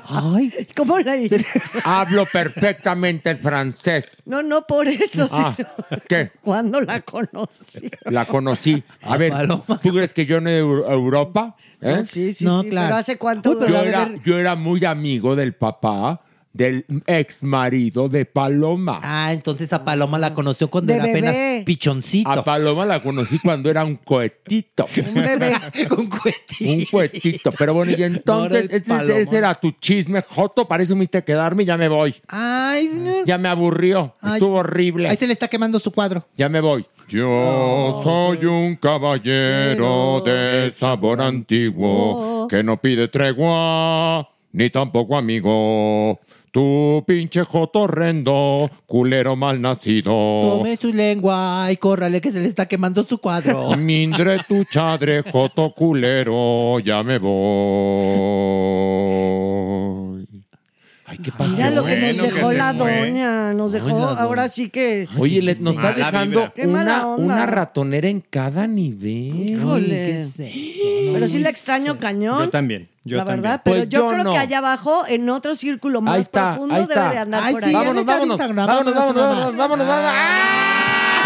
Ay, 0.09 0.67
¿Cómo 0.75 0.99
la 1.01 1.13
dices? 1.13 1.45
Hablo 1.85 2.25
perfectamente 2.25 3.29
el 3.31 3.37
francés. 3.37 4.23
No, 4.25 4.43
no 4.43 4.67
por 4.67 4.89
eso, 4.89 5.29
Ah, 5.31 5.53
sino 5.55 5.69
¿qué? 6.09 6.31
cuando 6.41 6.81
la 6.81 7.01
conocí. 7.03 7.91
La 8.05 8.25
conocí. 8.25 8.83
A 9.03 9.13
A 9.15 9.17
ver, 9.19 9.31
Paloma. 9.33 9.65
¿tú 9.83 9.91
crees 9.93 10.15
que 10.15 10.25
yo 10.25 10.41
no 10.41 10.49
he 10.49 10.57
ido 10.57 10.89
a 10.89 10.93
Europa? 10.95 11.55
¿Eh? 11.83 11.97
No, 11.99 12.05
sí, 12.05 12.33
sí, 12.33 12.45
No, 12.47 12.63
sí. 12.63 12.71
claro. 12.71 12.87
Pero 12.89 12.97
¿hace 12.97 13.19
cuánto? 13.19 13.51
Uy, 13.51 13.57
pero 13.61 13.73
yo, 13.75 13.83
de 13.83 13.89
era, 13.89 14.05
ver- 14.07 14.23
yo 14.23 14.39
era 14.39 14.55
muy 14.57 14.83
amigo 14.87 15.37
del 15.37 15.55
papá 15.55 16.21
del 16.53 16.85
ex 17.07 17.43
marido 17.43 18.09
de 18.09 18.25
Paloma. 18.25 19.01
Ah, 19.03 19.33
entonces 19.33 19.73
a 19.73 19.85
Paloma 19.85 20.19
la 20.19 20.35
conoció 20.35 20.69
cuando 20.69 20.93
De 20.93 20.99
era 20.99 21.05
apenas 21.09 21.33
bebé. 21.33 21.63
pichoncito. 21.65 22.29
A 22.31 22.43
Paloma 22.45 22.85
la 22.85 23.01
conocí 23.03 23.39
cuando 23.39 23.71
era 23.71 23.85
un 23.85 23.97
cohetito. 23.97 24.87
Un 25.09 25.15
bebé. 25.15 25.53
Un 25.97 26.09
cuetito. 26.09 26.71
Un 26.73 26.85
cohetito. 26.91 27.53
Pero 27.53 27.75
bueno, 27.75 27.93
y 27.97 28.03
entonces, 28.03 28.65
el 28.65 28.71
ese, 28.73 28.89
Paloma. 28.89 29.19
ese 29.19 29.37
era 29.37 29.55
tu 29.55 29.71
chisme, 29.73 30.23
Joto. 30.23 30.67
Para 30.67 30.83
eso 30.83 30.97
me 30.97 31.05
hiciste 31.05 31.23
quedarme 31.23 31.63
y 31.63 31.67
ya 31.67 31.77
me 31.77 31.89
voy. 31.89 32.15
Ay, 32.29 32.89
señor. 32.89 33.25
Ya 33.27 33.39
me 33.39 33.49
aburrió. 33.49 34.17
Ay. 34.21 34.35
Estuvo 34.35 34.57
horrible. 34.57 35.09
Ahí 35.09 35.17
se 35.17 35.27
le 35.27 35.33
está 35.33 35.47
quemando 35.49 35.79
su 35.79 35.93
cuadro. 35.93 36.27
Ya 36.37 36.49
me 36.49 36.61
voy. 36.61 36.85
Yo 37.09 38.01
soy 38.05 38.45
un 38.47 38.77
caballero 38.77 40.23
de 40.25 40.71
sabor 40.73 41.21
antiguo 41.21 42.47
que 42.49 42.63
no 42.63 42.77
pide 42.81 43.09
tregua 43.09 44.29
ni 44.53 44.71
tampoco 44.71 45.17
amigo. 45.17 46.21
Tu 46.53 47.05
pinche 47.07 47.45
joto 47.45 47.83
horrendo, 47.83 48.69
culero 48.87 49.37
mal 49.37 49.61
nacido. 49.61 50.11
Tome 50.13 50.77
su 50.77 50.93
lengua 50.93 51.69
y 51.71 51.77
córrale 51.77 52.21
que 52.21 52.33
se 52.33 52.41
le 52.41 52.49
está 52.49 52.67
quemando 52.67 53.05
su 53.05 53.19
cuadro. 53.19 53.71
Mindre 53.79 54.41
tu 54.49 54.65
chadre, 54.65 55.23
joto 55.23 55.73
culero, 55.73 56.81
ya 56.81 57.05
me 57.05 57.19
voy. 57.19 59.10
Qué 61.23 61.33
pasó. 61.33 61.51
Mira 61.51 61.71
lo 61.71 61.85
que 61.85 61.97
nos 61.97 62.17
Bueno, 62.17 62.23
dejó 62.35 62.49
que 62.51 62.55
la 62.57 62.75
fue. 62.75 63.01
doña. 63.09 63.53
Nos 63.55 63.73
dejó, 63.73 63.87
Ay, 63.89 63.93
la 63.95 64.01
doña. 64.07 64.21
ahora 64.23 64.49
sí 64.49 64.69
que. 64.71 65.09
Oye, 65.19 65.43
le- 65.43 65.55
nos 65.57 65.77
está 65.77 65.91
Mala 65.93 65.97
dejando 65.97 66.41
vibra. 66.41 66.53
Qué 66.55 66.67
mala 66.67 66.97
una, 66.99 67.07
onda. 67.09 67.35
una 67.35 67.47
ratonera 67.47 68.09
en 68.09 68.21
cada 68.29 68.67
nivel. 68.67 69.51
Híjole. 69.51 69.89
¿qué 69.89 70.23
es 70.23 70.41
eso? 70.41 71.13
Pero 71.13 71.27
sí 71.27 71.39
la 71.41 71.49
extraño 71.51 71.99
cañón. 71.99 72.45
Yo 72.45 72.51
también. 72.51 72.89
Yo 73.05 73.17
la 73.17 73.25
también. 73.25 73.43
verdad, 73.43 73.63
pero 73.65 73.77
Pues 73.79 73.89
yo, 73.89 74.01
yo 74.01 74.09
creo 74.11 74.25
no. 74.25 74.33
que 74.33 74.39
allá 74.39 74.59
abajo, 74.59 75.05
en 75.09 75.29
otro 75.31 75.55
círculo 75.55 76.01
más 76.03 76.15
Ahí 76.17 76.21
está, 76.21 76.51
profundo, 76.53 76.75
ahí 76.75 76.83
debe 76.83 76.95
está. 76.95 77.11
de 77.11 77.19
andar 77.19 77.43
Ay, 77.45 77.53
por 77.55 77.63
sí, 77.63 77.69
ahí. 77.69 77.75
Vámonos, 77.75 78.05
vámonos, 78.05 78.27
Instagram, 78.35 78.67
vámonos, 78.67 78.95
vámonos, 78.95 79.15
vámonos, 79.15 79.57
vámonos. 79.57 79.57
vámonos, 79.57 79.87
vámonos. 79.87 81.21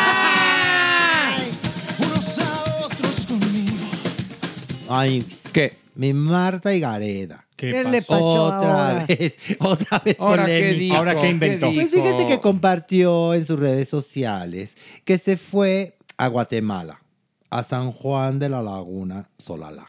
Ay, 4.88 5.24
¿Qué? 5.52 5.76
mi 5.96 6.12
Marta 6.12 6.74
y 6.74 6.80
Gareda. 6.80 7.43
¿Qué, 7.56 7.70
¿Qué 7.70 7.78
pasó? 7.78 7.90
le 7.90 8.02
pasó 8.02 8.44
Otra 8.46 8.88
ahora? 8.90 9.06
vez, 9.06 9.34
otra 9.60 9.98
vez 10.04 10.16
Ahora, 10.18 10.44
¿qué 10.46 10.52
polémica. 10.52 10.78
dijo? 10.80 10.96
Ahora, 10.96 11.20
¿qué 11.20 11.30
inventó? 11.30 11.72
Pues 11.72 11.90
dijo? 11.92 12.04
fíjate 12.04 12.26
que 12.26 12.40
compartió 12.40 13.34
en 13.34 13.46
sus 13.46 13.58
redes 13.58 13.88
sociales 13.88 14.76
que 15.04 15.18
se 15.18 15.36
fue 15.36 15.96
a 16.16 16.26
Guatemala, 16.28 17.00
a 17.50 17.62
San 17.62 17.92
Juan 17.92 18.38
de 18.38 18.48
la 18.48 18.62
Laguna, 18.62 19.28
Solala. 19.38 19.86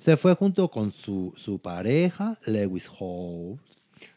Se 0.00 0.16
fue 0.16 0.34
junto 0.34 0.68
con 0.68 0.92
su, 0.92 1.32
su 1.36 1.60
pareja, 1.60 2.36
Lewis 2.44 2.90
Holmes. 2.98 3.60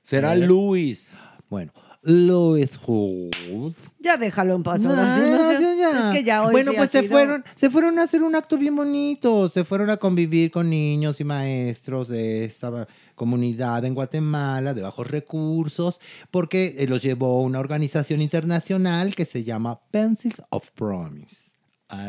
Será 0.02 0.36
Luis. 0.36 1.20
Bueno, 1.48 1.72
Lewis 2.04 2.78
Holmes. 2.86 3.76
Ya 4.00 4.18
déjalo 4.18 4.56
en 4.56 4.64
paz. 4.64 4.82
No, 4.82 4.96
no. 4.96 5.02
Es 5.04 6.14
que 6.14 6.24
ya 6.24 6.44
hoy 6.44 6.52
Bueno, 6.52 6.72
sí 6.72 6.78
pues 6.78 6.92
se 6.92 7.00
sido- 7.02 7.12
fueron, 7.12 7.44
se 7.56 7.70
fueron 7.70 8.00
a 8.00 8.04
hacer 8.04 8.22
un 8.24 8.36
acto 8.36 8.58
bien 8.58 8.76
bonito. 8.76 9.50
Se 9.50 9.64
fueron 9.64 9.90
a 9.90 9.98
convivir 9.98 10.52
con 10.52 10.70
niños 10.70 11.20
y 11.20 11.24
maestros 11.24 12.08
de 12.10 12.46
esta 12.46 12.88
comunidad 13.16 13.86
en 13.86 13.94
Guatemala 13.94 14.74
de 14.74 14.82
bajos 14.82 15.08
recursos, 15.08 16.02
porque 16.32 16.76
eh, 16.80 16.88
los 16.88 17.02
llevó 17.02 17.42
una 17.42 17.60
organización 17.60 18.22
internacional 18.22 19.16
que 19.16 19.26
se 19.26 19.44
llama 19.44 19.80
Pencils 19.92 20.42
of 20.50 20.72
Promise. 20.72 21.43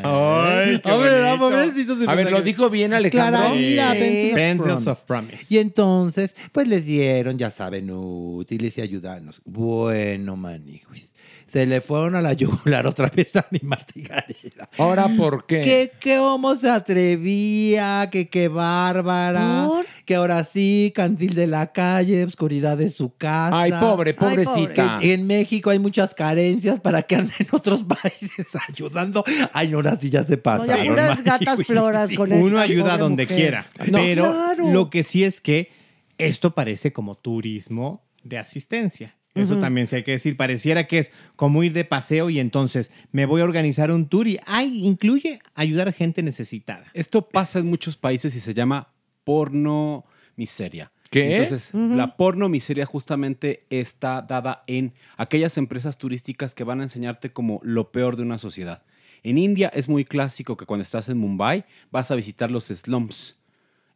Ay, 0.03 0.81
a 0.83 0.97
ver, 0.97 1.39
pobrecito, 1.39 1.97
se 1.97 2.09
A 2.09 2.15
ver, 2.15 2.31
¿lo 2.31 2.41
dijo 2.41 2.69
bien 2.69 2.93
Alejandro? 2.93 3.39
Clararira, 3.39 3.91
Sí. 3.93 4.31
Pencils 4.33 4.87
of 4.87 5.01
Promise. 5.01 5.53
Y 5.53 5.57
entonces, 5.59 6.35
pues 6.51 6.67
les 6.67 6.85
dieron, 6.85 7.37
ya 7.37 7.51
saben, 7.51 7.89
útiles 7.91 8.77
y 8.77 8.81
ayudarnos. 8.81 9.41
Bueno, 9.45 10.35
maniguis. 10.35 11.14
Se 11.47 11.65
le 11.65 11.79
fueron 11.79 12.15
a 12.15 12.21
la 12.21 12.33
yugular 12.33 12.87
otra 12.87 13.09
vez 13.09 13.35
a 13.35 13.45
mi 13.51 13.59
Marta 13.61 13.93
y 13.95 14.01
Gareda. 14.01 14.69
¿Ahora 14.77 15.07
por 15.15 15.45
qué? 15.45 15.61
Que, 15.61 15.91
que 15.99 16.17
cómo 16.17 16.55
se 16.55 16.69
atrevía, 16.69 18.09
que 18.11 18.29
qué 18.29 18.47
bárbara. 18.47 19.65
¿Por? 19.67 19.85
Que 20.05 20.15
ahora 20.15 20.43
sí, 20.43 20.91
cantil 20.95 21.33
de 21.33 21.47
la 21.47 21.71
calle, 21.71 22.23
oscuridad 22.25 22.77
de 22.77 22.89
su 22.89 23.15
casa. 23.15 23.59
Ay, 23.59 23.71
pobre, 23.71 24.11
Ay, 24.11 24.15
pobre. 24.17 24.43
pobrecita. 24.43 24.99
Que 24.99 25.13
en 25.13 25.27
México 25.27 25.69
hay 25.69 25.79
muchas 25.79 26.13
carencias 26.13 26.79
para 26.79 27.03
que 27.03 27.15
anden 27.15 27.33
en 27.39 27.47
otros 27.51 27.83
países 28.01 28.55
ayudando. 28.67 29.23
Ay, 29.53 29.69
no, 29.69 29.77
ahora 29.77 29.97
sí 29.99 30.09
ya 30.09 30.23
se 30.23 30.37
pasa. 30.37 30.77
No, 30.77 30.85
puras 30.85 31.23
gatas 31.23 31.63
floras 31.63 32.11
con 32.11 32.31
esta 32.31 32.43
Uno 32.43 32.59
ayuda 32.59 32.97
donde 32.97 33.23
mujer. 33.23 33.37
quiera. 33.37 33.67
No, 33.91 33.97
pero 33.99 34.23
claro. 34.31 34.71
lo 34.71 34.89
que 34.89 35.03
sí 35.03 35.23
es 35.23 35.41
que 35.41 35.71
esto 36.17 36.53
parece 36.55 36.93
como 36.93 37.15
turismo 37.15 38.03
de 38.23 38.37
asistencia. 38.37 39.14
Eso 39.35 39.57
también 39.57 39.85
sí 39.85 39.97
hay 39.97 40.03
que 40.03 40.11
decir. 40.11 40.37
Pareciera 40.37 40.87
que 40.87 40.97
es 40.97 41.11
como 41.35 41.61
ir 41.61 41.73
de 41.73 41.83
paseo 41.83 42.29
y 42.29 42.39
entonces 42.39 42.89
me 43.11 43.25
voy 43.25 43.41
a 43.41 43.43
organizar 43.43 43.91
un 43.91 44.07
tour 44.07 44.27
y 44.27 44.39
ay, 44.45 44.85
incluye 44.85 45.39
ayudar 45.53 45.89
a 45.89 45.91
gente 45.91 46.23
necesitada. 46.23 46.85
Esto 46.93 47.21
pasa 47.21 47.59
en 47.59 47.67
muchos 47.67 47.97
países 47.97 48.33
y 48.35 48.39
se 48.39 48.53
llama 48.53 48.93
porno 49.25 50.05
miseria. 50.37 50.91
¿Qué? 51.09 51.37
Entonces, 51.37 51.73
la 51.73 52.15
porno 52.17 52.49
miseria 52.49 52.85
justamente 52.85 53.65
está 53.69 54.21
dada 54.21 54.63
en 54.67 54.93
aquellas 55.17 55.57
empresas 55.57 55.97
turísticas 55.97 56.55
que 56.55 56.63
van 56.63 56.79
a 56.79 56.83
enseñarte 56.83 57.31
como 57.31 57.59
lo 57.63 57.91
peor 57.91 58.15
de 58.15 58.23
una 58.23 58.37
sociedad. 58.37 58.83
En 59.23 59.37
India 59.37 59.71
es 59.73 59.89
muy 59.89 60.05
clásico 60.05 60.55
que 60.55 60.65
cuando 60.65 60.83
estás 60.83 61.09
en 61.09 61.17
Mumbai 61.17 61.65
vas 61.91 62.11
a 62.11 62.15
visitar 62.15 62.51
los 62.51 62.65
slums. 62.65 63.37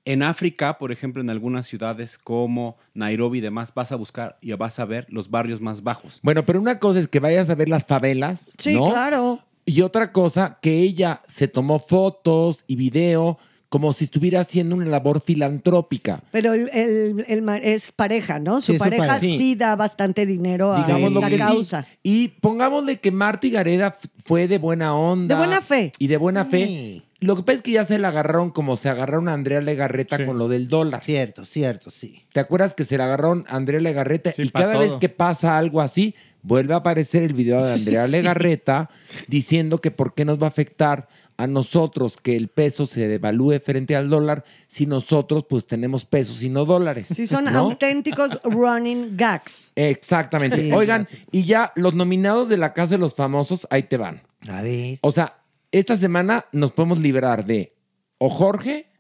En 0.05 0.23
África, 0.23 0.77
por 0.79 0.91
ejemplo, 0.91 1.21
en 1.21 1.29
algunas 1.29 1.67
ciudades 1.67 2.17
como 2.17 2.77
Nairobi 2.93 3.39
y 3.39 3.41
demás, 3.41 3.71
vas 3.75 3.91
a 3.91 3.95
buscar 3.95 4.37
y 4.41 4.51
vas 4.53 4.79
a 4.79 4.85
ver 4.85 5.05
los 5.09 5.29
barrios 5.29 5.61
más 5.61 5.83
bajos. 5.83 6.19
Bueno, 6.23 6.45
pero 6.45 6.59
una 6.59 6.79
cosa 6.79 6.99
es 6.99 7.07
que 7.07 7.19
vayas 7.19 7.49
a 7.49 7.55
ver 7.55 7.69
las 7.69 7.85
favelas, 7.85 8.53
Sí, 8.57 8.73
¿no? 8.73 8.89
claro. 8.89 9.39
Y 9.65 9.81
otra 9.81 10.11
cosa, 10.11 10.57
que 10.61 10.79
ella 10.79 11.21
se 11.27 11.47
tomó 11.47 11.77
fotos 11.79 12.63
y 12.65 12.75
video 12.75 13.37
como 13.67 13.93
si 13.93 14.05
estuviera 14.05 14.39
haciendo 14.39 14.75
una 14.75 14.85
labor 14.85 15.21
filantrópica. 15.21 16.23
Pero 16.31 16.53
el, 16.53 16.69
el- 16.73 17.23
el 17.27 17.41
ma- 17.43 17.57
es 17.59 17.91
pareja, 17.91 18.39
¿no? 18.39 18.61
Su 18.61 18.67
Sí, 18.67 18.71
es 18.71 18.77
su 18.77 18.83
pareja 18.83 19.05
pareja. 19.05 19.19
sí. 19.19 19.37
Sí. 19.37 19.55
da 19.55 19.75
bastante 19.75 20.25
dinero 20.25 20.73
a 20.73 20.83
Digamos 20.87 21.13
esta 21.13 21.27
sí. 21.29 21.37
causa. 21.37 21.87
Y 22.01 22.29
pongámosle 22.29 22.99
que 22.99 23.11
Marty 23.11 23.51
Gareda 23.51 23.95
fue 24.25 24.47
de 24.47 24.57
buena 24.57 24.95
onda. 24.95 25.35
De 25.35 25.45
buena 25.45 25.61
fe. 25.61 25.91
Y 25.99 26.07
de 26.07 26.17
buena 26.17 26.45
Sí. 26.45 26.49
fe. 26.49 27.03
Lo 27.21 27.35
que 27.35 27.43
pasa 27.43 27.55
es 27.57 27.61
que 27.61 27.71
ya 27.71 27.83
se 27.83 27.99
la 27.99 28.09
agarraron 28.09 28.49
como 28.51 28.77
se 28.77 28.87
agarraron 28.89 29.27
a 29.27 29.33
Andrea 29.33 29.61
Legarreta 29.61 30.17
Sí. 30.17 30.25
con 30.25 30.37
lo 30.37 30.47
del 30.47 30.67
dólar. 30.67 31.03
Cierto, 31.03 31.43
cierto, 31.45 31.91
sí. 31.91 32.23
¿Te 32.31 32.39
acuerdas 32.39 32.73
que 32.73 32.85
se 32.85 32.97
la 32.97 33.05
agarraron 33.05 33.45
a 33.49 33.55
Andrea 33.57 33.79
Legarreta? 33.81 34.31
Sí, 34.33 34.43
y 34.43 34.49
cada 34.49 34.77
vez 34.77 34.95
que 34.95 35.09
pasa 35.09 35.57
algo 35.57 35.81
así, 35.81 36.15
vuelve 36.43 36.73
a 36.73 36.77
aparecer 36.77 37.23
el 37.23 37.33
video 37.33 37.63
de 37.65 37.73
Andrea 37.73 38.07
Legarreta 38.07 38.89
diciendo 39.27 39.79
que 39.79 39.91
por 39.91 40.13
qué 40.13 40.23
nos 40.23 40.41
va 40.41 40.45
a 40.45 40.49
afectar 40.49 41.09
a 41.35 41.47
nosotros 41.47 42.17
que 42.21 42.35
el 42.35 42.49
peso 42.49 42.85
se 42.85 43.07
devalúe 43.07 43.59
frente 43.63 43.95
al 43.95 44.09
dólar 44.09 44.43
si 44.67 44.85
nosotros 44.85 45.45
pues 45.47 45.65
tenemos 45.67 46.03
pesos 46.05 46.43
y 46.43 46.49
no 46.49 46.65
dólares. 46.65 47.07
Sí, 47.13 47.25
son 47.27 47.45
¿no? 47.45 47.59
auténticos 47.59 48.39
running 48.43 49.15
gags. 49.15 49.71
Exactamente. 49.75 50.57
Sí, 50.57 50.71
Oigan, 50.71 51.07
y 51.31 51.43
ya 51.43 51.71
los 51.75 51.93
nominados 51.93 52.47
de 52.49 52.57
la 52.57 52.73
Casa 52.73 52.95
de 52.95 52.97
los 52.99 53.15
Famosos, 53.15 53.67
ahí 53.69 53.83
te 53.83 53.97
van. 53.97 54.21
A 54.49 54.61
ver. 54.61 54.99
O 55.01 55.11
sea, 55.11 55.38
esta 55.71 55.95
semana 55.97 56.45
nos 56.51 56.71
podemos 56.71 56.99
librar 56.99 57.45
de 57.45 57.75
o 58.17 58.29
Jorge, 58.29 58.91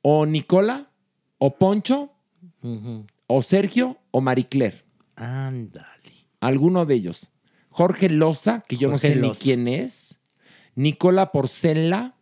o 0.00 0.26
Nicola, 0.26 0.90
o 1.38 1.56
Poncho, 1.56 2.12
o 3.26 3.42
Sergio, 3.42 3.98
o 4.10 4.20
Maricler. 4.20 4.84
Ándale. 5.16 5.86
Alguno 6.40 6.86
de 6.86 6.94
ellos. 6.94 7.30
Jorge 7.68 8.08
Loza, 8.08 8.62
que 8.68 8.76
yo 8.76 8.90
Jorge 8.90 9.14
no 9.14 9.14
sé 9.14 9.20
ni 9.28 9.34
quién 9.36 9.68
es. 9.68 10.18
Nicola 10.74 11.32
Porcella, 11.32 12.14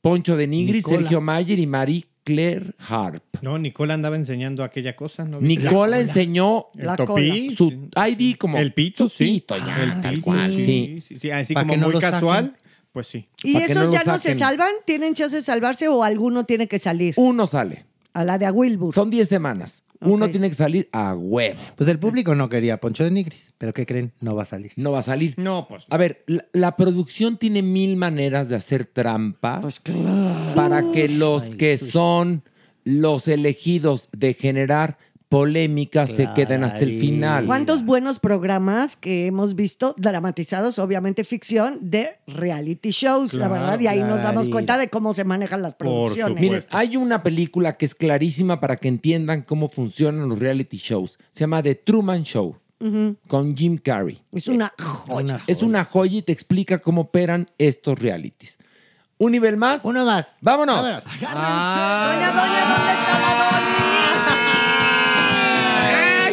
Poncho 0.00 0.36
de 0.36 0.46
Nigri, 0.46 0.78
Nicola. 0.78 0.96
Sergio 0.98 1.20
Mayer 1.20 1.58
y 1.58 1.66
Marie 1.66 2.04
Claire 2.24 2.74
Harp. 2.88 3.22
No, 3.40 3.58
Nicola 3.58 3.94
andaba 3.94 4.14
enseñando 4.16 4.62
aquella 4.62 4.94
cosa. 4.94 5.24
¿no? 5.24 5.40
Nicola 5.40 5.96
La- 5.96 6.00
enseñó 6.00 6.66
el 6.76 6.86
La 6.86 6.96
topí, 6.96 7.54
su. 7.54 7.88
ID 7.96 8.36
como 8.36 8.58
el 8.58 8.72
pito, 8.72 9.08
sí. 9.08 9.24
pito, 9.24 9.56
ya, 9.58 9.82
el 9.82 10.00
tal 10.00 10.14
pito, 10.14 10.22
cual, 10.24 10.52
sí, 10.52 10.60
sí. 10.64 11.00
sí, 11.00 11.16
sí, 11.16 11.30
así 11.30 11.54
Pa' 11.54 11.62
como 11.62 11.76
no 11.76 11.90
muy 11.90 12.00
casual, 12.00 12.46
saquen. 12.46 12.61
Pues 12.92 13.06
sí. 13.06 13.28
¿Y 13.42 13.56
esos 13.56 13.86
no 13.86 13.92
ya 13.92 14.04
no 14.04 14.18
se 14.18 14.34
salvan? 14.34 14.70
¿Tienen 14.84 15.14
chance 15.14 15.36
de 15.36 15.42
salvarse 15.42 15.88
o 15.88 16.02
alguno 16.04 16.44
tiene 16.44 16.68
que 16.68 16.78
salir? 16.78 17.14
Uno 17.16 17.46
sale. 17.46 17.86
A 18.14 18.24
la 18.24 18.36
de 18.38 18.44
a 18.44 18.52
Wilbur. 18.52 18.94
Son 18.94 19.08
10 19.10 19.26
semanas. 19.26 19.84
Uno 20.00 20.28
tiene 20.28 20.48
que 20.48 20.54
salir 20.56 20.88
a 20.92 21.14
huevo. 21.14 21.58
Pues 21.76 21.88
el 21.88 21.98
público 21.98 22.34
no 22.34 22.48
quería 22.48 22.74
a 22.74 22.76
Poncho 22.78 23.04
de 23.04 23.10
Nigris, 23.12 23.52
pero 23.56 23.72
¿qué 23.72 23.86
creen? 23.86 24.12
No 24.20 24.34
va 24.34 24.42
a 24.42 24.46
salir. 24.46 24.72
No 24.76 24.90
va 24.92 24.98
a 24.98 25.02
salir. 25.02 25.34
No, 25.38 25.66
pues. 25.68 25.84
A 25.88 25.96
ver, 25.96 26.24
la, 26.26 26.44
la 26.52 26.76
producción 26.76 27.36
tiene 27.38 27.62
mil 27.62 27.96
maneras 27.96 28.48
de 28.48 28.56
hacer 28.56 28.84
trampa 28.84 29.60
Pues 29.62 29.80
para 30.54 30.82
que 30.92 31.08
los 31.08 31.44
Ay, 31.44 31.50
que 31.56 31.78
sus- 31.78 31.90
son 31.90 32.42
los 32.84 33.28
elegidos 33.28 34.08
de 34.12 34.34
generar 34.34 34.98
polémica 35.32 36.06
se 36.06 36.28
queden 36.34 36.62
hasta 36.62 36.80
el 36.80 37.00
final. 37.00 37.46
¿Cuántos 37.46 37.86
buenos 37.86 38.18
programas 38.18 38.96
que 38.96 39.26
hemos 39.26 39.54
visto 39.54 39.94
dramatizados, 39.96 40.78
obviamente 40.78 41.24
ficción, 41.24 41.78
de 41.80 42.18
reality 42.26 42.90
shows, 42.90 43.32
la 43.32 43.48
verdad? 43.48 43.80
Y 43.80 43.86
ahí 43.86 44.00
nos 44.00 44.22
damos 44.22 44.50
cuenta 44.50 44.76
de 44.76 44.90
cómo 44.90 45.14
se 45.14 45.24
manejan 45.24 45.62
las 45.62 45.74
producciones. 45.74 46.38
Miren, 46.38 46.64
hay 46.70 46.98
una 46.98 47.22
película 47.22 47.78
que 47.78 47.86
es 47.86 47.94
clarísima 47.94 48.60
para 48.60 48.76
que 48.76 48.88
entiendan 48.88 49.40
cómo 49.40 49.70
funcionan 49.70 50.28
los 50.28 50.38
reality 50.38 50.76
shows. 50.76 51.18
Se 51.30 51.40
llama 51.40 51.62
The 51.62 51.76
Truman 51.76 52.24
Show 52.24 52.54
con 53.26 53.56
Jim 53.56 53.78
Carrey. 53.78 54.22
Es 54.32 54.48
una 54.48 54.70
joya. 54.78 55.40
Es 55.46 55.62
una 55.62 55.84
joya 55.86 56.18
y 56.18 56.22
te 56.22 56.32
explica 56.32 56.80
cómo 56.80 57.02
operan 57.02 57.46
estos 57.56 57.98
realities. 57.98 58.58
Un 59.16 59.32
nivel 59.32 59.56
más. 59.56 59.82
Uno 59.86 60.04
más. 60.04 60.36
Vámonos. 60.42 60.76
Vámonos. 60.76 61.04
Doña, 61.04 62.32
doña, 62.32 62.76
¿dónde 62.76 62.92
está 62.92 63.18
la 63.20 63.42
Ay, 63.54 63.91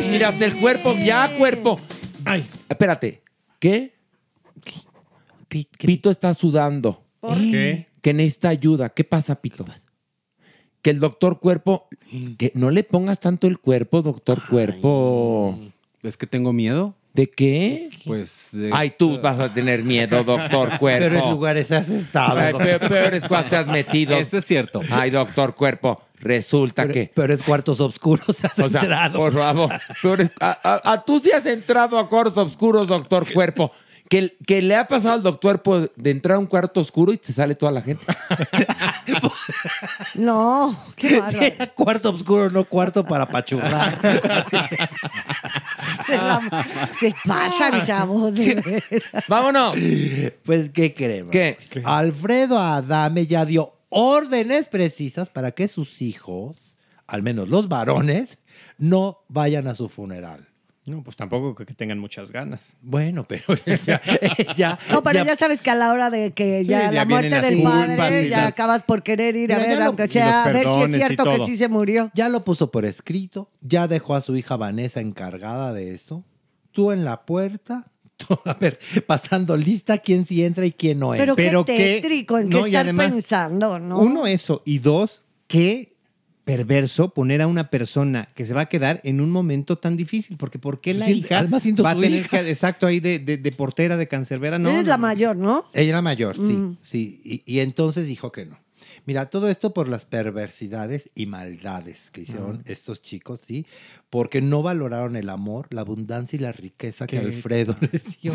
mira, 0.09 0.29
hasta 0.29 0.45
el 0.45 0.55
cuerpo, 0.55 0.93
ya 0.95 1.29
cuerpo. 1.37 1.79
Ay, 2.25 2.45
Espérate, 2.67 3.21
¿qué? 3.59 3.93
Pi- 5.47 5.65
¿qué- 5.77 5.87
Pito 5.87 6.09
está 6.09 6.33
sudando. 6.33 7.03
¿por 7.19 7.37
qué? 7.37 7.87
Que 8.01 8.13
necesita 8.13 8.49
ayuda. 8.49 8.89
¿Qué 8.89 9.03
pasa, 9.03 9.35
Pito? 9.41 9.65
Que 10.81 10.91
el 10.91 10.99
doctor 10.99 11.39
cuerpo, 11.39 11.87
que 12.37 12.51
no 12.55 12.71
le 12.71 12.83
pongas 12.83 13.19
tanto 13.19 13.47
el 13.47 13.59
cuerpo, 13.59 14.01
doctor 14.01 14.41
cuerpo. 14.47 15.59
¿Es 16.03 16.15
que 16.15 16.25
tengo 16.27 16.53
miedo? 16.53 16.95
¿De 17.13 17.29
qué? 17.29 17.89
Pues. 18.05 18.49
de- 18.53 18.69
Ay, 18.71 18.93
tú 18.97 19.19
vas 19.19 19.39
a 19.39 19.51
tener 19.53 19.83
miedo, 19.83 20.23
doctor 20.23 20.69
cuerpo. 20.79 21.09
Peores 21.09 21.25
lugares 21.29 21.71
has 21.71 21.89
estado. 21.89 22.39
Ay, 22.39 22.53
peores 22.87 23.23
cosas 23.25 23.49
te 23.49 23.55
has 23.57 23.67
metido. 23.67 24.15
Eso 24.17 24.37
es 24.37 24.45
cierto. 24.45 24.79
Ay, 24.89 25.09
doctor 25.09 25.55
cuerpo, 25.55 26.01
resulta 26.19 26.87
que... 26.87 27.11
Peores 27.13 27.41
cuartos 27.43 27.79
oscuros 27.79 28.43
has 28.43 28.57
O 28.59 28.69
sea, 28.69 28.81
entrado. 28.81 29.17
por 29.19 29.33
favor, 29.33 29.71
a, 30.39 30.59
a- 30.63 30.91
a 30.93 31.01
tú 31.05 31.19
sí 31.19 31.31
has 31.31 31.45
entrado 31.45 31.97
a 31.97 32.07
cuartos 32.09 32.37
oscuros, 32.37 32.87
doctor 32.87 33.31
cuerpo. 33.31 33.71
Que, 34.09 34.35
que 34.47 34.63
le 34.63 34.75
ha 34.75 34.87
pasado 34.87 35.13
al 35.13 35.21
doctor 35.21 35.61
por- 35.61 35.93
de 35.95 36.09
entrar 36.09 36.37
a 36.37 36.39
un 36.39 36.47
cuarto 36.47 36.79
oscuro 36.79 37.13
y 37.13 37.17
te 37.19 37.31
sale 37.31 37.53
toda 37.53 37.71
la 37.71 37.81
gente. 37.83 38.03
No, 40.15 40.77
qué 40.95 41.19
bárbaro. 41.19 41.73
Cuarto 41.75 42.09
oscuro, 42.11 42.49
no 42.49 42.63
cuarto 42.65 43.03
para 43.03 43.25
pachurrar. 43.27 43.97
Se, 46.05 46.15
la- 46.17 46.65
se 46.99 47.13
pasan, 47.25 47.81
chavos. 47.81 48.33
Vámonos. 49.27 49.75
Pues, 50.45 50.69
¿qué 50.71 50.93
creemos? 50.93 51.31
¿Qué? 51.31 51.57
Alfredo 51.83 52.59
Adame 52.59 53.27
ya 53.27 53.45
dio 53.45 53.73
órdenes 53.89 54.67
precisas 54.69 55.29
para 55.29 55.51
que 55.51 55.67
sus 55.67 56.01
hijos, 56.01 56.57
al 57.07 57.23
menos 57.23 57.49
los 57.49 57.67
varones, 57.69 58.37
no 58.77 59.19
vayan 59.27 59.67
a 59.67 59.75
su 59.75 59.89
funeral. 59.89 60.47
No, 60.85 61.03
pues 61.03 61.15
tampoco 61.15 61.53
que 61.53 61.65
que 61.67 61.73
tengan 61.75 61.99
muchas 61.99 62.31
ganas. 62.31 62.75
Bueno, 62.81 63.27
pero 63.27 63.43
ya, 63.85 64.01
ya- 64.55 64.79
No, 64.89 65.03
pero 65.03 65.19
ya- 65.19 65.25
ya 65.25 65.35
sabes 65.35 65.61
que 65.61 65.69
a 65.69 65.75
la 65.75 65.91
hora 65.91 66.09
de 66.09 66.31
que 66.31 66.63
Sí, 66.63 66.69
ya 66.69 66.85
ya 66.85 66.91
la 66.91 67.05
muerte 67.05 67.41
del 67.41 67.55
culpas 67.61 67.97
padre, 67.97 68.29
ya 68.29 68.41
las- 68.41 68.53
acabas 68.53 68.81
por 68.83 69.03
querer 69.03 69.35
ir 69.35 69.53
a 69.53 69.59
ver, 69.59 69.77
lo- 69.77 69.85
aunque 69.85 70.07
sea, 70.07 70.43
a 70.45 70.51
ver 70.51 70.65
si 70.71 70.81
es 70.81 70.91
cierto 70.95 71.25
que 71.25 71.45
sí 71.45 71.57
se 71.57 71.67
murió. 71.67 72.09
ya 72.15 72.27
lo 72.29 72.43
puso 72.43 72.71
por 72.71 72.85
escrito, 72.85 73.51
ya 73.61 73.87
dejó 73.87 74.15
a 74.15 74.21
su 74.21 74.35
hija 74.35 74.55
Vanessa 74.57 74.99
encargada 74.99 75.73
de 75.73 75.93
eso. 75.93 76.23
Tú 76.71 76.91
en 76.91 77.03
la 77.05 77.23
puerta, 77.25 77.91
a 78.45 78.53
ver, 78.55 78.79
pasando 79.07 79.55
lista 79.57 79.97
quién 79.99 80.25
sí 80.25 80.43
entra 80.43 80.65
y 80.65 80.71
quién 80.71 80.99
no 80.99 81.13
entra. 81.13 81.35
Pero, 81.35 81.35
Pero 81.35 81.65
qué 81.65 81.99
tétrico 82.01 82.37
en 82.37 82.49
no, 82.49 82.63
qué 82.63 82.67
estar 82.69 82.83
además, 82.85 83.11
pensando, 83.11 83.79
¿no? 83.79 83.99
Uno, 83.99 84.27
eso. 84.27 84.61
Y 84.65 84.79
dos, 84.79 85.23
qué 85.47 85.95
perverso 86.43 87.13
poner 87.13 87.41
a 87.43 87.47
una 87.47 87.69
persona 87.69 88.29
que 88.33 88.43
se 88.45 88.55
va 88.55 88.61
a 88.61 88.65
quedar 88.67 89.01
en 89.03 89.21
un 89.21 89.29
momento 89.29 89.77
tan 89.77 89.95
difícil, 89.95 90.35
porque 90.37 90.57
¿por 90.57 90.81
qué 90.81 90.95
la 90.95 91.05
Sí, 91.05 91.11
hija 91.19 91.39
además 91.39 91.63
va 91.85 91.91
a 91.91 91.95
tener 91.95 92.21
hija. 92.21 92.41
que, 92.41 92.49
exacto, 92.49 92.87
ahí 92.87 92.99
de, 92.99 93.19
de- 93.19 93.37
de 93.37 93.51
portera, 93.51 93.97
de 93.97 94.07
cancerbera? 94.07 94.57
No, 94.57 94.69
Ella 94.69 94.79
es 94.79 94.85
no, 94.85 94.89
la 94.89 94.97
no. 94.97 95.01
mayor, 95.01 95.35
¿no? 95.35 95.65
Ella 95.73 95.89
era 95.89 96.01
mayor, 96.01 96.35
sí, 96.35 96.41
Mm. 96.41 96.77
sí. 96.81 97.21
Y, 97.23 97.43
y 97.45 97.59
entonces 97.59 98.07
dijo 98.07 98.31
que 98.31 98.45
no. 98.45 98.57
Mira, 99.09 99.27
todo 99.27 99.49
esto 99.49 99.73
por 99.73 99.87
las 99.87 100.05
perversidades 100.05 101.09
y 101.15 101.25
maldades 101.25 102.11
que 102.11 102.21
hicieron 102.21 102.61
estos 102.67 103.01
chicos, 103.01 103.39
¿sí? 103.43 103.65
Porque 104.11 104.39
no 104.39 104.61
valoraron 104.61 105.15
el 105.15 105.31
amor, 105.31 105.65
la 105.71 105.81
abundancia 105.81 106.37
y 106.37 106.39
la 106.39 106.51
riqueza 106.51 107.07
que. 107.07 107.17
Alfredo 107.17 107.75
les 107.91 108.21
dio. 108.21 108.33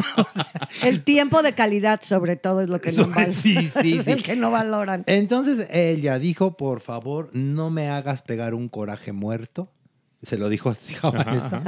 El 0.82 1.04
tiempo 1.04 1.42
de 1.42 1.52
calidad, 1.52 2.00
sobre 2.02 2.36
todo, 2.36 2.62
es 2.62 2.70
lo 2.70 2.80
que 2.80 2.90
no 2.92 3.06
valoran. 3.08 3.34
Sí, 3.34 3.68
sí, 3.68 3.98
es 3.98 4.04
sí. 4.04 4.10
el 4.12 4.22
que 4.22 4.34
no 4.34 4.50
valoran. 4.50 5.04
Entonces 5.06 5.68
ella 5.70 6.18
dijo, 6.18 6.56
por 6.56 6.80
favor, 6.80 7.28
no 7.34 7.68
me 7.68 7.90
hagas 7.90 8.22
pegar 8.22 8.54
un 8.54 8.70
coraje 8.70 9.12
muerto. 9.12 9.68
Se 10.22 10.38
lo 10.38 10.48
dijo 10.48 10.70
así 10.70 10.94
a 11.02 11.10
Vanessa. 11.10 11.62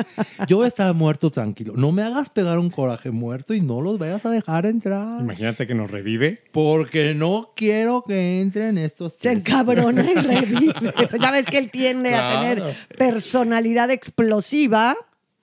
Yo 0.46 0.64
estaba 0.64 0.92
muerto 0.92 1.30
tranquilo. 1.30 1.74
No 1.76 1.90
me 1.92 2.02
hagas 2.02 2.30
pegar 2.30 2.58
un 2.58 2.70
coraje 2.70 3.10
muerto 3.10 3.52
y 3.52 3.60
no 3.60 3.80
los 3.80 3.98
vayas 3.98 4.24
a 4.24 4.30
dejar 4.30 4.66
entrar. 4.66 5.20
Imagínate 5.20 5.66
que 5.66 5.74
nos 5.74 5.90
revive. 5.90 6.40
Porque 6.52 7.14
no 7.14 7.52
quiero 7.56 8.04
que 8.06 8.40
entren 8.40 8.78
estos. 8.78 9.14
Se 9.18 9.32
encabrona 9.32 10.04
y 10.08 10.14
revive. 10.14 10.72
ya 11.20 11.30
ves 11.30 11.46
que 11.46 11.58
él 11.58 11.70
tiende 11.70 12.14
a 12.14 12.40
tener 12.40 12.74
personalidad 12.96 13.90
explosiva. 13.90 14.96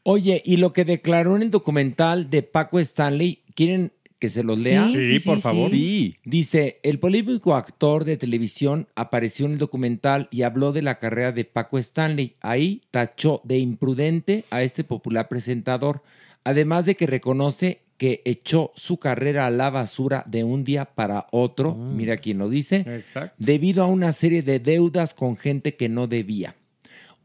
Oye, 0.04 0.42
y 0.46 0.58
lo 0.58 0.74
que 0.74 0.86
declaró 0.86 1.36
en 1.36 1.44
el 1.44 1.52
documental 1.52 2.30
de 2.30 2.42
Paco 2.44 2.80
Stanley, 2.80 3.44
¿quieren 3.56 3.92
que 4.22 4.30
se 4.30 4.44
los 4.44 4.60
lea? 4.60 4.88
Sí, 4.88 4.94
Sí, 4.96 5.14
sí, 5.14 5.20
por 5.20 5.36
sí, 5.38 5.42
favor. 5.42 5.72
sí. 5.72 6.16
Dice, 6.24 6.80
el 6.84 7.00
polémico 7.00 7.56
actor 7.56 8.06
de 8.06 8.16
televisión 8.18 8.88
apareció 8.96 9.48
en 9.48 9.54
el 9.54 9.58
documental 9.58 10.28
y 10.32 10.44
habló 10.44 10.72
de 10.74 10.84
la 10.84 11.00
carrera 11.00 11.32
de 11.32 11.44
Paco 11.44 11.80
Stanley. 11.80 12.36
Ahí 12.40 12.82
tachó 12.92 13.42
de 13.44 13.58
imprudente 13.58 14.46
a 14.52 14.62
este 14.62 14.84
popular 14.84 15.28
presentador, 15.28 16.04
además 16.44 16.86
de 16.86 16.96
que 16.96 17.08
reconoce 17.08 17.82
que 17.98 18.22
echó 18.26 18.72
su 18.76 18.98
carrera 18.98 19.48
a 19.48 19.52
la 19.52 19.70
basura 19.72 20.24
de 20.28 20.44
un 20.44 20.64
día 20.64 20.86
para 20.86 21.28
otro, 21.32 21.76
mira 21.76 22.18
quién 22.18 22.38
lo 22.40 22.50
dice, 22.50 22.78
Exacto. 22.88 23.36
debido 23.40 23.84
a 23.84 23.88
una 23.88 24.12
serie 24.12 24.42
de 24.44 24.60
deudas 24.60 25.14
con 25.14 25.36
gente 25.38 25.76
que 25.76 25.90
no 25.90 26.08
debía. 26.08 26.56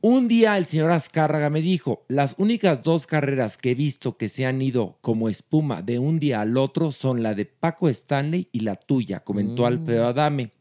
Un 0.08 0.28
día 0.28 0.56
el 0.56 0.66
señor 0.66 0.92
Azcárraga 0.92 1.50
me 1.50 1.60
dijo, 1.60 2.04
las 2.06 2.36
únicas 2.38 2.84
dos 2.84 3.08
carreras 3.08 3.56
que 3.56 3.72
he 3.72 3.74
visto 3.74 4.16
que 4.16 4.28
se 4.28 4.46
han 4.46 4.62
ido 4.62 4.98
como 5.00 5.28
espuma 5.28 5.82
de 5.82 5.98
un 5.98 6.20
día 6.20 6.42
al 6.42 6.56
otro 6.58 6.92
son 6.92 7.24
la 7.24 7.34
de 7.34 7.44
Paco 7.44 7.88
Stanley 7.88 8.48
y 8.52 8.60
la 8.60 8.76
tuya, 8.76 9.24
comentó 9.24 9.62
Mm. 9.62 9.66
Alfredo 9.66 10.06
Adame. 10.06 10.52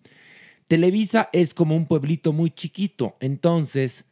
Televisa 0.68 1.30
es 1.32 1.54
como 1.54 1.76
un 1.76 1.86
pueblito 1.86 2.34
muy 2.34 2.50
chiquito, 2.50 3.14
entonces 3.20 4.06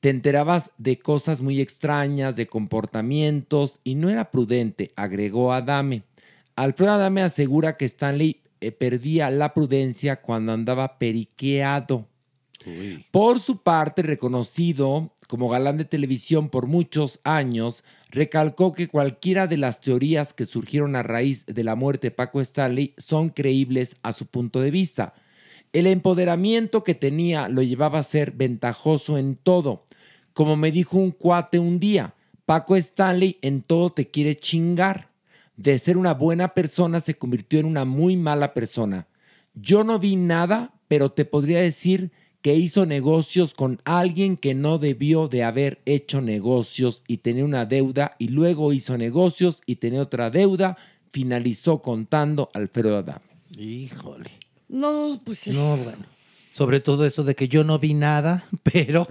te 0.00 0.10
enterabas 0.10 0.70
de 0.76 0.98
cosas 0.98 1.40
muy 1.40 1.62
extrañas, 1.62 2.36
de 2.36 2.46
comportamientos, 2.46 3.80
y 3.84 3.94
no 3.94 4.10
era 4.10 4.30
prudente, 4.30 4.92
agregó 4.96 5.54
Adame. 5.54 6.02
Alfredo 6.56 6.92
Adame 6.92 7.22
asegura 7.22 7.78
que 7.78 7.86
Stanley 7.86 8.42
eh, 8.60 8.70
perdía 8.70 9.30
la 9.30 9.54
prudencia 9.54 10.20
cuando 10.20 10.52
andaba 10.52 10.98
periqueado. 10.98 12.06
Por 13.10 13.40
su 13.40 13.58
parte, 13.58 14.02
reconocido 14.02 15.12
como 15.28 15.48
galán 15.48 15.76
de 15.76 15.84
televisión 15.84 16.48
por 16.48 16.66
muchos 16.66 17.20
años, 17.24 17.84
recalcó 18.10 18.72
que 18.72 18.88
cualquiera 18.88 19.46
de 19.46 19.56
las 19.56 19.80
teorías 19.80 20.32
que 20.32 20.44
surgieron 20.44 20.96
a 20.96 21.02
raíz 21.02 21.46
de 21.46 21.64
la 21.64 21.76
muerte 21.76 22.08
de 22.08 22.10
Paco 22.12 22.40
Stanley 22.40 22.94
son 22.96 23.30
creíbles 23.30 23.96
a 24.02 24.12
su 24.12 24.26
punto 24.26 24.60
de 24.60 24.70
vista. 24.70 25.14
El 25.72 25.86
empoderamiento 25.86 26.84
que 26.84 26.94
tenía 26.94 27.48
lo 27.48 27.62
llevaba 27.62 27.98
a 27.98 28.04
ser 28.04 28.32
ventajoso 28.32 29.18
en 29.18 29.36
todo. 29.36 29.84
Como 30.32 30.56
me 30.56 30.70
dijo 30.70 30.96
un 30.96 31.10
cuate 31.10 31.58
un 31.58 31.80
día, 31.80 32.14
Paco 32.46 32.76
Stanley 32.76 33.38
en 33.42 33.62
todo 33.62 33.90
te 33.90 34.08
quiere 34.08 34.36
chingar. 34.36 35.10
De 35.56 35.78
ser 35.78 35.96
una 35.96 36.14
buena 36.14 36.54
persona 36.54 37.00
se 37.00 37.14
convirtió 37.14 37.58
en 37.58 37.66
una 37.66 37.84
muy 37.84 38.16
mala 38.16 38.54
persona. 38.54 39.08
Yo 39.54 39.84
no 39.84 39.98
vi 39.98 40.16
nada, 40.16 40.74
pero 40.88 41.12
te 41.12 41.24
podría 41.24 41.60
decir 41.60 42.10
que 42.44 42.54
hizo 42.54 42.84
negocios 42.84 43.54
con 43.54 43.80
alguien 43.86 44.36
que 44.36 44.52
no 44.52 44.76
debió 44.76 45.28
de 45.28 45.44
haber 45.44 45.80
hecho 45.86 46.20
negocios 46.20 47.02
y 47.08 47.16
tenía 47.16 47.42
una 47.42 47.64
deuda 47.64 48.16
y 48.18 48.28
luego 48.28 48.74
hizo 48.74 48.98
negocios 48.98 49.62
y 49.64 49.76
tenía 49.76 50.02
otra 50.02 50.28
deuda, 50.28 50.76
finalizó 51.10 51.80
contando 51.80 52.50
Alfredo 52.52 52.98
Adame. 52.98 53.24
Híjole. 53.56 54.30
No, 54.68 55.22
pues 55.24 55.38
sí. 55.38 55.52
No, 55.52 55.78
bueno. 55.78 56.04
Sobre 56.52 56.80
todo 56.80 57.06
eso 57.06 57.24
de 57.24 57.34
que 57.34 57.48
yo 57.48 57.64
no 57.64 57.78
vi 57.78 57.94
nada, 57.94 58.44
pero... 58.62 59.08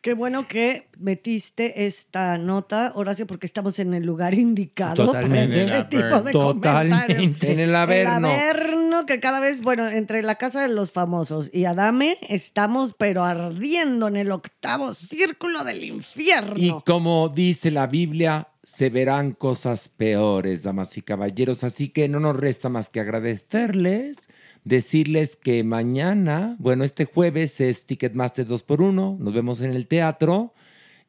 Qué 0.00 0.14
bueno 0.14 0.48
que 0.48 0.88
metiste 0.98 1.86
esta 1.86 2.38
nota, 2.38 2.92
Horacio, 2.94 3.26
porque 3.26 3.46
estamos 3.46 3.78
en 3.78 3.94
el 3.94 4.04
lugar 4.04 4.34
indicado 4.34 5.06
Totalmente. 5.06 5.64
para 5.64 5.78
este 5.78 5.96
tipo 5.96 6.22
de 6.22 6.32
Totalmente. 6.32 7.52
En 7.52 7.60
el 7.60 7.74
Averno. 7.74 8.28
El 8.28 8.34
Averno, 8.34 9.06
que 9.06 9.20
cada 9.20 9.40
vez, 9.40 9.62
bueno, 9.62 9.88
entre 9.88 10.22
la 10.22 10.36
casa 10.36 10.62
de 10.62 10.68
los 10.68 10.90
famosos 10.90 11.50
y 11.52 11.64
Adame, 11.64 12.18
estamos 12.28 12.94
pero 12.98 13.24
ardiendo 13.24 14.08
en 14.08 14.16
el 14.16 14.32
octavo 14.32 14.94
círculo 14.94 15.64
del 15.64 15.84
infierno. 15.84 16.54
Y 16.56 16.74
como 16.84 17.28
dice 17.28 17.70
la 17.70 17.86
Biblia, 17.86 18.48
se 18.62 18.90
verán 18.90 19.32
cosas 19.32 19.88
peores, 19.88 20.62
damas 20.62 20.96
y 20.98 21.02
caballeros. 21.02 21.64
Así 21.64 21.88
que 21.88 22.08
no 22.08 22.20
nos 22.20 22.36
resta 22.36 22.68
más 22.68 22.90
que 22.90 23.00
agradecerles, 23.00 24.27
decirles 24.64 25.36
que 25.36 25.64
mañana, 25.64 26.56
bueno, 26.58 26.84
este 26.84 27.04
jueves 27.04 27.60
es 27.60 27.86
Ticketmaster 27.86 28.46
2x1, 28.46 29.18
nos 29.18 29.34
vemos 29.34 29.60
en 29.60 29.72
el 29.72 29.86
teatro 29.86 30.54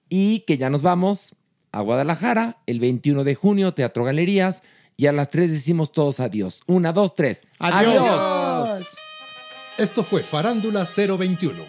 y 0.10 0.40
que 0.42 0.58
ya 0.58 0.70
nos 0.70 0.82
vamos 0.82 1.36
a 1.72 1.82
Guadalajara 1.82 2.58
el 2.66 2.80
21 2.80 3.24
de 3.24 3.36
junio, 3.36 3.74
Teatro 3.74 4.04
Galerías, 4.04 4.64
y 4.98 5.08
a 5.08 5.12
las 5.12 5.30
3 5.30 5.52
decimos 5.52 5.92
todos 5.92 6.20
adiós. 6.20 6.62
Una, 6.68 6.92
dos, 6.92 7.16
tres. 7.16 7.44
Adiós. 7.60 8.98
Esto 9.78 10.04
fue 10.04 10.24
Farándula 10.24 10.86
021. 10.86 11.64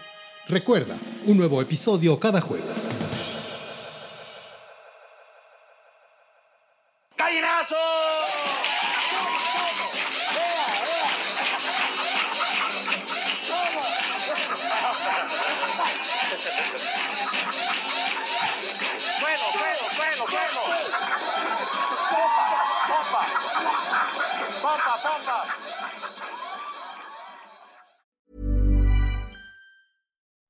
Recuerda, 0.48 0.96
un 1.26 1.36
nuevo 1.36 1.62
episodio 1.62 2.18
cada 2.18 2.40
jueves. 2.40 3.00
¡Gallinazo! 7.16 7.76